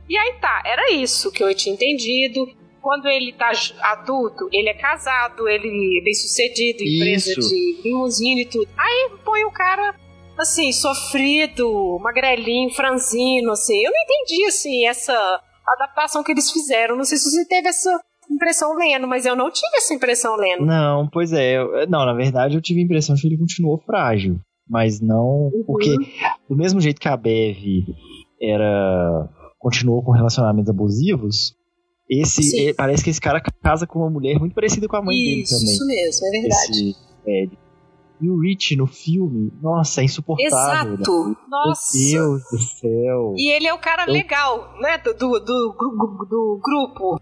E 0.10 0.18
aí 0.18 0.34
tá, 0.41 0.61
era 0.65 0.91
isso 0.91 1.31
que 1.31 1.41
eu 1.41 1.56
tinha 1.56 1.73
entendido. 1.73 2.45
Quando 2.81 3.07
ele 3.07 3.34
tá 3.34 3.49
adulto, 3.81 4.47
ele 4.52 4.69
é 4.69 4.73
casado, 4.73 5.47
ele 5.47 5.99
é 5.99 6.03
bem 6.03 6.14
sucedido, 6.14 6.84
empresa 6.84 7.31
isso. 7.31 7.49
de 7.49 7.81
limusine 7.84 8.41
e 8.41 8.45
tudo. 8.45 8.69
Aí 8.77 9.10
põe 9.23 9.43
o 9.45 9.52
cara 9.52 9.95
assim, 10.37 10.71
sofrido, 10.71 11.99
magrelinho, 12.01 12.69
franzino, 12.71 13.51
assim. 13.51 13.83
Eu 13.83 13.91
não 13.91 14.01
entendi, 14.03 14.45
assim, 14.45 14.85
essa 14.85 15.41
adaptação 15.67 16.23
que 16.23 16.31
eles 16.31 16.51
fizeram. 16.51 16.95
Não 16.95 17.03
sei 17.03 17.17
se 17.17 17.29
você 17.29 17.45
teve 17.45 17.67
essa 17.67 17.99
impressão 18.29 18.75
lendo, 18.75 19.07
mas 19.07 19.25
eu 19.25 19.35
não 19.35 19.51
tive 19.51 19.77
essa 19.77 19.93
impressão 19.93 20.35
lendo. 20.35 20.65
Não, 20.65 21.07
pois 21.07 21.31
é. 21.33 21.57
Eu, 21.57 21.87
não, 21.87 22.05
na 22.05 22.13
verdade 22.13 22.55
eu 22.55 22.61
tive 22.61 22.81
a 22.81 22.83
impressão 22.83 23.15
de 23.15 23.21
que 23.21 23.27
ele 23.27 23.37
continuou 23.37 23.77
frágil. 23.85 24.39
Mas 24.67 24.99
não. 24.99 25.51
Uhum. 25.53 25.63
Porque, 25.65 25.95
do 26.49 26.55
mesmo 26.55 26.81
jeito 26.81 26.99
que 26.99 27.07
a 27.07 27.15
Bev 27.15 27.85
era. 28.41 29.29
continuou 29.59 30.03
com 30.03 30.11
relacionamentos 30.11 30.69
abusivos. 30.69 31.55
Esse, 32.09 32.69
é, 32.69 32.73
parece 32.73 33.03
que 33.03 33.09
esse 33.09 33.21
cara 33.21 33.41
casa 33.63 33.87
com 33.87 33.99
uma 33.99 34.09
mulher 34.09 34.37
muito 34.39 34.53
parecida 34.53 34.87
com 34.87 34.95
a 34.95 35.01
mãe 35.01 35.15
isso, 35.15 35.25
dele 35.25 35.45
também. 35.47 35.73
Isso 35.73 35.87
mesmo, 35.87 36.27
é 36.27 36.31
verdade. 36.31 36.89
Esse, 36.89 36.95
é, 37.27 37.64
e 38.21 38.29
o 38.29 38.39
Rich 38.39 38.75
no 38.75 38.87
filme, 38.87 39.51
nossa, 39.61 40.01
é 40.01 40.05
insuportável. 40.05 40.93
Exato. 40.93 41.29
Né? 41.29 41.35
Nossa. 41.49 41.97
Meu 41.97 42.29
Deus 42.29 42.43
do 42.49 42.57
céu. 42.59 43.33
E 43.35 43.51
ele 43.51 43.67
é 43.67 43.73
o 43.73 43.77
cara 43.77 44.05
Eu... 44.07 44.13
legal, 44.13 44.73
né? 44.79 44.97
Do, 44.97 45.13
do, 45.13 45.39
do, 45.39 45.75
do, 46.29 46.59
grupo. 46.63 47.19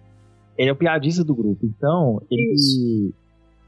Ele 0.57 0.69
é 0.69 0.73
o 0.73 0.75
piadista 0.75 1.23
do 1.23 1.33
grupo. 1.35 1.65
Então, 1.65 2.21
ele. 2.29 2.53
Isso. 2.53 3.13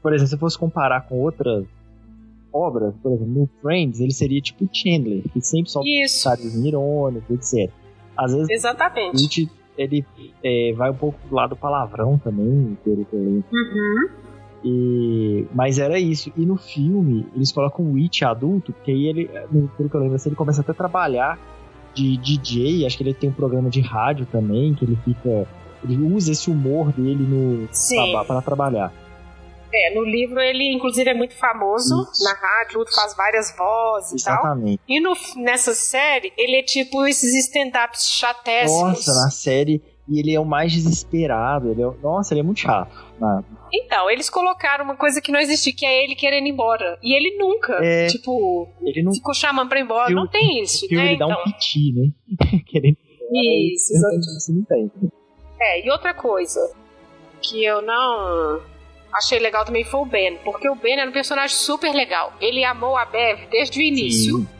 Por 0.02 0.14
exemplo, 0.14 0.28
se 0.28 0.34
eu 0.36 0.38
fosse 0.38 0.58
comparar 0.58 1.08
com 1.08 1.20
outras 1.20 1.66
obras, 2.52 2.94
por 3.02 3.12
exemplo, 3.12 3.34
no 3.34 3.50
Friends, 3.60 4.00
ele 4.00 4.12
seria 4.12 4.40
tipo 4.40 4.68
Chandler, 4.72 5.22
que 5.32 5.40
sempre 5.40 5.70
só 5.70 5.82
sabe 6.08 6.42
irônicos, 6.64 7.52
etc. 7.52 7.72
Às 8.16 8.32
vezes. 8.32 8.50
Exatamente. 8.50 9.16
O 9.16 9.20
Rich, 9.20 9.50
ele 9.76 10.06
é, 10.44 10.72
vai 10.74 10.90
um 10.90 10.94
pouco 10.94 11.18
do 11.28 11.34
lado 11.34 11.56
palavrão 11.56 12.18
também, 12.18 12.78
pelo 12.84 13.04
que 13.04 13.14
eu 13.14 13.20
lembro. 13.20 13.44
Uhum. 13.52 14.25
E, 14.68 15.46
mas 15.54 15.78
era 15.78 15.96
isso. 15.96 16.32
E 16.36 16.44
no 16.44 16.56
filme, 16.56 17.24
eles 17.36 17.52
colocam 17.52 17.84
o 17.84 17.92
Witch 17.92 18.22
adulto, 18.22 18.72
porque 18.72 18.90
aí 18.90 19.06
ele, 19.06 19.28
pelo 19.76 19.88
que 19.88 19.94
eu 19.94 20.00
lembro, 20.00 20.16
assim, 20.16 20.28
ele 20.28 20.34
começa 20.34 20.60
até 20.60 20.72
a 20.72 20.74
trabalhar 20.74 21.38
de 21.94 22.16
DJ, 22.16 22.84
acho 22.84 22.96
que 22.96 23.04
ele 23.04 23.14
tem 23.14 23.30
um 23.30 23.32
programa 23.32 23.70
de 23.70 23.80
rádio 23.80 24.26
também, 24.26 24.74
que 24.74 24.84
ele 24.84 24.98
fica. 25.04 25.46
Ele 25.84 25.96
usa 26.12 26.32
esse 26.32 26.50
humor 26.50 26.90
dele 26.92 27.22
no 27.22 27.68
para 28.26 28.42
trabalhar. 28.42 28.92
É, 29.72 29.94
no 29.94 30.04
livro 30.04 30.40
ele 30.40 30.72
inclusive 30.74 31.10
é 31.10 31.14
muito 31.14 31.34
famoso 31.34 32.08
Isso. 32.10 32.24
na 32.24 32.32
rádio, 32.32 32.84
faz 32.92 33.14
várias 33.16 33.54
vozes 33.56 34.22
Exatamente. 34.22 34.74
e 34.74 34.78
tal. 34.78 34.96
E 34.96 35.00
no, 35.00 35.42
nessa 35.44 35.74
série 35.74 36.32
ele 36.36 36.56
é 36.56 36.62
tipo 36.62 37.06
esses 37.06 37.32
stand-ups 37.46 38.08
chatéssimos. 38.08 38.82
Nossa, 38.82 39.14
na 39.14 39.30
série 39.30 39.82
e 40.08 40.20
ele 40.20 40.34
é 40.34 40.40
o 40.40 40.44
mais 40.44 40.72
desesperado. 40.72 41.70
Ele 41.70 41.82
é, 41.82 41.90
nossa, 42.02 42.32
ele 42.32 42.40
é 42.40 42.42
muito 42.42 42.60
chato. 42.60 42.94
Né? 43.20 43.44
Então, 43.72 44.10
eles 44.10 44.30
colocaram 44.30 44.84
uma 44.84 44.96
coisa 44.96 45.20
que 45.20 45.32
não 45.32 45.40
existia, 45.40 45.74
que 45.74 45.84
é 45.84 46.04
ele 46.04 46.14
querendo 46.14 46.46
ir 46.46 46.50
embora. 46.50 46.98
E 47.02 47.14
ele 47.14 47.36
nunca, 47.36 47.74
é, 47.84 48.06
tipo, 48.06 48.68
ele 48.82 49.02
não, 49.02 49.12
ficou 49.12 49.34
chamando 49.34 49.68
pra 49.68 49.78
ir 49.78 49.82
embora. 49.82 50.14
não 50.14 50.26
tem 50.26 50.62
isso, 50.62 50.86
né? 50.90 51.08
Ele 51.08 51.16
dá 51.18 51.26
então... 51.26 51.40
um 51.40 51.44
piti, 51.44 51.92
né? 51.92 52.60
Querendo 52.66 52.96
isso, 53.32 53.92
exatamente. 53.92 54.26
Isso 54.36 54.52
não 54.52 54.64
tem. 54.64 54.90
É, 55.60 55.84
e 55.84 55.90
outra 55.90 56.14
coisa 56.14 56.60
que 57.42 57.64
eu 57.64 57.82
não 57.82 58.60
achei 59.12 59.38
legal 59.38 59.64
também 59.64 59.84
foi 59.84 60.00
o 60.00 60.04
Ben, 60.04 60.36
porque 60.44 60.68
o 60.68 60.74
Ben 60.74 60.98
era 60.98 61.08
um 61.08 61.12
personagem 61.12 61.56
super 61.56 61.92
legal. 61.92 62.32
Ele 62.40 62.64
amou 62.64 62.96
a 62.96 63.04
Bev 63.04 63.48
desde 63.50 63.78
o 63.78 63.82
início. 63.82 64.38
Sim. 64.38 64.55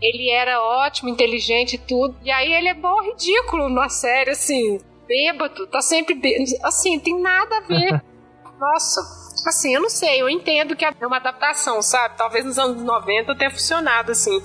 Ele 0.00 0.30
era 0.30 0.60
ótimo, 0.60 1.08
inteligente 1.08 1.74
e 1.74 1.78
tudo. 1.78 2.16
E 2.22 2.30
aí 2.30 2.52
ele 2.52 2.68
é 2.68 2.74
bom 2.74 3.02
ridículo 3.02 3.68
na 3.68 3.88
série, 3.88 4.30
assim, 4.30 4.78
bêbado, 5.06 5.66
tá 5.66 5.80
sempre 5.80 6.14
bêbado. 6.14 6.50
Assim, 6.62 6.98
tem 6.98 7.20
nada 7.20 7.58
a 7.58 7.60
ver. 7.60 8.02
Nossa, 8.58 9.00
assim, 9.48 9.74
eu 9.74 9.82
não 9.82 9.90
sei, 9.90 10.20
eu 10.20 10.28
entendo 10.30 10.74
que 10.74 10.84
é 10.84 10.90
uma 11.06 11.16
adaptação, 11.16 11.82
sabe? 11.82 12.16
Talvez 12.16 12.44
nos 12.44 12.58
anos 12.58 12.82
90 12.82 13.34
tenha 13.36 13.50
funcionado 13.50 14.12
assim. 14.12 14.42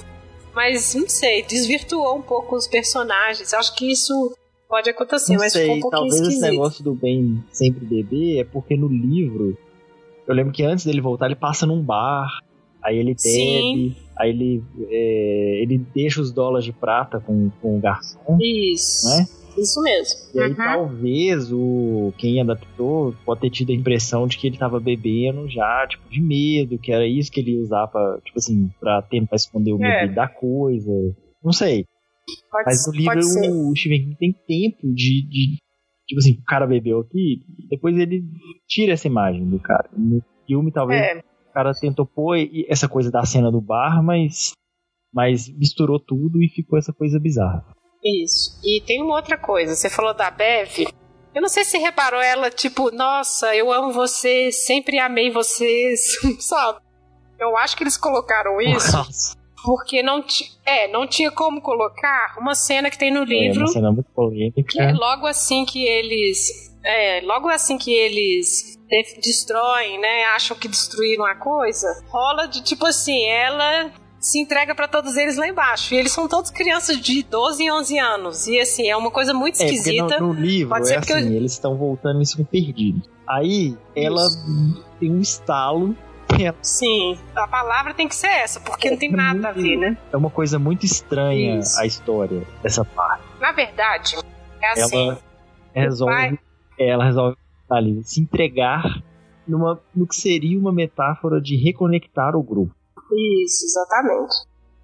Mas 0.53 0.93
não 0.95 1.07
sei, 1.07 1.43
desvirtuou 1.43 2.17
um 2.17 2.21
pouco 2.21 2.55
os 2.55 2.67
personagens. 2.67 3.53
Acho 3.53 3.73
que 3.75 3.89
isso 3.89 4.35
pode 4.67 4.89
acontecer, 4.89 5.33
não 5.33 5.39
mas 5.39 5.53
sei, 5.53 5.63
ficou 5.63 5.77
um 5.77 5.81
pouquinho 5.81 6.01
talvez 6.01 6.21
esquisito. 6.21 6.43
esse 6.43 6.51
negócio 6.51 6.83
do 6.83 6.93
bem 6.93 7.43
sempre 7.51 7.85
beber 7.85 8.39
é 8.39 8.43
porque 8.45 8.75
no 8.77 8.87
livro 8.87 9.57
eu 10.25 10.33
lembro 10.33 10.53
que 10.53 10.63
antes 10.63 10.85
dele 10.85 11.01
voltar 11.01 11.25
ele 11.25 11.35
passa 11.35 11.65
num 11.65 11.83
bar, 11.83 12.39
aí 12.83 12.97
ele 12.97 13.13
bebe, 13.15 13.95
aí 14.17 14.29
ele 14.29 14.63
é, 14.89 15.61
ele 15.63 15.77
deixa 15.93 16.21
os 16.21 16.31
dólares 16.31 16.65
de 16.65 16.73
prata 16.73 17.19
com, 17.19 17.49
com 17.61 17.77
o 17.77 17.81
garçom. 17.81 18.37
Isso. 18.41 19.07
Né? 19.07 19.25
Isso 19.57 19.81
mesmo. 19.81 20.15
E 20.33 20.39
aí 20.39 20.49
Uhum. 20.51 20.55
talvez 20.55 21.51
o 21.51 22.13
quem 22.17 22.39
adaptou 22.39 23.13
pode 23.25 23.41
ter 23.41 23.49
tido 23.49 23.71
a 23.71 23.75
impressão 23.75 24.25
de 24.25 24.37
que 24.37 24.47
ele 24.47 24.57
tava 24.57 24.79
bebendo 24.79 25.47
já, 25.49 25.85
tipo, 25.89 26.09
de 26.09 26.21
medo, 26.21 26.79
que 26.79 26.91
era 26.91 27.05
isso 27.05 27.29
que 27.31 27.41
ele 27.41 27.51
ia 27.55 27.61
usar 27.61 27.85
pra, 27.87 28.17
tipo 28.23 28.37
assim, 28.39 28.69
pra 28.79 29.01
tentar 29.01 29.35
esconder 29.35 29.73
o 29.73 29.83
É. 29.83 30.03
medo 30.03 30.15
da 30.15 30.27
coisa. 30.27 30.89
Não 31.43 31.51
sei. 31.51 31.85
Pode, 32.49 32.63
Mas 32.65 32.87
no 32.87 32.93
livro 32.93 33.21
ser. 33.23 33.49
o 33.51 33.75
Stephen 33.75 34.05
King 34.05 34.17
tem 34.17 34.33
tempo 34.47 34.93
de, 34.93 35.27
de. 35.27 35.57
Tipo 36.07 36.19
assim, 36.19 36.31
o 36.33 36.43
cara 36.45 36.65
bebeu 36.67 36.99
aqui, 36.99 37.41
depois 37.69 37.97
ele 37.97 38.23
tira 38.67 38.93
essa 38.93 39.07
imagem 39.07 39.45
do 39.45 39.59
cara. 39.59 39.89
No 39.97 40.21
filme, 40.47 40.71
talvez 40.71 41.01
É, 41.01 41.23
o 41.51 41.53
cara 41.53 41.73
tentou 41.73 42.05
pôr 42.05 42.37
essa 42.67 42.87
coisa 42.87 43.11
da 43.11 43.25
cena 43.25 43.51
do 43.51 43.61
bar, 43.61 44.01
mas. 44.01 44.53
Mas 45.13 45.49
misturou 45.49 45.99
tudo 45.99 46.41
e 46.41 46.47
ficou 46.47 46.79
essa 46.79 46.93
coisa 46.93 47.19
bizarra. 47.19 47.65
isso. 48.03 48.57
E 48.63 48.81
tem 48.81 49.03
uma 49.03 49.15
outra 49.15 49.37
coisa. 49.37 49.75
Você 49.75 49.89
falou 49.89 50.13
da 50.13 50.31
Bev. 50.31 50.87
Eu 51.35 51.41
não 51.41 51.49
sei 51.49 51.65
se 51.65 51.77
reparou 51.77 52.21
ela, 52.21 52.49
tipo, 52.49 52.91
nossa, 52.91 53.53
eu 53.53 53.71
amo 53.71 53.91
você, 53.91 54.51
sempre 54.51 54.99
amei 54.99 55.29
vocês, 55.29 56.17
sabe? 56.39 56.79
Eu 57.39 57.57
acho 57.57 57.75
que 57.75 57.83
eles 57.83 57.97
colocaram 57.97 58.59
isso 58.61 58.97
Nossa, 58.97 59.37
porque 59.63 60.03
não, 60.03 60.23
é, 60.65 60.87
não 60.89 61.07
tinha 61.07 61.31
como 61.31 61.61
colocar 61.61 62.35
uma 62.37 62.53
cena 62.53 62.89
que 62.89 62.97
tem 62.97 63.11
no 63.11 63.23
é 63.23 63.25
livro 63.25 63.61
uma 63.61 63.67
cena 63.67 63.91
muito 63.91 64.11
polêmica. 64.11 64.63
que 64.63 64.81
é 64.81 64.91
logo 64.91 65.25
assim 65.25 65.65
que 65.65 65.83
eles. 65.83 66.70
É, 66.83 67.21
logo 67.23 67.47
assim 67.49 67.77
que 67.77 67.93
eles 67.93 68.77
de- 68.89 69.21
destroem, 69.21 69.99
né? 69.99 70.23
Acham 70.35 70.57
que 70.57 70.67
destruíram 70.67 71.25
a 71.25 71.35
coisa, 71.35 71.87
rola 72.09 72.47
de 72.47 72.63
tipo 72.63 72.85
assim, 72.85 73.25
ela 73.29 73.91
se 74.19 74.39
entrega 74.39 74.75
pra 74.75 74.87
todos 74.87 75.15
eles 75.17 75.35
lá 75.37 75.47
embaixo. 75.47 75.93
E 75.93 75.97
eles 75.97 76.11
são 76.11 76.27
todos 76.27 76.51
crianças 76.51 76.97
de 76.99 77.23
12 77.23 77.63
e 77.63 77.71
11 77.71 77.97
anos. 77.99 78.47
E 78.47 78.59
assim, 78.59 78.87
é 78.89 78.95
uma 78.97 79.09
coisa 79.11 79.33
muito 79.33 79.59
É, 79.61 79.65
esquisita. 79.65 80.19
no, 80.19 80.33
no 80.33 80.33
livro 80.33 80.69
Pode 80.69 80.87
ser 80.87 80.95
é 80.95 80.97
assim, 80.97 81.11
eu- 81.13 81.33
eles 81.33 81.53
estão 81.53 81.75
voltando 81.77 82.21
e 82.21 82.25
ficam 82.27 82.45
perdidos. 82.45 83.09
Aí 83.27 83.75
ela 83.95 84.27
tem 84.99 85.11
um 85.11 85.19
estalo, 85.21 85.95
Sim, 86.61 87.19
a 87.35 87.47
palavra 87.47 87.93
tem 87.93 88.07
que 88.07 88.15
ser 88.15 88.27
essa, 88.27 88.59
porque 88.61 88.89
não 88.89 88.97
tem 88.97 89.09
É 89.11 89.15
nada 89.15 89.49
a 89.49 89.51
ver, 89.51 89.75
né? 89.77 89.95
é 90.11 90.17
uma 90.17 90.29
coisa 90.29 90.57
muito 90.57 90.85
estranha 90.85 91.59
Isso. 91.59 91.79
a 91.79 91.85
história 91.85 92.41
dessa 92.63 92.83
parte. 92.85 93.23
Na 93.39 93.51
verdade, 93.51 94.15
é 94.61 94.71
assim. 94.71 95.09
ela 95.09 95.21
resolve, 95.75 96.39
ela 96.87 97.05
resolve 97.05 97.37
ali, 97.69 98.03
se 98.03 98.21
entregar 98.21 99.01
numa, 99.47 99.81
no 99.95 100.07
que 100.07 100.15
seria 100.15 100.59
uma 100.59 100.71
metáfora 100.71 101.41
de 101.41 101.55
reconectar 101.55 102.35
o 102.35 102.43
grupo. 102.43 102.73
Isso, 103.13 103.65
exatamente. 103.65 104.33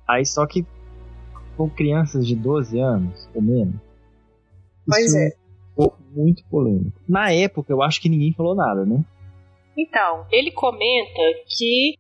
Aí 0.08 0.26
só 0.26 0.46
que 0.46 0.66
com 1.56 1.70
crianças 1.70 2.26
de 2.26 2.36
12 2.36 2.80
anos 2.80 3.30
ou 3.34 3.42
menos. 3.42 3.76
Pois 4.86 5.06
isso 5.06 5.18
é. 5.18 5.32
ficou 5.70 5.98
muito 6.16 6.44
polêmico. 6.46 6.98
Na 7.08 7.32
época 7.32 7.74
eu 7.74 7.82
acho 7.82 8.02
que 8.02 8.10
ninguém 8.10 8.34
falou 8.34 8.56
nada, 8.56 8.86
né? 8.86 9.04
Então, 9.78 10.26
ele 10.32 10.52
comenta 10.52 11.22
que 11.46 11.98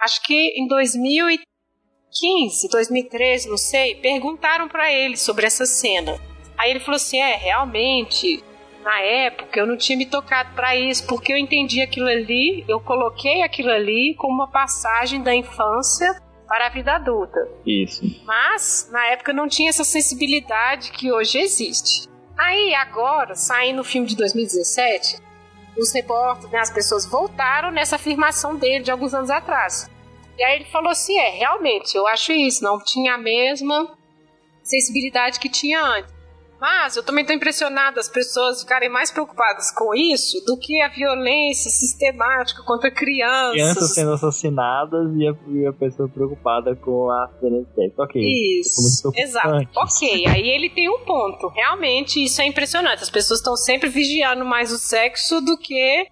acho 0.00 0.22
que 0.22 0.54
em 0.58 0.66
2015, 0.66 2.68
2013, 2.68 3.48
não 3.48 3.56
sei, 3.56 3.94
perguntaram 3.96 4.68
pra 4.68 4.92
ele 4.92 5.16
sobre 5.16 5.46
essa 5.46 5.64
cena. 5.64 6.20
Aí 6.58 6.70
ele 6.70 6.80
falou 6.80 6.96
assim: 6.96 7.18
"É, 7.18 7.36
realmente, 7.36 8.42
na 8.84 9.00
época 9.00 9.58
eu 9.58 9.66
não 9.66 9.76
tinha 9.76 9.96
me 9.96 10.04
tocado 10.04 10.54
pra 10.54 10.76
isso, 10.76 11.06
porque 11.06 11.32
eu 11.32 11.38
entendi 11.38 11.80
aquilo 11.80 12.06
ali, 12.06 12.64
eu 12.68 12.78
coloquei 12.78 13.42
aquilo 13.42 13.70
ali 13.70 14.14
como 14.18 14.34
uma 14.34 14.48
passagem 14.48 15.22
da 15.22 15.34
infância 15.34 16.20
para 16.46 16.66
a 16.66 16.68
vida 16.68 16.92
adulta. 16.92 17.48
Isso. 17.66 18.02
Mas 18.24 18.88
na 18.92 19.06
época 19.06 19.32
não 19.32 19.48
tinha 19.48 19.70
essa 19.70 19.84
sensibilidade 19.84 20.92
que 20.92 21.10
hoje 21.10 21.38
existe. 21.38 22.06
Aí 22.38 22.74
agora, 22.74 23.34
saindo 23.34 23.80
o 23.80 23.84
filme 23.84 24.06
de 24.06 24.16
2017, 24.16 25.18
os 25.78 25.92
repórteres, 25.92 26.52
né, 26.52 26.58
as 26.58 26.70
pessoas 26.70 27.06
voltaram 27.06 27.70
nessa 27.70 27.96
afirmação 27.96 28.54
dele 28.54 28.84
de 28.84 28.90
alguns 28.90 29.14
anos 29.14 29.30
atrás. 29.30 29.90
E 30.36 30.44
aí 30.44 30.56
ele 30.56 30.66
falou 30.66 30.90
assim: 30.90 31.16
é, 31.16 31.30
realmente, 31.30 31.96
eu 31.96 32.06
acho 32.06 32.32
isso, 32.32 32.62
não 32.62 32.78
tinha 32.78 33.14
a 33.14 33.18
mesma 33.18 33.96
sensibilidade 34.62 35.40
que 35.40 35.48
tinha 35.48 35.82
antes. 35.82 36.13
Mas 36.64 36.96
eu 36.96 37.02
também 37.02 37.20
estou 37.20 37.36
impressionada 37.36 38.00
as 38.00 38.08
pessoas 38.08 38.62
ficarem 38.62 38.88
mais 38.88 39.12
preocupadas 39.12 39.70
com 39.70 39.94
isso 39.94 40.42
do 40.46 40.56
que 40.56 40.80
a 40.80 40.88
violência 40.88 41.70
sistemática 41.70 42.62
contra 42.62 42.90
crianças. 42.90 43.52
Crianças 43.52 43.94
sendo 43.94 44.12
assassinadas 44.12 45.14
e 45.14 45.28
a, 45.28 45.34
e 45.48 45.66
a 45.66 45.74
pessoa 45.74 46.08
preocupada 46.08 46.74
com 46.74 47.10
a 47.10 47.28
sexo. 47.74 48.00
Ok. 48.00 48.18
Isso, 48.18 49.12
exato. 49.14 49.68
Ok, 49.76 50.26
aí 50.26 50.48
ele 50.48 50.70
tem 50.70 50.88
um 50.88 51.00
ponto. 51.00 51.48
Realmente, 51.48 52.24
isso 52.24 52.40
é 52.40 52.46
impressionante. 52.46 53.02
As 53.02 53.10
pessoas 53.10 53.40
estão 53.40 53.56
sempre 53.56 53.90
vigiando 53.90 54.42
mais 54.42 54.72
o 54.72 54.78
sexo 54.78 55.42
do 55.42 55.58
que 55.58 56.06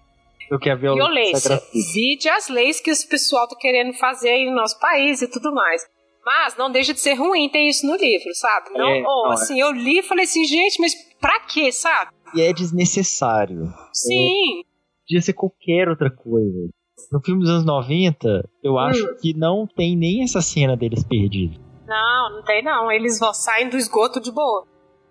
Do 0.51 0.59
que 0.59 0.69
a 0.69 0.75
violência, 0.75 1.49
violência. 1.49 1.63
Vide 1.95 2.29
as 2.29 2.47
leis 2.47 2.79
que 2.79 2.91
esse 2.91 3.07
pessoal 3.07 3.47
tá 3.47 3.55
querendo 3.59 3.91
fazer 3.93 4.29
aí 4.29 4.45
no 4.45 4.55
nosso 4.55 4.79
país 4.79 5.19
e 5.23 5.27
tudo 5.27 5.51
mais. 5.51 5.81
Mas 6.25 6.55
não 6.57 6.71
deixa 6.71 6.93
de 6.93 6.99
ser 6.99 7.15
ruim 7.15 7.49
ter 7.49 7.67
isso 7.67 7.85
no 7.85 7.95
livro, 7.97 8.33
sabe? 8.33 8.69
Não, 8.77 8.87
É, 8.89 8.97
ou, 9.05 9.23
não, 9.25 9.31
é. 9.31 9.33
assim, 9.33 9.59
eu 9.59 9.71
li 9.71 9.99
e 9.99 10.03
falei 10.03 10.23
assim, 10.23 10.43
gente, 10.45 10.79
mas 10.79 10.93
pra 11.19 11.39
quê, 11.41 11.71
sabe? 11.71 12.11
E 12.35 12.41
é 12.41 12.53
desnecessário. 12.53 13.65
Sim, 13.93 14.63
Podia 15.07 15.21
ser 15.21 15.33
qualquer 15.33 15.89
outra 15.89 16.09
coisa. 16.09 16.69
No 17.11 17.19
filme 17.21 17.41
dos 17.41 17.49
anos 17.49 17.65
90, 17.65 18.49
eu 18.63 18.77
acho 18.79 19.03
Hum. 19.05 19.15
que 19.21 19.33
não 19.37 19.67
tem 19.67 19.97
nem 19.97 20.23
essa 20.23 20.41
cena 20.41 20.77
deles 20.77 21.03
perdidos. 21.03 21.59
não, 21.85 22.35
não 22.37 22.43
tem 22.43 22.63
não. 22.63 22.89
Eles 22.91 23.19
vão 23.19 23.33
saem 23.33 23.69
do 23.69 23.75
esgoto 23.77 24.21
de 24.21 24.31
boa. 24.31 24.65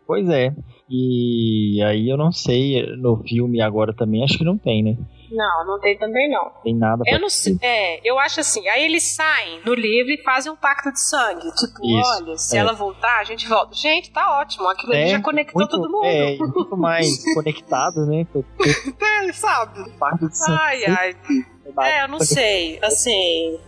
Pois 0.07 0.27
é. 0.31 0.55
E 0.91 1.81
aí 1.85 2.09
eu 2.09 2.17
não 2.17 2.33
sei, 2.33 2.87
no 2.97 3.23
filme 3.23 3.61
agora 3.61 3.95
também, 3.95 4.25
acho 4.25 4.39
que 4.39 4.45
não 4.45 4.57
tem, 4.59 4.83
né? 4.83 4.97
Não, 5.33 5.67
não 5.67 5.81
tem 5.81 5.97
também 5.97 6.31
não. 6.31 6.51
Tem 6.63 6.77
nada 6.77 7.03
Eu 7.07 7.19
não 7.21 7.31
sei. 7.31 7.59
É, 7.63 8.01
eu 8.09 8.19
acho 8.19 8.41
assim. 8.41 8.69
Aí 8.69 8.85
eles 8.85 9.15
saem 9.15 9.61
no 9.65 9.75
livro 9.75 10.13
e 10.13 10.23
fazem 10.23 10.53
um 10.53 10.57
pacto 10.57 10.93
de 10.93 11.01
sangue. 11.01 11.51
Tipo, 11.55 11.85
Isso, 11.85 12.23
olha, 12.23 12.37
se 12.37 12.57
é. 12.57 12.61
ela 12.61 12.73
voltar, 12.73 13.21
a 13.21 13.25
gente 13.25 13.49
volta. 13.49 13.75
Gente, 13.75 14.11
tá 14.11 14.41
ótimo. 14.41 14.69
Aquilo 14.69 14.93
ali 14.93 15.03
É, 15.03 15.09
já 15.09 15.23
conectou 15.23 15.61
muito, 15.61 15.71
todo 15.71 15.91
mundo. 15.91 16.05
É, 16.05 16.37
muito 16.37 16.77
mais 16.77 17.23
conectado, 17.35 18.07
né? 18.07 18.27
É, 19.27 19.33
sabe? 19.33 19.91
Pacto 19.99 20.29
de 20.29 20.37
Sangue 20.37 20.59
Ai, 20.59 20.85
ai. 20.87 21.17
É, 21.81 22.05
eu 22.05 22.09
não 22.09 22.21
sei. 22.21 22.79
Assim. 22.83 23.59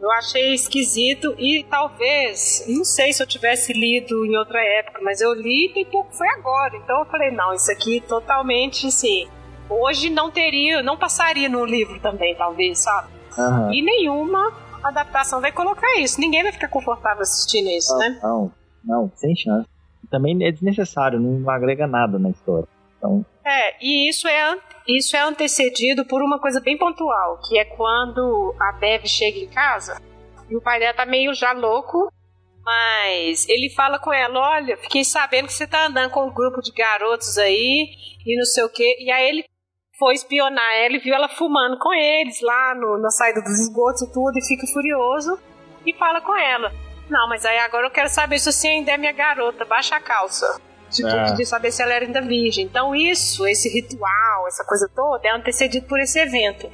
Eu 0.00 0.10
achei 0.12 0.52
esquisito 0.52 1.34
e 1.38 1.64
talvez, 1.64 2.62
não 2.68 2.84
sei 2.84 3.10
se 3.14 3.22
eu 3.22 3.26
tivesse 3.26 3.72
lido 3.72 4.26
em 4.26 4.36
outra 4.36 4.62
época, 4.62 5.00
mas 5.02 5.22
eu 5.22 5.32
li 5.32 5.72
e 5.74 5.84
pouco 5.86 6.14
foi 6.14 6.28
agora. 6.28 6.76
Então 6.76 6.98
eu 6.98 7.06
falei, 7.06 7.30
não, 7.30 7.54
isso 7.54 7.72
aqui 7.72 8.02
totalmente 8.06 8.86
assim. 8.86 9.26
Hoje 9.68 10.10
não 10.10 10.30
teria, 10.30 10.82
não 10.82 10.96
passaria 10.96 11.48
no 11.48 11.64
livro 11.64 11.98
também, 12.00 12.34
talvez, 12.34 12.78
sabe? 12.80 13.08
Aham. 13.38 13.72
E 13.72 13.82
nenhuma 13.82 14.52
adaptação 14.82 15.40
vai 15.40 15.50
colocar 15.50 15.98
isso. 15.98 16.20
Ninguém 16.20 16.42
vai 16.42 16.52
ficar 16.52 16.68
confortável 16.68 17.22
assistindo 17.22 17.68
isso, 17.70 17.96
né? 17.96 18.18
Não, 18.22 18.52
não, 18.84 19.10
sem 19.16 19.34
chance. 19.34 19.68
Também 20.10 20.36
é 20.46 20.52
desnecessário, 20.52 21.18
não 21.18 21.48
agrega 21.50 21.86
nada 21.86 22.18
na 22.18 22.30
história. 22.30 22.68
Então, 22.98 23.24
É, 23.44 23.74
e 23.84 24.08
isso 24.08 24.28
é, 24.28 24.58
isso 24.86 25.16
é 25.16 25.20
antecedido 25.20 26.04
por 26.04 26.22
uma 26.22 26.38
coisa 26.38 26.60
bem 26.60 26.76
pontual, 26.78 27.40
que 27.48 27.58
é 27.58 27.64
quando 27.64 28.54
a 28.60 28.72
Bev 28.72 29.06
chega 29.06 29.38
em 29.38 29.48
casa 29.48 30.00
e 30.48 30.56
o 30.56 30.60
pai 30.60 30.78
dela 30.78 30.94
tá 30.94 31.06
meio 31.06 31.34
já 31.34 31.52
louco 31.52 32.12
Mas 32.64 33.48
ele 33.48 33.70
fala 33.70 33.98
com 33.98 34.12
ela: 34.12 34.38
olha, 34.38 34.76
fiquei 34.76 35.04
sabendo 35.04 35.46
que 35.46 35.52
você 35.52 35.66
tá 35.66 35.86
andando 35.86 36.10
com 36.10 36.26
um 36.26 36.32
grupo 36.32 36.62
de 36.62 36.72
garotos 36.72 37.36
aí 37.38 37.88
e 38.24 38.36
não 38.38 38.44
sei 38.44 38.64
o 38.64 38.70
quê. 38.70 38.96
E 39.00 39.10
aí 39.10 39.28
ele 39.28 39.44
foi 39.98 40.14
espionar 40.14 40.74
ela 40.76 40.96
e 40.96 40.98
viu 40.98 41.14
ela 41.14 41.28
fumando 41.28 41.78
com 41.78 41.92
eles 41.92 42.40
lá 42.42 42.74
no, 42.74 42.98
na 42.98 43.10
saída 43.10 43.40
dos 43.40 43.60
esgotos 43.60 44.02
e 44.02 44.12
tudo, 44.12 44.36
e 44.36 44.44
fica 44.44 44.66
furioso 44.72 45.38
e 45.86 45.92
fala 45.94 46.20
com 46.20 46.36
ela. 46.36 46.72
Não, 47.08 47.28
mas 47.28 47.44
aí 47.44 47.58
agora 47.58 47.86
eu 47.86 47.90
quero 47.90 48.08
saber 48.08 48.38
se 48.38 48.50
você 48.50 48.68
ainda 48.68 48.92
é 48.92 48.96
minha 48.96 49.12
garota, 49.12 49.64
baixa 49.64 49.96
a 49.96 50.00
calça. 50.00 50.60
Tipo, 50.90 51.08
é. 51.08 51.32
de 51.32 51.44
saber 51.44 51.72
se 51.72 51.82
ela 51.82 51.92
era 51.92 52.04
ainda 52.04 52.20
virgem. 52.20 52.64
Então, 52.64 52.94
isso, 52.94 53.46
esse 53.48 53.68
ritual, 53.68 54.46
essa 54.46 54.64
coisa 54.64 54.88
toda, 54.94 55.26
é 55.26 55.32
antecedido 55.32 55.86
por 55.86 55.98
esse 55.98 56.20
evento. 56.20 56.70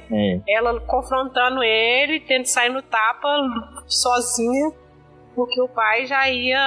Ela 0.47 0.79
confrontando 0.81 1.63
ele, 1.63 2.19
tendo 2.19 2.45
sair 2.45 2.69
no 2.69 2.83
tapa 2.83 3.27
sozinha, 3.87 4.71
porque 5.35 5.59
o 5.59 5.67
pai 5.67 6.05
já 6.05 6.29
ia 6.29 6.61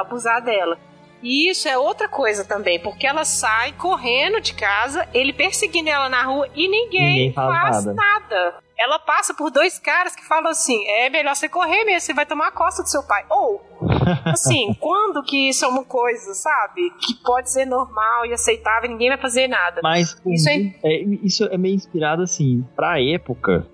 abusar 0.00 0.42
dela. 0.42 0.76
E 1.22 1.50
isso 1.50 1.68
é 1.68 1.76
outra 1.76 2.08
coisa 2.08 2.44
também, 2.44 2.78
porque 2.78 3.06
ela 3.06 3.24
sai 3.24 3.72
correndo 3.72 4.40
de 4.40 4.54
casa, 4.54 5.08
ele 5.12 5.32
perseguindo 5.32 5.88
ela 5.88 6.08
na 6.08 6.22
rua 6.22 6.48
e 6.54 6.68
ninguém, 6.68 7.28
ninguém 7.28 7.32
faz 7.32 7.84
nada. 7.84 7.94
nada. 7.94 8.54
Ela 8.78 9.00
passa 9.00 9.34
por 9.34 9.50
dois 9.50 9.76
caras 9.78 10.14
que 10.14 10.24
falam 10.24 10.50
assim: 10.50 10.86
é 10.86 11.10
melhor 11.10 11.34
você 11.34 11.48
correr 11.48 11.84
mesmo, 11.84 12.00
você 12.00 12.14
vai 12.14 12.24
tomar 12.24 12.48
a 12.48 12.52
costa 12.52 12.82
do 12.82 12.88
seu 12.88 13.02
pai. 13.02 13.24
Ou, 13.28 13.60
assim, 14.26 14.72
quando 14.78 15.22
que 15.24 15.48
isso 15.48 15.64
é 15.64 15.68
uma 15.68 15.84
coisa, 15.84 16.32
sabe? 16.34 16.90
Que 17.00 17.14
pode 17.24 17.50
ser 17.50 17.64
normal 17.64 18.26
e 18.26 18.32
aceitável 18.32 18.88
e 18.88 18.92
ninguém 18.92 19.08
vai 19.08 19.18
fazer 19.18 19.48
nada. 19.48 19.80
Mas 19.82 20.16
isso, 20.24 20.48
é... 20.48 20.74
É, 20.84 21.02
isso 21.24 21.44
é 21.46 21.58
meio 21.58 21.74
inspirado, 21.74 22.22
assim, 22.22 22.64
pra 22.76 23.02
época 23.02 23.66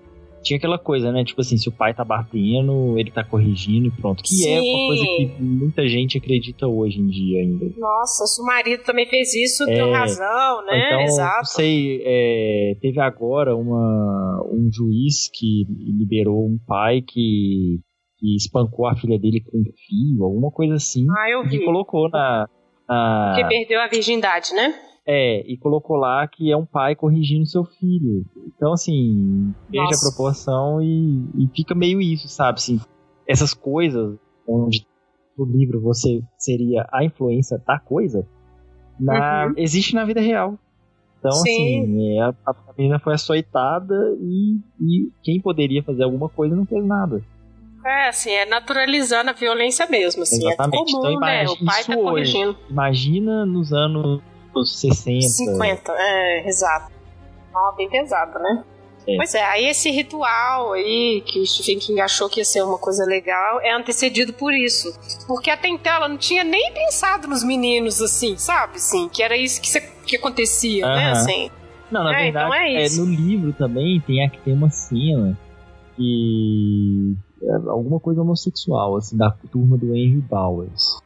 tinha 0.45 0.57
aquela 0.57 0.77
coisa, 0.77 1.11
né? 1.11 1.23
Tipo 1.25 1.41
assim, 1.41 1.57
se 1.57 1.67
o 1.67 1.71
pai 1.71 1.93
tá 1.93 2.05
batendo, 2.05 2.97
ele 2.99 3.09
tá 3.09 3.23
corrigindo 3.23 3.87
e 3.87 3.91
pronto. 3.91 4.23
Que 4.23 4.29
Sim. 4.29 4.53
é 4.53 4.61
uma 4.61 4.87
coisa 4.87 5.03
que 5.03 5.43
muita 5.43 5.87
gente 5.87 6.17
acredita 6.17 6.67
hoje 6.67 6.99
em 6.99 7.07
dia 7.07 7.41
ainda. 7.41 7.65
Nossa, 7.77 8.25
se 8.27 8.41
o 8.41 8.45
marido 8.45 8.83
também 8.83 9.07
fez 9.07 9.33
isso, 9.33 9.63
é, 9.63 9.73
tem 9.73 9.91
razão, 9.91 10.65
né? 10.65 10.85
Então, 10.85 11.01
Exato. 11.01 11.37
Não 11.37 11.45
sei, 11.45 12.01
é, 12.05 12.77
teve 12.79 12.99
agora 13.01 13.55
uma, 13.55 14.47
um 14.51 14.69
juiz 14.71 15.29
que 15.33 15.65
liberou 15.67 16.45
um 16.45 16.59
pai 16.67 17.01
que, 17.01 17.79
que 18.19 18.35
espancou 18.35 18.87
a 18.87 18.95
filha 18.95 19.17
dele 19.17 19.41
com 19.41 19.57
um 19.57 19.63
fio, 19.63 20.23
alguma 20.23 20.51
coisa 20.51 20.75
assim. 20.75 21.07
Ah, 21.17 21.29
eu 21.31 21.43
vi. 21.43 21.57
E 21.57 21.65
colocou 21.65 22.07
na. 22.09 22.47
na... 22.87 23.33
Que 23.35 23.47
perdeu 23.47 23.81
a 23.81 23.87
virgindade, 23.87 24.53
né? 24.53 24.75
É, 25.07 25.41
e 25.45 25.55
colocou 25.57 25.97
lá 25.97 26.27
que 26.27 26.51
é 26.51 26.57
um 26.57 26.65
pai 26.65 26.95
corrigindo 26.95 27.45
seu 27.45 27.63
filho. 27.63 28.25
Então, 28.47 28.73
assim, 28.73 29.53
veja 29.69 29.95
a 29.95 29.99
proporção 29.99 30.81
e, 30.81 31.25
e 31.37 31.47
fica 31.55 31.75
meio 31.75 32.01
isso, 32.01 32.27
sabe? 32.27 32.57
Assim, 32.57 32.79
essas 33.27 33.53
coisas 33.53 34.17
onde 34.47 34.85
no 35.37 35.45
livro 35.45 35.79
você 35.79 36.23
seria 36.37 36.87
a 36.91 37.03
influência 37.03 37.61
da 37.67 37.79
coisa, 37.79 38.25
na, 38.99 39.47
uhum. 39.47 39.53
existe 39.57 39.93
na 39.93 40.05
vida 40.05 40.21
real. 40.21 40.57
Então, 41.19 41.31
Sim. 41.31 41.83
assim, 41.83 42.17
é, 42.17 42.21
a, 42.21 42.33
a 42.47 42.73
menina 42.77 42.99
foi 42.99 43.13
açoitada 43.13 43.95
e, 44.19 44.59
e 44.79 45.11
quem 45.23 45.41
poderia 45.41 45.83
fazer 45.83 46.03
alguma 46.03 46.29
coisa 46.29 46.55
não 46.55 46.65
fez 46.65 46.85
nada. 46.85 47.21
É, 47.83 48.09
assim, 48.09 48.31
é 48.31 48.45
naturalizando 48.45 49.29
a 49.29 49.33
violência 49.33 49.85
mesmo, 49.87 50.23
assim. 50.23 50.43
É 50.47 50.53
Exatamente. 50.53 50.89
É 50.89 50.93
comum, 50.93 50.99
então, 50.99 51.11
imagina, 51.11 51.43
né? 51.43 51.59
O 51.61 51.65
pai 51.65 51.83
tá 51.83 51.95
corrigindo. 51.95 52.57
Imagina 52.69 53.45
nos 53.45 53.73
anos 53.73 54.21
60. 54.63 55.21
50, 55.21 55.91
é, 55.97 56.47
exato. 56.47 56.91
Ó, 57.53 57.71
bem 57.73 57.89
pesado, 57.89 58.37
né? 58.39 58.63
É. 59.07 59.15
Pois 59.17 59.35
é, 59.35 59.43
aí 59.43 59.65
esse 59.65 59.89
ritual 59.91 60.73
aí, 60.73 61.21
que 61.25 61.39
o 61.39 61.45
Stephen 61.45 61.77
King 61.77 62.01
achou 62.01 62.27
que 62.27 62.39
ia 62.39 62.45
ser 62.45 62.63
uma 62.63 62.77
coisa 62.77 63.05
legal, 63.05 63.61
é 63.61 63.71
antecedido 63.71 64.33
por 64.33 64.53
isso. 64.53 64.91
Porque 65.27 65.49
até 65.49 65.67
então 65.67 65.93
ela 65.93 66.07
não 66.07 66.17
tinha 66.17 66.43
nem 66.43 66.73
pensado 66.73 67.27
nos 67.27 67.43
meninos, 67.43 68.01
assim, 68.01 68.35
sabe? 68.35 68.77
Assim, 68.77 69.07
que 69.07 69.21
era 69.21 69.37
isso 69.37 69.61
que, 69.61 69.79
que 70.05 70.15
acontecia, 70.15 70.85
uh 70.85 70.89
-huh. 70.89 70.95
né? 70.95 71.11
Assim. 71.11 71.51
Não, 71.91 72.03
na 72.03 72.19
é, 72.19 72.23
verdade, 72.23 72.45
então 72.45 72.53
é, 72.53 72.85
é, 72.85 72.89
no 72.89 73.05
livro 73.05 73.53
também 73.53 74.01
tem, 74.01 74.27
tem 74.43 74.53
uma 74.53 74.71
cena 74.71 75.37
que 75.95 77.15
é 77.43 77.53
alguma 77.69 77.99
coisa 77.99 78.21
homossexual, 78.21 78.97
assim, 78.97 79.15
da 79.15 79.31
turma 79.51 79.77
do 79.77 79.95
Henry 79.95 80.21
Bowers. 80.21 80.99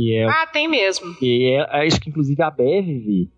Que 0.00 0.16
é, 0.16 0.26
ah, 0.26 0.46
tem 0.46 0.66
mesmo. 0.66 1.14
Que 1.16 1.54
é, 1.54 1.86
acho 1.86 2.00
que 2.00 2.08
inclusive 2.08 2.42
a 2.42 2.50
Bev 2.50 3.28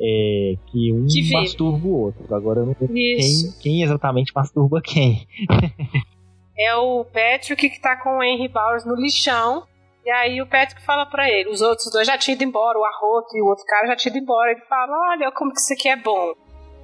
é, 0.00 0.54
que 0.66 0.92
um 0.92 1.06
que 1.06 1.32
masturba 1.32 1.86
o 1.86 2.00
outro. 2.00 2.34
Agora 2.34 2.60
eu 2.60 2.66
não 2.66 2.74
sei 2.74 2.88
quem, 2.88 3.52
quem, 3.60 3.82
exatamente 3.84 4.32
masturba 4.34 4.80
quem. 4.82 5.28
é 6.58 6.74
o 6.74 7.04
Patrick 7.04 7.70
que 7.70 7.80
tá 7.80 7.96
com 8.02 8.18
o 8.18 8.22
Henry 8.22 8.48
Bowers 8.48 8.84
no 8.84 8.96
lixão. 8.96 9.62
E 10.04 10.10
aí 10.10 10.42
o 10.42 10.46
Patrick 10.46 10.82
fala 10.82 11.06
pra 11.06 11.30
ele, 11.30 11.50
os 11.50 11.60
outros 11.60 11.88
dois 11.92 12.06
já 12.06 12.18
tinham 12.18 12.34
ido 12.34 12.44
embora, 12.44 12.78
o 12.78 12.84
Arroto 12.84 13.36
e 13.36 13.42
o 13.42 13.46
outro 13.46 13.64
cara 13.66 13.86
já 13.86 13.94
tinham 13.94 14.16
ido 14.16 14.24
embora. 14.24 14.50
Ele 14.50 14.62
fala, 14.62 15.12
olha 15.12 15.30
como 15.30 15.52
que 15.52 15.60
isso 15.60 15.72
aqui 15.72 15.88
é 15.88 15.96
bom. 15.96 16.32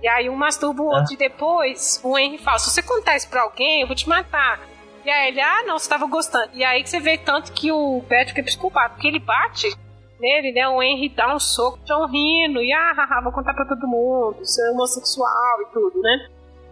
E 0.00 0.06
aí 0.06 0.28
um 0.28 0.36
masturba 0.36 0.80
o 0.80 0.86
outro 0.86 1.10
ah. 1.10 1.14
e 1.14 1.16
depois 1.16 2.00
o 2.04 2.16
Henry 2.16 2.38
fala, 2.38 2.60
se 2.60 2.70
você 2.70 2.82
contar 2.82 3.16
isso 3.16 3.28
pra 3.28 3.42
alguém, 3.42 3.80
eu 3.80 3.88
vou 3.88 3.96
te 3.96 4.08
matar. 4.08 4.60
E 5.04 5.10
aí 5.10 5.28
ele, 5.28 5.40
ah, 5.40 5.64
não, 5.66 5.78
você 5.78 5.88
tava 5.88 6.06
gostando. 6.06 6.50
E 6.54 6.64
aí 6.64 6.82
que 6.82 6.88
você 6.88 7.00
vê 7.00 7.18
tanto 7.18 7.52
que 7.52 7.70
o 7.70 8.02
Patrick 8.08 8.40
é 8.40 8.42
psicopata, 8.42 8.94
porque 8.94 9.08
ele 9.08 9.18
bate 9.18 9.68
nele, 10.18 10.52
né? 10.52 10.66
O 10.68 10.82
Henry 10.82 11.10
dá 11.10 11.34
um 11.34 11.38
soco, 11.38 11.78
John 11.84 12.06
rindo, 12.06 12.62
e 12.62 12.72
ah, 12.72 12.92
haha, 12.96 13.20
vou 13.22 13.32
contar 13.32 13.52
pra 13.52 13.66
todo 13.66 13.86
mundo, 13.86 14.36
isso 14.40 14.60
é 14.62 14.70
homossexual 14.70 15.62
e 15.62 15.72
tudo, 15.72 16.00
né? 16.00 16.28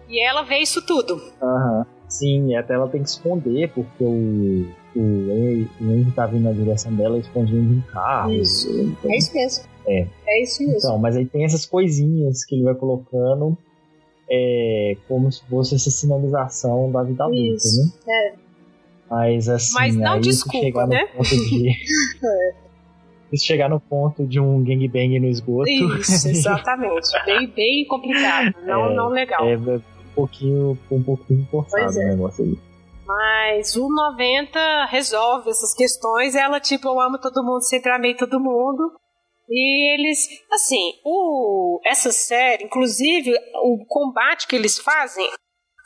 E 0.08 0.24
ela 0.24 0.42
vê 0.42 0.58
isso 0.58 0.84
tudo. 0.86 1.20
Aham. 1.42 1.78
Uhum. 1.78 2.02
Sim, 2.12 2.54
até 2.56 2.74
ela 2.74 2.88
tem 2.88 3.02
que 3.02 3.08
esconder, 3.08 3.72
porque 3.72 4.04
o, 4.04 4.66
o, 4.94 5.30
Henry, 5.30 5.70
o 5.80 5.84
Henry 5.84 6.12
tá 6.12 6.26
vindo 6.26 6.44
na 6.44 6.52
direção 6.52 6.94
dela 6.94 7.16
escondendo 7.16 7.72
um 7.72 7.80
carro. 7.90 8.32
Isso. 8.32 8.68
Então, 8.70 9.10
é 9.10 9.16
isso 9.16 9.34
mesmo. 9.34 9.64
É. 9.86 10.06
É 10.26 10.42
isso 10.42 10.62
mesmo. 10.62 10.76
Então, 10.76 10.98
mas 10.98 11.16
aí 11.16 11.24
tem 11.24 11.44
essas 11.44 11.64
coisinhas 11.64 12.44
que 12.44 12.54
ele 12.54 12.64
vai 12.64 12.74
colocando 12.74 13.56
é, 14.30 14.96
como 15.08 15.30
se 15.30 15.44
fosse 15.46 15.74
essa 15.74 15.90
sinalização 15.90 16.90
da 16.90 17.02
vida 17.02 17.24
adulta, 17.24 17.54
Isso, 17.54 17.92
né? 18.06 18.14
É. 18.14 18.34
Mas 19.10 19.48
assim, 19.48 19.74
Mas 19.74 19.94
não 19.94 20.20
desculpa, 20.20 20.58
chegar 20.58 20.86
né? 20.86 21.02
no 21.02 21.08
ponto 21.18 21.28
de. 21.28 21.68
é. 22.24 22.54
Se 23.30 23.46
chegar 23.46 23.68
no 23.68 23.80
ponto 23.80 24.26
de 24.26 24.40
um 24.40 24.62
gangbang 24.62 25.20
no 25.20 25.26
esgoto. 25.26 25.70
Isso, 25.70 26.28
exatamente. 26.28 27.10
bem, 27.24 27.46
bem 27.48 27.86
complicado. 27.86 28.54
Não, 28.64 28.90
é, 28.90 28.94
não 28.94 29.08
legal. 29.08 29.46
É 29.46 29.56
um 29.56 29.80
pouquinho, 30.14 30.78
um 30.90 31.02
pouquinho 31.02 31.46
forçado 31.50 31.98
é. 31.98 32.04
o 32.04 32.08
negócio 32.08 32.44
aí. 32.44 32.58
Mas 33.06 33.76
o 33.76 33.88
90 33.88 34.86
resolve 34.86 35.50
essas 35.50 35.74
questões. 35.74 36.34
Ela, 36.34 36.60
tipo, 36.60 36.88
eu 36.88 37.00
amo 37.00 37.18
todo 37.18 37.44
mundo, 37.44 37.62
sempre 37.62 37.92
amei 37.92 38.14
todo 38.14 38.40
mundo. 38.40 38.92
E 39.54 39.92
eles, 39.92 40.18
assim, 40.50 40.94
o, 41.04 41.78
essa 41.84 42.10
série, 42.10 42.64
inclusive, 42.64 43.30
o 43.62 43.84
combate 43.86 44.46
que 44.46 44.56
eles 44.56 44.78
fazem, 44.78 45.30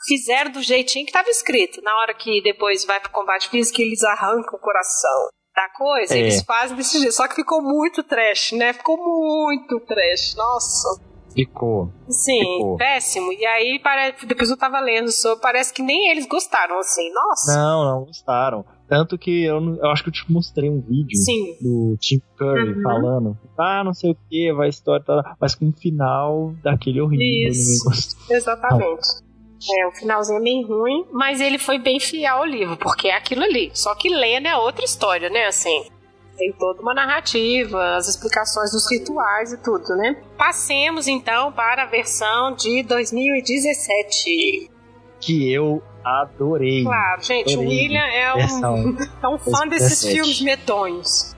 fizeram 0.07 0.51
do 0.51 0.61
jeitinho 0.61 1.03
que 1.03 1.11
estava 1.11 1.29
escrito. 1.29 1.81
Na 1.81 1.93
hora 1.97 2.13
que 2.13 2.41
depois 2.41 2.85
vai 2.85 3.01
pro 3.01 3.11
combate 3.11 3.49
físico, 3.49 3.81
eles 3.81 4.01
arrancam 4.03 4.57
o 4.57 4.61
coração 4.61 5.27
da 5.53 5.67
coisa, 5.75 6.15
é. 6.15 6.19
eles 6.19 6.43
fazem 6.43 6.77
desse 6.77 6.97
jeito. 6.97 7.13
Só 7.13 7.27
que 7.27 7.35
ficou 7.35 7.61
muito 7.61 8.03
trash, 8.03 8.53
né? 8.53 8.71
Ficou 8.71 8.95
muito 8.95 9.81
trash. 9.81 10.33
Nossa. 10.35 11.01
Ficou. 11.33 11.91
Sim, 12.07 12.39
ficou. 12.39 12.77
péssimo. 12.77 13.33
E 13.33 13.45
aí, 13.45 13.81
depois 14.25 14.49
eu 14.49 14.57
tava 14.57 14.79
lendo 14.79 15.11
sobre, 15.11 15.41
parece 15.41 15.73
que 15.73 15.81
nem 15.81 16.09
eles 16.09 16.25
gostaram, 16.25 16.79
assim. 16.79 17.11
Nossa. 17.11 17.53
Não, 17.53 17.83
não 17.83 18.05
gostaram. 18.05 18.65
Tanto 18.87 19.17
que 19.17 19.43
eu, 19.43 19.57
eu 19.75 19.85
acho 19.91 20.03
que 20.03 20.09
eu 20.09 20.13
te 20.13 20.31
mostrei 20.31 20.69
um 20.69 20.79
vídeo 20.79 21.17
Sim. 21.17 21.57
do 21.61 21.97
Tim 21.99 22.21
Curry 22.37 22.73
uhum. 22.73 22.81
falando, 22.81 23.37
ah, 23.57 23.83
não 23.83 23.93
sei 23.93 24.11
o 24.11 24.17
que, 24.29 24.53
vai 24.53 24.69
história, 24.69 25.03
tá, 25.05 25.35
mas 25.39 25.55
com 25.55 25.65
um 25.65 25.73
final 25.73 26.53
daquele 26.63 27.01
horrível. 27.01 27.49
Isso, 27.49 27.89
exatamente. 28.31 29.27
É, 29.77 29.87
o 29.87 29.91
finalzinho 29.91 30.37
é 30.37 30.41
meio 30.41 30.67
ruim, 30.67 31.05
mas 31.11 31.41
ele 31.41 31.57
foi 31.57 31.79
bem 31.79 31.99
fiel 31.99 32.37
ao 32.37 32.45
livro, 32.45 32.77
porque 32.77 33.07
é 33.07 33.15
aquilo 33.15 33.43
ali. 33.43 33.71
Só 33.73 33.93
que 33.95 34.07
lendo 34.07 34.47
é 34.47 34.55
outra 34.55 34.85
história, 34.85 35.29
né? 35.29 35.47
Assim, 35.47 35.83
tem 36.37 36.53
toda 36.53 36.81
uma 36.81 36.93
narrativa, 36.93 37.95
as 37.95 38.07
explicações 38.07 38.71
dos 38.71 38.89
rituais 38.89 39.51
e 39.51 39.57
tudo, 39.57 39.95
né? 39.95 40.15
Passemos 40.37 41.07
então 41.07 41.51
para 41.51 41.83
a 41.83 41.87
versão 41.87 42.53
de 42.55 42.83
2017. 42.83 44.69
Que 45.19 45.51
eu 45.51 45.81
adorei. 46.03 46.83
Claro, 46.83 47.21
gente, 47.21 47.53
adorei. 47.53 47.67
o 47.67 47.69
William 47.69 48.05
é 48.05 48.33
um, 48.35 48.97
é 49.23 49.27
um 49.27 49.37
fã 49.37 49.67
desses 49.67 50.11
filmes 50.11 50.41
medonhos. 50.41 51.35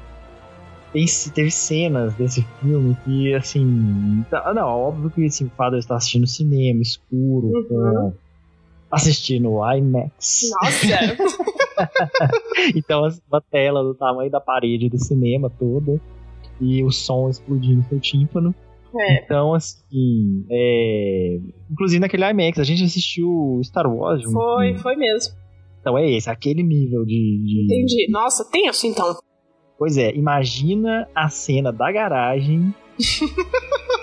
Tem, 0.91 1.05
teve 1.33 1.51
cenas 1.51 2.15
desse 2.15 2.45
filme 2.59 2.97
que, 3.05 3.33
assim. 3.35 4.25
Tá, 4.29 4.53
não, 4.53 4.67
óbvio 4.67 5.11
que 5.11 5.25
assim, 5.25 5.45
o 5.45 5.51
Father 5.51 5.79
está 5.79 5.95
assistindo 5.95 6.25
cinema, 6.25 6.81
escuro, 6.81 7.47
uhum. 7.47 7.63
com, 7.69 8.13
assistindo 8.91 9.59
IMAX. 9.75 10.49
Nossa! 10.51 11.17
então, 12.75 13.05
assim, 13.05 13.21
uma 13.31 13.41
tela 13.41 13.83
do 13.83 13.93
tamanho 13.93 14.31
da 14.31 14.41
parede 14.41 14.89
do 14.89 14.97
cinema 14.97 15.49
toda 15.49 16.01
e 16.59 16.83
o 16.83 16.91
som 16.91 17.29
explodindo 17.29 17.77
no 17.77 17.89
seu 17.89 17.99
tímpano. 17.99 18.53
É. 18.97 19.23
Então, 19.23 19.53
assim, 19.53 20.45
é... 20.49 21.37
inclusive 21.69 21.99
naquele 21.99 22.29
IMAX, 22.29 22.59
a 22.59 22.63
gente 22.63 22.83
assistiu 22.83 23.59
Star 23.63 23.87
Wars. 23.87 24.23
Foi, 24.23 24.77
foi 24.77 24.95
mesmo. 24.95 25.33
Então 25.79 25.97
é 25.97 26.09
esse, 26.09 26.29
aquele 26.29 26.63
nível 26.63 27.05
de. 27.05 27.41
de... 27.45 27.63
Entendi. 27.65 28.11
Nossa, 28.11 28.43
tenso 28.49 28.85
então. 28.85 29.15
Pois 29.77 29.97
é, 29.97 30.13
imagina 30.13 31.07
a 31.15 31.29
cena 31.29 31.71
da 31.71 31.89
garagem 31.91 32.73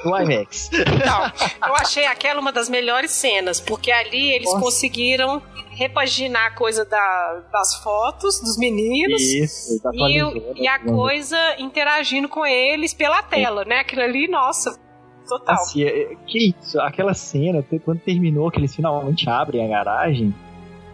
do 0.02 0.16
IMAX. 0.16 0.70
Não, 1.04 1.68
eu 1.68 1.76
achei 1.76 2.06
aquela 2.06 2.40
uma 2.40 2.52
das 2.52 2.68
melhores 2.68 3.10
cenas, 3.10 3.60
porque 3.60 3.90
ali 3.90 4.32
eles 4.32 4.46
Nossa. 4.46 4.60
conseguiram 4.60 5.42
repaginar 5.70 6.46
a 6.46 6.50
coisa 6.52 6.84
da, 6.86 7.42
das 7.52 7.76
fotos 7.82 8.40
dos 8.40 8.56
meninos 8.56 9.20
Isso, 9.20 9.82
tá 9.82 9.90
e, 9.92 10.62
e, 10.62 10.66
a 10.66 10.78
coisa 10.78 11.36
interagindo 11.58 12.28
com 12.28 12.46
eles 12.46 12.94
pela 12.94 13.22
tela, 13.22 13.62
né? 13.64 13.80
Aquilo 13.80 14.00
ali, 14.00 14.26
nossa, 14.26 14.74
total. 15.28 15.54
Assim, 15.54 15.84
é, 15.84 16.16
que 16.26 16.54
isso, 16.58 16.80
aquela 16.80 17.12
cena, 17.12 17.62
quando 17.84 18.00
terminou, 18.00 18.50
que 18.50 18.58
eles 18.58 18.74
finalmente 18.74 19.28
abrem 19.28 19.66
a 19.66 19.68
garagem, 19.68 20.34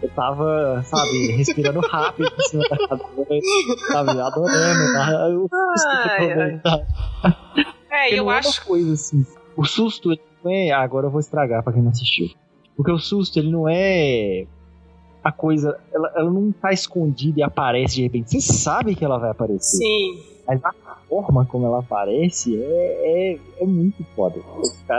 eu 0.03 0.11
tava, 0.11 0.83
sabe, 0.85 1.31
respirando 1.39 1.81
rápido 1.81 2.29
em 2.37 2.43
cima 2.49 2.65
da 2.69 2.89
cadeira, 2.89 3.41
sabe, 3.93 4.21
adorando. 4.21 4.99
Ai, 6.19 6.61
ai. 7.25 7.82
É, 7.93 8.15
eu 8.15 8.31
acho. 8.31 8.65
coisa 8.65 8.95
assim. 8.95 9.27
O 9.57 9.65
susto 9.65 10.09
não 10.43 10.51
é. 10.51 10.71
Agora 10.71 11.07
eu 11.07 11.11
vou 11.11 11.21
estragar 11.21 11.63
pra 11.63 11.73
quem 11.73 11.83
não 11.83 11.91
assistiu. 11.91 12.31
Porque 12.75 12.91
o 12.91 12.99
susto, 12.99 13.39
ele 13.39 13.51
não 13.51 13.69
é 13.69 14.47
a 15.23 15.31
coisa. 15.31 15.79
Ela, 15.93 16.13
ela 16.17 16.31
não 16.31 16.51
tá 16.51 16.73
escondida 16.73 17.41
e 17.41 17.43
aparece 17.43 17.97
de 17.97 18.03
repente. 18.03 18.31
Você 18.31 18.41
sabe 18.41 18.95
que 18.95 19.05
ela 19.05 19.19
vai 19.19 19.31
aparecer. 19.31 19.77
Sim. 19.77 20.33
Mas 20.47 20.61
a 20.65 20.73
forma 21.09 21.47
como 21.47 21.67
ela 21.67 21.79
aparece 21.79 22.61
é, 22.61 23.35
é, 23.35 23.63
é 23.63 23.67
muito 23.67 24.05
foda. 24.17 24.41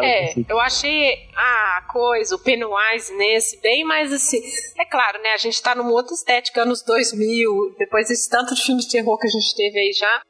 é, 0.02 0.34
eu 0.48 0.60
achei 0.60 1.18
a 1.36 1.82
coisa, 1.92 2.36
o 2.36 2.40
Pennywise 2.40 3.14
nesse, 3.18 3.60
bem 3.62 3.84
mais 3.84 4.14
assim. 4.14 4.42
É 4.80 4.86
claro, 4.86 5.22
né? 5.22 5.32
A 5.34 5.38
gente 5.38 5.62
tá 5.62 5.76
numa 5.76 5.92
outra 5.92 6.14
estética 6.14 6.62
anos 6.62 6.82
2000, 6.84 7.76
depois 7.78 8.08
desse 8.08 8.30
tanto 8.30 8.56
de 8.56 8.62
filmes 8.62 8.86
de 8.86 8.92
terror 8.92 9.18
que 9.18 9.28
a 9.28 9.30
gente 9.30 9.56
teve 9.56 9.78
aí 9.78 9.92
já. 9.92 10.22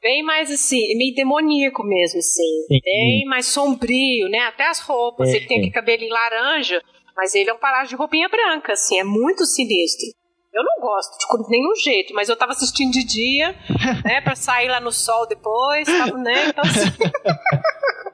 Bem 0.00 0.22
mais 0.22 0.50
assim, 0.50 0.96
meio 0.96 1.14
demoníaco 1.14 1.82
mesmo, 1.82 2.18
assim. 2.18 2.62
Sim. 2.68 2.80
Bem 2.84 3.24
mais 3.26 3.46
sombrio, 3.46 4.28
né? 4.28 4.38
Até 4.40 4.68
as 4.68 4.80
roupas. 4.80 5.28
É, 5.28 5.36
ele 5.36 5.46
tem 5.46 5.58
aquele 5.58 5.72
cabelo 5.72 6.08
laranja, 6.08 6.82
mas 7.16 7.34
ele 7.34 7.50
é 7.50 7.54
um 7.54 7.58
parado 7.58 7.88
de 7.88 7.96
roupinha 7.96 8.28
branca, 8.28 8.74
assim. 8.74 8.98
É 8.98 9.04
muito 9.04 9.44
sinistro. 9.44 10.06
Eu 10.52 10.64
não 10.64 10.80
gosto 10.80 11.18
de 11.18 11.50
nenhum 11.50 11.74
jeito, 11.76 12.14
mas 12.14 12.28
eu 12.28 12.36
tava 12.36 12.52
assistindo 12.52 12.90
de 12.92 13.04
dia, 13.04 13.54
né, 14.04 14.20
pra 14.20 14.34
sair 14.34 14.68
lá 14.68 14.80
no 14.80 14.90
sol 14.90 15.26
depois, 15.26 15.86
tava, 15.86 16.16
né, 16.18 16.48
então 16.48 16.64
assim... 16.64 16.88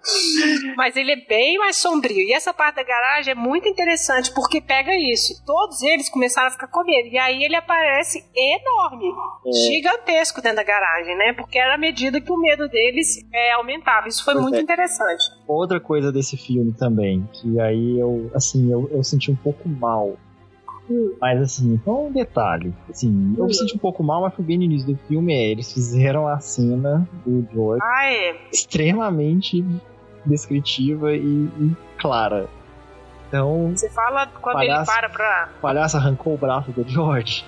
mas 0.77 0.97
ele 0.97 1.13
é 1.13 1.27
bem 1.27 1.59
mais 1.59 1.77
sombrio. 1.77 2.29
E 2.29 2.33
essa 2.33 2.53
parte 2.53 2.77
da 2.77 2.83
garagem 2.83 3.33
é 3.33 3.35
muito 3.35 3.69
interessante, 3.69 4.33
porque 4.35 4.61
pega 4.61 4.95
isso. 4.95 5.43
Todos 5.47 5.83
eles 5.83 6.09
começaram 6.09 6.49
a 6.49 6.51
ficar 6.51 6.69
com 6.69 6.85
medo. 6.85 7.09
E 7.09 7.19
aí 7.19 7.43
ele 7.43 7.57
aparece 7.57 8.25
enorme, 8.35 9.11
é. 9.47 9.53
gigantesco 9.53 10.43
dentro 10.43 10.57
da 10.57 10.63
garagem, 10.63 11.17
né, 11.17 11.33
porque 11.33 11.59
era 11.59 11.75
a 11.75 11.79
medida 11.79 12.21
que 12.21 12.33
o 12.33 12.37
medo 12.37 12.69
deles 12.69 13.25
é, 13.33 13.53
aumentava. 13.53 14.09
Isso 14.09 14.25
foi 14.25 14.35
pois 14.35 14.45
muito 14.45 14.59
é. 14.59 14.61
interessante. 14.61 15.25
Outra 15.47 15.81
coisa 15.81 16.13
desse 16.13 16.37
filme 16.37 16.73
também, 16.75 17.27
que 17.33 17.61
aí 17.61 17.99
eu, 17.99 18.31
assim, 18.35 18.71
eu, 18.71 18.89
eu 18.93 19.03
senti 19.03 19.31
um 19.31 19.37
pouco 19.37 19.69
mal 19.69 20.17
mas 21.21 21.41
assim, 21.41 21.81
só 21.85 22.07
um 22.07 22.13
detalhe. 22.13 22.75
Assim, 22.89 23.35
eu 23.37 23.47
me 23.47 23.55
senti 23.55 23.75
um 23.75 23.79
pouco 23.79 24.03
mal, 24.03 24.23
mas 24.23 24.35
foi 24.35 24.45
bem 24.45 24.59
no 24.59 24.65
início 24.65 24.95
do 24.95 24.99
filme. 25.07 25.33
É, 25.33 25.51
eles 25.51 25.73
fizeram 25.73 26.29
a 26.29 26.39
cena 26.41 27.09
do 27.25 27.47
George 27.53 27.83
ah, 27.83 28.13
é. 28.13 28.37
extremamente 28.53 29.65
descritiva 30.27 31.15
e, 31.15 31.45
e, 31.45 31.77
clara. 31.99 32.49
Então. 33.29 33.73
Você 33.75 33.89
fala 33.91 34.27
quando 34.27 34.57
palhaço, 34.57 34.91
ele 34.91 35.01
para 35.01 35.09
pra. 35.09 35.49
O 35.59 35.61
palhaço 35.61 35.97
arrancou 35.97 36.35
o 36.35 36.39
braço 36.39 36.71
do 36.71 36.87
George. 36.87 37.45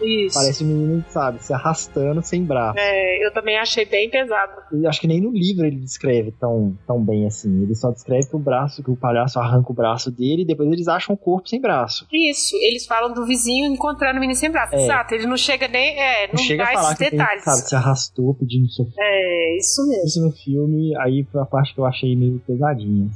Isso. 0.00 0.38
Parece 0.38 0.64
um 0.64 0.66
menino, 0.66 1.04
sabe, 1.08 1.42
se 1.42 1.52
arrastando 1.52 2.22
sem 2.22 2.44
braço. 2.44 2.78
É, 2.78 3.26
eu 3.26 3.32
também 3.32 3.58
achei 3.58 3.84
bem 3.84 4.10
pesado. 4.10 4.52
E 4.72 4.86
acho 4.86 5.00
que 5.00 5.06
nem 5.06 5.20
no 5.20 5.30
livro 5.30 5.66
ele 5.66 5.76
descreve 5.76 6.32
tão, 6.32 6.76
tão 6.86 7.02
bem 7.02 7.26
assim. 7.26 7.62
Ele 7.62 7.74
só 7.74 7.90
descreve 7.90 8.28
que 8.28 8.36
o 8.36 8.38
braço, 8.38 8.82
que 8.82 8.90
o 8.90 8.96
palhaço 8.96 9.38
arranca 9.38 9.70
o 9.70 9.74
braço 9.74 10.10
dele 10.10 10.42
e 10.42 10.46
depois 10.46 10.70
eles 10.70 10.88
acham 10.88 11.14
o 11.14 11.18
corpo 11.18 11.48
sem 11.48 11.60
braço. 11.60 12.06
Isso, 12.12 12.56
eles 12.62 12.86
falam 12.86 13.12
do 13.12 13.24
vizinho 13.24 13.66
encontrando 13.66 14.18
o 14.18 14.20
menino 14.20 14.38
sem 14.38 14.50
braço. 14.50 14.74
É. 14.74 14.84
Exato, 14.84 15.14
ele 15.14 15.26
não 15.26 15.36
chega 15.36 15.68
nem. 15.68 15.98
É, 15.98 16.26
não, 16.28 16.34
não 16.34 16.42
chega 16.42 16.64
a 16.64 16.72
falar 16.72 16.96
que 16.96 17.10
detalhes. 17.10 17.44
Tem, 17.44 17.54
sabe, 17.54 17.68
se 17.68 17.74
arrastou 17.74 18.34
pedindo 18.34 18.68
socorro. 18.68 18.94
É, 18.98 19.56
isso 19.56 19.86
mesmo. 19.86 20.04
Isso 20.04 20.20
no 20.20 20.32
filme, 20.32 20.96
aí 20.98 21.24
foi 21.30 21.40
a 21.40 21.46
parte 21.46 21.74
que 21.74 21.80
eu 21.80 21.86
achei 21.86 22.14
meio 22.16 22.40
pesadinha. 22.46 23.08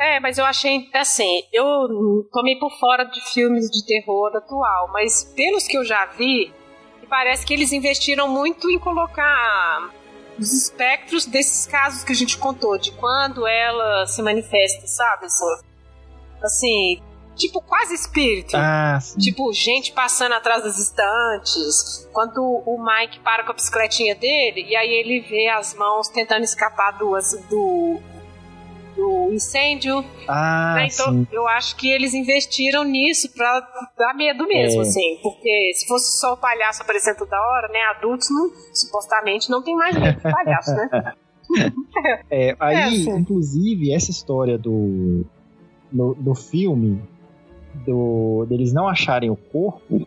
É, 0.00 0.18
mas 0.18 0.38
eu 0.38 0.46
achei, 0.46 0.88
assim, 0.94 1.42
eu 1.52 2.26
tomei 2.32 2.56
por 2.58 2.70
fora 2.78 3.04
de 3.04 3.20
filmes 3.32 3.70
de 3.70 3.84
terror 3.84 4.34
atual, 4.34 4.88
mas 4.90 5.24
pelos 5.36 5.66
que 5.66 5.76
eu 5.76 5.84
já 5.84 6.06
vi, 6.06 6.50
parece 7.06 7.44
que 7.44 7.52
eles 7.52 7.70
investiram 7.70 8.26
muito 8.26 8.70
em 8.70 8.78
colocar 8.78 9.90
os 10.38 10.54
espectros 10.54 11.26
desses 11.26 11.66
casos 11.66 12.02
que 12.02 12.12
a 12.12 12.16
gente 12.16 12.38
contou, 12.38 12.78
de 12.78 12.92
quando 12.92 13.46
ela 13.46 14.06
se 14.06 14.22
manifesta, 14.22 14.86
sabe? 14.86 15.26
Assim, 16.42 17.02
tipo 17.36 17.60
quase 17.60 17.94
espírito. 17.94 18.56
Ah, 18.56 18.98
tipo, 19.18 19.52
gente 19.52 19.92
passando 19.92 20.32
atrás 20.32 20.62
das 20.62 20.78
estantes. 20.78 22.08
Quando 22.10 22.42
o 22.42 22.82
Mike 22.82 23.20
para 23.20 23.44
com 23.44 23.52
a 23.52 23.54
bicicletinha 23.54 24.14
dele, 24.14 24.64
e 24.66 24.74
aí 24.74 24.90
ele 24.90 25.20
vê 25.20 25.48
as 25.48 25.74
mãos 25.74 26.08
tentando 26.08 26.44
escapar 26.44 26.92
do, 26.92 27.10
do 27.50 28.00
do 28.96 29.32
incêndio. 29.32 30.04
Ah, 30.28 30.74
né? 30.76 30.88
Então 30.92 31.12
sim. 31.12 31.26
eu 31.32 31.46
acho 31.48 31.76
que 31.76 31.90
eles 31.90 32.14
investiram 32.14 32.84
nisso 32.84 33.32
pra 33.32 33.60
dar 33.96 34.14
medo 34.14 34.46
mesmo, 34.46 34.82
é. 34.82 34.82
assim. 34.82 35.18
Porque 35.22 35.72
se 35.74 35.86
fosse 35.86 36.18
só 36.18 36.34
o 36.34 36.36
palhaço 36.36 36.82
aparecendo 36.82 37.18
toda 37.18 37.36
hora, 37.36 37.68
né? 37.68 37.80
Adultos 37.96 38.28
não, 38.30 38.50
supostamente 38.74 39.50
não 39.50 39.62
tem 39.62 39.74
mais 39.74 39.98
medo 39.98 40.16
de 40.16 40.22
palhaço, 40.22 40.74
né? 40.74 41.14
é, 42.30 42.56
aí, 42.58 42.76
é 42.76 42.84
assim. 42.84 43.10
inclusive, 43.18 43.92
essa 43.92 44.10
história 44.10 44.56
do, 44.56 45.24
do, 45.90 46.14
do 46.14 46.34
filme, 46.34 47.02
do, 47.86 48.46
deles 48.48 48.72
não 48.72 48.88
acharem 48.88 49.30
o 49.30 49.36
corpo, 49.36 50.06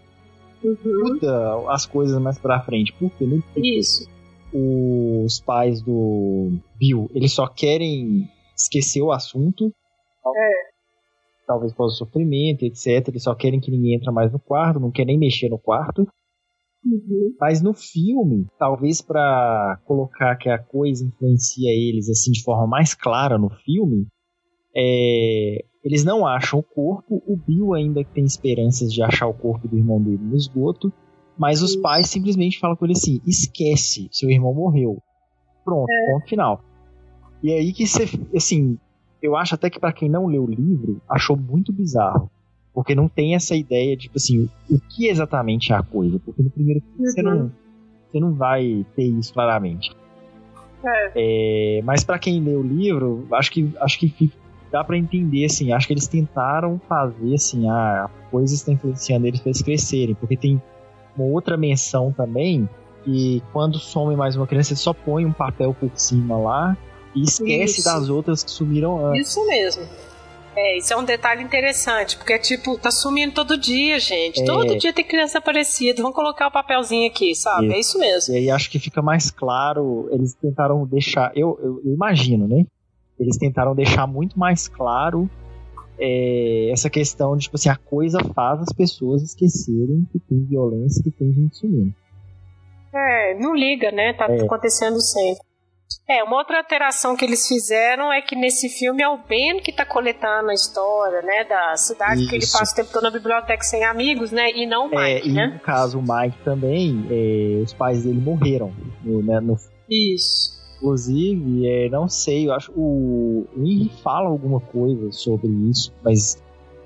uhum. 0.63 0.77
muda 0.83 1.69
as 1.69 1.85
coisas 1.85 2.19
mais 2.21 2.37
pra 2.37 2.61
frente. 2.61 2.93
Porque 2.93 3.25
no 3.25 3.43
Isso. 3.57 4.07
os 4.53 5.39
pais 5.39 5.81
do 5.81 6.53
Bill, 6.75 7.09
eles 7.13 7.33
só 7.33 7.47
querem 7.47 8.29
esqueceu 8.55 9.05
o 9.05 9.11
assunto. 9.11 9.73
É. 10.25 10.51
Talvez 11.45 11.73
por 11.73 11.89
sofrimento, 11.89 12.63
etc. 12.63 13.07
Eles 13.07 13.23
só 13.23 13.35
querem 13.35 13.59
que 13.59 13.71
ninguém 13.71 13.95
entre 13.95 14.11
mais 14.11 14.31
no 14.31 14.39
quarto, 14.39 14.79
não 14.79 14.91
querem 14.91 15.17
nem 15.17 15.19
mexer 15.19 15.49
no 15.49 15.59
quarto. 15.59 16.07
Uhum. 16.85 17.35
Mas 17.39 17.61
no 17.61 17.73
filme, 17.73 18.45
talvez 18.59 19.01
para 19.01 19.79
colocar 19.85 20.35
que 20.35 20.49
a 20.49 20.59
coisa 20.59 21.05
influencia 21.05 21.71
eles 21.71 22.09
assim 22.09 22.31
de 22.31 22.43
forma 22.43 22.67
mais 22.67 22.93
clara 22.93 23.37
no 23.37 23.49
filme, 23.49 24.07
é, 24.75 25.63
eles 25.83 26.03
não 26.03 26.25
acham 26.25 26.59
o 26.59 26.63
corpo. 26.63 27.21
O 27.25 27.37
Bill 27.37 27.73
ainda 27.73 28.03
tem 28.03 28.25
esperanças 28.25 28.91
de 28.91 29.01
achar 29.01 29.27
o 29.27 29.33
corpo 29.33 29.67
do 29.67 29.77
irmão 29.77 30.01
dele 30.01 30.21
no 30.21 30.35
esgoto, 30.35 30.91
mas 31.37 31.61
os 31.61 31.75
pais 31.75 32.09
simplesmente 32.09 32.59
falam 32.59 32.75
com 32.75 32.85
ele 32.85 32.93
assim: 32.93 33.21
esquece, 33.25 34.07
seu 34.11 34.29
irmão 34.29 34.53
morreu. 34.53 34.97
Pronto, 35.63 35.89
é. 35.89 36.11
ponto 36.11 36.27
final. 36.27 36.61
E 37.43 37.51
aí 37.51 37.73
que 37.73 37.85
você, 37.85 38.05
assim, 38.33 38.77
eu 39.21 39.35
acho 39.35 39.53
até 39.53 39.69
que 39.69 39.79
para 39.79 39.91
quem 39.91 40.09
não 40.09 40.27
leu 40.27 40.45
o 40.45 40.49
livro, 40.49 41.01
achou 41.09 41.35
muito 41.35 41.73
bizarro. 41.73 42.31
Porque 42.73 42.95
não 42.95 43.07
tem 43.07 43.35
essa 43.35 43.55
ideia 43.55 43.95
de, 43.95 44.03
tipo 44.03 44.17
assim, 44.17 44.49
o 44.69 44.79
que 44.79 45.07
exatamente 45.07 45.73
é 45.73 45.75
a 45.75 45.83
coisa. 45.83 46.17
Porque 46.19 46.41
no 46.41 46.49
primeiro 46.49 46.81
filme 46.81 46.99
uhum. 46.99 47.11
você, 47.11 47.21
não, 47.21 47.51
você 48.09 48.19
não 48.19 48.33
vai 48.33 48.85
ter 48.95 49.03
isso 49.03 49.33
claramente. 49.33 49.95
É. 50.83 51.11
É, 51.15 51.81
mas 51.83 52.03
para 52.03 52.17
quem 52.17 52.41
lê 52.41 52.55
o 52.55 52.63
livro, 52.63 53.27
acho 53.33 53.51
que, 53.51 53.71
acho 53.79 53.99
que 53.99 54.31
dá 54.71 54.83
para 54.83 54.97
entender, 54.97 55.45
assim, 55.45 55.71
acho 55.71 55.85
que 55.85 55.93
eles 55.93 56.07
tentaram 56.07 56.81
fazer, 56.89 57.35
assim, 57.35 57.69
a, 57.69 58.05
a 58.05 58.07
coisa 58.31 58.53
está 58.55 58.71
influenciando 58.71 59.27
eles 59.27 59.41
para 59.41 59.49
eles 59.49 59.61
crescerem. 59.61 60.15
Porque 60.15 60.37
tem 60.37 60.61
uma 61.15 61.27
outra 61.27 61.57
menção 61.57 62.11
também, 62.11 62.67
que 63.03 63.43
quando 63.51 63.77
some 63.77 64.15
mais 64.15 64.35
uma 64.35 64.47
criança, 64.47 64.73
ele 64.73 64.79
só 64.79 64.93
põe 64.93 65.25
um 65.25 65.33
papel 65.33 65.73
por 65.73 65.91
cima 65.93 66.37
lá 66.37 66.77
e 67.15 67.23
esquece 67.23 67.79
isso. 67.79 67.83
das 67.83 68.09
outras 68.09 68.43
que 68.43 68.51
sumiram 68.51 69.05
antes. 69.05 69.29
Isso 69.29 69.45
mesmo. 69.47 69.83
É, 70.55 70.77
isso 70.77 70.93
é 70.93 70.97
um 70.97 71.03
detalhe 71.03 71.43
interessante, 71.43 72.15
porque, 72.15 72.37
tipo, 72.37 72.77
tá 72.77 72.91
sumindo 72.91 73.33
todo 73.33 73.57
dia, 73.57 73.99
gente. 73.99 74.41
É. 74.41 74.45
Todo 74.45 74.77
dia 74.77 74.93
tem 74.93 75.03
criança 75.03 75.39
aparecida. 75.39 76.01
Vamos 76.01 76.15
colocar 76.15 76.47
o 76.47 76.51
papelzinho 76.51 77.09
aqui, 77.09 77.33
sabe? 77.33 77.67
Isso. 77.67 77.75
É 77.75 77.79
isso 77.79 77.99
mesmo. 77.99 78.35
E 78.35 78.37
aí 78.37 78.51
acho 78.51 78.69
que 78.69 78.77
fica 78.77 79.01
mais 79.01 79.31
claro. 79.31 80.07
Eles 80.11 80.35
tentaram 80.35 80.85
deixar. 80.85 81.31
Eu, 81.35 81.59
eu, 81.61 81.81
eu 81.83 81.93
imagino, 81.93 82.47
né? 82.47 82.65
Eles 83.19 83.37
tentaram 83.37 83.73
deixar 83.73 84.05
muito 84.05 84.37
mais 84.37 84.67
claro 84.67 85.29
é, 85.97 86.69
essa 86.71 86.89
questão 86.89 87.35
de, 87.35 87.43
tipo 87.43 87.55
assim, 87.55 87.69
a 87.69 87.75
coisa 87.75 88.19
faz 88.35 88.61
as 88.61 88.73
pessoas 88.73 89.21
esquecerem 89.23 90.07
que 90.11 90.19
tem 90.19 90.43
violência, 90.45 91.03
que 91.03 91.11
tem 91.11 91.31
gente 91.31 91.57
sumindo. 91.57 91.93
É, 92.93 93.39
não 93.39 93.55
liga, 93.55 93.91
né? 93.91 94.13
Tá 94.13 94.27
é. 94.29 94.41
acontecendo 94.41 94.99
sempre. 95.01 95.43
É, 96.07 96.23
uma 96.23 96.37
outra 96.37 96.57
alteração 96.57 97.15
que 97.15 97.23
eles 97.25 97.47
fizeram 97.47 98.11
é 98.11 98.21
que 98.21 98.35
nesse 98.35 98.69
filme 98.69 99.01
é 99.03 99.07
o 99.09 99.17
Ben 99.17 99.59
que 99.59 99.71
tá 99.71 99.85
coletando 99.85 100.49
a 100.49 100.53
história, 100.53 101.21
né, 101.21 101.43
da 101.43 101.75
cidade, 101.77 102.21
Isso. 102.21 102.29
que 102.29 102.35
ele 102.35 102.45
passa 102.51 102.71
o 102.71 102.75
tempo 102.75 102.91
todo 102.91 103.03
na 103.03 103.11
biblioteca 103.11 103.63
sem 103.63 103.83
amigos, 103.83 104.31
né, 104.31 104.51
e 104.51 104.65
não 104.65 104.89
o 104.89 104.99
É, 104.99 105.15
Mike, 105.15 105.29
e 105.29 105.33
né? 105.33 105.47
no 105.47 105.59
caso, 105.59 105.99
o 105.99 106.01
Mike 106.01 106.37
também, 106.43 107.05
é, 107.09 107.61
os 107.63 107.73
pais 107.73 108.03
dele 108.03 108.19
morreram. 108.19 108.71
No, 109.03 109.21
né, 109.23 109.39
no- 109.39 109.57
Isso. 109.89 110.53
inclusive, 110.77 111.67
é, 111.67 111.89
não 111.89 112.07
sei, 112.07 112.47
eu 112.47 112.53
acho 112.53 112.71
o, 112.75 113.47
o 113.55 113.65
Henry 113.65 113.91
fala 114.03 114.29
alguma 114.29 114.59
coisa 114.59 115.11
sobre 115.11 115.47
isso, 115.69 115.91
mas 116.03 116.41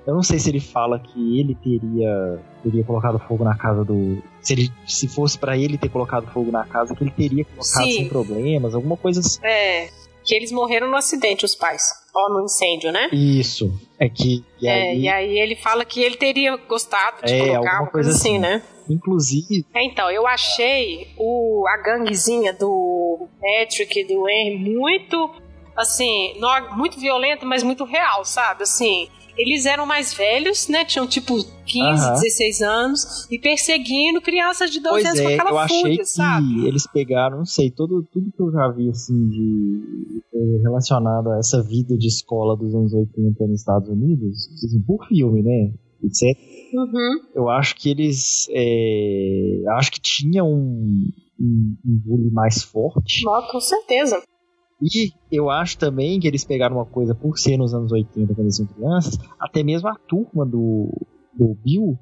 eu 0.06 0.14
não 0.16 0.24
sei 0.24 0.40
se 0.40 0.50
ele 0.50 0.60
fala 0.62 1.00
que 1.00 1.40
ele 1.40 1.54
teria, 1.56 2.40
teria 2.64 2.84
colocado 2.84 3.20
fogo 3.20 3.44
na 3.44 3.58
casa 3.58 3.84
do. 3.84 4.22
Se, 4.48 4.54
ele, 4.54 4.72
se 4.88 5.08
fosse 5.10 5.38
pra 5.38 5.58
ele 5.58 5.78
ter 5.78 5.90
colocado 5.90 6.26
fogo 6.32 6.52
na 6.52 6.64
casa, 6.66 6.96
que 6.96 7.04
ele 7.04 7.12
teria 7.12 7.44
colocado 7.44 7.84
Sim. 7.84 7.92
sem 7.92 8.08
problemas, 8.10 8.74
alguma 8.74 8.96
coisa 8.96 9.20
assim. 9.20 9.40
É, 9.44 9.90
que 10.24 10.34
eles 10.34 10.52
morreram 10.54 10.90
no 10.90 10.96
acidente, 10.96 11.44
os 11.44 11.54
pais. 11.54 11.84
Ó, 12.16 12.30
no 12.30 12.46
incêndio, 12.46 12.92
né? 12.92 13.10
Isso. 13.12 13.70
É 14.00 14.08
que. 14.08 14.44
E 14.62 14.68
é, 14.68 14.72
aí, 14.92 15.00
e 15.02 15.10
aí 15.10 15.40
ele 15.40 15.56
fala 15.56 15.84
que 15.84 16.02
ele 16.02 16.16
teria 16.16 16.56
gostado 16.56 17.26
de 17.26 17.34
É, 17.34 17.40
colocar 17.40 17.58
alguma 17.58 17.82
uma 17.82 17.92
coisa 17.92 18.10
assim, 18.12 18.38
assim. 18.38 18.40
né? 18.40 18.64
Inclusive, 18.90 19.66
É, 19.76 19.84
então, 19.84 20.10
eu 20.10 20.26
achei 20.26 21.10
o, 21.18 21.66
a 21.68 21.78
ganguezinha 21.84 22.54
do 22.54 23.28
Patrick 23.42 24.00
e 24.00 24.06
do 24.08 24.30
Henry 24.30 24.58
muito, 24.60 25.30
assim, 25.76 26.34
muito 26.78 26.98
violenta, 26.98 27.46
mas 27.46 27.64
muito 27.64 27.84
real, 27.84 28.24
sabe? 28.24 28.64
Assim, 28.64 29.10
eles 29.38 29.66
eram 29.66 29.86
mais 29.86 30.14
velhos, 30.14 30.68
né? 30.68 30.84
Tinham 30.84 31.08
tipo 31.08 31.36
15, 31.66 31.82
Aham. 31.82 32.14
16 32.14 32.62
anos 32.62 33.28
e 33.30 33.40
perseguindo 33.40 34.22
crianças 34.22 34.72
de 34.72 34.80
12 34.80 34.90
Pois 34.90 35.06
anos 35.06 35.22
com 35.22 35.30
é, 35.30 35.34
aquela 35.36 35.50
eu 35.50 35.58
achei 35.60 35.82
fúria, 35.82 35.98
que 35.98 36.06
sabe? 36.06 36.68
eles 36.68 36.88
pegaram, 36.88 37.38
não 37.38 37.46
sei, 37.46 37.70
todo, 37.70 38.04
tudo 38.12 38.32
que 38.32 38.42
eu 38.42 38.52
já 38.52 38.70
vi 38.70 38.90
assim 38.90 39.28
de 39.30 40.22
eh, 40.34 40.62
relacionado 40.64 41.30
a 41.32 41.38
essa 41.38 41.62
vida 41.62 41.98
de 41.98 42.08
escola 42.08 42.58
dos 42.58 42.74
anos 42.74 42.94
80 42.94 43.48
nos 43.48 43.60
Estados 43.60 43.90
Unidos, 43.90 44.50
assim, 44.64 44.82
por 44.82 45.06
filme, 45.08 45.44
né? 45.44 45.74
Etc. 46.04 46.38
Uhum. 46.74 47.20
Eu 47.36 47.50
acho 47.50 47.76
que 47.76 47.90
eles 47.90 48.48
eh, 48.52 49.64
acho 49.78 49.92
que 49.92 50.00
tinha 50.00 50.44
um, 50.44 51.10
um, 51.40 51.76
um 51.86 52.02
bullying 52.06 52.32
mais 52.32 52.64
forte. 52.64 53.24
Nó, 53.24 53.42
com 53.52 53.60
certeza. 53.60 54.22
E 54.82 55.12
eu 55.32 55.50
acho 55.50 55.78
também 55.78 56.20
que 56.20 56.28
eles 56.28 56.46
pegaram 56.46 56.76
uma 56.76 56.86
coisa 56.86 57.16
por 57.16 57.38
ser 57.38 57.58
nos 57.58 57.74
anos 57.74 57.92
80, 57.92 58.34
quando 58.34 58.46
eles 58.46 58.58
são 58.58 58.66
crianças, 58.68 59.18
até 59.40 59.64
mesmo 59.64 59.90
a 59.90 59.96
turma 59.96 60.46
do, 60.46 60.90
do 61.34 61.56
Bill, 61.56 61.98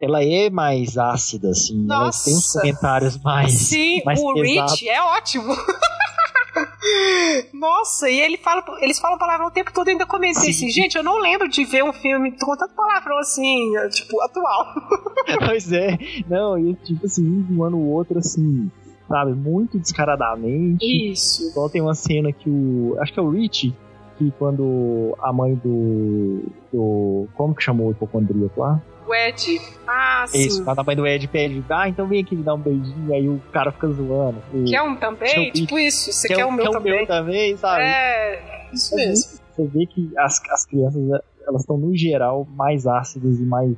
ela 0.00 0.22
é 0.22 0.48
mais 0.48 0.96
ácida, 0.96 1.50
assim. 1.50 1.84
Ela 1.84 2.10
tem 2.10 2.34
uns 2.34 2.54
Nossa. 2.54 2.60
comentários 2.60 3.18
mais. 3.20 3.52
Sim, 3.52 4.00
mais 4.04 4.20
o. 4.20 4.32
Rich 4.40 4.88
é 4.88 5.02
ótimo. 5.02 5.52
Nossa, 7.52 8.08
e 8.08 8.18
ele 8.20 8.36
fala, 8.36 8.64
eles 8.80 8.98
falam 8.98 9.18
palavrão 9.18 9.48
o 9.48 9.50
tempo 9.50 9.72
todo. 9.72 9.88
Eu 9.88 9.92
ainda 9.92 10.06
comentei 10.06 10.52
Sim. 10.52 10.66
assim, 10.66 10.70
gente, 10.70 10.96
eu 10.96 11.02
não 11.02 11.18
lembro 11.18 11.48
de 11.48 11.64
ver 11.64 11.82
um 11.82 11.92
filme 11.92 12.32
com 12.38 12.56
tanto 12.56 12.74
palavrão 12.74 13.18
assim, 13.18 13.72
tipo, 13.90 14.20
atual. 14.22 14.66
pois 15.46 15.72
é. 15.72 15.98
Não, 16.28 16.58
e 16.58 16.74
tipo 16.76 17.04
assim, 17.04 17.26
um 17.26 17.56
zoando 17.56 17.76
o 17.76 17.90
outro, 17.90 18.18
assim, 18.18 18.70
sabe, 19.08 19.32
muito 19.32 19.78
descaradamente. 19.78 20.84
Isso. 20.84 21.50
Igual 21.50 21.70
tem 21.70 21.80
uma 21.80 21.94
cena 21.94 22.32
que 22.32 22.48
o. 22.48 22.96
Acho 23.00 23.12
que 23.12 23.18
é 23.18 23.22
o 23.22 23.30
Rich, 23.30 23.74
que 24.18 24.30
quando 24.38 25.16
a 25.20 25.32
mãe 25.32 25.54
do. 25.54 26.42
do 26.72 27.26
como 27.34 27.54
que 27.54 27.62
chamou 27.62 27.88
o 27.88 27.90
hipocondríaco 27.92 28.60
lá? 28.60 28.82
O 29.06 29.14
Ed. 29.14 29.58
Ah, 29.86 30.26
sim. 30.28 30.46
Isso, 30.46 30.62
quando 30.62 30.80
a 30.80 30.84
mãe 30.84 30.94
do 30.94 31.06
Ed 31.06 31.26
pede, 31.28 31.64
ah, 31.70 31.88
então 31.88 32.06
vem 32.06 32.20
aqui 32.20 32.36
me 32.36 32.42
dar 32.42 32.54
um 32.54 32.58
beijinho, 32.58 33.14
aí 33.14 33.26
o 33.26 33.40
cara 33.50 33.72
fica 33.72 33.88
zoando. 33.88 34.36
O, 34.52 34.64
Quer 34.64 34.82
um 34.82 34.94
também? 34.96 35.32
Quer 35.32 35.40
um 35.40 35.52
tipo 35.52 35.78
isso, 35.78 36.12
você 36.12 36.28
que 36.28 36.34
quer 36.34 36.42
é 36.42 36.44
o 36.44 36.52
meu 36.52 36.70
que 36.70 36.76
é 36.76 36.78
também. 36.78 37.06
também, 37.06 37.56
sabe? 37.56 37.84
É, 37.84 38.68
isso 38.70 38.94
mesmo. 38.94 39.38
Você 39.56 39.66
vê 39.66 39.86
que 39.86 40.12
as, 40.18 40.40
as 40.50 40.66
crianças, 40.66 41.02
elas 41.46 41.62
estão, 41.62 41.78
no 41.78 41.96
geral, 41.96 42.46
mais 42.54 42.86
ácidas 42.86 43.40
e 43.40 43.42
mais. 43.44 43.74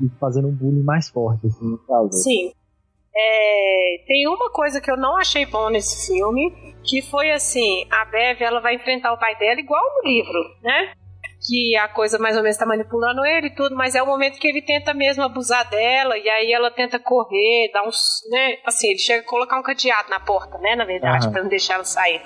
e 0.00 0.08
fazendo 0.18 0.48
um 0.48 0.52
bullying 0.52 0.82
mais 0.82 1.10
forte, 1.10 1.46
assim, 1.46 1.66
no 1.66 1.78
caso. 1.78 2.12
Sim. 2.12 2.52
É, 3.16 3.98
tem 4.06 4.26
uma 4.28 4.50
coisa 4.50 4.80
que 4.80 4.90
eu 4.90 4.96
não 4.96 5.16
achei 5.16 5.46
bom 5.46 5.70
nesse 5.70 6.06
filme, 6.06 6.74
que 6.82 7.00
foi 7.00 7.30
assim, 7.30 7.86
a 7.90 8.04
Bev 8.06 8.42
ela 8.42 8.60
vai 8.60 8.74
enfrentar 8.74 9.12
o 9.12 9.18
pai 9.18 9.36
dela 9.36 9.60
igual 9.60 9.82
no 9.96 10.08
livro, 10.08 10.38
né? 10.62 10.92
Que 11.46 11.76
a 11.76 11.88
coisa 11.88 12.18
mais 12.18 12.36
ou 12.36 12.42
menos 12.42 12.56
tá 12.56 12.66
manipulando 12.66 13.24
ele 13.24 13.48
e 13.48 13.54
tudo, 13.54 13.76
mas 13.76 13.94
é 13.94 14.02
o 14.02 14.06
momento 14.06 14.40
que 14.40 14.48
ele 14.48 14.62
tenta 14.62 14.92
mesmo 14.92 15.22
abusar 15.22 15.68
dela, 15.68 16.18
e 16.18 16.28
aí 16.28 16.52
ela 16.52 16.70
tenta 16.70 16.98
correr, 16.98 17.70
dar 17.72 17.86
uns, 17.86 18.22
né? 18.30 18.58
Assim, 18.64 18.88
ele 18.88 18.98
chega 18.98 19.20
a 19.20 19.28
colocar 19.28 19.58
um 19.58 19.62
cadeado 19.62 20.10
na 20.10 20.18
porta, 20.18 20.58
né? 20.58 20.74
Na 20.74 20.84
verdade, 20.84 21.26
Aham. 21.26 21.32
pra 21.32 21.42
não 21.42 21.48
deixar 21.48 21.74
ela 21.74 21.84
sair. 21.84 22.22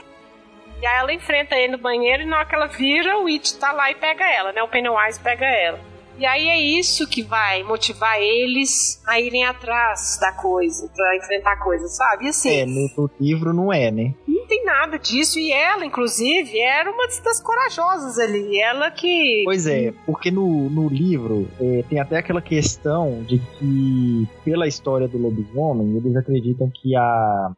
E 0.80 0.86
aí 0.86 0.98
ela 1.00 1.12
enfrenta 1.12 1.56
ele 1.56 1.72
no 1.72 1.78
banheiro 1.78 2.22
e 2.22 2.26
na 2.26 2.38
hora 2.38 2.46
que 2.46 2.54
ela 2.54 2.66
vira, 2.66 3.18
o 3.18 3.26
It 3.26 3.58
tá 3.58 3.72
lá 3.72 3.90
e 3.90 3.96
pega 3.96 4.24
ela, 4.32 4.52
né? 4.52 4.62
O 4.62 4.68
Pennywise 4.68 5.20
pega 5.20 5.44
ela. 5.44 5.80
E 6.18 6.26
aí 6.26 6.48
é 6.48 6.58
isso 6.58 7.08
que 7.08 7.22
vai 7.22 7.62
motivar 7.62 8.20
eles 8.20 9.00
a 9.06 9.20
irem 9.20 9.44
atrás 9.44 10.18
da 10.20 10.32
coisa, 10.32 10.90
pra 10.94 11.16
enfrentar 11.16 11.52
a 11.52 11.62
coisa, 11.62 11.86
sabe? 11.86 12.26
E 12.26 12.28
assim, 12.28 12.60
É, 12.60 12.66
no, 12.66 12.88
no 12.96 13.10
livro 13.20 13.52
não 13.52 13.72
é, 13.72 13.90
né? 13.90 14.14
não 14.26 14.46
tem 14.46 14.64
nada 14.64 14.98
disso. 14.98 15.38
E 15.38 15.52
ela, 15.52 15.84
inclusive, 15.84 16.58
era 16.58 16.90
uma 16.90 17.06
das 17.22 17.40
corajosas 17.40 18.18
ali. 18.18 18.60
Ela 18.60 18.90
que. 18.90 19.42
Pois 19.44 19.66
é, 19.66 19.92
porque 20.06 20.30
no, 20.30 20.68
no 20.70 20.88
livro 20.88 21.48
é, 21.60 21.84
tem 21.88 22.00
até 22.00 22.18
aquela 22.18 22.40
questão 22.42 23.22
de 23.22 23.38
que, 23.38 24.26
pela 24.44 24.66
história 24.66 25.06
do 25.06 25.18
lobisomem, 25.18 25.96
eles 25.96 26.16
acreditam 26.16 26.70
que 26.70 26.96
a 26.96 27.50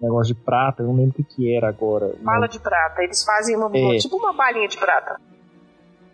negócio 0.00 0.34
de 0.34 0.40
prata, 0.40 0.82
eu 0.82 0.88
não 0.88 0.96
lembro 0.96 1.12
o 1.12 1.14
que, 1.14 1.24
que 1.24 1.56
era 1.56 1.68
agora. 1.68 2.14
Bala 2.20 2.40
mas 2.40 2.50
de 2.50 2.58
prata. 2.58 3.02
Eles 3.02 3.24
fazem 3.24 3.56
uma. 3.56 3.70
É. 3.74 3.98
Tipo 3.98 4.16
uma 4.16 4.32
balinha 4.32 4.68
de 4.68 4.76
prata. 4.76 5.18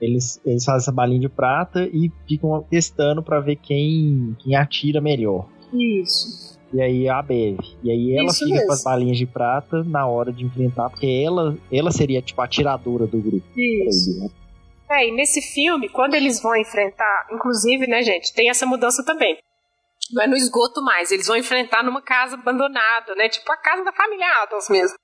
Eles, 0.00 0.40
eles 0.44 0.64
fazem 0.64 0.78
essa 0.78 0.92
balinha 0.92 1.20
de 1.20 1.28
prata 1.28 1.88
e 1.92 2.10
ficam 2.26 2.62
testando 2.70 3.22
pra 3.22 3.40
ver 3.40 3.56
quem, 3.56 4.36
quem 4.40 4.56
atira 4.56 5.00
melhor. 5.00 5.46
Isso. 5.72 6.58
E 6.72 6.80
aí 6.80 7.08
a 7.08 7.20
Bev. 7.20 7.58
E 7.82 7.90
aí 7.90 8.16
ela 8.16 8.26
Isso 8.28 8.38
fica 8.44 8.52
mesmo. 8.52 8.66
com 8.66 8.72
as 8.72 8.82
balinhas 8.82 9.18
de 9.18 9.26
prata 9.26 9.82
na 9.84 10.06
hora 10.06 10.32
de 10.32 10.44
enfrentar, 10.44 10.88
porque 10.88 11.22
ela, 11.24 11.56
ela 11.70 11.90
seria 11.90 12.22
tipo 12.22 12.40
a 12.40 12.44
atiradora 12.44 13.06
do 13.06 13.18
grupo. 13.18 13.46
Isso. 13.56 14.32
É, 14.90 15.06
e 15.06 15.12
nesse 15.12 15.40
filme, 15.40 15.88
quando 15.88 16.14
eles 16.14 16.40
vão 16.42 16.56
enfrentar, 16.56 17.28
inclusive, 17.32 17.86
né, 17.86 18.02
gente, 18.02 18.32
tem 18.32 18.48
essa 18.50 18.66
mudança 18.66 19.04
também. 19.04 19.36
Não 20.12 20.22
é 20.22 20.26
no 20.26 20.36
esgoto 20.36 20.82
mais, 20.82 21.12
eles 21.12 21.26
vão 21.26 21.36
enfrentar 21.36 21.84
numa 21.84 22.02
casa 22.02 22.34
abandonada, 22.34 23.14
né? 23.14 23.28
Tipo 23.28 23.52
a 23.52 23.56
casa 23.56 23.84
da 23.84 23.92
família 23.92 24.26
Adams 24.42 24.68
mesmo. 24.68 24.96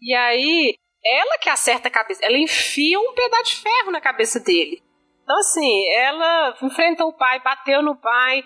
E 0.00 0.14
aí, 0.14 0.74
ela 1.04 1.38
que 1.40 1.48
acerta 1.48 1.88
a 1.88 1.90
cabeça, 1.90 2.24
ela 2.24 2.36
enfia 2.38 2.98
um 2.98 3.14
pedaço 3.14 3.44
de 3.44 3.56
ferro 3.56 3.90
na 3.92 4.00
cabeça 4.00 4.40
dele. 4.40 4.82
Então, 5.22 5.38
assim, 5.38 5.88
ela 5.96 6.54
enfrenta 6.62 7.04
o 7.04 7.12
pai, 7.12 7.40
bateu 7.42 7.82
no 7.82 7.94
pai. 7.96 8.42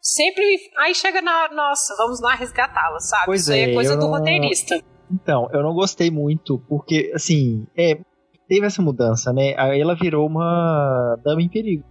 Sempre. 0.00 0.44
Aí 0.78 0.94
chega 0.94 1.20
na 1.20 1.42
hora, 1.42 1.54
nossa, 1.54 1.94
vamos 1.96 2.20
lá 2.20 2.34
resgatá-la, 2.34 2.98
sabe? 3.00 3.26
Pois 3.26 3.42
Isso 3.42 3.52
aí 3.52 3.60
é 3.60 3.70
é, 3.70 3.74
coisa 3.74 3.96
do 3.96 4.02
não- 4.02 4.10
roteirista. 4.10 4.82
Então, 5.10 5.48
eu 5.52 5.62
não 5.62 5.74
gostei 5.74 6.10
muito, 6.10 6.58
porque, 6.68 7.12
assim, 7.14 7.66
é, 7.76 7.98
teve 8.48 8.66
essa 8.66 8.80
mudança, 8.80 9.32
né? 9.32 9.54
Aí 9.58 9.80
ela 9.80 9.94
virou 9.94 10.26
uma 10.26 11.16
dama 11.22 11.42
em 11.42 11.48
perigo. 11.48 11.84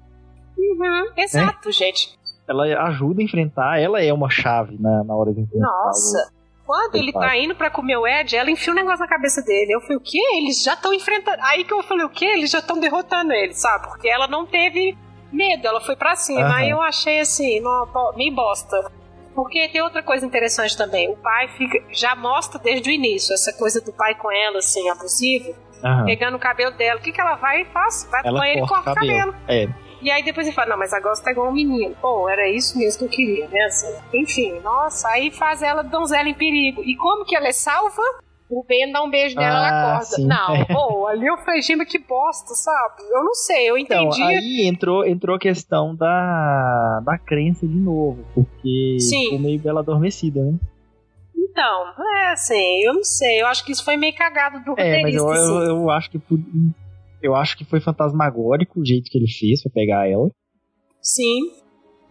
Uhum, 0.57 1.13
exato, 1.17 1.71
gente. 1.71 2.17
Ela 2.49 2.65
ajuda 2.87 3.21
a 3.21 3.23
enfrentar, 3.23 3.79
ela 3.79 4.01
é 4.01 4.11
uma 4.11 4.29
chave 4.29 4.77
na, 4.79 5.03
na 5.03 5.15
hora 5.15 5.33
de 5.33 5.41
enfrentar. 5.41 5.67
Nossa. 5.67 6.33
Quando 6.71 6.95
ele 6.95 7.11
tá 7.11 7.37
indo 7.37 7.53
pra 7.53 7.69
comer 7.69 7.97
o 7.97 8.07
Ed, 8.07 8.33
ela 8.33 8.49
enfia 8.49 8.71
um 8.71 8.75
negócio 8.77 9.01
na 9.01 9.07
cabeça 9.07 9.41
dele. 9.41 9.73
Eu 9.73 9.81
falei, 9.81 9.97
o 9.97 9.99
quê? 9.99 10.21
Eles 10.37 10.63
já 10.63 10.73
estão 10.73 10.93
enfrentando. 10.93 11.37
Aí 11.41 11.65
que 11.65 11.73
eu 11.73 11.83
falei, 11.83 12.05
o 12.05 12.09
quê? 12.09 12.23
Eles 12.23 12.49
já 12.49 12.59
estão 12.59 12.79
derrotando 12.79 13.33
ele, 13.33 13.53
sabe? 13.53 13.89
Porque 13.89 14.07
ela 14.07 14.25
não 14.25 14.45
teve 14.45 14.97
medo, 15.33 15.67
ela 15.67 15.81
foi 15.81 15.97
pra 15.97 16.15
cima. 16.15 16.39
Aham. 16.39 16.55
Aí 16.55 16.69
eu 16.69 16.81
achei 16.81 17.19
assim, 17.19 17.61
meio 18.15 18.33
bosta. 18.33 18.89
Porque 19.35 19.67
tem 19.67 19.81
outra 19.81 20.01
coisa 20.01 20.25
interessante 20.25 20.77
também. 20.77 21.09
O 21.09 21.17
pai 21.17 21.49
fica, 21.57 21.77
já 21.91 22.15
mostra 22.15 22.57
desde 22.57 22.89
o 22.89 22.93
início 22.93 23.33
essa 23.33 23.51
coisa 23.51 23.81
do 23.81 23.91
pai 23.91 24.15
com 24.15 24.31
ela, 24.31 24.59
assim, 24.59 24.87
abusivo, 24.87 25.53
Aham. 25.83 26.05
pegando 26.05 26.37
o 26.37 26.39
cabelo 26.39 26.71
dela. 26.77 27.01
O 27.01 27.03
que, 27.03 27.11
que 27.11 27.19
ela 27.19 27.35
vai 27.35 27.63
e 27.63 27.65
faz? 27.65 28.07
Vai 28.09 28.21
Ela 28.23 28.39
banheiro 28.39 28.63
e 28.63 28.67
corta 28.69 28.91
o 28.91 28.95
cabelo. 28.95 29.35
É, 29.45 29.67
E 30.01 30.09
aí 30.09 30.23
depois 30.23 30.47
ele 30.47 30.55
fala, 30.55 30.69
não, 30.71 30.77
mas 30.77 30.93
agora 30.93 31.15
você 31.15 31.23
tá 31.23 31.31
igual 31.31 31.49
um 31.49 31.53
menino. 31.53 31.95
Pô, 32.01 32.27
era 32.27 32.49
isso 32.49 32.77
mesmo 32.77 32.99
que 32.99 33.05
eu 33.05 33.09
queria, 33.09 33.47
né? 33.47 33.63
Assim, 33.65 33.93
enfim, 34.13 34.59
nossa, 34.61 35.07
aí 35.09 35.29
faz 35.31 35.61
ela 35.61 35.83
donzela 35.83 36.27
em 36.27 36.33
perigo. 36.33 36.81
E 36.83 36.95
como 36.95 37.25
que 37.25 37.35
ela 37.35 37.47
é 37.47 37.51
salva? 37.53 38.01
O 38.49 38.65
Ben 38.67 38.91
dá 38.91 39.01
um 39.01 39.09
beijo 39.09 39.37
nela, 39.37 39.57
ela 39.59 39.67
Ah, 39.69 39.87
acorda. 39.93 40.05
sim. 40.07 40.27
Não, 40.27 40.65
pô, 40.67 41.07
ali 41.07 41.25
eu 41.25 41.37
falei, 41.37 41.61
gente, 41.61 41.85
que 41.85 41.99
bosta, 41.99 42.53
sabe? 42.53 43.03
Eu 43.09 43.23
não 43.23 43.33
sei, 43.33 43.69
eu 43.69 43.77
Então, 43.77 44.03
entendi. 44.03 44.21
aí 44.23 44.67
entrou, 44.67 45.05
entrou 45.07 45.35
a 45.37 45.39
questão 45.39 45.95
da, 45.95 46.99
da 47.05 47.17
crença 47.17 47.65
de 47.65 47.77
novo, 47.77 48.25
porque 48.35 48.97
Sim. 48.99 49.23
ficou 49.25 49.39
meio 49.39 49.59
bela 49.59 49.79
adormecida, 49.79 50.41
né? 50.41 50.55
Então, 51.33 51.85
é 52.23 52.31
assim, 52.33 52.83
eu 52.83 52.93
não 52.93 53.03
sei, 53.03 53.41
eu 53.41 53.47
acho 53.47 53.63
que 53.65 53.71
isso 53.71 53.83
foi 53.85 53.95
meio 53.97 54.15
cagado 54.15 54.59
do 54.63 54.71
É, 54.77 55.01
mas 55.01 55.13
roteirista, 55.15 55.21
eu, 55.21 55.33
eu, 55.33 55.57
assim. 55.57 55.67
eu 55.69 55.89
acho 55.89 56.11
que 56.11 56.19
eu 57.21 57.35
acho 57.35 57.57
que 57.57 57.65
foi 57.65 57.79
fantasmagórico 57.79 58.79
o 58.79 58.85
jeito 58.85 59.09
que 59.09 59.17
ele 59.17 59.31
fez 59.31 59.61
pra 59.61 59.71
pegar 59.71 60.09
ela, 60.09 60.29
Sim, 61.01 61.39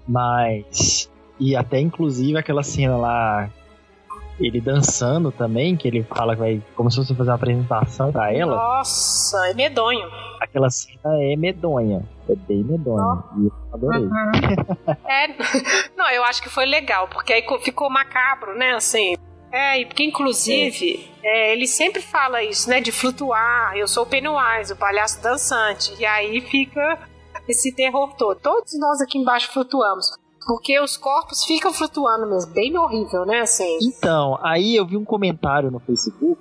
mas 0.07 1.11
e 1.39 1.55
até 1.55 1.81
inclusive 1.81 2.39
aquela 2.39 2.62
cena 2.62 2.97
lá 2.97 3.51
ele 4.41 4.61
dançando 4.61 5.31
também, 5.31 5.77
que 5.77 5.87
ele 5.87 6.03
fala 6.03 6.35
que 6.35 6.41
vai. 6.41 6.62
Como 6.74 6.91
se 6.91 6.97
fosse 6.97 7.15
fazer 7.15 7.31
uma 7.31 7.37
apresentação 7.37 8.11
pra 8.11 8.32
ela. 8.32 8.57
Nossa, 8.57 9.37
é 9.51 9.55
medonho. 9.55 10.09
Aquela 10.41 10.70
cena 10.70 11.23
é 11.23 11.37
medonha. 11.37 12.03
É 12.28 12.35
bem 12.35 12.65
medonha. 12.65 13.23
E 13.39 13.47
eu 13.47 13.53
adorei. 13.73 14.03
Uhum. 14.03 14.11
é, 15.07 15.28
não, 15.97 16.11
eu 16.11 16.24
acho 16.24 16.43
que 16.43 16.49
foi 16.49 16.65
legal, 16.65 17.09
porque 17.09 17.32
aí 17.32 17.45
ficou 17.61 17.91
macabro, 17.91 18.57
né? 18.57 18.73
Assim. 18.73 19.15
É, 19.52 19.85
porque 19.85 20.05
inclusive. 20.05 21.09
É, 21.22 21.52
ele 21.52 21.66
sempre 21.66 22.01
fala 22.01 22.43
isso, 22.43 22.68
né? 22.68 22.81
De 22.81 22.93
flutuar. 22.93 23.77
Eu 23.77 23.86
sou 23.86 24.05
o 24.05 24.06
Pennywise, 24.06 24.72
o 24.72 24.77
palhaço 24.77 25.22
dançante. 25.22 25.94
E 25.98 26.05
aí 26.05 26.40
fica 26.40 26.98
esse 27.48 27.72
terror 27.72 28.14
todo. 28.14 28.39
Todos 28.40 28.78
nós 28.78 29.01
aqui 29.01 29.18
embaixo 29.18 29.52
flutuamos. 29.52 30.10
Porque 30.47 30.81
os 30.81 30.97
corpos 30.97 31.44
ficam 31.44 31.72
flutuando 31.72 32.27
mesmo. 32.27 32.52
Bem 32.52 32.77
horrível, 32.77 33.27
né? 33.27 33.40
Assim. 33.40 33.78
Então, 33.82 34.39
aí 34.43 34.77
eu 34.77 34.86
vi 34.86 34.97
um 34.97 35.05
comentário 35.05 35.70
no 35.70 35.78
Facebook 35.81 36.40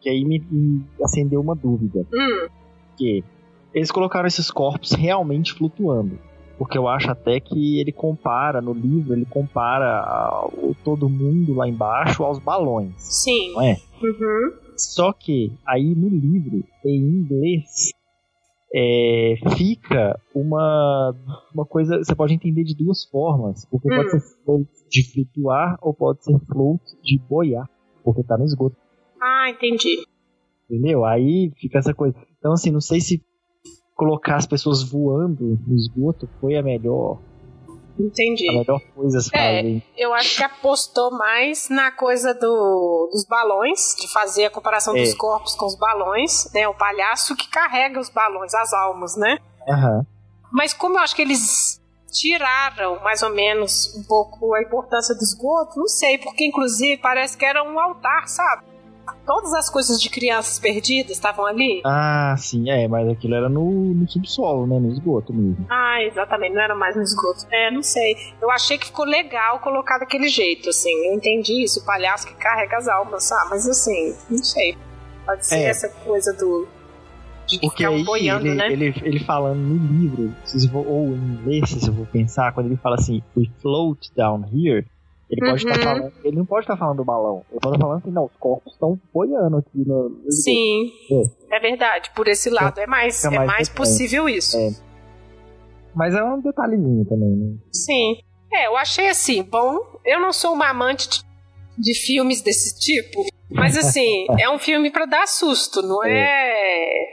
que 0.00 0.10
aí 0.10 0.24
me, 0.24 0.38
me 0.50 0.84
acendeu 1.02 1.40
uma 1.40 1.54
dúvida. 1.54 2.06
Hum. 2.14 2.48
Que 2.96 3.24
eles 3.74 3.90
colocaram 3.90 4.26
esses 4.26 4.50
corpos 4.50 4.92
realmente 4.92 5.52
flutuando. 5.52 6.18
Porque 6.58 6.78
eu 6.78 6.88
acho 6.88 7.10
até 7.10 7.38
que 7.38 7.78
ele 7.78 7.92
compara, 7.92 8.60
no 8.60 8.72
livro, 8.72 9.12
ele 9.12 9.26
compara 9.26 10.48
o 10.54 10.74
todo 10.82 11.08
mundo 11.08 11.54
lá 11.54 11.68
embaixo 11.68 12.24
aos 12.24 12.38
balões. 12.38 12.94
Sim. 12.96 13.52
Não 13.52 13.62
é? 13.62 13.76
Uhum. 14.02 14.52
Só 14.76 15.12
que 15.12 15.52
aí 15.66 15.94
no 15.94 16.08
livro, 16.08 16.64
em 16.84 16.98
inglês, 16.98 17.92
é, 18.74 19.34
fica 19.56 20.20
uma, 20.34 21.14
uma 21.54 21.64
coisa. 21.64 21.98
Você 21.98 22.14
pode 22.14 22.34
entender 22.34 22.64
de 22.64 22.74
duas 22.74 23.04
formas. 23.04 23.64
Porque 23.66 23.92
hum. 23.92 23.96
pode 23.96 24.10
ser 24.10 24.20
float 24.44 24.68
de 24.90 25.12
flutuar 25.12 25.78
ou 25.80 25.94
pode 25.94 26.24
ser 26.24 26.38
float 26.46 26.82
de 27.02 27.18
boiar. 27.18 27.68
Porque 28.04 28.22
tá 28.22 28.36
no 28.36 28.44
esgoto. 28.44 28.76
Ah, 29.20 29.50
entendi. 29.50 30.04
Entendeu? 30.68 31.04
Aí 31.04 31.52
fica 31.56 31.78
essa 31.78 31.94
coisa. 31.94 32.16
Então, 32.38 32.52
assim, 32.52 32.70
não 32.70 32.80
sei 32.80 33.00
se 33.00 33.24
colocar 33.96 34.36
as 34.36 34.46
pessoas 34.46 34.82
voando 34.82 35.58
no 35.66 35.74
esgoto 35.74 36.28
foi 36.40 36.54
a 36.56 36.62
melhor 36.62 37.18
Entendi. 37.98 38.46
A 38.50 38.52
melhor 38.52 38.78
coisa 38.94 39.18
a 39.32 39.38
é, 39.38 39.82
Eu 39.96 40.12
acho 40.12 40.36
que 40.36 40.42
apostou 40.42 41.10
mais 41.12 41.70
na 41.70 41.90
coisa 41.90 42.34
do, 42.34 43.08
dos 43.10 43.24
balões, 43.24 43.96
de 43.98 44.06
fazer 44.12 44.44
a 44.44 44.50
comparação 44.50 44.94
é. 44.94 45.00
dos 45.00 45.14
corpos 45.14 45.54
com 45.54 45.64
os 45.64 45.76
balões, 45.76 46.46
né? 46.52 46.68
O 46.68 46.74
palhaço 46.74 47.34
que 47.34 47.48
carrega 47.48 47.98
os 47.98 48.10
balões, 48.10 48.52
as 48.52 48.70
almas, 48.74 49.16
né? 49.16 49.38
Uhum. 49.66 50.04
Mas 50.52 50.74
como 50.74 50.98
eu 50.98 51.00
acho 51.00 51.16
que 51.16 51.22
eles 51.22 51.80
tiraram 52.12 53.00
mais 53.02 53.22
ou 53.22 53.30
menos 53.30 53.94
um 53.96 54.04
pouco 54.04 54.54
a 54.54 54.62
importância 54.62 55.14
do 55.14 55.22
esgoto, 55.22 55.78
não 55.78 55.88
sei, 55.88 56.18
porque 56.18 56.46
inclusive 56.46 57.00
parece 57.00 57.36
que 57.36 57.46
era 57.46 57.62
um 57.62 57.80
altar, 57.80 58.28
sabe? 58.28 58.75
Todas 59.24 59.52
as 59.54 59.70
coisas 59.70 60.00
de 60.00 60.08
crianças 60.08 60.58
perdidas 60.58 61.12
estavam 61.12 61.46
ali? 61.46 61.80
Ah, 61.84 62.34
sim, 62.38 62.70
é, 62.70 62.86
mas 62.88 63.08
aquilo 63.08 63.34
era 63.34 63.48
no, 63.48 63.94
no 63.94 64.08
subsolo, 64.08 64.66
né? 64.66 64.78
No 64.78 64.90
esgoto 64.90 65.32
mesmo. 65.32 65.66
Ah, 65.68 66.02
exatamente, 66.02 66.54
não 66.54 66.62
era 66.62 66.74
mais 66.74 66.96
no 66.96 67.02
esgoto. 67.02 67.46
É, 67.50 67.70
não 67.70 67.82
sei. 67.82 68.16
Eu 68.40 68.50
achei 68.50 68.78
que 68.78 68.86
ficou 68.86 69.04
legal 69.04 69.58
colocar 69.60 69.98
daquele 69.98 70.28
jeito, 70.28 70.70
assim. 70.70 70.92
Eu 71.08 71.14
entendi 71.14 71.62
isso, 71.62 71.80
o 71.80 71.84
palhaço 71.84 72.26
que 72.26 72.34
carrega 72.34 72.76
as 72.76 72.88
almas, 72.88 73.24
sabe? 73.24 73.50
Mas 73.50 73.68
assim, 73.68 74.14
não 74.30 74.42
sei. 74.42 74.76
Pode 75.24 75.46
ser 75.46 75.58
é. 75.58 75.64
essa 75.64 75.88
coisa 75.88 76.32
do. 76.32 76.68
De 77.46 77.60
Porque 77.60 77.84
aí 77.84 78.02
boiando, 78.02 78.46
ele, 78.46 78.54
né? 78.56 78.72
ele, 78.72 78.94
ele 79.04 79.20
falando 79.20 79.58
no 79.58 79.76
livro, 80.00 80.34
ou 80.74 81.06
em 81.10 81.14
inglês, 81.14 81.70
se 81.70 81.86
eu 81.86 81.94
vou 81.94 82.04
pensar, 82.06 82.52
quando 82.52 82.66
ele 82.66 82.76
fala 82.76 82.96
assim, 82.96 83.22
we 83.36 83.48
float 83.62 84.10
down 84.16 84.44
here, 84.52 84.84
ele 85.28 85.40
pode 85.40 85.66
estar 85.66 85.76
uhum. 85.76 85.82
falando, 85.82 86.12
ele 86.24 86.36
não 86.36 86.46
pode 86.46 86.64
estar 86.64 86.76
falando 86.76 86.96
do 86.98 87.04
balão. 87.04 87.44
Ele 87.50 87.60
pode 87.60 87.74
estar 87.74 87.86
falando 87.86 88.02
assim, 88.02 88.10
não, 88.12 88.24
os 88.26 88.36
corpos 88.38 88.72
estão 88.72 89.00
boiando 89.12 89.56
aqui 89.56 89.78
no. 89.78 90.08
no 90.08 90.32
Sim. 90.32 90.92
É. 91.50 91.56
é. 91.56 91.60
verdade, 91.60 92.10
por 92.14 92.28
esse 92.28 92.48
lado 92.48 92.78
é 92.78 92.86
mais, 92.86 93.24
é 93.24 93.30
mais, 93.30 93.46
mais 93.46 93.68
possível 93.68 94.28
isso. 94.28 94.56
É. 94.56 94.70
Mas 95.94 96.14
é 96.14 96.22
um 96.22 96.40
detalhezinho 96.40 97.04
também, 97.06 97.30
né? 97.30 97.56
Sim. 97.72 98.18
É, 98.52 98.68
eu 98.68 98.76
achei 98.76 99.08
assim, 99.08 99.42
bom, 99.42 99.80
eu 100.04 100.20
não 100.20 100.32
sou 100.32 100.52
uma 100.52 100.68
amante 100.68 101.08
de, 101.08 101.24
de 101.76 101.94
filmes 101.94 102.40
desse 102.40 102.78
tipo, 102.78 103.24
mas 103.50 103.76
assim, 103.76 104.26
é 104.38 104.48
um 104.48 104.58
filme 104.58 104.92
para 104.92 105.06
dar 105.06 105.26
susto, 105.26 105.82
não 105.82 106.04
é. 106.04 107.10
é. 107.10 107.12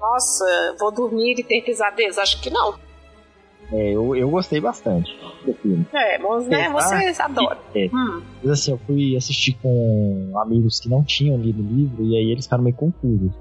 Nossa, 0.00 0.76
vou 0.78 0.90
dormir 0.90 1.38
e 1.38 1.44
ter 1.44 1.62
pesadelos. 1.62 2.16
Acho 2.16 2.40
que 2.40 2.48
não. 2.48 2.78
É, 3.72 3.90
eu, 3.92 4.14
eu 4.14 4.30
gostei 4.30 4.60
bastante 4.60 5.10
do 5.44 5.52
filme. 5.54 5.86
É, 5.92 6.18
mas 6.18 6.46
né, 6.46 6.70
vocês 6.70 7.18
adoram. 7.18 7.58
É. 7.74 7.86
Hum. 7.92 8.22
Mas 8.42 8.52
assim, 8.52 8.70
eu 8.70 8.78
fui 8.86 9.16
assistir 9.16 9.54
com 9.60 10.32
amigos 10.36 10.78
que 10.78 10.88
não 10.88 11.02
tinham 11.02 11.36
lido 11.36 11.62
o 11.62 11.66
livro 11.66 12.04
e 12.04 12.16
aí 12.16 12.30
eles 12.30 12.44
ficaram 12.44 12.62
meio 12.62 12.76
confusos. 12.76 13.32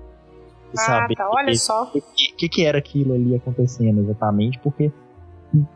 Ah, 0.72 0.78
saber 0.78 1.16
tá, 1.16 1.30
olha 1.30 1.52
que, 1.52 1.58
só. 1.58 1.84
O 1.84 1.92
que, 1.92 2.02
que, 2.36 2.50
que, 2.50 2.66
era 2.66 2.78
aquilo 2.78 3.14
ali 3.14 3.36
acontecendo 3.36 4.02
exatamente, 4.02 4.60
porque 4.60 4.92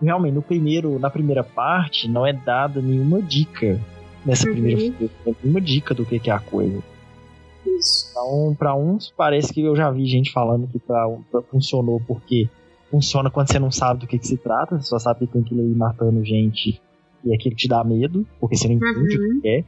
realmente 0.01 0.33
no 0.33 0.41
primeiro, 0.41 0.99
na 0.99 1.09
primeira 1.09 1.43
parte 1.43 2.07
não 2.07 2.25
é 2.25 2.33
dada 2.33 2.81
nenhuma 2.81 3.21
dica 3.21 3.79
nessa 4.25 4.47
uhum. 4.47 4.53
primeira 4.53 4.93
nenhuma 5.41 5.61
dica 5.61 5.93
do 5.93 6.05
que, 6.05 6.19
que 6.19 6.29
é 6.29 6.33
a 6.33 6.39
coisa. 6.39 6.81
Isso. 7.65 8.09
Então, 8.11 8.55
para 8.57 8.75
uns 8.75 9.13
parece 9.15 9.53
que 9.53 9.61
eu 9.61 9.75
já 9.75 9.91
vi 9.91 10.05
gente 10.05 10.31
falando 10.31 10.67
que 10.67 10.79
pra, 10.79 11.07
pra 11.31 11.41
funcionou 11.43 12.01
porque 12.05 12.49
funciona 12.89 13.29
quando 13.29 13.51
você 13.51 13.59
não 13.59 13.71
sabe 13.71 14.01
do 14.01 14.07
que, 14.07 14.17
que 14.17 14.27
se 14.27 14.37
trata, 14.37 14.79
você 14.79 14.87
só 14.87 14.99
sabe 14.99 15.21
que 15.21 15.33
tem 15.33 15.43
que 15.43 15.53
ir 15.53 15.75
matando 15.75 16.23
gente 16.23 16.81
e 17.23 17.33
aquilo 17.33 17.55
te 17.55 17.67
dá 17.67 17.83
medo, 17.83 18.25
porque 18.39 18.55
você 18.55 18.67
não 18.67 18.75
entende 18.75 19.17
uhum. 19.17 19.37
o 19.37 19.41
que 19.41 19.47
é. 19.47 19.63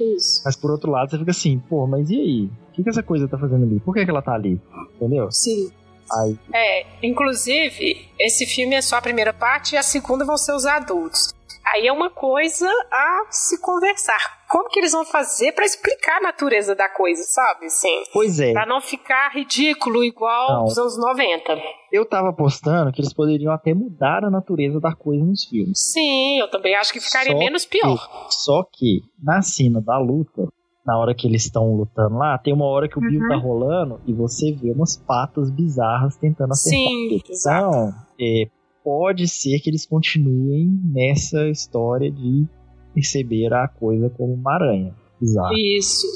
Isso. 0.00 0.42
Mas 0.44 0.56
por 0.56 0.70
outro 0.70 0.90
lado, 0.90 1.10
você 1.10 1.18
fica 1.18 1.30
assim, 1.30 1.58
pô, 1.68 1.86
mas 1.86 2.10
e 2.10 2.14
aí? 2.14 2.44
O 2.44 2.72
que, 2.72 2.82
que 2.82 2.88
essa 2.88 3.02
coisa 3.02 3.28
tá 3.28 3.38
fazendo 3.38 3.64
ali? 3.64 3.80
Por 3.80 3.94
que, 3.94 4.04
que 4.04 4.10
ela 4.10 4.22
tá 4.22 4.34
ali? 4.34 4.60
Entendeu? 4.96 5.30
Sim. 5.30 5.70
Aí... 6.12 6.38
É, 6.52 6.86
inclusive, 7.02 8.08
esse 8.18 8.46
filme 8.46 8.74
é 8.74 8.82
só 8.82 8.96
a 8.96 9.02
primeira 9.02 9.32
parte 9.32 9.74
e 9.74 9.78
a 9.78 9.82
segunda 9.82 10.24
vão 10.24 10.36
ser 10.36 10.54
os 10.54 10.64
adultos. 10.64 11.34
Aí 11.72 11.86
é 11.86 11.92
uma 11.92 12.10
coisa 12.10 12.68
a 12.90 13.26
se 13.30 13.60
conversar. 13.60 14.18
Como 14.48 14.68
que 14.68 14.80
eles 14.80 14.92
vão 14.92 15.04
fazer 15.04 15.52
para 15.52 15.64
explicar 15.64 16.18
a 16.18 16.22
natureza 16.22 16.74
da 16.74 16.88
coisa, 16.88 17.22
sabe? 17.22 17.70
Sim. 17.70 18.02
Pois 18.12 18.40
é. 18.40 18.52
Pra 18.52 18.66
não 18.66 18.80
ficar 18.80 19.30
ridículo 19.32 20.02
igual 20.02 20.52
não. 20.52 20.64
dos 20.64 20.76
anos 20.76 20.98
90. 20.98 21.56
Eu 21.92 22.04
tava 22.04 22.30
apostando 22.30 22.90
que 22.90 23.00
eles 23.00 23.12
poderiam 23.12 23.52
até 23.52 23.72
mudar 23.72 24.24
a 24.24 24.30
natureza 24.30 24.80
da 24.80 24.92
coisa 24.92 25.24
nos 25.24 25.44
filmes. 25.44 25.92
Sim, 25.92 26.40
eu 26.40 26.50
também 26.50 26.74
acho 26.74 26.92
que 26.92 27.00
ficaria 27.00 27.32
só 27.32 27.38
menos 27.38 27.64
pior. 27.64 28.26
Que, 28.26 28.34
só 28.34 28.64
que, 28.72 29.02
na 29.22 29.40
cena 29.40 29.80
da 29.80 29.96
luta, 29.98 30.48
na 30.84 30.98
hora 30.98 31.14
que 31.14 31.28
eles 31.28 31.44
estão 31.44 31.72
lutando 31.74 32.16
lá, 32.16 32.36
tem 32.36 32.52
uma 32.52 32.64
hora 32.64 32.88
que 32.88 32.98
o 32.98 33.02
uhum. 33.02 33.08
Bill 33.08 33.28
tá 33.28 33.36
rolando 33.36 34.00
e 34.06 34.12
você 34.12 34.52
vê 34.52 34.72
umas 34.72 34.96
patas 34.96 35.50
bizarras 35.50 36.16
tentando 36.16 36.50
acertar. 36.50 36.80
Sim, 36.80 37.20
exato. 37.28 37.68
Então, 37.68 37.94
é, 38.20 38.50
pode 38.84 39.28
ser 39.28 39.60
que 39.60 39.70
eles 39.70 39.86
continuem 39.86 40.68
nessa 40.84 41.48
história 41.48 42.10
de 42.10 42.46
perceber 42.94 43.52
a 43.52 43.68
coisa 43.68 44.10
como 44.10 44.34
uma 44.34 44.54
aranha. 44.54 44.94
Exato. 45.20 45.54
Isso. 45.54 46.06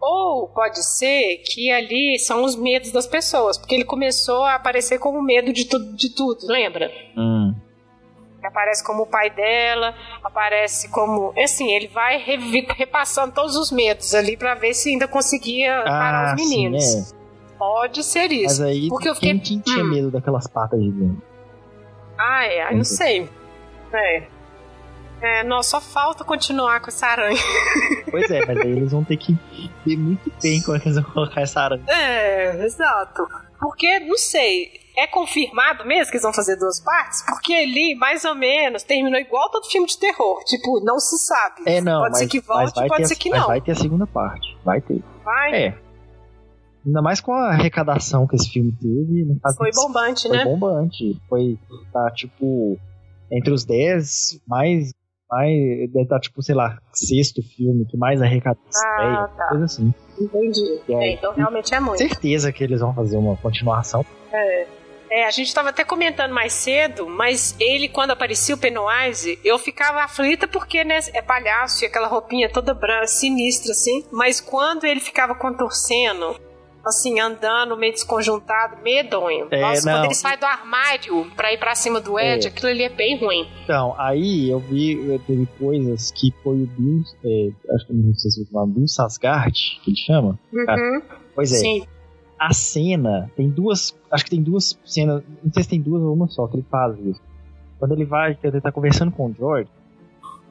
Ou 0.00 0.48
pode 0.48 0.82
ser 0.82 1.42
que 1.44 1.70
ali 1.70 2.18
são 2.18 2.42
os 2.44 2.56
medos 2.56 2.90
das 2.90 3.06
pessoas, 3.06 3.58
porque 3.58 3.74
ele 3.74 3.84
começou 3.84 4.44
a 4.44 4.54
aparecer 4.54 4.98
como 4.98 5.22
medo 5.22 5.52
de, 5.52 5.66
tu 5.66 5.78
de 5.94 6.14
tudo, 6.14 6.46
lembra? 6.46 6.90
Hum. 7.16 7.54
Aparece 8.42 8.82
como 8.82 9.02
o 9.02 9.06
pai 9.06 9.28
dela, 9.28 9.94
aparece 10.24 10.88
como. 10.88 11.34
Assim, 11.38 11.72
ele 11.72 11.88
vai 11.88 12.16
repassando 12.74 13.34
todos 13.34 13.54
os 13.54 13.70
medos 13.70 14.14
ali 14.14 14.34
para 14.34 14.54
ver 14.54 14.72
se 14.72 14.88
ainda 14.88 15.06
conseguia 15.06 15.80
ah, 15.80 15.84
parar 15.84 16.34
os 16.34 16.42
meninos. 16.42 16.82
Sim, 16.82 17.14
é. 17.14 17.58
Pode 17.58 18.02
ser 18.02 18.32
isso. 18.32 18.62
Mas 18.62 18.70
aí, 18.70 18.88
porque 18.88 19.10
eu 19.10 19.14
fiquei... 19.14 19.38
quem 19.38 19.60
tinha 19.60 19.84
hum. 19.84 19.90
medo 19.90 20.10
daquelas 20.10 20.46
patas 20.46 20.80
gigantes? 20.80 21.29
Ah, 22.20 22.44
é, 22.44 22.74
não 22.74 22.84
sei. 22.84 23.28
É. 23.92 24.22
É, 25.22 25.44
não, 25.44 25.62
só 25.62 25.80
falta 25.80 26.24
continuar 26.24 26.80
com 26.80 26.88
essa 26.88 27.06
aranha. 27.06 27.38
Pois 28.10 28.30
é, 28.30 28.44
mas 28.46 28.58
aí 28.58 28.70
eles 28.70 28.90
vão 28.90 29.04
ter 29.04 29.16
que 29.16 29.36
ver 29.86 29.96
muito 29.96 30.32
bem 30.42 30.62
como 30.62 30.76
é 30.76 30.80
que 30.80 30.88
eles 30.88 31.00
vão 31.00 31.12
colocar 31.12 31.42
essa 31.42 31.60
aranha. 31.60 31.84
É, 31.88 32.64
exato. 32.64 33.26
Porque, 33.58 34.00
não 34.00 34.16
sei, 34.16 34.80
é 34.96 35.06
confirmado 35.06 35.84
mesmo 35.84 36.06
que 36.06 36.16
eles 36.16 36.22
vão 36.22 36.32
fazer 36.32 36.56
duas 36.56 36.80
partes? 36.80 37.22
Porque 37.26 37.52
ali, 37.52 37.94
mais 37.94 38.24
ou 38.24 38.34
menos, 38.34 38.82
terminou 38.82 39.20
igual 39.20 39.50
todo 39.50 39.68
filme 39.68 39.86
de 39.86 39.98
terror. 39.98 40.42
Tipo, 40.44 40.80
não 40.82 40.98
se 40.98 41.18
sabe. 41.18 41.62
É, 41.66 41.80
não. 41.80 42.00
Pode 42.00 42.12
mas, 42.12 42.18
ser 42.18 42.28
que 42.28 42.40
volte, 42.40 42.88
pode 42.88 43.08
ser 43.08 43.16
que 43.16 43.28
não. 43.30 43.38
Mas 43.38 43.46
vai 43.46 43.60
ter 43.60 43.72
a 43.72 43.76
segunda 43.76 44.06
parte. 44.06 44.56
Vai 44.64 44.80
ter. 44.80 45.02
Vai? 45.22 45.54
É. 45.54 45.78
Ainda 46.84 47.02
mais 47.02 47.20
com 47.20 47.32
a 47.32 47.50
arrecadação 47.50 48.26
que 48.26 48.36
esse 48.36 48.50
filme 48.50 48.72
teve. 48.72 49.26
Foi 49.56 49.70
bombante, 49.72 50.28
foi 50.28 50.36
né? 50.36 50.42
Foi 50.44 50.52
bombante. 50.52 51.20
Foi, 51.28 51.58
tá, 51.92 52.10
tipo, 52.12 52.78
entre 53.30 53.52
os 53.52 53.64
10 53.64 54.40
mais 54.46 54.92
mais. 55.30 55.90
Deve 55.92 56.02
estar, 56.02 56.18
tipo, 56.18 56.42
sei 56.42 56.54
lá, 56.54 56.78
sexto 56.92 57.42
filme 57.42 57.86
que 57.86 57.96
mais 57.96 58.20
arrecadou 58.20 58.62
ah, 58.74 59.28
tá. 59.36 59.48
coisa 59.48 59.64
assim. 59.64 59.94
Entendi. 60.20 60.80
É, 60.88 61.12
então 61.12 61.32
realmente 61.32 61.72
é 61.74 61.80
muito. 61.80 61.98
Certeza 61.98 62.52
que 62.52 62.64
eles 62.64 62.80
vão 62.80 62.92
fazer 62.92 63.16
uma 63.16 63.36
continuação. 63.36 64.04
É. 64.32 64.80
É, 65.12 65.26
a 65.26 65.30
gente 65.32 65.48
estava 65.48 65.70
até 65.70 65.82
comentando 65.82 66.32
mais 66.32 66.52
cedo, 66.52 67.08
mas 67.08 67.56
ele, 67.58 67.88
quando 67.88 68.12
aparecia 68.12 68.54
o 68.54 68.58
Pennywise, 68.58 69.40
eu 69.44 69.58
ficava 69.58 70.04
aflita 70.04 70.46
porque, 70.46 70.84
né, 70.84 71.00
é 71.12 71.20
palhaço 71.20 71.82
e 71.82 71.86
aquela 71.88 72.06
roupinha 72.06 72.48
toda 72.48 72.72
branca, 72.72 73.08
sinistra, 73.08 73.72
assim. 73.72 74.06
Mas 74.12 74.40
quando 74.40 74.84
ele 74.84 75.00
ficava 75.00 75.34
contorcendo, 75.34 76.38
assim, 76.84 77.20
andando 77.20 77.76
meio 77.76 77.92
desconjuntado, 77.92 78.82
medonho. 78.82 79.48
É, 79.50 79.60
Nossa, 79.60 79.86
não. 79.86 79.98
quando 79.98 80.04
ele 80.06 80.14
sai 80.14 80.36
do 80.36 80.46
armário 80.46 81.30
pra 81.36 81.52
ir 81.52 81.58
pra 81.58 81.74
cima 81.74 82.00
do 82.00 82.18
Ed, 82.18 82.46
é. 82.46 82.48
aquilo 82.48 82.68
ali 82.68 82.84
é 82.84 82.88
bem 82.88 83.18
ruim. 83.18 83.48
Então, 83.64 83.94
aí 83.98 84.50
eu 84.50 84.58
vi, 84.58 85.20
teve 85.26 85.46
coisas 85.58 86.10
que 86.10 86.32
foi 86.42 86.62
o 86.62 86.66
Bill, 86.66 87.02
é, 87.24 87.50
acho 87.74 87.86
que 87.86 87.92
não 87.92 88.14
sei 88.14 88.30
se 88.30 88.48
eu 88.52 88.66
Bill 88.66 88.88
Sasgard, 88.88 89.80
que 89.82 89.90
ele 89.90 89.96
chama. 89.96 90.38
Uhum. 90.52 91.02
Pois 91.34 91.52
é. 91.52 91.56
Sim 91.56 91.86
a 92.40 92.54
cena 92.54 93.30
tem 93.36 93.50
duas. 93.50 93.94
Acho 94.10 94.24
que 94.24 94.30
tem 94.30 94.42
duas 94.42 94.78
cenas. 94.82 95.22
Não 95.44 95.52
sei 95.52 95.62
se 95.62 95.68
tem 95.68 95.80
duas 95.80 96.02
ou 96.02 96.14
uma 96.14 96.26
só 96.26 96.46
que 96.46 96.56
ele 96.56 96.66
faz 96.70 96.98
isso. 97.00 97.20
Quando 97.78 97.92
ele 97.92 98.06
vai, 98.06 98.36
ele 98.42 98.60
tá 98.62 98.72
conversando 98.72 99.12
com 99.12 99.26
o 99.26 99.34
George, 99.34 99.68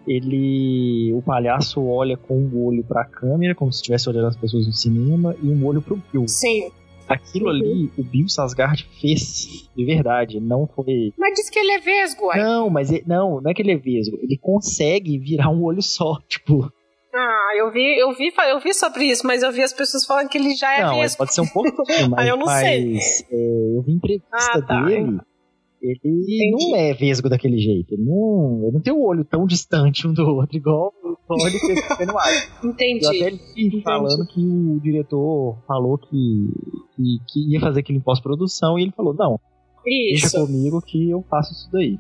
ele. 0.10 1.14
O 1.14 1.22
palhaço 1.22 1.86
olha 1.86 2.18
com 2.18 2.36
um 2.36 2.66
olho 2.66 2.84
pra 2.84 3.06
câmera, 3.06 3.54
como 3.54 3.72
se 3.72 3.78
estivesse 3.78 4.10
olhando 4.10 4.28
as 4.28 4.36
pessoas 4.36 4.66
no 4.66 4.74
cinema, 4.74 5.36
e 5.42 5.48
um 5.48 5.66
olho 5.66 5.82
pro 5.82 6.02
Bill. 6.12 6.28
Sim. 6.28 6.72
Aquilo 7.08 7.46
uhum. 7.46 7.52
ali, 7.52 7.92
o 7.98 8.04
Bill 8.04 8.30
Sasgard 8.30 8.88
fez 9.02 9.68
de 9.76 9.86
verdade, 9.86 10.40
não 10.40 10.68
foi. 10.68 11.12
Mas 11.18 11.34
diz 11.34 11.50
que 11.50 11.58
ele 11.58 11.72
é 11.72 11.80
vesgo, 11.80 12.30
aí. 12.30 12.42
Não, 12.42 12.70
mas 12.70 12.92
ele, 12.92 13.04
não, 13.08 13.42
não 13.42 13.50
é 13.50 13.54
que 13.54 13.62
ele 13.62 13.72
é 13.72 13.78
vesgo. 13.78 14.18
Ele 14.22 14.38
consegue 14.38 15.18
virar 15.18 15.50
um 15.50 15.64
olho 15.64 15.82
só, 15.82 16.20
tipo. 16.28 16.72
Ah, 17.14 17.54
eu 17.58 17.72
vi, 17.72 18.00
eu 18.00 18.14
vi, 18.14 18.32
eu 18.52 18.60
vi 18.60 18.74
sobre 18.76 19.06
isso, 19.06 19.26
mas 19.26 19.42
eu 19.42 19.52
vi 19.52 19.64
as 19.64 19.74
pessoas 19.74 20.06
falando 20.06 20.30
que 20.30 20.38
ele 20.38 20.54
já 20.56 20.72
é 20.78 20.84
não, 20.84 21.00
Pode 21.18 21.34
ser 21.34 21.42
um 21.42 21.48
pouco, 21.48 21.84
mas, 22.12 22.28
eu 22.28 22.38
não 22.38 22.46
mas, 22.46 22.60
sei. 22.60 22.98
É, 23.32 23.78
eu 23.78 23.82
vi 23.82 23.94
entrevista 23.94 24.30
ah, 24.32 24.62
tá. 24.62 24.86
dele. 24.86 25.20
Ele 25.82 25.98
Entendi. 26.04 26.52
não 26.52 26.76
é 26.76 26.94
vesgo 26.94 27.30
daquele 27.30 27.58
jeito. 27.58 27.94
Ele 27.94 28.04
não, 28.04 28.64
ele 28.64 28.74
não 28.74 28.82
tem 28.82 28.94
o 28.94 29.02
olho 29.02 29.24
tão 29.24 29.46
distante 29.46 30.06
um 30.06 30.14
do 30.14 30.24
outro, 30.28 30.58
igual 30.58 30.94
o 31.04 31.44
olho 31.44 31.60
que 31.98 32.06
no 32.06 32.18
ar. 32.18 32.32
Entendi. 32.64 33.06
Eu 33.06 33.10
até 33.10 33.40
ele 33.56 33.82
falando 33.82 34.28
que 34.28 34.42
o 34.42 34.80
diretor 34.82 35.58
falou 35.66 35.98
que, 35.98 36.50
que, 36.96 37.18
que 37.28 37.54
ia 37.54 37.60
fazer 37.60 37.80
aquilo 37.80 37.98
em 37.98 38.02
pós-produção 38.02 38.78
e 38.78 38.84
ele 38.84 38.92
falou: 38.92 39.14
não, 39.14 39.40
isso. 39.86 40.32
deixa 40.32 40.46
comigo 40.46 40.82
que 40.82 41.10
eu 41.10 41.24
faço 41.30 41.54
isso 41.54 41.70
daí. 41.72 41.98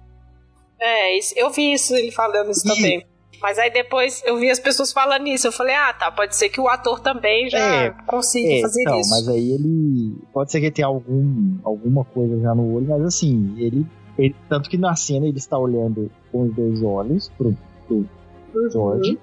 É, 0.81 1.17
eu 1.35 1.49
vi 1.49 1.73
isso 1.73 1.95
ele 1.95 2.11
falando 2.11 2.51
isso 2.51 2.65
e, 2.65 2.75
também. 2.75 3.05
Mas 3.41 3.57
aí 3.57 3.71
depois 3.71 4.21
eu 4.25 4.37
vi 4.37 4.49
as 4.49 4.59
pessoas 4.59 4.91
falando 4.91 5.27
isso. 5.27 5.47
Eu 5.47 5.51
falei, 5.51 5.75
ah, 5.75 5.93
tá, 5.93 6.11
pode 6.11 6.35
ser 6.35 6.49
que 6.49 6.59
o 6.59 6.67
ator 6.67 6.99
também 6.99 7.49
já 7.49 7.57
é, 7.57 7.89
consiga 8.05 8.53
é, 8.53 8.61
fazer 8.61 8.81
então, 8.81 8.99
isso. 8.99 9.09
Mas 9.09 9.27
aí 9.29 9.51
ele. 9.51 10.17
Pode 10.33 10.51
ser 10.51 10.59
que 10.59 10.65
ele 10.65 10.73
tenha 10.73 10.87
algum, 10.87 11.57
alguma 11.63 12.03
coisa 12.03 12.39
já 12.39 12.53
no 12.53 12.73
olho, 12.73 12.87
mas 12.87 13.01
assim, 13.03 13.55
ele, 13.57 13.85
ele. 14.17 14.35
Tanto 14.47 14.69
que 14.69 14.77
na 14.77 14.95
cena 14.95 15.27
ele 15.27 15.37
está 15.37 15.57
olhando 15.57 16.11
com 16.31 16.43
os 16.43 16.53
dois 16.53 16.83
olhos 16.83 17.29
pro, 17.37 17.55
pro 17.87 18.05
uhum. 18.53 18.69
George. 18.71 19.19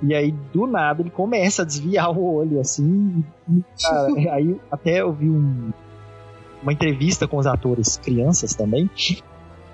E 0.00 0.14
aí, 0.14 0.32
do 0.52 0.66
nada, 0.66 1.02
ele 1.02 1.10
começa 1.10 1.62
a 1.62 1.64
desviar 1.64 2.16
o 2.16 2.34
olho, 2.34 2.60
assim. 2.60 3.24
E, 3.48 3.62
cara, 3.82 4.08
aí 4.34 4.58
até 4.70 5.00
eu 5.00 5.12
vi 5.12 5.28
um, 5.28 5.72
uma 6.62 6.72
entrevista 6.72 7.26
com 7.26 7.36
os 7.36 7.46
atores 7.46 7.96
crianças 7.96 8.54
também. 8.54 8.88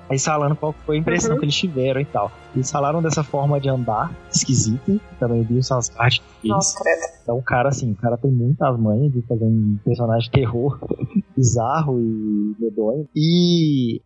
Eles 0.09 0.25
falando 0.25 0.55
qual 0.55 0.75
foi 0.85 0.97
a 0.97 1.01
impressão 1.01 1.33
uhum. 1.33 1.39
que 1.39 1.45
eles 1.47 1.55
tiveram 1.55 2.01
e 2.01 2.05
tal. 2.05 2.31
Eles 2.55 2.71
falaram 2.71 3.03
dessa 3.03 3.25
forma 3.25 3.61
de 3.61 3.69
andar 3.69 4.15
esquisita, 4.31 5.01
também 5.19 5.43
viu 5.43 5.59
essas 5.59 5.89
partes 5.89 6.23
Nossa, 6.43 6.79
credo. 6.83 7.01
Então 7.23 7.39
o 7.39 7.43
cara, 7.43 7.69
assim, 7.71 7.93
o 7.93 7.97
cara 7.97 8.17
tem 8.17 8.31
muitas 8.31 8.79
manhas 8.79 9.13
de 9.13 9.23
fazer 9.23 9.45
um 9.45 9.79
personagem 9.85 10.31
de 10.31 10.31
terror 10.31 10.79
bizarro 11.37 11.99
e 12.01 12.55
medonho. 12.59 13.09
E 13.15 14.03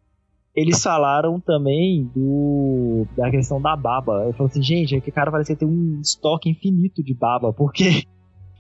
eles 0.55 0.83
falaram 0.83 1.41
também 1.41 2.11
do 2.15 3.07
da 3.17 3.31
questão 3.31 3.61
da 3.61 3.77
baba. 3.77 4.25
Ele 4.25 4.33
falou 4.33 4.49
assim, 4.49 4.63
gente, 4.63 4.97
é 4.97 5.01
que 5.01 5.11
o 5.11 5.13
cara 5.13 5.31
parecia 5.31 5.57
ter 5.57 5.65
um 5.65 6.01
estoque 6.01 6.51
infinito 6.51 7.03
de 7.03 7.15
baba, 7.15 7.53
porque 7.53 8.03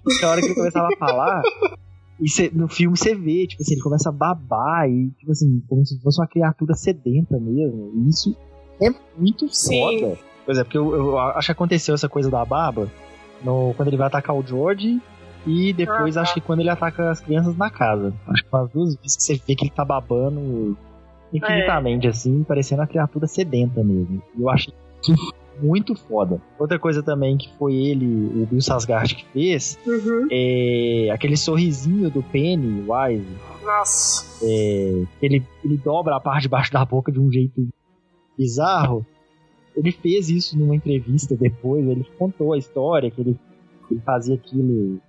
na 0.22 0.28
hora 0.28 0.40
que 0.40 0.46
ele 0.46 0.54
começava 0.54 0.88
a 0.88 0.98
falar, 0.98 1.42
e 2.20 2.28
cê, 2.28 2.50
no 2.52 2.68
filme 2.68 2.96
você 2.96 3.14
vê, 3.14 3.46
tipo 3.46 3.62
assim, 3.62 3.74
ele 3.74 3.82
começa 3.82 4.08
a 4.08 4.12
babar 4.12 4.88
e, 4.88 5.10
tipo 5.18 5.30
assim, 5.30 5.62
como 5.68 5.84
se 5.86 6.00
fosse 6.00 6.20
uma 6.20 6.26
criatura 6.26 6.74
sedenta 6.74 7.38
mesmo. 7.38 7.92
E 7.94 8.08
isso 8.08 8.36
é 8.80 8.90
muito 9.16 9.48
Sim. 9.48 10.00
foda. 10.00 10.18
Pois 10.44 10.58
é, 10.58 10.64
porque 10.64 10.78
eu, 10.78 10.94
eu, 10.94 11.18
acho 11.18 11.46
que 11.46 11.52
aconteceu 11.52 11.94
essa 11.94 12.08
coisa 12.08 12.30
da 12.30 12.44
baba 12.44 12.90
no, 13.44 13.74
quando 13.74 13.88
ele 13.88 13.96
vai 13.96 14.06
atacar 14.06 14.34
o 14.34 14.44
George 14.44 15.00
e 15.46 15.72
depois 15.72 16.16
ah, 16.16 16.20
tá. 16.20 16.22
acho 16.22 16.34
que 16.34 16.40
quando 16.40 16.60
ele 16.60 16.70
ataca 16.70 17.10
as 17.10 17.20
crianças 17.20 17.56
na 17.56 17.70
casa. 17.70 18.12
Acho 18.26 18.42
que 18.42 18.48
umas 18.52 18.70
duas 18.70 18.96
vezes 18.96 19.16
que 19.16 19.22
você 19.22 19.34
vê 19.46 19.54
que 19.54 19.64
ele 19.64 19.70
tá 19.70 19.84
babando 19.84 20.76
infinitamente, 21.32 22.06
é. 22.06 22.10
assim, 22.10 22.42
parecendo 22.42 22.80
uma 22.80 22.88
criatura 22.88 23.26
sedenta 23.26 23.84
mesmo. 23.84 24.22
E 24.36 24.42
eu 24.42 24.50
acho 24.50 24.72
muito 25.60 25.94
foda. 25.94 26.40
Outra 26.58 26.78
coisa 26.78 27.02
também 27.02 27.36
que 27.36 27.50
foi 27.58 27.74
ele, 27.74 28.06
o 28.06 28.46
Bill 28.46 28.60
Sasgard, 28.60 29.14
que 29.14 29.24
fez, 29.26 29.78
uhum. 29.86 30.28
é 30.30 31.10
aquele 31.10 31.36
sorrisinho 31.36 32.10
do 32.10 32.22
Penny 32.22 32.84
Wise. 32.88 33.26
Nossa. 33.64 34.24
É, 34.42 35.02
ele, 35.20 35.44
ele 35.64 35.76
dobra 35.76 36.16
a 36.16 36.20
parte 36.20 36.42
de 36.42 36.48
baixo 36.48 36.72
da 36.72 36.84
boca 36.84 37.12
de 37.12 37.20
um 37.20 37.30
jeito 37.30 37.68
bizarro. 38.36 39.04
Ele 39.76 39.92
fez 39.92 40.28
isso 40.28 40.58
numa 40.58 40.74
entrevista 40.74 41.36
depois, 41.36 41.86
ele 41.86 42.06
contou 42.18 42.52
a 42.52 42.58
história, 42.58 43.10
que 43.10 43.20
ele, 43.20 43.38
ele 43.90 44.00
fazia 44.00 44.34
aquilo 44.34 45.00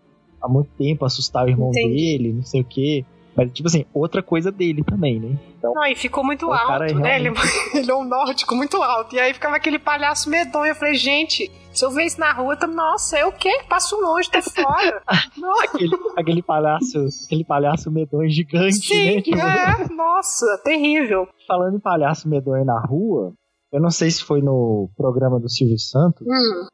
há 0.42 0.48
muito 0.48 0.70
tempo, 0.78 1.06
assustar 1.06 1.46
o 1.46 1.50
irmão 1.50 1.70
Entendi. 1.70 1.96
dele, 1.96 2.34
não 2.34 2.44
sei 2.44 2.62
o 2.62 2.66
quê. 2.66 3.06
Mas, 3.40 3.54
tipo 3.54 3.70
assim, 3.70 3.86
outra 3.94 4.22
coisa 4.22 4.52
dele 4.52 4.84
também, 4.84 5.18
né? 5.18 5.40
Então, 5.58 5.74
não, 5.74 5.86
e 5.86 5.96
ficou 5.96 6.26
muito 6.26 6.52
alto, 6.52 6.84
é 6.84 6.94
né? 6.94 7.18
Realmente... 7.18 7.40
Ele, 7.74 7.80
ele 7.80 7.92
é 7.92 7.96
um 7.96 8.04
nórdico 8.04 8.54
muito 8.54 8.82
alto. 8.84 9.16
E 9.16 9.20
aí 9.20 9.34
ficava 9.34 9.56
aquele 9.56 9.80
palhaço 9.80 10.30
medonho. 10.30 10.72
Eu 10.72 10.76
falei, 10.76 10.96
gente, 10.96 11.50
se 11.72 11.86
eu 11.86 11.90
ver 11.90 12.04
isso 12.04 12.20
na 12.20 12.34
rua, 12.34 12.56
eu 12.56 12.60
tô, 12.60 12.68
nossa, 12.68 13.18
é 13.18 13.26
o 13.26 13.32
quê? 13.32 13.62
Passo 13.70 13.96
longe, 13.96 14.30
tô 14.30 14.42
fora. 14.42 15.02
aquele, 15.64 15.96
aquele 16.18 16.42
palhaço, 16.44 17.06
aquele 17.26 17.46
palhaço 17.46 17.90
medonho 17.90 18.30
gigante, 18.30 18.88
Sim, 18.88 19.24
né? 19.34 19.86
É, 19.88 19.94
nossa, 19.94 20.60
terrível. 20.62 21.26
Falando 21.48 21.78
em 21.78 21.80
palhaço 21.80 22.28
medonho 22.28 22.66
na 22.66 22.78
rua, 22.82 23.34
eu 23.72 23.80
não 23.80 23.90
sei 23.90 24.12
se 24.12 24.22
foi 24.22 24.42
no 24.42 24.90
programa 24.98 25.40
do 25.40 25.50
Silvio 25.50 25.80
Santos. 25.80 26.28
Hum. 26.28 26.68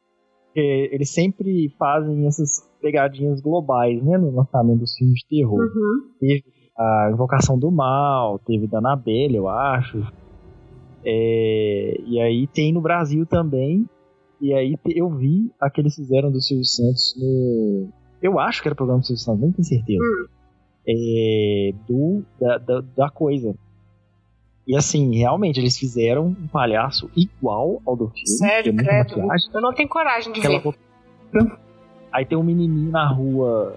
Eles 0.56 1.12
sempre 1.12 1.68
fazem 1.78 2.26
essas 2.26 2.66
pegadinhas 2.80 3.40
globais, 3.40 4.02
né? 4.02 4.16
No 4.16 4.34
lançamento 4.34 4.80
dos 4.80 4.96
filmes 4.96 5.20
de 5.20 5.28
terror. 5.28 5.60
Uhum. 5.60 6.10
Teve 6.18 6.44
a 6.78 7.10
Invocação 7.12 7.58
do 7.58 7.70
Mal, 7.70 8.38
teve 8.40 8.66
da 8.66 8.78
Anabelle, 8.78 9.36
eu 9.36 9.48
acho. 9.48 10.06
É, 11.04 12.00
e 12.04 12.20
aí 12.20 12.46
tem 12.46 12.72
no 12.72 12.80
Brasil 12.80 13.24
também. 13.24 13.88
E 14.40 14.52
aí 14.52 14.76
eu 14.86 15.08
vi 15.08 15.50
a 15.58 15.70
que 15.70 15.80
eles 15.80 15.94
fizeram 15.94 16.30
do 16.30 16.40
Silvio 16.40 16.64
Santos 16.64 17.14
no. 17.18 17.88
Eu 18.20 18.38
acho 18.38 18.60
que 18.60 18.68
era 18.68 18.74
o 18.74 18.76
programa 18.76 19.00
do 19.00 19.06
Silvio 19.06 19.22
Santos, 19.22 19.40
nem 19.40 19.52
tenho 19.52 19.64
certeza. 19.64 20.02
Hum. 20.02 20.26
É, 20.88 21.72
do, 21.88 22.22
da, 22.38 22.58
da, 22.58 22.80
da, 22.80 23.10
coisa. 23.10 23.54
E 24.66 24.76
assim, 24.76 25.16
realmente, 25.16 25.58
eles 25.58 25.78
fizeram 25.78 26.26
um 26.26 26.48
palhaço 26.48 27.10
igual 27.16 27.80
ao 27.86 27.96
do 27.96 28.08
filme. 28.08 28.28
Sério, 28.28 28.76
credo. 28.76 29.20
Eu 29.54 29.60
não 29.60 29.72
tenho 29.72 29.88
coragem 29.88 30.32
de 30.32 30.40
ver. 30.40 30.58
Roupa... 30.58 30.78
Aí 32.12 32.24
tem 32.24 32.36
um 32.36 32.42
menininho 32.42 32.90
na 32.90 33.08
rua 33.08 33.76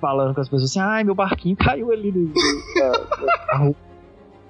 falando 0.00 0.34
com 0.34 0.40
as 0.40 0.48
pessoas 0.48 0.70
assim, 0.70 0.80
ai, 0.80 1.04
meu 1.04 1.14
barquinho 1.14 1.56
caiu 1.58 1.92
ali 1.92 2.12
no, 2.12 2.28
na, 2.28 3.74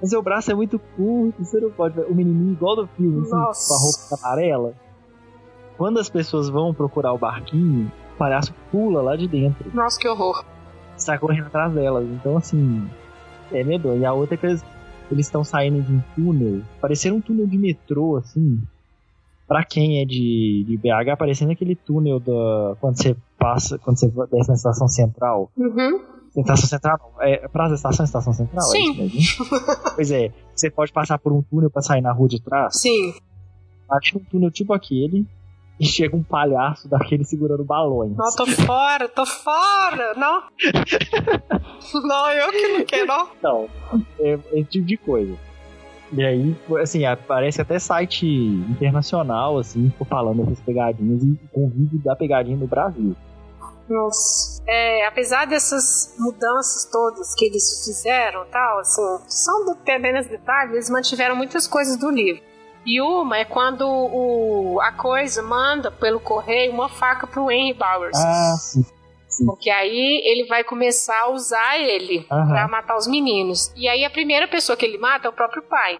Mas 0.00 0.10
seu 0.10 0.22
braço 0.22 0.50
é 0.50 0.54
muito 0.54 0.78
curto, 0.78 1.44
você 1.44 1.60
não 1.60 1.70
pode 1.70 1.94
ver. 1.94 2.06
O 2.06 2.14
menininho 2.14 2.52
igual 2.52 2.76
do 2.76 2.86
filme, 2.88 3.22
assim, 3.22 3.30
com 3.30 3.36
a 3.36 3.78
roupa 3.78 4.24
amarela. 4.24 4.74
Quando 5.76 5.98
as 5.98 6.08
pessoas 6.08 6.48
vão 6.48 6.74
procurar 6.74 7.12
o 7.12 7.18
barquinho, 7.18 7.90
o 8.14 8.18
palhaço 8.18 8.54
pula 8.70 9.00
lá 9.00 9.16
de 9.16 9.28
dentro. 9.28 9.70
Nossa, 9.74 9.98
que 9.98 10.08
horror. 10.08 10.44
Sai 10.96 11.18
correndo 11.18 11.46
atrás 11.46 11.72
delas. 11.72 12.04
Então, 12.04 12.36
assim, 12.36 12.88
é 13.52 13.62
medonho. 13.62 14.00
E 14.00 14.04
a 14.04 14.12
outra 14.12 14.34
é 14.34 14.38
que 14.38 14.46
eles 14.46 14.64
estão 15.18 15.44
saindo 15.44 15.80
de 15.82 15.92
um 15.92 16.02
túnel, 16.14 16.62
parecendo 16.80 17.16
um 17.16 17.20
túnel 17.20 17.46
de 17.46 17.56
metrô, 17.56 18.16
assim. 18.16 18.60
Pra 19.46 19.64
quem 19.64 20.02
é 20.02 20.04
de, 20.04 20.64
de 20.66 20.76
BH, 20.76 21.16
parecendo 21.16 21.52
aquele 21.52 21.74
túnel 21.74 22.20
da. 22.20 22.76
Quando 22.80 22.96
você 22.96 23.16
passa, 23.38 23.78
quando 23.78 23.98
você 23.98 24.08
desce 24.30 24.48
na 24.48 24.54
estação 24.54 24.88
central. 24.88 25.50
Uhum. 25.56 26.00
Estação 26.36 26.68
central, 26.68 27.14
é, 27.20 27.48
praça 27.48 27.70
da 27.70 27.74
estação, 27.76 28.04
estação 28.04 28.32
central? 28.32 28.64
É 28.64 28.70
Sim. 28.70 29.06
É 29.06 29.90
pois 29.96 30.10
é, 30.10 30.32
você 30.54 30.70
pode 30.70 30.92
passar 30.92 31.18
por 31.18 31.32
um 31.32 31.42
túnel 31.42 31.70
pra 31.70 31.82
sair 31.82 32.00
na 32.00 32.12
rua 32.12 32.28
de 32.28 32.42
trás. 32.42 32.80
Sim. 32.80 33.14
Acho 33.90 34.18
um 34.18 34.24
túnel 34.24 34.50
tipo 34.50 34.74
aquele, 34.74 35.26
e 35.80 35.86
chega 35.86 36.16
um 36.16 36.22
palhaço 36.22 36.88
daquele 36.88 37.24
segurando 37.24 37.64
balões. 37.64 38.16
Não, 38.16 38.34
tô 38.34 38.46
fora, 38.46 39.08
tô 39.08 39.24
fora, 39.24 40.14
não. 40.16 40.42
não, 42.02 42.32
eu 42.32 42.50
que 42.50 42.68
não 42.68 42.84
quero, 42.84 43.06
não. 43.06 43.28
Não, 43.42 43.68
é 44.18 44.38
esse 44.52 44.64
tipo 44.64 44.86
de 44.86 44.96
coisa. 44.96 45.34
E 46.12 46.24
aí, 46.24 46.56
assim, 46.80 47.04
aparece 47.04 47.60
até 47.60 47.78
site 47.78 48.26
internacional, 48.26 49.58
assim, 49.58 49.92
falando 50.08 50.42
dessas 50.42 50.60
pegadinhas 50.60 51.22
e 51.22 51.38
convívio 51.52 51.98
da 51.98 52.16
pegadinha 52.16 52.56
no 52.56 52.66
Brasil. 52.66 53.14
Nossa. 53.88 54.62
É, 54.66 55.06
apesar 55.06 55.46
dessas 55.46 56.14
mudanças 56.18 56.84
todas 56.90 57.34
que 57.34 57.46
eles 57.46 57.84
fizeram, 57.84 58.44
tal, 58.50 58.80
assim, 58.80 59.02
são 59.26 59.72
apenas 59.72 60.26
detalhes, 60.26 60.74
eles 60.74 60.90
mantiveram 60.90 61.34
muitas 61.34 61.66
coisas 61.66 61.96
do 61.96 62.10
livro. 62.10 62.42
E 62.84 63.00
uma 63.00 63.38
é 63.38 63.44
quando 63.44 63.82
o, 63.86 64.80
a 64.80 64.92
coisa 64.92 65.42
manda 65.42 65.90
pelo 65.90 66.20
correio 66.20 66.72
uma 66.72 66.88
faca 66.88 67.26
pro 67.26 67.50
Henry 67.50 67.74
Bowers. 67.74 68.16
Ah, 68.16 68.56
sim. 68.58 68.84
sim. 69.28 69.46
Porque 69.46 69.68
aí 69.68 70.22
ele 70.24 70.46
vai 70.46 70.64
começar 70.64 71.22
a 71.22 71.30
usar 71.30 71.78
ele 71.78 72.26
Aham. 72.30 72.48
pra 72.48 72.68
matar 72.68 72.96
os 72.96 73.06
meninos. 73.06 73.72
E 73.76 73.88
aí 73.88 74.04
a 74.04 74.10
primeira 74.10 74.48
pessoa 74.48 74.76
que 74.76 74.86
ele 74.86 74.96
mata 74.96 75.26
é 75.26 75.30
o 75.30 75.34
próprio 75.34 75.62
pai. 75.62 75.98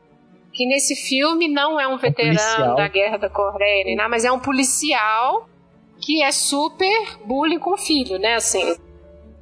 Que 0.53 0.67
nesse 0.67 0.97
filme 0.97 1.49
não 1.49 1.79
é 1.79 1.87
um 1.87 1.99
veterano 1.99 2.39
policial. 2.39 2.75
da 2.77 2.89
guerra 2.89 3.17
da 3.19 3.29
Coreia, 3.29 3.95
nada, 3.95 4.09
mas 4.09 4.25
é 4.25 4.33
um 4.33 4.41
policial 4.41 5.47
que 6.09 6.23
é 6.23 6.33
super 6.33 7.19
bullying 7.27 7.59
com 7.59 7.75
o 7.75 7.77
filho, 7.77 8.19
né? 8.19 8.37
Assim. 8.37 8.65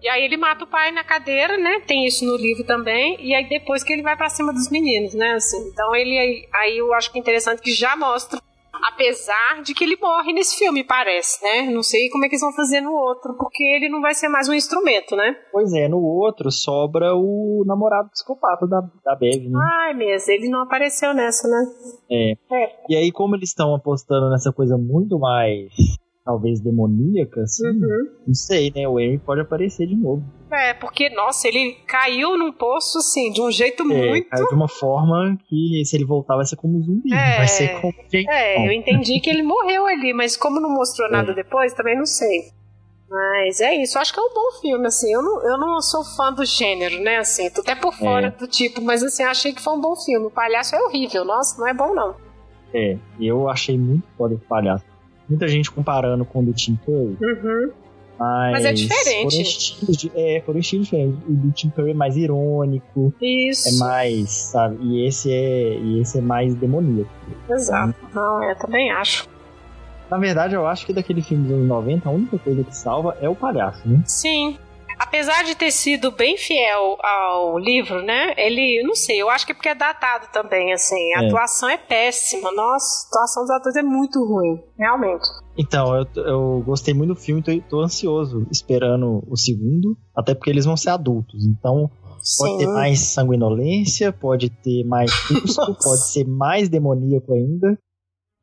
E 0.02 0.08
aí 0.08 0.24
ele 0.24 0.36
mata 0.36 0.64
o 0.64 0.66
pai 0.66 0.90
na 0.90 1.04
cadeira, 1.04 1.56
né? 1.56 1.78
Tem 1.86 2.04
isso 2.04 2.24
no 2.24 2.36
livro 2.36 2.64
também. 2.64 3.16
E 3.24 3.32
aí 3.32 3.48
depois 3.48 3.84
que 3.84 3.92
ele 3.92 4.02
vai 4.02 4.16
pra 4.16 4.28
cima 4.28 4.52
dos 4.52 4.68
meninos, 4.68 5.14
né? 5.14 5.34
Assim. 5.34 5.68
Então 5.68 5.94
ele 5.94 6.18
aí, 6.18 6.48
aí 6.52 6.78
eu 6.78 6.92
acho 6.92 7.12
que 7.12 7.18
é 7.18 7.20
interessante 7.20 7.62
que 7.62 7.70
já 7.70 7.94
mostra. 7.94 8.40
Apesar 8.82 9.62
de 9.62 9.72
que 9.74 9.84
ele 9.84 9.96
morre 9.96 10.32
nesse 10.32 10.58
filme, 10.58 10.82
parece, 10.82 11.42
né? 11.42 11.70
Não 11.70 11.84
sei 11.84 12.10
como 12.10 12.24
é 12.24 12.28
que 12.28 12.34
eles 12.34 12.42
vão 12.42 12.52
fazer 12.52 12.80
no 12.80 12.92
outro, 12.92 13.34
porque 13.38 13.62
ele 13.62 13.88
não 13.88 14.00
vai 14.00 14.12
ser 14.12 14.28
mais 14.28 14.48
um 14.48 14.52
instrumento, 14.52 15.14
né? 15.14 15.36
Pois 15.52 15.72
é, 15.72 15.88
no 15.88 15.98
outro 15.98 16.50
sobra 16.50 17.14
o 17.14 17.62
namorado 17.64 18.10
psicopata 18.10 18.66
da, 18.66 18.80
da 19.04 19.14
Bev, 19.14 19.48
né? 19.48 19.58
Ai, 19.82 19.94
mesmo, 19.94 20.32
ele 20.32 20.48
não 20.48 20.62
apareceu 20.62 21.14
nessa, 21.14 21.48
né? 21.48 21.64
É. 22.10 22.32
É. 22.52 22.76
E 22.90 22.96
aí, 22.96 23.12
como 23.12 23.36
eles 23.36 23.50
estão 23.50 23.74
apostando 23.74 24.28
nessa 24.30 24.52
coisa 24.52 24.76
muito 24.76 25.18
mais, 25.18 25.72
talvez, 26.26 26.60
demoníaca, 26.60 27.40
assim, 27.42 27.66
Uhum. 27.66 28.08
não 28.26 28.34
sei, 28.34 28.70
né? 28.74 28.86
O 28.88 28.98
Henry 29.00 29.16
pode 29.18 29.40
aparecer 29.40 29.86
de 29.86 29.94
novo. 29.94 30.22
É, 30.50 30.74
porque, 30.74 31.08
nossa, 31.10 31.46
ele 31.48 31.76
caiu 31.86 32.36
num 32.36 32.52
poço, 32.52 32.98
assim, 32.98 33.30
de 33.32 33.40
um 33.40 33.50
jeito 33.50 33.82
É, 33.84 33.86
muito. 33.86 34.28
caiu 34.28 34.48
de 34.48 34.54
uma 34.54 34.68
forma 34.68 35.38
que, 35.48 35.82
se 35.84 35.96
ele 35.96 36.04
voltar, 36.04 36.34
vai 36.36 36.44
ser 36.44 36.56
como 36.56 36.76
um 36.78 36.82
zumbi. 36.82 37.14
É. 37.14 37.36
Vai 37.38 37.48
ser 37.48 37.80
como 37.80 37.94
gente. 38.12 38.28
É, 38.28 38.66
eu 38.66 38.72
entendi 38.72 39.20
que 39.20 39.30
ele 39.30 39.42
morreu 39.42 39.86
ali, 39.86 40.12
mas 40.12 40.36
como 40.36 40.60
não 40.60 40.68
mostrou 40.70 41.08
nada 41.10 41.30
É. 41.32 41.34
depois, 41.34 41.72
também 41.72 41.96
não 41.96 42.04
sei. 42.06 42.50
Mas 43.08 43.60
é 43.60 43.72
isso, 43.76 43.96
eu 43.96 44.02
acho 44.02 44.12
que 44.12 44.18
é 44.18 44.22
um 44.22 44.34
bom 44.34 44.60
filme, 44.60 44.84
assim. 44.84 45.12
Eu 45.12 45.22
não, 45.22 45.42
eu 45.48 45.56
não 45.58 45.80
sou 45.80 46.04
fã 46.04 46.32
do 46.32 46.44
gênero, 46.44 47.00
né? 47.04 47.18
Assim, 47.18 47.48
tô 47.50 47.60
até 47.60 47.76
por 47.76 47.94
fora 47.94 48.26
É. 48.26 48.30
do 48.30 48.48
tipo, 48.48 48.82
mas 48.82 49.00
assim, 49.04 49.22
achei 49.22 49.52
que 49.52 49.62
foi 49.62 49.74
um 49.74 49.80
bom 49.80 49.94
filme. 49.94 50.26
O 50.26 50.30
palhaço 50.30 50.74
é 50.74 50.82
horrível, 50.82 51.24
nossa, 51.24 51.56
não 51.60 51.68
é 51.68 51.72
bom 51.72 51.94
não. 51.94 52.16
É, 52.74 52.98
eu 53.20 53.48
achei 53.48 53.78
muito 53.78 54.04
foda 54.18 54.34
esse 54.34 54.44
palhaço. 54.44 54.84
Muita 55.28 55.48
gente 55.48 55.70
comparando 55.70 56.24
com 56.24 56.40
o 56.40 56.44
do 56.44 56.52
Tim 56.52 56.78
Curry, 56.84 57.16
Uhum. 57.20 57.70
mas... 58.18 58.52
Mas 58.52 58.64
é 58.64 58.72
diferente. 58.72 59.30
Foram 59.30 59.42
estilos, 59.42 59.96
de, 59.96 60.12
é, 60.14 60.42
foram 60.46 60.58
estilos 60.60 60.86
diferentes. 60.86 61.18
O 61.28 61.32
do 61.32 61.50
Tim 61.52 61.68
Curry 61.70 61.90
é 61.90 61.94
mais 61.94 62.16
irônico, 62.16 63.12
Isso. 63.20 63.68
é 63.68 63.78
mais, 63.78 64.30
sabe? 64.30 64.76
E 64.82 65.06
esse 65.06 65.32
é, 65.32 65.78
e 65.78 66.00
esse 66.00 66.18
é 66.18 66.20
mais 66.22 66.54
demoníaco. 66.54 67.10
Exato. 67.50 67.94
Não, 68.14 68.42
eu 68.44 68.56
também 68.56 68.90
acho. 68.90 69.28
Na 70.10 70.18
verdade, 70.18 70.54
eu 70.54 70.64
acho 70.66 70.86
que 70.86 70.92
daquele 70.92 71.20
filme 71.20 71.44
dos 71.48 71.52
anos 71.56 71.66
90, 71.68 72.08
a 72.08 72.12
única 72.12 72.38
coisa 72.38 72.62
que 72.62 72.76
salva 72.76 73.16
é 73.20 73.28
o 73.28 73.34
palhaço, 73.34 73.82
né? 73.88 74.00
Sim. 74.06 74.56
Apesar 74.98 75.44
de 75.44 75.54
ter 75.54 75.70
sido 75.70 76.10
bem 76.10 76.36
fiel 76.36 76.96
ao 77.02 77.58
livro, 77.58 78.02
né? 78.02 78.32
Ele, 78.36 78.82
não 78.82 78.94
sei, 78.94 79.20
eu 79.20 79.28
acho 79.28 79.44
que 79.44 79.52
é 79.52 79.54
porque 79.54 79.68
é 79.68 79.74
datado 79.74 80.26
também, 80.32 80.72
assim. 80.72 81.12
A 81.14 81.22
É. 81.22 81.26
atuação 81.26 81.68
é 81.68 81.76
péssima. 81.76 82.50
Nossa, 82.52 83.06
a 83.06 83.08
atuação 83.08 83.42
dos 83.42 83.50
atores 83.50 83.76
é 83.76 83.82
muito 83.82 84.24
ruim, 84.24 84.58
realmente. 84.78 85.26
Então, 85.58 85.94
eu, 85.96 86.06
eu 86.22 86.62
gostei 86.64 86.94
muito 86.94 87.14
do 87.14 87.20
filme, 87.20 87.42
tô, 87.42 87.52
tô 87.68 87.80
ansioso 87.82 88.46
esperando 88.50 89.22
o 89.28 89.36
segundo, 89.36 89.96
até 90.14 90.34
porque 90.34 90.50
eles 90.50 90.64
vão 90.64 90.76
ser 90.76 90.90
adultos. 90.90 91.46
Então, 91.46 91.90
pode 92.38 92.52
Sim. 92.52 92.58
ter 92.58 92.66
mais 92.66 93.00
sanguinolência, 93.00 94.12
pode 94.12 94.50
ter 94.50 94.84
mais 94.84 95.10
custo, 95.28 95.74
pode 95.82 96.08
ser 96.10 96.26
mais 96.26 96.68
demoníaco 96.68 97.32
ainda. 97.32 97.78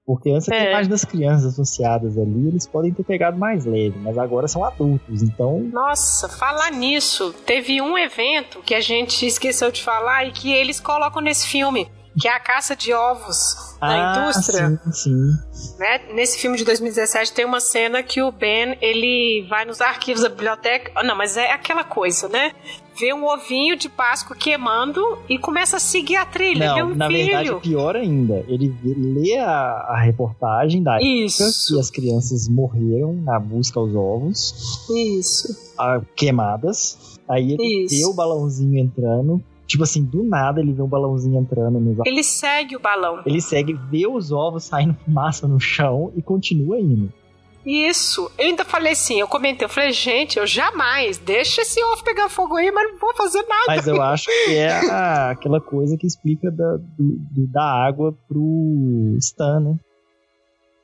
Porque 0.06 0.30
antes 0.30 0.50
É. 0.50 0.72
imagem 0.72 0.90
das 0.90 1.06
crianças 1.06 1.54
associadas 1.54 2.18
ali, 2.18 2.48
eles 2.50 2.68
podem 2.68 2.94
ter 2.94 3.04
pegado 3.04 3.38
mais 3.38 3.66
leve, 3.66 3.98
mas 4.00 4.18
agora 4.18 4.48
são 4.50 4.64
adultos, 4.66 5.24
então. 5.24 5.60
Nossa, 5.72 6.28
falar 6.28 6.72
nisso, 6.72 7.34
teve 7.46 7.82
um 7.82 7.98
evento 7.98 8.60
que 8.66 8.76
a 8.76 8.82
gente 8.82 9.26
esqueceu 9.26 9.72
de 9.72 9.82
falar 9.82 10.26
e 10.26 10.32
que 10.32 10.52
eles 10.52 10.80
colocam 10.82 11.22
nesse 11.22 11.48
filme, 11.48 11.90
que 12.20 12.28
é 12.28 12.32
a 12.36 12.40
caça 12.40 12.76
de 12.76 12.94
ovos 12.94 13.78
na 13.82 14.18
indústria. 14.22 14.80
Ah, 14.86 14.92
Sim, 14.92 15.32
sim. 15.52 15.78
né? 15.80 16.00
Nesse 16.14 16.38
filme 16.38 16.58
de 16.58 16.66
2017 16.66 17.34
tem 17.34 17.46
uma 17.46 17.60
cena 17.62 18.04
que 18.04 18.22
o 18.22 18.32
Ben 18.32 18.78
ele 18.82 19.48
vai 19.50 19.64
nos 19.66 19.80
arquivos 19.82 20.22
da 20.22 20.30
biblioteca. 20.30 20.92
Ah, 20.96 21.04
Não, 21.04 21.16
mas 21.16 21.38
é 21.38 21.52
aquela 21.52 21.84
coisa, 21.84 22.28
né? 22.28 22.52
Vê 22.98 23.14
um 23.14 23.26
ovinho 23.26 23.76
de 23.76 23.90
Páscoa 23.90 24.36
queimando 24.36 25.02
e 25.28 25.38
começa 25.38 25.78
a 25.78 25.80
seguir 25.80 26.16
a 26.16 26.26
trilha. 26.26 26.76
Não, 26.76 26.92
um 26.92 26.96
na 26.96 27.08
filho. 27.08 27.26
verdade, 27.26 27.62
pior 27.62 27.96
ainda. 27.96 28.46
Ele 28.48 28.74
lê 28.84 29.38
a, 29.38 29.50
a 29.50 30.00
reportagem 30.00 30.84
da 30.84 30.96
época 30.96 31.52
que 31.68 31.80
as 31.80 31.90
crianças 31.90 32.48
morreram 32.48 33.14
na 33.14 33.40
busca 33.40 33.80
aos 33.80 33.96
ovos, 33.96 34.88
isso, 34.90 35.74
ah, 35.80 36.02
queimadas. 36.16 37.20
Aí 37.28 37.54
ele 37.54 37.86
Isso. 37.86 37.96
vê 37.96 38.06
o 38.06 38.14
balãozinho 38.14 38.78
entrando. 38.78 39.42
Tipo 39.66 39.84
assim, 39.84 40.04
do 40.04 40.24
nada 40.24 40.60
ele 40.60 40.74
vê 40.74 40.82
um 40.82 40.88
balãozinho 40.88 41.40
entrando 41.40 41.80
nos 41.80 41.94
ovos. 41.94 42.06
Ele 42.06 42.24
segue 42.24 42.76
o 42.76 42.80
balão. 42.80 43.22
Ele 43.26 43.42
segue, 43.42 43.74
vê 43.90 44.06
os 44.06 44.32
ovos 44.32 44.66
saindo 44.66 44.94
fumaça 45.06 45.48
no 45.48 45.60
chão 45.60 46.12
e 46.16 46.22
continua 46.22 46.80
indo. 46.80 47.12
Isso. 47.66 48.30
Eu 48.38 48.46
ainda 48.46 48.66
falei 48.66 48.94
assim, 48.94 49.20
eu 49.20 49.28
comentei, 49.28 49.66
eu 49.66 49.70
falei, 49.70 49.92
gente, 49.92 50.38
eu 50.38 50.46
jamais 50.46 51.18
deixa 51.18 51.62
esse 51.62 51.82
ovo 51.84 52.04
pegar 52.04 52.28
fogo 52.30 52.56
aí, 52.58 52.72
mas 52.72 52.92
não 52.92 53.00
vou 53.00 53.16
fazer 53.16 53.42
nada. 53.48 53.64
Mas 53.68 53.88
eu 53.88 54.02
acho 54.02 54.26
que 54.26 54.56
é 54.56 54.70
aquela 55.32 55.62
coisa 55.62 55.96
que 55.98 56.06
explica 56.06 56.52
da, 56.52 56.78
do- 56.78 57.48
da 57.52 57.64
água 57.88 58.14
pro 58.28 59.16
Stan, 59.20 59.60
né? 59.60 59.76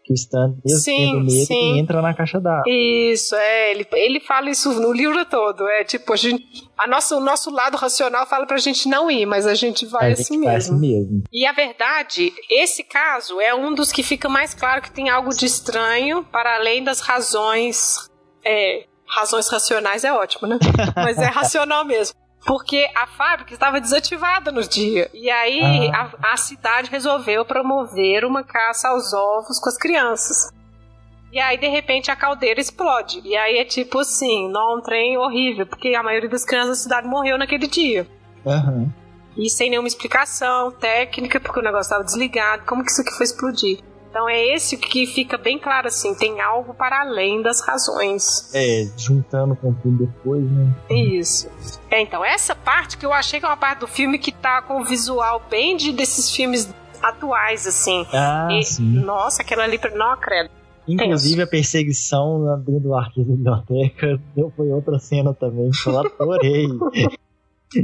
Que 0.10 0.14
o 0.14 0.16
Stan, 0.16 0.56
mesmo 0.66 0.80
Sim, 0.80 0.98
tendo 0.98 1.20
medo, 1.20 1.46
sim. 1.46 1.78
entra 1.78 2.02
na 2.02 2.16
caixa 2.16 2.40
d'água. 2.42 2.64
Isso, 2.66 3.36
é, 3.36 3.70
ele, 3.70 3.86
ele 3.94 4.20
fala 4.20 4.50
isso 4.50 4.74
no 4.82 4.92
livro 4.92 5.24
todo. 5.26 5.68
É 5.68 5.84
tipo, 5.84 6.12
a 6.12 6.16
gente, 6.16 6.68
a 6.76 6.88
nossa, 6.88 7.16
o 7.16 7.20
nosso 7.20 7.52
lado 7.52 7.78
racional 7.78 8.26
fala 8.26 8.48
pra 8.48 8.58
gente 8.58 8.90
não 8.90 9.12
ir, 9.12 9.28
mas 9.28 9.46
a 9.46 9.54
gente 9.54 9.86
vai 9.86 10.10
a 10.10 10.14
assim 10.14 10.34
gente 10.34 10.38
mesmo. 10.40 10.58
assim 10.58 10.80
mesmo. 10.80 11.24
E 11.32 11.46
a 11.46 11.52
verdade, 11.52 12.34
esse 12.50 12.84
caso 12.84 13.40
é 13.40 13.54
um 13.54 13.72
dos 13.76 13.92
que 13.92 14.02
fica 14.02 14.28
mais 14.28 14.56
claro 14.56 14.82
que 14.82 14.90
tem 14.90 15.10
algo 15.10 15.30
de 15.30 15.46
estranho 15.46 16.24
para 16.24 16.56
além 16.56 16.84
das 16.84 17.02
razões. 17.02 18.10
É, 18.44 18.86
razões 19.06 19.48
racionais 19.48 20.04
é 20.04 20.12
ótimo, 20.12 20.48
né? 20.48 20.58
Mas 20.98 21.20
é 21.20 21.26
racional 21.26 21.86
mesmo. 21.86 22.16
Porque 22.46 22.90
a 22.96 23.06
fábrica 23.06 23.54
estava 23.54 23.82
desativada 23.82 24.52
no 24.52 24.62
dia. 24.62 25.10
E 25.14 25.30
aí 25.30 25.90
Ah. 25.94 26.10
a, 26.24 26.34
a 26.34 26.38
cidade 26.38 26.90
resolveu 26.90 27.44
promover 27.46 28.24
uma 28.26 28.44
caça 28.44 28.88
aos 28.90 29.14
ovos 29.14 29.60
com 29.60 29.70
as 29.70 29.78
crianças. 29.78 30.52
E 31.32 31.40
aí, 31.40 31.58
de 31.58 31.68
repente, 31.68 32.10
a 32.10 32.16
caldeira 32.16 32.60
explode. 32.60 33.22
E 33.24 33.36
aí 33.38 33.58
é 33.60 33.66
tipo 33.66 34.00
assim, 34.00 34.50
não, 34.50 34.78
um 34.78 34.82
trem 34.82 35.16
horrível, 35.18 35.68
porque 35.68 35.94
a 35.94 36.02
maioria 36.02 36.30
das 36.30 36.44
crianças 36.44 36.70
da 36.70 36.84
cidade 36.84 37.08
morreu 37.08 37.38
naquele 37.38 37.68
dia. 37.68 38.08
Aham. 38.46 38.92
E 39.38 39.48
sem 39.50 39.70
nenhuma 39.70 39.88
explicação 39.88 40.72
técnica, 40.72 41.40
porque 41.40 41.60
o 41.60 41.64
negócio 41.64 41.84
estava 41.88 42.04
desligado. 42.04 42.64
Como 42.66 42.84
que 42.84 42.90
isso 42.92 43.02
aqui 43.02 43.12
foi 43.12 43.26
explodir? 43.26 43.80
Então 44.10 44.28
é 44.28 44.56
esse 44.56 44.76
que 44.76 45.06
fica 45.06 45.38
bem 45.38 45.60
claro 45.60 45.88
assim, 45.88 46.16
tem 46.16 46.42
algo 46.42 46.74
para 46.74 47.02
além 47.02 47.42
das 47.44 47.62
razões. 47.62 48.50
É, 48.56 48.88
juntando 48.98 49.56
com 49.56 49.72
tudo 49.74 50.06
depois, 50.08 50.44
né? 50.44 50.74
Isso. 50.90 51.48
É, 51.92 52.02
então, 52.02 52.26
essa 52.26 52.56
parte 52.56 52.98
que 52.98 53.06
eu 53.06 53.14
achei 53.14 53.40
que 53.40 53.46
é 53.46 53.50
uma 53.50 53.56
parte 53.58 53.80
do 53.82 53.88
filme 53.88 54.18
que 54.18 54.32
tá 54.32 54.62
com 54.64 54.82
o 54.82 54.84
visual 54.86 55.42
bem 55.50 55.78
de 55.78 55.92
desses 55.92 56.32
filmes 56.36 56.68
atuais, 57.02 57.68
assim. 57.68 58.06
Ah, 58.12 58.48
E- 58.52 58.64
sim. 58.64 58.84
Nossa, 59.00 59.44
aquela 59.44 59.64
ali, 59.64 59.80
não 59.96 60.12
acredito. 60.12 60.52
Inclusive 60.88 61.44
a 61.44 61.48
perseguição 61.48 62.42
dentro 62.66 62.82
do 62.82 62.96
arquivo 62.96 63.38
da 63.38 63.58
biblioteca 63.62 64.20
deu- 64.36 64.52
foi 64.58 64.70
outra 64.72 64.98
cena 64.98 65.36
também 65.36 65.70
que 65.70 65.88
eu 65.88 66.00
adorei. 66.00 66.66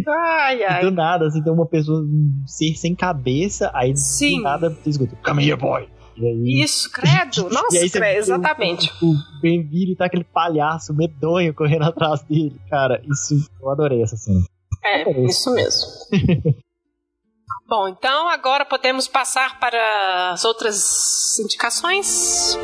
Ai, 0.07 0.61
E 0.61 0.63
ai. 0.63 0.81
do 0.81 0.89
nada, 0.89 1.27
assim, 1.27 1.43
tem 1.43 1.53
uma 1.53 1.67
pessoa, 1.67 1.99
um 2.01 2.43
ser 2.47 2.73
sem 2.75 2.95
cabeça, 2.95 3.69
aí 3.71 3.95
Sim. 3.95 4.37
do 4.37 4.43
nada 4.43 4.77
escuta, 4.83 5.15
come 5.23 5.47
here, 5.47 5.55
boy. 5.55 5.87
E 6.17 6.25
aí, 6.25 6.63
Isso, 6.63 6.89
credo. 6.91 7.49
Nossa, 7.51 7.89
credo, 7.91 8.17
exatamente. 8.19 8.91
O, 9.01 9.11
o 9.11 9.41
Ben 9.41 9.61
vira 9.63 9.91
e 9.91 9.95
tá 9.95 10.05
aquele 10.05 10.23
palhaço 10.23 10.93
medonho 10.93 11.53
correndo 11.53 11.83
atrás 11.89 12.21
dele. 12.23 12.59
Cara, 12.69 13.01
isso, 13.11 13.49
eu 13.61 13.69
adorei 13.69 14.01
essa 14.01 14.15
cena. 14.15 14.43
É, 14.83 15.25
isso 15.25 15.53
mesmo. 15.53 15.89
Bom, 17.67 17.87
então 17.87 18.29
agora 18.29 18.63
podemos 18.63 19.07
passar 19.07 19.59
para 19.59 20.31
as 20.31 20.45
outras 20.45 21.39
indicações. 21.39 22.55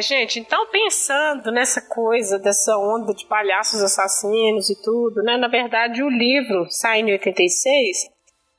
É, 0.00 0.02
gente, 0.02 0.40
então 0.40 0.66
pensando 0.70 1.52
nessa 1.52 1.82
coisa, 1.82 2.38
dessa 2.38 2.76
onda 2.78 3.12
de 3.12 3.26
palhaços 3.26 3.82
assassinos 3.82 4.70
e 4.70 4.82
tudo, 4.82 5.22
né? 5.22 5.36
Na 5.36 5.46
verdade, 5.46 6.02
o 6.02 6.08
livro 6.08 6.66
sai 6.70 7.00
em 7.00 7.12
86. 7.12 8.08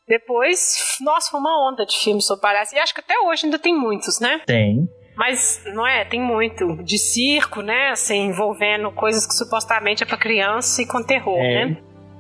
Depois, 0.07 0.97
nossa, 1.01 1.31
foi 1.31 1.39
uma 1.39 1.67
onda 1.67 1.83
de 1.83 1.97
filmes 1.97 2.25
sobre 2.27 2.43
palhaços. 2.43 2.73
E 2.73 2.79
acho 2.79 2.93
que 2.93 2.99
até 2.99 3.17
hoje 3.19 3.45
ainda 3.45 3.57
tem 3.57 3.75
muitos, 3.75 4.19
né? 4.19 4.41
Tem. 4.45 4.87
Mas 5.17 5.63
não 5.73 5.87
é, 5.87 6.05
tem 6.05 6.21
muito 6.21 6.77
de 6.83 6.99
circo, 6.99 7.61
né? 7.61 7.89
Assim, 7.89 8.27
envolvendo 8.27 8.91
coisas 8.91 9.25
que 9.25 9.33
supostamente 9.33 10.03
é 10.03 10.05
para 10.05 10.17
criança 10.17 10.83
e 10.83 10.85
com 10.85 11.01
terror, 11.01 11.39
é, 11.39 11.65
né? 11.65 11.77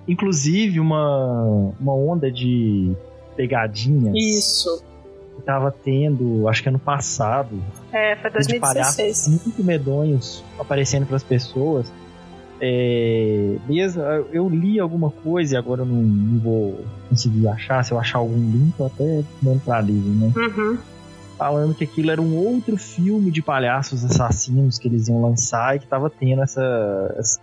Inclusive 0.07 0.79
uma, 0.79 1.75
uma 1.79 1.93
onda 1.93 2.31
de 2.31 2.95
pegadinhas. 3.35 4.15
Isso. 4.15 4.83
Que 5.41 5.47
tava 5.47 5.71
tendo, 5.71 6.47
acho 6.47 6.61
que 6.63 6.69
ano 6.69 6.79
passado. 6.79 7.61
É, 7.91 8.15
foi 8.15 8.29
2016. 8.29 9.27
muito 9.27 9.63
medonhos 9.63 10.43
aparecendo 10.59 11.05
para 11.05 11.15
as 11.15 11.23
pessoas. 11.23 11.91
É, 12.63 13.55
mesmo, 13.67 14.03
eu 14.31 14.47
li 14.47 14.79
alguma 14.79 15.09
coisa 15.09 15.55
e 15.55 15.57
agora 15.57 15.81
eu 15.81 15.85
não, 15.85 16.01
não, 16.01 16.39
vou 16.39 16.85
conseguir 17.09 17.47
achar. 17.47 17.83
Se 17.83 17.91
eu 17.91 17.99
achar 17.99 18.19
algum 18.19 18.37
link, 18.37 18.73
eu 18.79 18.85
até 18.85 19.23
mando 19.41 19.59
pra 19.61 19.81
livro, 19.81 20.09
né? 20.09 20.31
Uhum 20.35 20.77
falando 21.41 21.73
que 21.73 21.83
aquilo 21.83 22.11
era 22.11 22.21
um 22.21 22.35
outro 22.35 22.77
filme 22.77 23.31
de 23.31 23.41
palhaços 23.41 24.05
assassinos 24.05 24.77
que 24.77 24.87
eles 24.87 25.07
iam 25.07 25.23
lançar 25.23 25.75
e 25.75 25.79
que 25.79 25.87
tava 25.87 26.07
tendo 26.07 26.43
essa, 26.43 27.15
essa, 27.17 27.41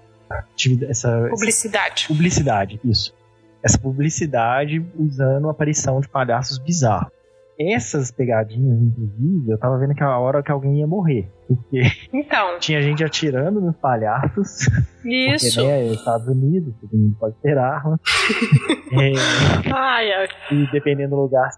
essa 0.88 1.26
publicidade. 1.28 2.04
Essa 2.04 2.06
publicidade, 2.06 2.80
isso. 2.84 3.12
Essa 3.60 3.76
publicidade 3.76 4.86
usando 4.96 5.48
a 5.48 5.50
aparição 5.50 6.00
de 6.00 6.08
palhaços 6.08 6.58
bizarros. 6.58 7.10
Essas 7.60 8.12
pegadinhas, 8.12 8.80
inclusive, 8.80 9.50
eu 9.50 9.58
tava 9.58 9.78
vendo 9.78 9.94
que 9.94 10.02
a 10.02 10.16
hora 10.16 10.42
que 10.42 10.52
alguém 10.52 10.78
ia 10.78 10.86
morrer. 10.86 11.28
Porque 11.48 11.82
então. 12.12 12.58
tinha 12.60 12.80
gente 12.80 13.02
atirando 13.02 13.60
nos 13.60 13.76
palhaços. 13.76 14.68
Isso. 15.04 15.56
Porque, 15.56 15.66
né, 15.66 15.86
Estados 15.86 16.28
Unidos, 16.28 16.72
todo 16.80 16.96
mundo 16.96 17.16
pode 17.18 17.34
ter 17.42 17.58
arma. 17.58 17.98
é, 18.92 19.72
ai, 19.74 20.12
ai. 20.12 20.28
E 20.52 20.70
dependendo 20.70 21.16
do 21.16 21.22
lugar, 21.22 21.50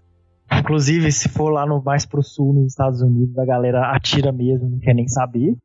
Inclusive, 0.59 1.11
se 1.11 1.29
for 1.29 1.49
lá 1.49 1.65
no 1.65 1.81
mais 1.81 2.05
pro 2.05 2.21
sul, 2.21 2.53
nos 2.53 2.67
Estados 2.67 3.01
Unidos, 3.01 3.37
a 3.37 3.45
galera 3.45 3.95
atira 3.95 4.31
mesmo, 4.31 4.69
não 4.69 4.79
quer 4.79 4.93
nem 4.93 5.07
saber. 5.07 5.55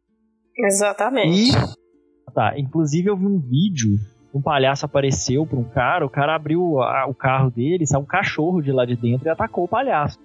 Exatamente. 0.56 1.50
E, 1.50 2.32
tá, 2.32 2.54
inclusive 2.56 3.10
eu 3.10 3.16
vi 3.16 3.26
um 3.26 3.40
vídeo, 3.40 3.96
um 4.36 4.42
palhaço 4.42 4.84
apareceu 4.84 5.46
pra 5.46 5.58
um 5.58 5.64
cara, 5.64 6.04
o 6.04 6.10
cara 6.10 6.34
abriu 6.34 6.82
a, 6.82 7.06
o 7.06 7.14
carro 7.14 7.50
dele, 7.50 7.86
saiu 7.86 8.02
um 8.02 8.06
cachorro 8.06 8.60
de 8.60 8.70
lá 8.70 8.84
de 8.84 8.94
dentro 8.94 9.26
e 9.26 9.30
atacou 9.30 9.64
o 9.64 9.68
palhaço. 9.68 10.18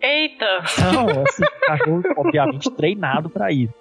Eita! 0.00 0.46
Não, 0.92 1.22
assim, 1.22 1.42
cachorro, 1.66 2.02
obviamente, 2.16 2.70
treinado 2.70 3.30
para 3.30 3.50
isso. 3.50 3.74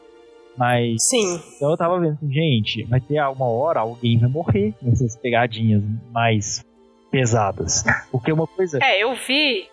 Mas. 0.58 1.04
Sim. 1.04 1.40
Então 1.56 1.70
eu 1.70 1.78
tava 1.78 2.00
vendo 2.00 2.14
assim, 2.14 2.32
gente, 2.32 2.84
vai 2.86 3.00
ter 3.00 3.22
uma 3.22 3.48
hora 3.48 3.82
alguém 3.82 4.18
vai 4.18 4.30
morrer 4.30 4.74
nessas 4.82 5.16
pegadinhas 5.16 5.84
mais 6.12 6.66
pesadas. 7.12 7.84
Porque 8.12 8.32
uma 8.32 8.48
coisa. 8.48 8.80
É, 8.82 9.04
eu 9.04 9.14
vi 9.14 9.68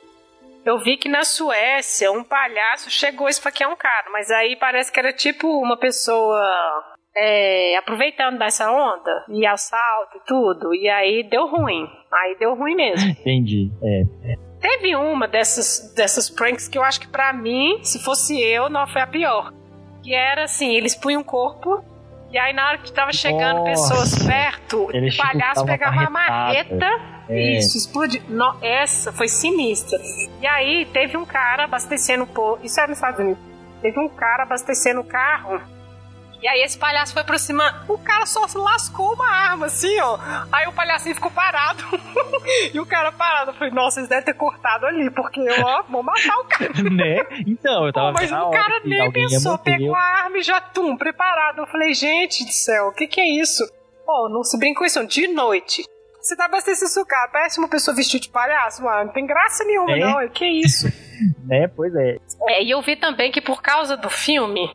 eu 0.64 0.78
vi 0.78 0.96
que 0.96 1.08
na 1.08 1.24
Suécia 1.24 2.10
um 2.10 2.24
palhaço 2.24 2.90
chegou 2.90 3.26
a 3.26 3.30
esfaquear 3.30 3.70
um 3.70 3.76
cara, 3.76 4.10
mas 4.10 4.30
aí 4.30 4.56
parece 4.56 4.90
que 4.90 4.98
era 4.98 5.12
tipo 5.12 5.46
uma 5.46 5.76
pessoa 5.76 6.93
é, 7.16 7.77
aproveitando 7.77 8.39
dessa 8.39 8.70
onda, 8.70 9.24
e 9.28 9.47
assalto 9.47 10.16
e 10.16 10.20
tudo, 10.27 10.74
e 10.74 10.89
aí 10.89 11.23
deu 11.23 11.47
ruim. 11.47 11.86
Aí 12.12 12.36
deu 12.39 12.55
ruim 12.55 12.74
mesmo. 12.74 13.11
Entendi. 13.20 13.70
É. 13.82 14.05
Teve 14.61 14.97
uma 14.97 15.28
dessas, 15.28 15.93
dessas 15.95 16.31
pranks 16.31 16.69
que 16.69 16.78
eu 16.78 16.82
acho 16.82 17.01
que 17.01 17.09
para 17.09 17.32
mim, 17.32 17.81
se 17.82 18.03
fosse 18.03 18.41
eu, 18.41 18.69
não 18.69 18.86
foi 18.86 19.03
a 19.03 19.07
pior. 19.07 19.53
Que 20.03 20.15
era 20.15 20.45
assim, 20.45 20.74
eles 20.74 20.95
punham 20.95 21.20
um 21.20 21.24
corpo 21.24 21.85
e 22.35 22.39
aí, 22.39 22.53
na 22.53 22.66
hora 22.66 22.78
que 22.78 22.91
tava 22.91 23.12
chegando 23.12 23.59
Nossa, 23.59 23.70
pessoas 23.70 24.27
perto, 24.27 24.86
o 24.86 25.16
palhaço 25.16 25.65
pegava 25.65 26.01
uma 26.01 26.11
marreta. 26.11 26.85
É. 27.28 27.59
Isso, 27.59 27.78
explodiu. 27.78 28.20
No, 28.28 28.57
essa 28.61 29.12
foi 29.12 29.28
sinistra. 29.28 30.01
E 30.43 30.47
aí, 30.49 30.85
teve 30.86 31.16
um 31.16 31.24
cara 31.24 31.62
abastecendo. 31.62 32.28
Isso 32.61 32.81
era 32.81 32.89
nos 32.89 32.99
Estados 32.99 33.20
Unidos. 33.20 33.41
Teve 33.81 34.01
um 34.01 34.09
cara 34.09 34.43
abastecendo 34.43 35.01
o 35.01 35.05
carro 35.05 35.61
e 36.44 36.46
aí 36.46 36.60
esse 36.60 36.76
palhaço 36.76 37.14
foi 37.14 37.22
aproximando. 37.22 37.90
O 37.90 37.96
cara 37.96 38.26
só 38.26 38.44
lascou 38.56 39.14
uma 39.14 39.30
arma, 39.30 39.64
assim, 39.64 39.98
ó. 39.98 40.18
Aí 40.52 40.68
o 40.68 40.72
palhacinho 40.74 41.14
ficou 41.14 41.30
parado. 41.30 41.82
e 42.70 42.78
o 42.78 42.84
cara 42.84 43.10
parado. 43.10 43.52
Eu 43.52 43.54
falei, 43.54 43.72
nossa, 43.72 44.00
eles 44.00 44.10
devem 44.10 44.26
ter 44.26 44.34
cortado 44.34 44.84
ali, 44.84 45.10
porque 45.10 45.40
eu, 45.40 45.64
ó, 45.64 45.82
vou 45.84 46.02
matar 46.02 46.36
o 46.40 46.44
cara. 46.44 46.70
né? 46.92 47.24
Então, 47.46 47.86
eu 47.86 47.92
tava 47.94 48.12
Pô, 48.12 48.20
Mas 48.20 48.30
o 48.30 48.50
cara 48.50 48.82
nem 48.84 49.10
pensou, 49.10 49.56
pegou 49.56 49.94
a 49.94 50.02
arma 50.24 50.36
e 50.36 50.42
já, 50.42 50.60
tum, 50.60 50.98
preparado. 50.98 51.60
Eu 51.60 51.66
falei, 51.66 51.94
gente 51.94 52.44
do 52.44 52.52
céu, 52.52 52.88
o 52.88 52.92
que 52.92 53.06
que 53.06 53.22
é 53.22 53.40
isso? 53.40 53.64
Pô, 54.04 54.28
não 54.28 54.44
se 54.44 54.58
brinca 54.58 54.80
com 54.80 54.84
isso, 54.84 55.02
de 55.06 55.26
noite. 55.28 55.82
Você 56.20 56.36
tá 56.36 56.44
abastecendo 56.44 56.90
seu 56.90 57.06
carro, 57.06 57.32
parece 57.32 57.58
uma 57.58 57.68
pessoa 57.68 57.96
vestida 57.96 58.20
de 58.20 58.28
palhaço, 58.28 58.82
mano. 58.82 59.06
Não 59.06 59.12
tem 59.14 59.26
graça 59.26 59.64
nenhuma, 59.64 59.96
é? 59.96 59.98
não. 59.98 60.28
Que 60.28 60.44
isso? 60.44 60.88
É, 61.48 61.68
pois 61.68 61.94
é. 61.94 62.18
É, 62.48 62.64
e 62.64 62.70
eu 62.70 62.82
vi 62.82 62.96
também 62.96 63.30
que 63.30 63.40
por 63.40 63.62
causa 63.62 63.96
do 63.96 64.10
filme, 64.10 64.74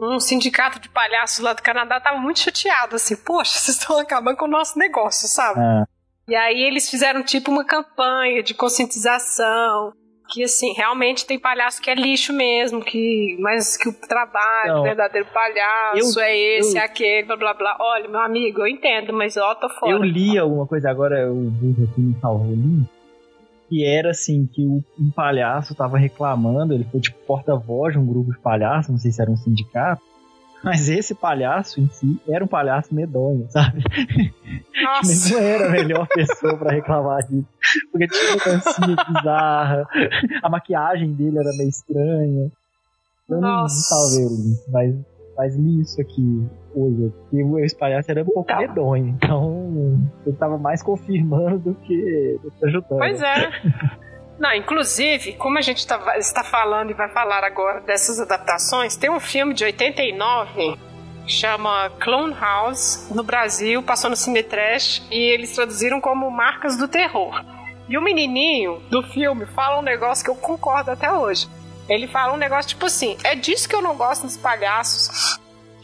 um 0.00 0.18
sindicato 0.18 0.80
de 0.80 0.88
palhaços 0.88 1.40
lá 1.40 1.52
do 1.52 1.62
Canadá 1.62 2.00
tava 2.00 2.18
muito 2.18 2.40
chateado, 2.40 2.96
assim, 2.96 3.16
poxa, 3.16 3.58
vocês 3.58 3.76
estão 3.76 3.98
acabando 3.98 4.36
com 4.36 4.46
o 4.46 4.50
nosso 4.50 4.78
negócio, 4.78 5.28
sabe? 5.28 5.60
É. 5.60 5.84
E 6.28 6.34
aí 6.34 6.62
eles 6.62 6.88
fizeram 6.88 7.22
tipo 7.22 7.50
uma 7.50 7.64
campanha 7.64 8.42
de 8.42 8.54
conscientização, 8.54 9.92
que 10.30 10.44
assim, 10.44 10.72
realmente 10.72 11.26
tem 11.26 11.38
palhaço 11.38 11.82
que 11.82 11.90
é 11.90 11.94
lixo 11.94 12.32
mesmo, 12.32 12.80
que 12.82 13.36
mas 13.40 13.76
que 13.76 13.88
o 13.88 13.92
trabalho, 13.92 14.78
o 14.78 14.82
verdadeiro 14.82 15.26
palhaço 15.34 16.20
eu, 16.20 16.24
é 16.24 16.36
esse, 16.36 16.76
eu, 16.76 16.80
é 16.80 16.84
aquele, 16.84 17.26
blá 17.26 17.36
blá 17.36 17.54
blá. 17.54 17.76
Olha, 17.80 18.08
meu 18.08 18.20
amigo, 18.20 18.60
eu 18.60 18.68
entendo, 18.68 19.12
mas 19.12 19.36
ó, 19.36 19.54
tô 19.56 19.68
fora. 19.68 19.92
Eu 19.92 20.02
li 20.02 20.38
alguma 20.38 20.66
coisa 20.66 20.88
agora, 20.88 21.30
o 21.30 21.50
Bruno 21.50 21.88
aqui 21.90 22.00
me 22.00 22.16
salvou 22.20 22.46
ali, 22.46 22.88
que 23.70 23.84
era 23.84 24.10
assim, 24.10 24.46
que 24.46 24.66
um 24.66 25.10
palhaço 25.14 25.76
tava 25.76 25.96
reclamando, 25.96 26.74
ele 26.74 26.82
foi 26.90 27.00
tipo 27.00 27.16
porta-voz 27.24 27.92
de 27.92 28.00
um 28.00 28.04
grupo 28.04 28.32
de 28.32 28.38
palhaços, 28.40 28.90
não 28.90 28.98
sei 28.98 29.12
se 29.12 29.22
era 29.22 29.30
um 29.30 29.36
sindicato, 29.36 30.02
mas 30.62 30.88
esse 30.88 31.14
palhaço 31.14 31.80
em 31.80 31.88
si 31.88 32.20
era 32.28 32.44
um 32.44 32.48
palhaço 32.48 32.92
medonho, 32.92 33.46
sabe? 33.48 33.80
Nossa. 34.82 35.34
não 35.34 35.40
era 35.40 35.68
a 35.68 35.70
melhor 35.70 36.08
pessoa 36.08 36.56
para 36.58 36.72
reclamar 36.72 37.22
disso. 37.28 37.46
Porque 37.92 38.08
tinha 38.08 38.32
uma 38.32 38.44
dancinha 38.44 38.96
bizarra, 39.08 39.86
a 40.42 40.48
maquiagem 40.48 41.12
dele 41.12 41.38
era 41.38 41.50
meio 41.56 41.68
estranha. 41.68 42.50
Eu 43.28 43.40
Nossa. 43.40 43.40
não, 43.40 43.60
não 43.60 43.68
salvei 43.68 44.26
mas, 44.72 44.96
mas 45.36 45.56
li 45.56 45.80
isso 45.80 46.00
aqui 46.00 46.44
coisa. 46.72 47.12
E 47.32 47.42
o 47.42 47.58
ex-palhaço 47.58 48.10
era 48.10 48.22
um 48.22 48.26
pouco 48.26 48.50
então. 48.50 48.58
medonho, 48.60 49.08
então 49.08 50.10
eu 50.26 50.34
tava 50.36 50.58
mais 50.58 50.82
confirmando 50.82 51.58
do 51.58 51.74
que, 51.74 52.38
ajudando. 52.64 52.98
Pois 52.98 53.22
é. 53.22 53.50
Não, 54.38 54.54
inclusive, 54.54 55.34
como 55.34 55.58
a 55.58 55.60
gente 55.60 55.86
tá, 55.86 56.16
está 56.16 56.42
falando 56.42 56.90
e 56.90 56.94
vai 56.94 57.10
falar 57.10 57.44
agora 57.44 57.80
dessas 57.82 58.18
adaptações, 58.18 58.96
tem 58.96 59.10
um 59.10 59.20
filme 59.20 59.52
de 59.52 59.64
89 59.64 60.78
que 61.26 61.32
chama 61.32 61.90
Clone 62.00 62.34
House, 62.34 63.10
no 63.14 63.22
Brasil, 63.22 63.82
passou 63.82 64.08
no 64.08 64.16
Cine 64.16 64.42
Trash, 64.42 65.06
e 65.10 65.16
eles 65.16 65.54
traduziram 65.54 66.00
como 66.00 66.30
Marcas 66.30 66.76
do 66.78 66.88
Terror. 66.88 67.44
E 67.86 67.98
o 67.98 68.02
menininho 68.02 68.80
do 68.88 69.02
filme 69.02 69.44
fala 69.44 69.78
um 69.78 69.82
negócio 69.82 70.24
que 70.24 70.30
eu 70.30 70.36
concordo 70.36 70.90
até 70.90 71.12
hoje. 71.12 71.46
Ele 71.88 72.06
fala 72.06 72.32
um 72.32 72.36
negócio 72.36 72.68
tipo 72.70 72.86
assim: 72.86 73.16
é 73.24 73.34
disso 73.34 73.68
que 73.68 73.74
eu 73.74 73.82
não 73.82 73.96
gosto 73.96 74.22
dos 74.22 74.36
palhaços. 74.36 75.38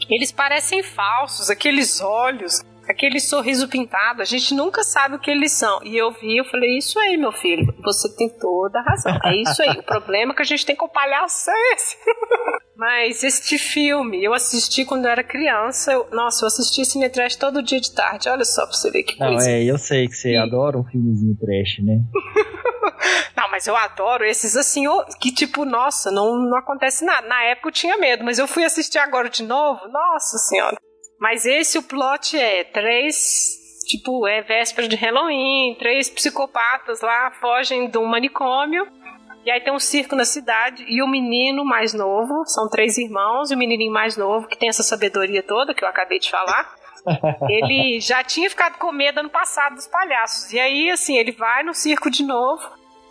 Eles 0.09 0.31
parecem 0.31 0.81
falsos, 0.81 1.49
aqueles 1.49 1.99
olhos, 2.01 2.63
aquele 2.89 3.19
sorriso 3.19 3.67
pintado, 3.67 4.21
a 4.21 4.25
gente 4.25 4.53
nunca 4.53 4.83
sabe 4.83 5.15
o 5.15 5.19
que 5.19 5.29
eles 5.29 5.51
são. 5.51 5.79
E 5.83 5.97
eu 5.97 6.11
vi, 6.11 6.37
eu 6.37 6.45
falei, 6.45 6.77
isso 6.77 6.99
aí, 6.99 7.17
meu 7.17 7.31
filho, 7.31 7.73
você 7.83 8.13
tem 8.15 8.29
toda 8.29 8.79
a 8.79 8.83
razão. 8.83 9.19
É 9.23 9.35
isso 9.35 9.61
aí. 9.61 9.77
o 9.77 9.83
problema 9.83 10.33
é 10.33 10.35
que 10.35 10.41
a 10.41 10.45
gente 10.45 10.65
tem 10.65 10.75
que 10.75 10.87
palhaço 10.87 11.51
é 11.51 11.73
esse. 11.73 11.97
Mas 12.75 13.23
este 13.23 13.57
filme, 13.57 14.23
eu 14.23 14.33
assisti 14.33 14.85
quando 14.85 15.05
eu 15.05 15.11
era 15.11 15.23
criança. 15.23 15.91
Eu, 15.91 16.07
nossa, 16.11 16.43
eu 16.43 16.47
assisti 16.47 16.85
Cine 16.85 17.09
Trash 17.09 17.35
todo 17.35 17.63
dia 17.63 17.79
de 17.79 17.91
tarde. 17.91 18.29
Olha 18.29 18.45
só 18.45 18.65
pra 18.65 18.73
você 18.73 18.91
ver 18.91 19.03
que 19.03 19.19
Não, 19.19 19.29
coisa. 19.33 19.49
é, 19.49 19.63
eu 19.63 19.77
sei 19.77 20.07
que 20.07 20.15
você 20.15 20.33
e... 20.33 20.37
adora 20.37 20.77
um 20.77 20.83
filmezinho 20.83 21.35
trash, 21.37 21.83
né? 21.83 22.01
não, 23.35 23.49
mas 23.49 23.65
eu 23.65 23.75
adoro 23.75 24.23
esses 24.23 24.55
assim, 24.55 24.85
que 25.19 25.31
tipo, 25.31 25.65
nossa, 25.65 26.11
não, 26.11 26.35
não 26.37 26.57
acontece 26.57 27.03
nada. 27.03 27.27
Na 27.27 27.43
época 27.45 27.69
eu 27.69 27.73
tinha 27.73 27.97
medo, 27.97 28.23
mas 28.23 28.37
eu 28.37 28.47
fui 28.47 28.63
assistir 28.63 28.99
agora 28.99 29.29
de 29.29 29.41
novo. 29.43 29.87
Nossa 29.87 30.37
senhora. 30.37 30.77
Mas 31.19 31.45
esse 31.45 31.77
o 31.77 31.83
plot 31.83 32.37
é 32.37 32.63
três 32.63 33.57
tipo, 33.87 34.27
é 34.27 34.41
véspera 34.41 34.87
de 34.87 34.95
Halloween, 34.95 35.75
três 35.79 36.09
psicopatas 36.09 37.01
lá 37.01 37.31
fogem 37.39 37.89
de 37.89 37.97
um 37.97 38.05
manicômio. 38.05 38.85
E 39.45 39.49
aí 39.49 39.61
tem 39.61 39.73
um 39.73 39.79
circo 39.79 40.13
na 40.13 40.25
cidade 40.25 40.83
e 40.89 41.01
o 41.01 41.07
menino 41.07 41.63
mais 41.63 41.93
novo, 41.93 42.45
são 42.45 42.69
três 42.69 42.97
irmãos, 42.97 43.49
e 43.49 43.55
o 43.55 43.57
menininho 43.57 43.93
mais 43.93 44.17
novo, 44.17 44.45
que 44.45 44.57
tem 44.57 44.67
essa 44.67 44.83
sabedoria 44.83 45.41
toda 45.41 45.73
que 45.73 45.85
eu 45.85 45.87
acabei 45.87 46.19
de 46.19 46.29
falar. 46.29 46.75
ele 47.47 48.01
já 48.01 48.21
tinha 48.25 48.49
ficado 48.49 48.77
com 48.77 48.91
medo 48.91 49.21
ano 49.21 49.29
passado 49.29 49.75
dos 49.75 49.87
palhaços. 49.87 50.51
E 50.51 50.59
aí, 50.59 50.91
assim, 50.91 51.17
ele 51.17 51.31
vai 51.31 51.63
no 51.63 51.73
circo 51.73 52.11
de 52.11 52.23
novo. 52.23 52.61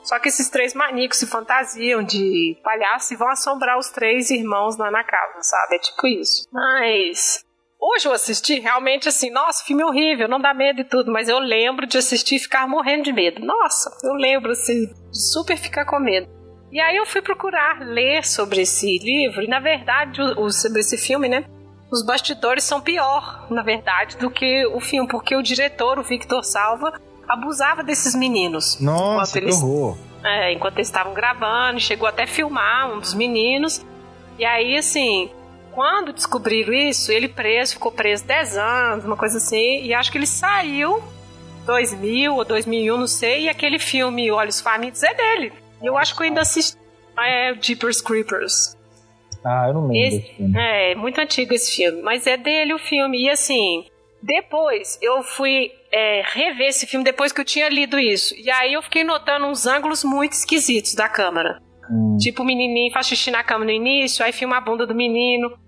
Só 0.05 0.19
que 0.19 0.28
esses 0.28 0.51
três 0.51 0.74
maníacos 0.74 1.19
se 1.19 1.27
fantasiam 1.27 2.03
de 2.03 2.57
palhaço 2.62 3.15
e 3.15 3.16
vão 3.16 3.28
assombrar 3.28 3.78
os 3.78 3.89
três 3.89 4.31
irmãos 4.31 4.77
lá 4.77 4.91
na 4.91 5.03
casa, 5.03 5.41
sabe? 5.41 5.77
É 5.77 5.78
tipo 5.78 6.07
isso. 6.07 6.47
Mas 6.53 7.45
Hoje 7.89 8.09
eu 8.09 8.13
assisti 8.13 8.59
realmente 8.59 9.09
assim, 9.09 9.31
nossa, 9.31 9.65
filme 9.65 9.85
horrível, 9.85 10.27
não 10.27 10.41
dá 10.41 10.53
medo 10.53 10.81
e 10.81 10.85
tudo, 10.85 11.13
mas 11.13 11.29
eu 11.29 11.39
lembro 11.39 11.87
de 11.87 11.97
assistir 11.97 12.35
e 12.35 12.41
ficar 12.41 12.67
morrendo 12.67 13.05
de 13.05 13.13
medo. 13.13 13.47
Nossa, 13.47 13.89
eu 14.03 14.13
lembro 14.15 14.51
assim, 14.51 14.87
de 14.87 15.31
super 15.31 15.57
ficar 15.57 15.85
com 15.85 16.01
medo. 16.01 16.27
E 16.73 16.81
aí 16.81 16.97
eu 16.97 17.07
fui 17.07 17.23
procurar 17.23 17.79
ler 17.79 18.27
sobre 18.27 18.63
esse 18.63 18.99
livro, 18.99 19.41
e 19.41 19.47
na 19.47 19.61
verdade, 19.61 20.21
o, 20.21 20.51
sobre 20.51 20.81
esse 20.81 20.99
filme, 20.99 21.29
né? 21.29 21.45
Os 21.89 22.05
bastidores 22.05 22.65
são 22.65 22.81
pior, 22.81 23.47
na 23.49 23.63
verdade, 23.63 24.17
do 24.17 24.29
que 24.33 24.67
o 24.67 24.81
filme, 24.81 25.09
porque 25.09 25.37
o 25.37 25.43
diretor, 25.43 25.97
o 25.97 26.03
Victor 26.03 26.43
Salva, 26.43 26.93
abusava 27.29 27.85
desses 27.85 28.17
meninos. 28.17 28.81
Nossa, 28.81 29.33
que 29.33 29.39
eles, 29.39 29.63
horror! 29.63 29.97
É, 30.25 30.53
enquanto 30.53 30.79
eles 30.79 30.89
estavam 30.89 31.15
gravando, 31.15 31.79
chegou 31.79 32.09
até 32.09 32.25
a 32.25 32.27
filmar 32.27 32.93
um 32.93 32.99
dos 32.99 33.15
meninos. 33.15 33.87
E 34.37 34.45
aí, 34.45 34.77
assim, 34.77 35.31
quando 35.77 36.11
descobriram 36.11 36.73
isso, 36.73 37.12
ele 37.12 37.28
preso, 37.28 37.74
ficou 37.74 37.93
preso 37.93 38.24
10 38.24 38.57
anos, 38.57 39.05
uma 39.05 39.15
coisa 39.15 39.36
assim, 39.36 39.85
e 39.85 39.93
acho 39.93 40.11
que 40.11 40.16
ele 40.16 40.27
saiu 40.27 41.03
2000 41.66 42.35
ou 42.35 42.44
2001, 42.47 42.97
não 42.97 43.07
sei, 43.07 43.43
e 43.43 43.48
aquele 43.51 43.78
filme 43.78 44.32
Olhos 44.32 44.59
Famintos 44.59 45.03
é 45.03 45.12
dele. 45.12 45.53
E 45.82 45.86
eu 45.86 45.98
acho 45.98 46.16
que 46.16 46.23
eu 46.23 46.24
ainda 46.24 46.40
assisti 46.40 46.78
é 47.19 47.55
Jeepers 47.61 48.01
Creepers. 48.01 48.74
Ah, 49.44 49.66
eu 49.69 49.74
não 49.74 49.89
lembro 49.89 50.19
esse, 50.19 50.35
filme. 50.35 50.59
É, 50.59 50.94
muito 50.94 51.20
antigo 51.20 51.53
esse 51.53 51.77
filme, 51.77 52.01
mas 52.01 52.27
é 52.27 52.39
dele 52.39 52.73
o 52.73 52.78
filme. 52.78 53.24
E 53.24 53.31
assim, 53.31 53.85
depois 54.23 54.98
eu 55.03 55.23
fui 55.23 55.70
é, 55.93 56.23
rever 56.24 56.69
esse 56.69 56.86
filme 56.86 57.05
depois 57.05 57.32
que 57.32 57.40
eu 57.40 57.44
tinha 57.44 57.69
lido 57.69 57.98
isso. 57.98 58.35
E 58.35 58.51
aí 58.51 58.73
eu 58.73 58.82
fiquei 58.82 59.05
notando 59.05 59.47
uns 59.47 59.66
ângulos 59.66 60.05
muito 60.05 60.32
esquisitos 60.32 60.94
da 60.94 61.09
câmera. 61.09 61.61
Hum. 61.90 62.16
Tipo, 62.19 62.43
o 62.43 62.47
menininho 62.47 62.93
faz 62.93 63.07
xixi 63.07 63.31
na 63.31 63.44
cama 63.44 63.65
no 63.65 63.70
início, 63.70 64.24
aí 64.24 64.32
filma 64.32 64.57
a 64.57 64.61
bunda 64.61 64.86
do 64.86 64.94
menino 64.94 65.65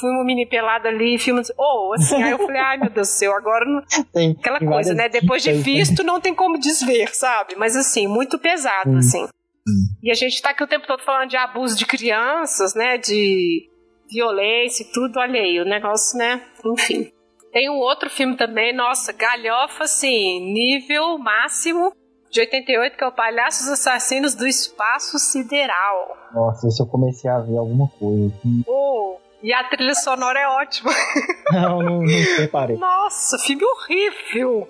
filme 0.00 0.24
mini 0.24 0.46
pelado 0.46 0.88
ali, 0.88 1.18
filme. 1.18 1.42
Ou, 1.56 1.90
oh, 1.90 1.94
assim, 1.94 2.22
aí 2.22 2.30
eu 2.30 2.38
falei, 2.38 2.60
ai 2.60 2.78
meu 2.78 2.90
Deus 2.90 3.08
do 3.08 3.10
céu, 3.10 3.34
agora 3.34 3.64
não. 3.64 3.82
Tem, 4.12 4.36
Aquela 4.38 4.58
coisa, 4.58 4.94
né? 4.94 5.08
Depois 5.08 5.42
de 5.42 5.52
visto, 5.52 6.02
não 6.02 6.20
tem 6.20 6.34
como 6.34 6.58
desver, 6.58 7.14
sabe? 7.14 7.54
Mas 7.56 7.76
assim, 7.76 8.06
muito 8.06 8.38
pesado, 8.38 8.90
hum. 8.90 8.98
assim. 8.98 9.24
Hum. 9.24 9.86
E 10.02 10.10
a 10.10 10.14
gente 10.14 10.40
tá 10.40 10.50
aqui 10.50 10.62
o 10.62 10.68
tempo 10.68 10.86
todo 10.86 11.02
falando 11.02 11.30
de 11.30 11.36
abuso 11.36 11.76
de 11.76 11.86
crianças, 11.86 12.74
né? 12.74 12.98
De 12.98 13.68
violência 14.10 14.82
e 14.82 14.92
tudo 14.92 15.20
alheio. 15.20 15.62
O 15.62 15.68
negócio, 15.68 16.18
né? 16.18 16.42
Enfim. 16.64 17.10
Tem 17.52 17.70
um 17.70 17.78
outro 17.78 18.10
filme 18.10 18.36
também, 18.36 18.74
nossa, 18.74 19.12
galhofa, 19.12 19.84
assim, 19.84 20.52
nível 20.52 21.18
máximo 21.18 21.92
de 22.30 22.40
88, 22.40 22.96
que 22.96 23.04
é 23.04 23.06
o 23.06 23.12
Palhaços 23.12 23.68
Assassinos 23.68 24.34
do 24.34 24.46
Espaço 24.46 25.18
Sideral. 25.18 26.16
Nossa, 26.34 26.68
esse 26.68 26.82
eu 26.82 26.86
comecei 26.86 27.30
a 27.30 27.38
ver 27.40 27.56
alguma 27.56 27.88
coisa. 27.98 28.34
Oh, 28.66 29.16
e 29.42 29.52
a 29.52 29.64
trilha 29.64 29.94
sonora 29.94 30.38
é 30.38 30.48
ótima. 30.48 30.90
Não, 31.50 31.82
não, 31.82 32.02
não 32.02 32.36
reparei. 32.36 32.76
Nossa, 32.76 33.38
filme 33.38 33.64
horrível. 33.64 34.68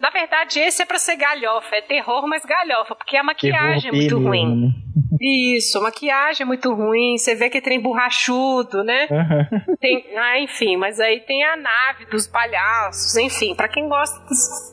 Na 0.00 0.10
verdade, 0.10 0.58
esse 0.58 0.82
é 0.82 0.84
pra 0.84 0.98
ser 0.98 1.14
galhofa. 1.14 1.76
É 1.76 1.82
terror, 1.82 2.26
mas 2.26 2.42
galhofa. 2.44 2.96
Porque 2.96 3.16
a 3.16 3.22
maquiagem 3.22 3.92
terror 3.92 3.94
é 3.94 4.00
muito 4.00 4.18
ruim. 4.18 4.66
Né? 4.66 4.72
Isso, 5.20 5.78
a 5.78 5.82
maquiagem 5.82 6.42
é 6.42 6.46
muito 6.46 6.74
ruim. 6.74 7.16
Você 7.16 7.34
vê 7.34 7.50
que 7.50 7.60
tem 7.60 7.78
borrachudo, 7.78 8.82
né? 8.82 9.06
Uhum. 9.08 9.76
Tem, 9.76 10.04
ah, 10.16 10.40
enfim, 10.40 10.76
mas 10.76 10.98
aí 10.98 11.20
tem 11.20 11.44
a 11.44 11.56
nave 11.56 12.06
dos 12.06 12.26
palhaços. 12.26 13.14
Enfim, 13.18 13.54
para 13.54 13.68
quem 13.68 13.88
gosta. 13.88 14.18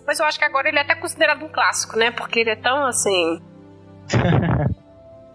Mas 0.08 0.20
eu 0.20 0.26
acho 0.26 0.40
que 0.40 0.45
agora 0.45 0.70
ele 0.70 0.80
é 0.80 0.82
até 0.82 0.95
considerado 0.95 1.44
um 1.44 1.49
clássico, 1.49 1.99
né? 1.99 2.10
Porque 2.10 2.40
ele 2.40 2.52
é 2.52 2.56
tão 2.56 2.86
assim. 2.86 3.41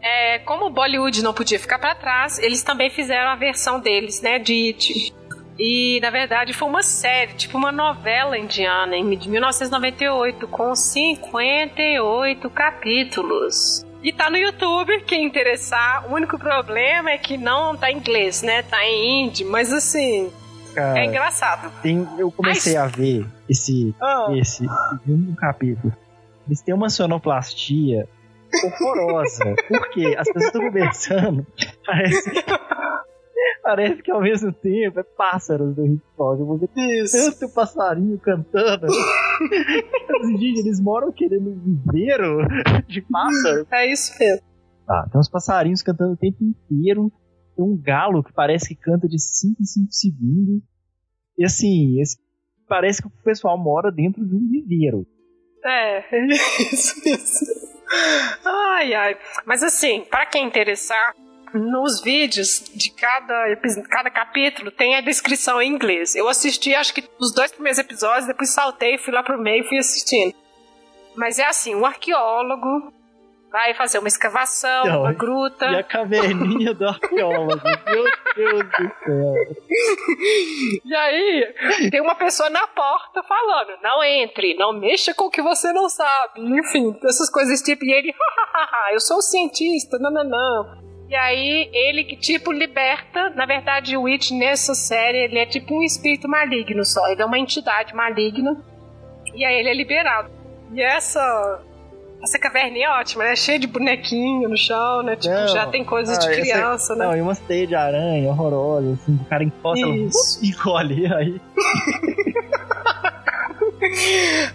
É, 0.03 0.41
como 0.41 0.67
o 0.67 0.71
Bollywood 0.71 1.23
não 1.23 1.33
podia 1.33 1.61
ficar 1.61 1.79
para 1.79 1.95
trás, 1.95 2.39
eles 2.41 2.63
também 2.63 2.91
fizeram 2.91 3.31
a 3.31 3.37
versão 3.37 3.79
deles, 3.79 4.21
né, 4.21 4.39
de 4.39 4.69
It. 4.69 5.15
E, 5.59 6.01
na 6.01 6.11
verdade, 6.11 6.53
foi 6.53 6.69
uma 6.69 6.83
série, 6.83 7.35
tipo 7.35 7.57
uma 7.57 7.71
novela 7.71 8.37
indiana, 8.37 8.97
de 9.17 9.29
1998, 9.29 10.49
com 10.49 10.75
58 10.75 12.51
capítulos. 12.51 13.85
E 14.03 14.13
tá 14.13 14.29
no 14.29 14.37
YouTube, 14.37 15.03
quem 15.03 15.25
interessar. 15.25 16.11
O 16.11 16.15
único 16.15 16.37
problema 16.37 17.11
é 17.11 17.19
que 17.19 17.39
não 17.39 17.77
tá 17.77 17.93
em 17.93 17.99
inglês, 17.99 18.43
né? 18.43 18.63
Tá 18.63 18.85
em 18.85 19.27
hindi, 19.27 19.45
mas 19.45 19.73
assim. 19.73 20.33
Cara, 20.75 20.99
é 20.99 21.05
engraçado. 21.05 21.71
Tem, 21.81 22.09
eu 22.19 22.33
comecei 22.33 22.77
a 22.77 22.87
ver 22.87 23.25
esse, 23.49 23.95
oh. 24.03 24.35
esse, 24.35 24.67
um 25.07 25.35
capítulo. 25.37 25.93
Eles 26.49 26.61
têm 26.61 26.75
uma 26.75 26.91
sonoplastia 26.91 28.09
horrorosa. 28.65 29.55
Porque 29.69 30.15
as 30.17 30.27
pessoas 30.27 30.45
estão 30.47 30.61
conversando, 30.63 31.47
parece. 31.87 32.31
Parece 33.63 34.03
que 34.03 34.11
ao 34.11 34.21
mesmo 34.21 34.53
tempo 34.53 34.99
é 34.99 35.03
pássaros 35.05 35.75
do 35.77 35.87
hip 35.87 36.03
hop. 36.19 36.39
Você 36.41 37.03
Isso. 37.03 37.39
tanto 37.39 37.55
passarinho 37.55 38.19
cantando. 38.19 38.87
Os 38.87 40.29
indígenas 40.31 40.81
moram 40.81 41.13
querendo 41.13 41.51
um 41.51 41.59
viveiro 41.61 42.39
de 42.89 43.01
pássaros. 43.03 43.67
É 43.71 43.87
isso 43.87 44.13
mesmo. 44.19 44.43
Tá, 44.85 45.09
tem 45.11 45.21
uns 45.21 45.29
passarinhos 45.29 45.81
cantando 45.81 46.15
o 46.15 46.17
tempo 46.17 46.39
inteiro. 46.43 47.13
Tem 47.55 47.65
um 47.65 47.81
galo 47.81 48.25
que 48.25 48.33
parece 48.33 48.75
que 48.75 48.75
canta 48.75 49.07
de 49.07 49.19
5 49.19 49.63
em 49.63 49.65
5 49.65 49.93
segundos. 49.93 50.63
E 51.39 51.45
assim, 51.45 52.01
esse, 52.01 52.19
parece 52.69 53.01
que 53.01 53.09
o 53.09 53.13
pessoal 53.23 53.57
mora 53.57 53.93
dentro 53.93 54.27
de 54.27 54.35
um 54.35 54.51
viveiro. 54.51 55.07
É, 55.65 55.99
é 56.17 56.27
isso 56.27 57.01
mesmo. 57.05 57.73
Ai, 58.45 58.95
ai. 58.95 59.17
Mas 59.45 59.63
assim, 59.63 60.05
para 60.11 60.27
quem 60.27 60.47
interessar, 60.47 61.15
nos 61.55 62.01
vídeos 62.01 62.65
de 62.75 62.91
cada, 62.91 63.57
cada 63.91 64.11
capítulo 64.11 64.71
tem 64.71 64.97
a 64.97 65.01
descrição 65.01 65.61
em 65.61 65.71
inglês. 65.71 66.15
Eu 66.15 66.29
assisti, 66.29 66.75
acho 66.75 66.95
que 66.95 67.09
os 67.19 67.33
dois 67.35 67.53
primeiros 67.53 67.79
episódios, 67.79 68.27
depois 68.27 68.51
saltei, 68.51 68.99
fui 68.99 69.13
lá 69.13 69.23
pro 69.23 69.39
meio 69.39 69.65
e 69.65 69.69
fui 69.69 69.79
assistindo. 69.79 70.35
Mas 71.15 71.39
é 71.39 71.45
assim, 71.45 71.75
um 71.75 71.85
arqueólogo 71.85 72.93
vai 73.53 73.75
fazer 73.75 73.99
uma 73.99 74.09
escavação, 74.09 74.87
Não, 74.87 75.01
uma 75.03 75.13
gruta. 75.13 75.67
E 75.67 75.77
a 75.77 75.83
caverninha 75.83 76.73
do 76.73 76.89
arqueólogo, 76.89 77.61
meu 77.87 78.05
Deus 78.35 78.65
do 78.65 78.93
céu. 79.05 79.35
E 80.85 80.95
aí, 80.95 81.55
tem 81.91 82.01
uma 82.01 82.15
pessoa 82.15 82.49
na 82.49 82.67
porta 82.67 83.23
falando: 83.23 83.79
não 83.83 84.03
entre, 84.03 84.55
não 84.55 84.73
mexa 84.73 85.13
com 85.15 85.27
o 85.27 85.31
que 85.31 85.43
você 85.43 85.71
não 85.73 85.89
sabe. 85.89 86.41
Enfim, 86.41 86.97
essas 87.05 87.31
coisas 87.31 87.61
tipo, 87.61 87.85
e 87.85 87.93
ele, 87.93 88.15
eu 88.93 89.01
sou 89.01 89.19
um 89.19 89.23
cientista, 89.23 89.99
não, 89.99 90.11
não, 90.11 90.25
não. 90.25 90.83
E 91.09 91.15
aí, 91.15 91.69
ele 91.75 92.05
que, 92.05 92.17
tipo, 92.17 92.51
liberta. 92.51 93.29
Na 93.31 93.45
verdade, 93.45 93.95
o 93.99 94.05
Witch 94.05 94.31
nessa 94.31 94.75
série, 94.75 95.19
ele 95.19 95.39
é 95.39 95.45
tipo 95.45 95.75
um 95.75 95.83
espírito 95.83 96.27
maligno 96.27 96.83
só. 96.87 97.07
Ele 97.09 97.21
é 97.21 97.27
uma 97.27 97.39
entidade 97.39 97.95
maligna. 97.95 98.65
E 99.35 99.45
aí, 99.45 99.57
ele 99.57 99.69
é 99.69 99.75
liberado. 99.75 100.31
E 100.73 100.81
essa 100.81 101.63
essa 102.23 102.39
caverninha 102.39 102.87
é 102.87 102.91
ótima, 102.91 103.25
né? 103.25 103.35
Cheia 103.35 103.59
de 103.59 103.67
bonequinho 103.67 104.49
no 104.49 104.57
chão, 104.57 105.03
né? 105.03 105.17
Tipo, 105.17 105.35
não, 105.35 105.49
já 105.49 105.67
tem 105.67 105.85
coisas 105.85 106.19
de 106.19 106.29
criança, 106.29 106.93
essa, 106.93 106.97
né? 106.97 107.05
Não, 107.05 107.17
e 107.17 107.21
umas 107.21 107.41
teias 107.41 107.69
de 107.69 107.75
aranha 107.75 108.31
horrorosas, 108.31 109.01
assim, 109.01 109.19
o 109.21 109.25
cara 109.25 109.43
encosta 109.43 109.85
e 110.41 110.49
encolhe 110.49 111.13
aí. 111.13 111.41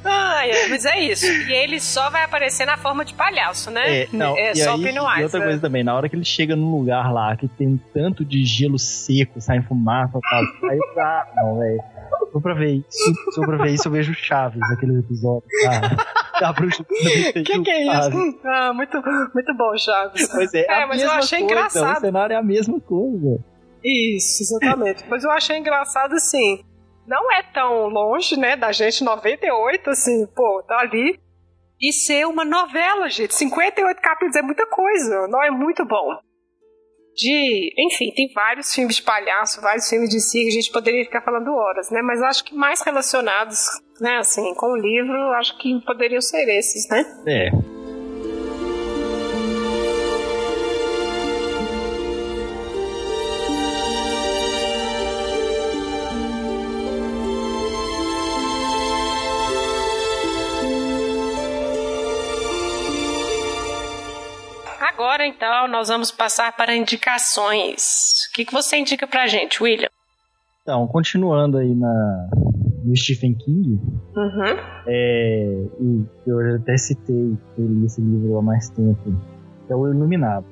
Ai, 0.05 0.51
mas 0.69 0.85
é 0.85 0.99
isso. 0.99 1.25
E 1.25 1.51
ele 1.51 1.81
só 1.81 2.09
vai 2.09 2.23
aparecer 2.23 2.65
na 2.65 2.77
forma 2.77 3.03
de 3.03 3.13
palhaço, 3.13 3.69
né? 3.69 4.03
É, 4.03 4.07
não, 4.13 4.37
é 4.37 4.55
só 4.55 4.75
aí, 4.75 4.83
Pennywise. 4.83 5.19
E 5.19 5.23
outra 5.23 5.41
coisa 5.41 5.59
também, 5.59 5.83
na 5.83 5.93
hora 5.93 6.07
que 6.07 6.15
ele 6.15 6.23
chega 6.23 6.55
num 6.55 6.71
lugar 6.71 7.11
lá 7.11 7.35
que 7.35 7.47
tem 7.49 7.67
um 7.67 7.79
tanto 7.93 8.23
de 8.23 8.45
gelo 8.45 8.79
seco, 8.79 9.41
sai 9.41 9.61
fumaça 9.61 10.17
tal, 10.29 10.69
aí 10.69 10.79
tá, 10.95 11.27
não, 11.35 11.59
velho. 11.59 11.83
Só 12.31 12.39
pra 12.39 12.53
ver 12.53 12.75
isso, 12.75 13.13
só 13.33 13.41
pra 13.45 13.57
ver 13.57 13.71
isso 13.71 13.87
eu 13.87 13.91
vejo 13.91 14.13
Chaves, 14.13 14.61
aquele 14.71 14.99
episódio 14.99 15.43
tá? 15.63 16.26
da 16.41 16.53
bruxa 16.53 16.83
do 16.83 17.43
Que 17.43 17.61
que 17.61 17.71
é 17.71 17.83
isso? 17.83 18.39
Ah, 18.45 18.73
muito, 18.73 19.01
muito 19.33 19.53
bom, 19.55 19.77
Chaves. 19.77 20.27
Pois 20.29 20.53
é, 20.53 20.65
é 20.67 20.85
mas 20.85 21.01
eu 21.01 21.11
achei 21.11 21.39
coisa, 21.39 21.53
engraçado. 21.53 21.97
O 21.97 22.01
cenário 22.01 22.33
é 22.33 22.37
a 22.37 22.43
mesma 22.43 22.79
coisa. 22.79 23.39
Isso, 23.83 24.43
exatamente. 24.43 25.05
mas 25.07 25.23
eu 25.23 25.31
achei 25.31 25.57
engraçado 25.57 26.13
assim 26.13 26.63
não 27.07 27.31
é 27.31 27.41
tão 27.41 27.87
longe, 27.87 28.37
né, 28.37 28.57
da 28.57 28.71
gente, 28.73 29.03
98, 29.03 29.89
assim, 29.89 30.27
pô, 30.35 30.61
tá 30.67 30.79
ali. 30.79 31.17
E 31.79 31.93
ser 31.93 32.25
uma 32.25 32.43
novela, 32.43 33.07
gente. 33.07 33.33
58 33.35 34.01
capítulos 34.01 34.35
é 34.35 34.41
muita 34.41 34.65
coisa. 34.67 35.27
Não 35.27 35.41
é 35.43 35.51
muito 35.51 35.85
bom. 35.85 36.19
De, 37.17 37.73
enfim, 37.79 38.11
tem 38.15 38.31
vários 38.31 38.73
filmes 38.75 38.97
de 38.97 39.01
palhaço, 39.01 39.59
vários 39.59 39.89
filmes 39.89 40.09
de 40.09 40.21
si 40.21 40.47
a 40.47 40.51
gente 40.51 40.71
poderia 40.71 41.03
ficar 41.03 41.21
falando 41.21 41.51
horas, 41.51 41.89
né? 41.89 41.99
Mas 42.03 42.21
acho 42.21 42.43
que 42.43 42.53
mais 42.53 42.81
relacionados, 42.81 43.57
né, 43.99 44.17
assim, 44.17 44.53
com 44.53 44.67
o 44.67 44.77
livro, 44.77 45.17
acho 45.33 45.57
que 45.57 45.81
poderiam 45.81 46.21
ser 46.21 46.47
esses, 46.47 46.87
né? 46.89 47.03
É. 47.25 47.76
agora, 65.17 65.27
então, 65.27 65.67
nós 65.67 65.87
vamos 65.87 66.11
passar 66.11 66.55
para 66.55 66.75
indicações. 66.75 68.27
O 68.29 68.35
que, 68.35 68.45
que 68.45 68.53
você 68.53 68.77
indica 68.77 69.07
pra 69.07 69.25
gente, 69.25 69.61
William? 69.61 69.89
Então, 70.61 70.85
continuando 70.87 71.57
aí 71.57 71.73
na, 71.73 72.29
no 72.83 72.95
Stephen 72.95 73.33
King, 73.33 73.79
uhum. 74.15 74.57
é, 74.85 75.65
eu 76.27 76.55
até 76.55 76.77
citei 76.77 77.35
li 77.57 77.85
esse 77.85 77.99
livro 77.99 78.37
há 78.37 78.41
mais 78.41 78.69
tempo, 78.69 79.01
que 79.65 79.73
é 79.73 79.75
o 79.75 79.87
Iluminado. 79.87 80.45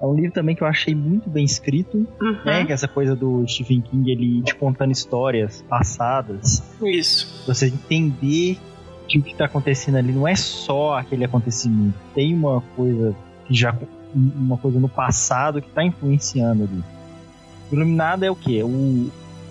É 0.00 0.06
um 0.06 0.14
livro 0.14 0.32
também 0.32 0.56
que 0.56 0.62
eu 0.62 0.66
achei 0.66 0.94
muito 0.94 1.28
bem 1.28 1.44
escrito, 1.44 1.98
uhum. 1.98 2.38
né? 2.44 2.64
Que 2.64 2.72
é 2.72 2.74
essa 2.74 2.88
coisa 2.88 3.14
do 3.14 3.46
Stephen 3.46 3.82
King, 3.82 4.10
ele 4.10 4.42
te 4.42 4.54
contando 4.54 4.92
histórias 4.92 5.62
passadas. 5.68 6.62
Isso. 6.82 7.44
Você 7.46 7.66
entender 7.66 8.56
que 9.06 9.18
o 9.18 9.22
que 9.22 9.32
está 9.32 9.44
acontecendo 9.44 9.96
ali 9.96 10.12
não 10.12 10.26
é 10.26 10.36
só 10.36 10.96
aquele 10.96 11.24
acontecimento. 11.24 11.98
Tem 12.14 12.32
uma 12.32 12.62
coisa 12.74 13.14
já 13.50 13.76
uma 14.14 14.56
coisa 14.56 14.80
no 14.80 14.88
passado 14.88 15.60
que 15.60 15.68
está 15.68 15.84
influenciando 15.84 16.64
ali. 16.64 16.84
Iluminado 17.70 18.24
é 18.24 18.30
o 18.30 18.36
quê? 18.36 18.62
O, 18.62 19.10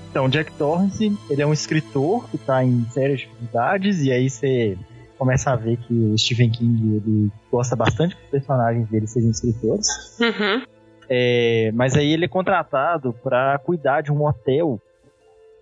então, 0.10 0.28
Jack 0.28 0.52
Torrance, 0.54 1.16
ele 1.30 1.42
é 1.42 1.46
um 1.46 1.54
escritor 1.54 2.28
que 2.30 2.36
está 2.36 2.64
em 2.64 2.86
sérias 2.90 3.20
dificuldades, 3.20 4.02
e 4.04 4.12
aí 4.12 4.30
você 4.30 4.78
começa 5.18 5.52
a 5.52 5.56
ver 5.56 5.78
que 5.78 5.94
o 5.94 6.18
Stephen 6.18 6.50
King 6.50 6.96
ele 6.96 7.30
gosta 7.52 7.76
bastante 7.76 8.16
que 8.16 8.24
os 8.24 8.30
personagens 8.30 8.88
dele 8.90 9.06
sejam 9.06 9.30
escritores. 9.30 9.88
Uhum. 10.20 10.64
É, 11.08 11.72
mas 11.74 11.96
aí 11.96 12.12
ele 12.12 12.26
é 12.26 12.28
contratado 12.28 13.14
para 13.24 13.58
cuidar 13.60 14.02
de 14.02 14.12
um 14.12 14.26
hotel 14.26 14.80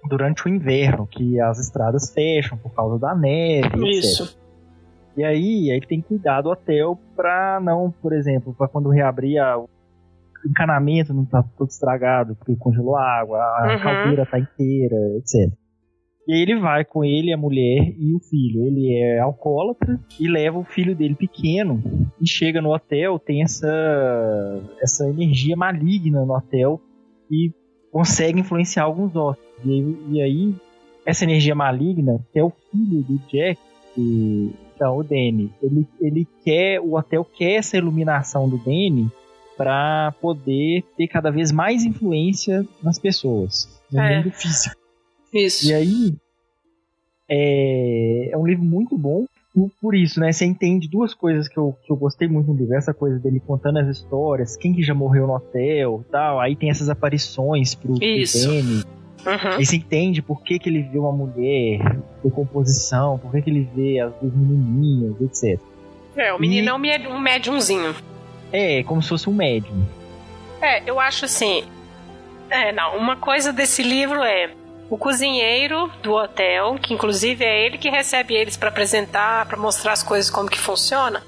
durante 0.08 0.46
o 0.46 0.50
inverno, 0.50 1.08
que 1.08 1.40
as 1.42 1.60
estradas 1.60 2.12
fecham 2.14 2.58
por 2.58 2.72
causa 2.72 2.98
da 2.98 3.14
neve, 3.14 3.98
Isso. 3.98 4.24
Etc. 4.24 4.47
E 5.18 5.24
aí, 5.24 5.72
aí 5.72 5.78
ele 5.78 5.88
tem 5.88 6.02
que 6.02 6.08
cuidar 6.08 6.42
do 6.42 6.50
hotel 6.50 6.98
para 7.16 7.60
não, 7.60 7.92
por 7.92 8.14
exemplo, 8.14 8.54
para 8.54 8.68
quando 8.68 8.90
reabrir 8.90 9.40
a, 9.40 9.58
encanamento 10.46 11.14
não 11.14 11.26
tá 11.26 11.44
todo 11.58 11.70
estragado, 11.70 12.36
porque 12.36 12.56
congelou 12.56 12.96
a 12.96 13.20
água, 13.20 13.40
a 13.40 13.74
uhum. 13.74 13.84
caldeira 13.84 14.26
tá 14.26 14.40
inteira, 14.40 14.96
etc. 15.18 15.52
E 16.28 16.34
aí 16.34 16.42
ele 16.42 16.60
vai 16.60 16.84
com 16.84 17.06
ele, 17.06 17.32
a 17.32 17.38
mulher 17.38 17.94
e 17.98 18.14
o 18.14 18.20
filho. 18.20 18.66
Ele 18.66 18.94
é 18.94 19.20
alcoólatra 19.20 19.98
e 20.20 20.28
leva 20.28 20.60
o 20.60 20.64
filho 20.64 20.94
dele 20.94 21.16
pequeno 21.16 21.82
e 22.20 22.28
chega 22.28 22.62
no 22.62 22.74
hotel, 22.74 23.18
tem 23.18 23.44
essa, 23.44 23.68
essa 24.82 25.08
energia 25.08 25.56
maligna 25.56 26.26
no 26.26 26.36
hotel 26.36 26.82
e 27.32 27.52
consegue 27.92 28.42
influenciar 28.42 28.84
alguns 28.84 29.16
hóspedes. 29.16 29.48
E, 29.66 30.16
e 30.16 30.22
aí, 30.22 30.56
essa 31.06 31.24
energia 31.24 31.56
maligna, 31.56 32.20
que 32.34 32.40
é 32.40 32.44
o 32.44 32.52
filho 32.72 33.04
do 33.04 33.18
Jack, 33.30 33.58
e, 33.98 34.52
então, 34.78 34.96
o 34.96 35.04
Danny, 35.04 35.52
ele, 35.62 35.88
ele 36.00 36.28
quer, 36.46 36.80
o 36.80 36.94
hotel 36.94 37.26
quer 37.26 37.54
essa 37.54 37.76
iluminação 37.76 38.48
do 38.48 38.60
Danny 38.60 39.12
para 39.58 40.14
poder 40.22 40.84
ter 40.96 41.08
cada 41.08 41.32
vez 41.32 41.52
mais 41.52 41.84
influência 41.84 42.64
nas 42.82 43.00
pessoas, 43.00 43.82
no 43.92 44.00
é. 44.00 44.18
mundo 44.18 44.32
físico. 44.32 44.76
Isso. 45.34 45.68
E 45.68 45.74
aí 45.74 46.16
é, 47.28 48.30
é 48.32 48.38
um 48.38 48.46
livro 48.46 48.64
muito 48.64 48.96
bom 48.96 49.26
por, 49.82 49.96
isso, 49.96 50.20
né? 50.20 50.32
Você 50.32 50.46
entende 50.46 50.88
duas 50.88 51.16
coisas 51.16 51.48
que 51.48 51.58
eu, 51.58 51.76
que 51.84 51.92
eu 51.92 51.98
gostei 51.98 52.28
muito 52.28 52.54
no 52.54 52.60
livro. 52.60 52.76
Essa 52.76 52.94
coisa 52.94 53.18
dele 53.18 53.40
contando 53.40 53.80
as 53.80 53.88
histórias, 53.88 54.56
quem 54.56 54.72
que 54.72 54.84
já 54.84 54.94
morreu 54.94 55.26
no 55.26 55.34
hotel 55.34 56.06
tal. 56.12 56.40
Aí 56.40 56.56
tem 56.56 56.70
essas 56.70 56.90
aparições 56.90 57.74
pro, 57.74 57.96
pro 57.96 58.00
Danny. 58.00 58.84
Uhum. 59.26 59.58
Aí 59.58 59.66
você 59.66 59.76
entende 59.76 60.22
por 60.22 60.42
que, 60.42 60.60
que 60.60 60.70
ele 60.70 60.84
vê 60.84 60.98
uma 60.98 61.12
mulher, 61.12 61.98
decomposição, 62.24 63.18
por 63.18 63.32
que, 63.32 63.42
que 63.42 63.50
ele 63.50 63.70
vê 63.76 64.00
as 64.00 64.14
duas 64.16 64.34
menininhas, 64.34 65.22
etc. 65.22 65.60
É, 66.16 66.34
o 66.34 66.40
menino 66.40 66.86
e... 66.86 66.90
é 66.90 67.10
um 67.10 67.20
médiumzinho. 67.20 67.96
É, 68.52 68.84
como 68.84 69.02
se 69.02 69.10
fosse 69.10 69.30
um 69.30 69.34
médium. 69.34 69.86
É, 70.62 70.82
eu 70.90 71.00
acho 71.00 71.26
assim. 71.26 71.64
É, 72.50 72.72
não, 72.72 72.98
uma 72.98 73.18
coisa 73.18 73.52
desse 73.52 73.84
livro 73.84 74.24
é 74.24 74.52
o 74.90 74.98
cozinheiro 74.98 75.92
do 76.02 76.14
hotel, 76.14 76.78
que 76.82 76.94
inclusive 76.94 77.44
é 77.44 77.66
ele 77.66 77.78
que 77.78 77.90
recebe 77.90 78.34
eles 78.34 78.56
para 78.56 78.70
apresentar, 78.70 79.46
para 79.46 79.58
mostrar 79.58 79.92
as 79.92 80.02
coisas 80.02 80.30
como 80.32 80.50
que 80.50 80.58
funciona. 80.58 81.22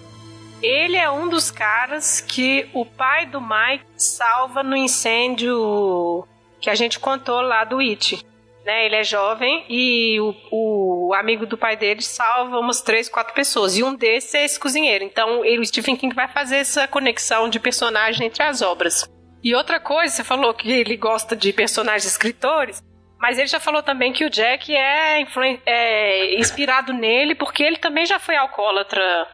Ele 0.62 0.98
é 0.98 1.10
um 1.10 1.28
dos 1.30 1.52
caras 1.52 2.22
que 2.22 2.68
o 2.74 2.86
pai 2.86 3.26
do 3.26 3.40
Mike 3.40 3.86
salva 3.96 4.64
no 4.64 4.76
incêndio 4.76 6.26
que 6.60 6.70
a 6.70 6.76
gente 6.76 7.00
contou 7.00 7.42
lá 7.42 7.64
do 7.64 7.80
It 7.80 8.26
né? 8.70 8.86
Ele 8.86 8.96
é 8.98 9.04
jovem 9.04 9.66
e 9.68 10.20
o, 10.20 10.36
o 10.52 11.14
amigo 11.16 11.46
do 11.48 11.58
pai 11.58 11.76
dele 11.76 12.04
salva 12.04 12.60
umas 12.60 12.82
três, 12.82 13.10
quatro 13.10 13.34
pessoas. 13.34 13.76
E 13.76 13.84
um 13.84 13.96
desses 13.96 14.34
é 14.36 14.46
esse 14.46 14.60
cozinheiro. 14.60 15.04
Então, 15.04 15.44
ele, 15.44 15.60
o 15.60 15.66
Stephen 15.66 15.96
King 15.96 16.14
vai 16.14 16.28
fazer 16.28 16.58
essa 16.58 16.88
conexão 16.88 17.50
de 17.50 17.60
personagem 17.60 18.28
entre 18.28 18.44
as 18.44 18.62
obras. 18.62 19.10
E 19.44 19.56
outra 19.56 19.80
coisa, 19.80 20.14
você 20.14 20.24
falou 20.24 20.54
que 20.54 20.72
ele 20.72 20.96
gosta 20.98 21.36
de 21.36 21.52
personagens 21.52 22.06
escritores, 22.06 22.84
mas 23.18 23.40
ele 23.40 23.48
já 23.48 23.60
falou 23.60 23.82
também 23.82 24.14
que 24.14 24.26
o 24.26 24.30
Jack 24.30 24.72
é, 24.76 25.26
é 25.66 26.40
inspirado 26.40 26.94
nele 26.94 27.34
porque 27.36 27.64
ele 27.64 27.78
também 27.78 28.06
já 28.06 28.20
foi 28.20 28.36
alcoólatra 28.36 29.28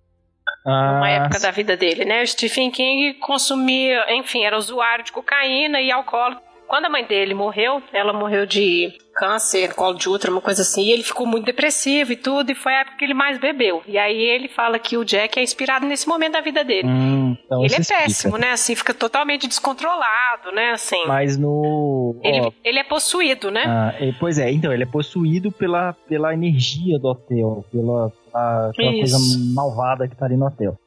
ah, 0.66 0.94
numa 0.94 1.10
época 1.10 1.40
da 1.40 1.52
vida 1.52 1.76
dele, 1.76 2.06
né? 2.06 2.22
O 2.22 2.28
Stephen 2.28 2.72
King 2.72 3.16
consumia, 3.16 4.06
enfim, 4.14 4.46
era 4.46 4.58
usuário 4.58 5.04
de 5.04 5.12
cocaína 5.12 5.82
e 5.82 5.92
alcoólatra. 5.92 6.46
Quando 6.68 6.86
a 6.86 6.90
mãe 6.90 7.06
dele 7.06 7.34
morreu, 7.34 7.82
ela 7.94 8.12
morreu 8.12 8.46
de 8.46 8.94
câncer, 9.16 9.74
colo 9.74 9.98
de 9.98 10.10
útero, 10.10 10.34
uma 10.34 10.42
coisa 10.42 10.62
assim, 10.62 10.84
e 10.84 10.92
ele 10.92 11.04
ficou 11.04 11.26
muito 11.26 11.46
depressivo 11.46 12.12
e 12.12 12.16
tudo, 12.18 12.52
e 12.52 12.56
foi 12.56 12.74
a 12.74 12.82
época 12.82 12.98
que 12.98 13.06
ele 13.06 13.14
mais 13.14 13.40
bebeu. 13.40 13.82
E 13.88 13.98
aí 13.98 14.18
ele 14.18 14.50
fala 14.50 14.78
que 14.78 14.98
o 14.98 15.06
Jack 15.06 15.40
é 15.40 15.44
inspirado 15.44 15.86
nesse 15.86 16.08
momento 16.08 16.34
da 16.34 16.42
vida 16.42 16.64
dele. 16.64 16.88
Hum, 16.88 17.38
então 17.46 17.64
ele 17.64 17.74
é 17.74 17.80
explica. 17.80 18.04
péssimo, 18.04 18.38
né? 18.38 18.52
Assim, 18.52 18.76
fica 18.76 18.94
totalmente 18.94 19.48
descontrolado, 19.48 20.52
né? 20.54 20.72
Assim. 20.72 21.06
Mas 21.08 21.38
no. 21.38 22.20
Ele, 22.24 22.42
ó, 22.42 22.52
ele 22.64 22.80
é 22.80 22.84
possuído, 22.84 23.50
né? 23.50 23.64
Ah, 23.66 23.94
pois 24.20 24.38
é, 24.38 24.52
então, 24.52 24.74
ele 24.74 24.84
é 24.84 24.88
possuído 24.88 25.52
pela, 25.52 25.94
pela 25.94 26.34
energia 26.34 27.00
do 27.00 27.08
hotel, 27.08 27.66
pela, 27.72 28.12
pela, 28.32 28.72
pela 28.76 28.92
coisa 28.92 29.18
malvada 29.54 30.08
que 30.08 30.16
tá 30.16 30.26
ali 30.26 30.36
no 30.36 30.46
hotel. 30.46 30.78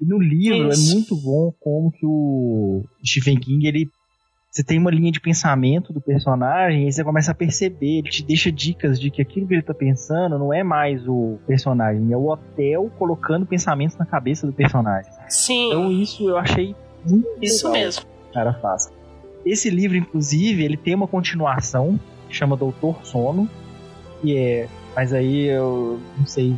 E 0.00 0.04
no 0.04 0.18
livro 0.18 0.66
é 0.66 0.74
Isso. 0.74 0.90
é 0.90 0.94
muito 0.94 1.16
bom 1.16 1.52
como 1.60 1.92
que 1.92 2.04
o 2.04 2.84
Stephen 3.04 3.38
King 3.38 3.66
ele 3.66 3.88
você 4.52 4.62
tem 4.62 4.78
uma 4.78 4.90
linha 4.90 5.10
de 5.10 5.18
pensamento 5.18 5.94
do 5.94 6.00
personagem 6.00 6.86
e 6.86 6.92
você 6.92 7.02
começa 7.02 7.32
a 7.32 7.34
perceber, 7.34 8.00
ele 8.00 8.10
te 8.10 8.22
deixa 8.22 8.52
dicas 8.52 9.00
de 9.00 9.10
que 9.10 9.22
aquilo 9.22 9.46
que 9.46 9.54
ele 9.54 9.62
tá 9.62 9.72
pensando 9.72 10.38
não 10.38 10.52
é 10.52 10.62
mais 10.62 11.08
o 11.08 11.38
personagem, 11.46 12.12
é 12.12 12.16
o 12.18 12.28
hotel 12.28 12.90
colocando 12.98 13.46
pensamentos 13.46 13.96
na 13.96 14.04
cabeça 14.04 14.46
do 14.46 14.52
personagem. 14.52 15.10
Sim. 15.26 15.68
Então 15.68 15.90
isso 15.90 16.28
eu 16.28 16.36
achei 16.36 16.76
muito 17.02 17.26
Isso 17.40 17.66
legal. 17.66 17.82
mesmo. 17.82 18.04
Cara, 18.34 18.52
fácil. 18.52 18.92
Esse 19.44 19.70
livro, 19.70 19.96
inclusive, 19.96 20.62
ele 20.62 20.76
tem 20.76 20.94
uma 20.94 21.08
continuação 21.08 21.98
que 22.28 22.36
chama 22.36 22.54
Doutor 22.54 23.04
Sono, 23.06 23.48
que 24.20 24.36
é. 24.36 24.68
Mas 24.94 25.14
aí 25.14 25.46
eu 25.46 25.98
não 26.18 26.26
sei. 26.26 26.54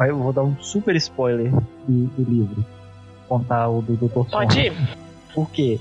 Eu 0.00 0.18
vou 0.18 0.32
dar 0.32 0.42
um 0.42 0.56
super 0.60 0.96
spoiler 0.96 1.52
do, 1.86 2.06
do 2.06 2.30
livro. 2.30 2.66
Contar 3.28 3.68
o 3.68 3.80
do 3.80 3.94
Doutor 3.96 4.28
Sono. 4.28 4.46
Pode 4.46 4.58
ir. 4.60 4.72
Por 5.32 5.48
quê? 5.50 5.78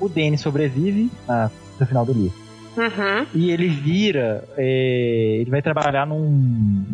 O 0.00 0.08
Danny 0.08 0.38
sobrevive 0.38 1.10
ah, 1.28 1.50
no 1.78 1.86
final 1.86 2.04
do 2.04 2.12
livro. 2.12 2.46
Uhum. 2.76 3.26
E 3.34 3.50
ele 3.50 3.68
vira. 3.68 4.44
É, 4.56 5.38
ele 5.40 5.50
vai 5.50 5.62
trabalhar 5.62 6.06
num, 6.06 6.84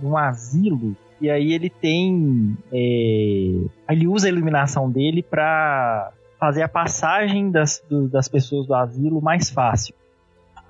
num 0.00 0.16
asilo. 0.16 0.94
E 1.20 1.30
aí 1.30 1.52
ele 1.52 1.70
tem. 1.70 2.56
É, 2.72 3.92
ele 3.92 4.06
usa 4.06 4.26
a 4.26 4.30
iluminação 4.30 4.90
dele 4.90 5.22
para 5.22 6.12
fazer 6.38 6.62
a 6.62 6.68
passagem 6.68 7.50
das, 7.50 7.82
do, 7.88 8.08
das 8.08 8.28
pessoas 8.28 8.66
do 8.66 8.74
asilo 8.74 9.22
mais 9.22 9.48
fácil. 9.48 9.94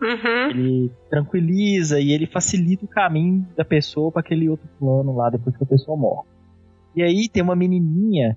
Uhum. 0.01 0.51
Ele 0.51 0.90
tranquiliza 1.10 1.98
e 1.98 2.12
ele 2.12 2.26
facilita 2.26 2.84
o 2.84 2.88
caminho 2.88 3.46
da 3.56 3.64
pessoa 3.64 4.12
para 4.12 4.20
aquele 4.20 4.48
outro 4.48 4.68
plano 4.78 5.16
lá 5.16 5.30
depois 5.30 5.56
que 5.56 5.64
a 5.64 5.66
pessoa 5.66 5.96
morre. 5.96 6.28
E 6.94 7.02
aí 7.02 7.28
tem 7.28 7.42
uma 7.42 7.56
menininha 7.56 8.36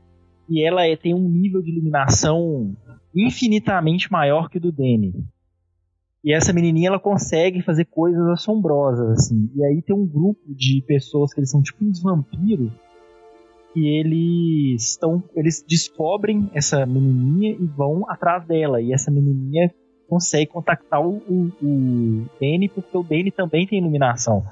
e 0.50 0.66
ela 0.66 0.86
é, 0.86 0.96
tem 0.96 1.14
um 1.14 1.30
nível 1.30 1.62
de 1.62 1.72
iluminação 1.72 2.76
infinitamente 3.16 4.12
maior 4.12 4.50
que 4.50 4.58
o 4.58 4.62
do 4.62 4.72
Danny. 4.72 5.14
E 6.24 6.34
essa 6.34 6.52
menininha 6.52 6.90
ela 6.90 7.00
consegue 7.00 7.62
fazer 7.62 7.86
coisas 7.86 8.28
assombrosas 8.28 9.12
assim. 9.12 9.50
E 9.56 9.64
aí 9.64 9.82
tem 9.82 9.96
um 9.96 10.06
grupo 10.06 10.42
de 10.54 10.84
pessoas 10.86 11.34
que 11.34 11.40
eles 11.40 11.50
são 11.50 11.62
tipo 11.62 11.86
uns 11.86 12.02
vampiros 12.02 12.72
que 13.74 13.88
eles 13.88 14.92
estão 14.92 15.24
eles 15.36 15.64
descobrem 15.68 16.50
essa 16.54 16.86
menininha 16.86 17.52
e 17.52 17.66
vão 17.66 18.10
atrás 18.10 18.46
dela. 18.46 18.82
E 18.82 18.92
essa 18.92 19.12
menininha 19.12 19.74
consegue 20.10 20.52
contactar 20.52 21.02
o, 21.02 21.18
o, 21.18 21.52
o 21.62 22.26
Danny 22.40 22.70
porque 22.70 22.98
o 22.98 23.04
Danny 23.04 23.32
também 23.32 23.68
tem 23.68 23.80
iluminação. 23.80 24.44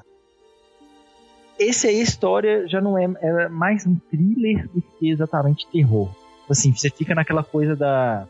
Esse 1.60 1.88
aí 1.88 2.00
a 2.00 2.04
história 2.04 2.68
já 2.68 2.82
não 2.82 2.98
é, 2.98 3.06
é 3.22 3.48
mais 3.50 3.86
um 3.86 3.96
thriller 4.12 4.68
do 4.70 4.82
que 4.82 5.10
exatamente 5.10 5.68
terror. 5.72 6.10
Assim, 6.50 6.74
você 6.74 6.90
fica 6.90 7.16
naquela 7.16 7.44
coisa 7.44 7.76
da 7.76 8.28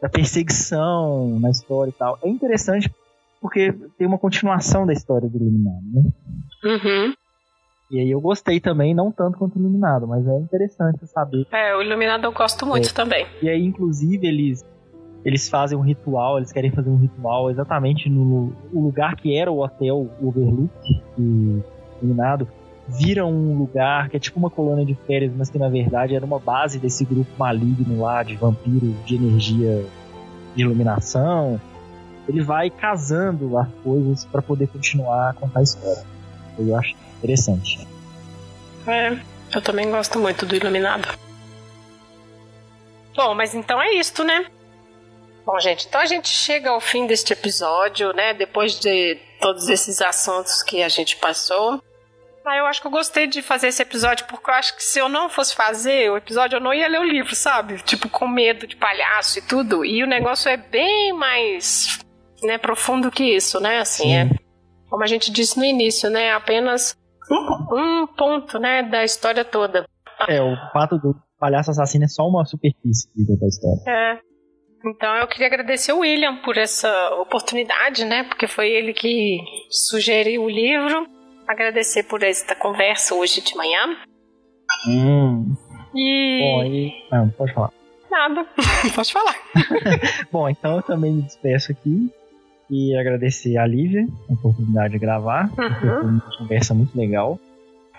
da 0.00 0.08
perseguição 0.08 1.38
na 1.40 1.50
história 1.50 1.90
e 1.90 1.92
tal. 1.92 2.18
É 2.22 2.28
interessante 2.28 2.92
porque 3.40 3.72
tem 3.98 4.06
uma 4.06 4.18
continuação 4.18 4.86
da 4.86 4.92
história 4.92 5.28
do 5.28 5.36
Iluminado, 5.36 5.84
né? 5.92 6.02
Uhum. 6.64 7.14
E 7.90 8.00
aí 8.00 8.10
eu 8.10 8.20
gostei 8.20 8.58
também, 8.60 8.94
não 8.94 9.12
tanto 9.12 9.38
quanto 9.38 9.56
o 9.56 9.60
Iluminado, 9.60 10.06
mas 10.06 10.26
é 10.26 10.38
interessante 10.38 11.06
saber. 11.06 11.46
É, 11.52 11.74
o 11.76 11.82
Iluminado 11.82 12.24
eu 12.24 12.32
gosto 12.32 12.66
muito 12.66 12.88
é. 12.88 12.92
também. 12.92 13.26
E 13.40 13.48
aí, 13.48 13.64
inclusive, 13.64 14.26
eles 14.26 14.64
eles 15.24 15.48
fazem 15.48 15.76
um 15.76 15.80
ritual, 15.80 16.36
eles 16.36 16.52
querem 16.52 16.70
fazer 16.70 16.88
um 16.88 16.98
ritual 16.98 17.50
exatamente 17.50 18.08
no, 18.08 18.52
no 18.72 18.80
lugar 18.80 19.16
que 19.16 19.36
era 19.36 19.50
o 19.50 19.58
hotel 19.58 20.08
Overlook, 20.22 20.70
e 21.18 21.62
Iluminado, 22.02 22.48
vira 22.88 23.26
um 23.26 23.58
lugar 23.58 24.08
que 24.08 24.16
é 24.16 24.20
tipo 24.20 24.38
uma 24.38 24.50
colônia 24.50 24.84
de 24.84 24.94
férias, 25.06 25.32
mas 25.36 25.50
que 25.50 25.58
na 25.58 25.68
verdade 25.68 26.14
era 26.14 26.24
uma 26.24 26.38
base 26.38 26.78
desse 26.78 27.04
grupo 27.04 27.30
maligno 27.38 28.00
lá 28.00 28.22
de 28.22 28.36
vampiros 28.36 28.94
de 29.04 29.16
energia 29.16 29.84
de 30.54 30.62
iluminação. 30.62 31.60
Ele 32.28 32.42
vai 32.42 32.70
casando 32.70 33.56
as 33.58 33.68
coisas 33.84 34.24
para 34.24 34.42
poder 34.42 34.68
continuar 34.68 35.30
a 35.30 35.32
contar 35.32 35.60
a 35.60 35.62
história. 35.62 36.04
Eu 36.58 36.76
acho 36.76 36.94
interessante. 37.18 37.86
É, 38.86 39.16
eu 39.54 39.60
também 39.62 39.90
gosto 39.90 40.18
muito 40.18 40.46
do 40.46 40.54
Iluminado. 40.54 41.06
Bom, 43.14 43.34
mas 43.34 43.54
então 43.54 43.80
é 43.80 43.94
isto, 43.94 44.22
né? 44.24 44.46
Bom, 45.44 45.58
gente, 45.60 45.86
então 45.86 46.00
a 46.00 46.06
gente 46.06 46.28
chega 46.28 46.70
ao 46.70 46.80
fim 46.80 47.06
deste 47.06 47.32
episódio, 47.32 48.12
né? 48.12 48.34
Depois 48.34 48.78
de 48.78 49.16
todos 49.40 49.68
esses 49.68 50.02
assuntos 50.02 50.62
que 50.62 50.82
a 50.82 50.88
gente 50.88 51.16
passou. 51.16 51.80
Ah, 52.46 52.56
eu 52.58 52.66
acho 52.66 52.80
que 52.80 52.86
eu 52.86 52.92
gostei 52.92 53.26
de 53.26 53.42
fazer 53.42 53.66
esse 53.66 53.82
episódio 53.82 54.24
porque 54.26 54.48
eu 54.48 54.54
acho 54.54 54.76
que 54.76 54.82
se 54.82 55.00
eu 55.00 55.08
não 55.08 55.28
fosse 55.28 55.52
fazer 55.52 56.08
o 56.12 56.16
episódio, 56.16 56.56
eu 56.56 56.60
não 56.60 56.72
ia 56.72 56.86
ler 56.86 57.00
o 57.00 57.04
livro, 57.04 57.34
sabe? 57.34 57.82
Tipo, 57.82 58.08
com 58.08 58.28
medo 58.28 58.68
de 58.68 58.76
palhaço 58.76 59.40
e 59.40 59.42
tudo. 59.42 59.84
E 59.84 60.04
o 60.04 60.06
negócio 60.06 60.48
é 60.48 60.56
bem 60.56 61.12
mais 61.12 61.98
né, 62.44 62.56
profundo 62.56 63.10
que 63.10 63.24
isso, 63.34 63.58
né? 63.58 63.78
Assim, 63.80 64.04
Sim. 64.04 64.14
é. 64.14 64.30
Como 64.88 65.02
a 65.02 65.08
gente 65.08 65.32
disse 65.32 65.58
no 65.58 65.64
início, 65.64 66.08
né? 66.08 66.32
Apenas 66.34 66.96
um 67.72 68.06
ponto, 68.06 68.60
né, 68.60 68.84
da 68.84 69.02
história 69.02 69.44
toda. 69.44 69.84
É, 70.28 70.40
o 70.40 70.54
fato 70.72 70.98
do 70.98 71.16
palhaço 71.40 71.72
assassino 71.72 72.04
é 72.04 72.08
só 72.08 72.22
uma 72.22 72.44
superfície 72.44 73.08
da 73.16 73.46
história. 73.48 73.82
É. 73.88 74.20
Então 74.88 75.16
eu 75.16 75.26
queria 75.26 75.48
agradecer 75.48 75.92
o 75.92 75.98
William 75.98 76.36
por 76.42 76.56
essa 76.56 77.10
oportunidade, 77.14 78.04
né? 78.04 78.22
Porque 78.22 78.46
foi 78.46 78.70
ele 78.70 78.92
que 78.92 79.40
sugeriu 79.68 80.44
o 80.44 80.48
livro 80.48 81.15
agradecer 81.46 82.02
por 82.04 82.22
esta 82.22 82.54
conversa 82.54 83.14
hoje 83.14 83.40
de 83.40 83.54
manhã. 83.56 83.96
Hum. 84.88 85.56
E. 85.94 86.40
Bom, 86.40 86.64
e. 86.64 86.92
Não, 87.10 87.30
pode 87.30 87.52
falar. 87.52 87.72
Nada, 88.10 88.46
pode 88.94 89.12
falar. 89.12 89.34
Bom, 90.32 90.48
então 90.48 90.76
eu 90.76 90.82
também 90.82 91.12
me 91.12 91.22
despeço 91.22 91.72
aqui 91.72 92.10
e 92.70 92.96
agradecer 92.96 93.56
a 93.58 93.66
Lívia 93.66 94.06
a 94.28 94.32
oportunidade 94.32 94.92
de 94.92 94.98
gravar. 94.98 95.50
Uhum. 95.58 95.80
Foi 95.80 96.08
uma 96.08 96.38
conversa 96.38 96.74
muito 96.74 96.96
legal. 96.96 97.38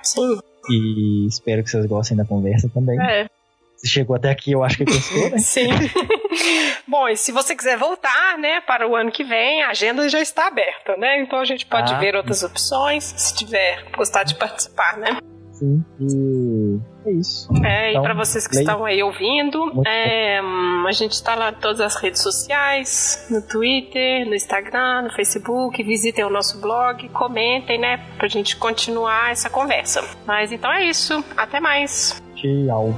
Sim. 0.02 0.40
E 0.70 1.28
espero 1.28 1.64
que 1.64 1.70
vocês 1.70 1.86
gostem 1.86 2.18
da 2.18 2.26
conversa 2.26 2.70
também. 2.70 3.00
É. 3.00 3.28
Chegou 3.86 4.16
até 4.16 4.32
aqui, 4.32 4.52
eu 4.52 4.64
acho 4.64 4.78
que 4.78 4.86
gostou, 4.86 5.30
né? 5.30 5.38
Sim. 5.40 5.70
Bom, 6.88 7.08
e 7.08 7.16
se 7.16 7.32
você 7.32 7.56
quiser 7.56 7.78
voltar, 7.78 8.38
né, 8.38 8.62
para 8.62 8.88
o 8.88 8.96
ano 8.96 9.12
que 9.12 9.24
vem, 9.24 9.64
a 9.64 9.70
agenda 9.70 10.08
já 10.10 10.20
está 10.20 10.48
aberta, 10.48 10.96
né? 10.98 11.22
Então 11.22 11.40
a 11.40 11.46
gente 11.46 11.66
pode 11.66 11.94
ah, 11.94 12.00
ver 12.00 12.16
outras 12.16 12.44
opções, 12.44 13.04
se 13.04 13.36
tiver 13.36 13.86
gostar 13.96 14.24
de 14.24 14.36
participar, 14.36 14.98
né? 14.98 15.18
Sim, 15.58 15.84
e 16.00 16.80
é 17.04 17.12
isso. 17.14 17.50
É, 17.66 17.90
então, 17.90 18.04
e 18.04 18.06
para 18.06 18.14
vocês 18.14 18.46
que 18.46 18.56
leia. 18.56 18.64
estão 18.64 18.86
aí 18.86 19.02
ouvindo, 19.02 19.82
é, 19.88 20.40
a 20.40 20.92
gente 20.92 21.14
está 21.14 21.34
lá 21.34 21.50
em 21.50 21.56
todas 21.56 21.82
as 21.82 21.96
redes 21.96 22.22
sociais, 22.22 23.28
no 23.32 23.42
Twitter, 23.42 24.28
no 24.28 24.36
Instagram, 24.36 25.04
no 25.04 25.10
Facebook, 25.16 25.82
visitem 25.82 26.26
o 26.26 26.30
nosso 26.30 26.62
blog, 26.62 27.10
comentem, 27.10 27.80
né, 27.80 28.06
pra 28.18 28.28
gente 28.28 28.56
continuar 28.56 29.32
essa 29.32 29.50
conversa. 29.50 30.04
Mas 30.28 30.52
então 30.52 30.72
é 30.72 30.86
isso, 30.86 31.24
até 31.36 31.60
mais. 31.60 32.22
Tchau. 32.36 32.94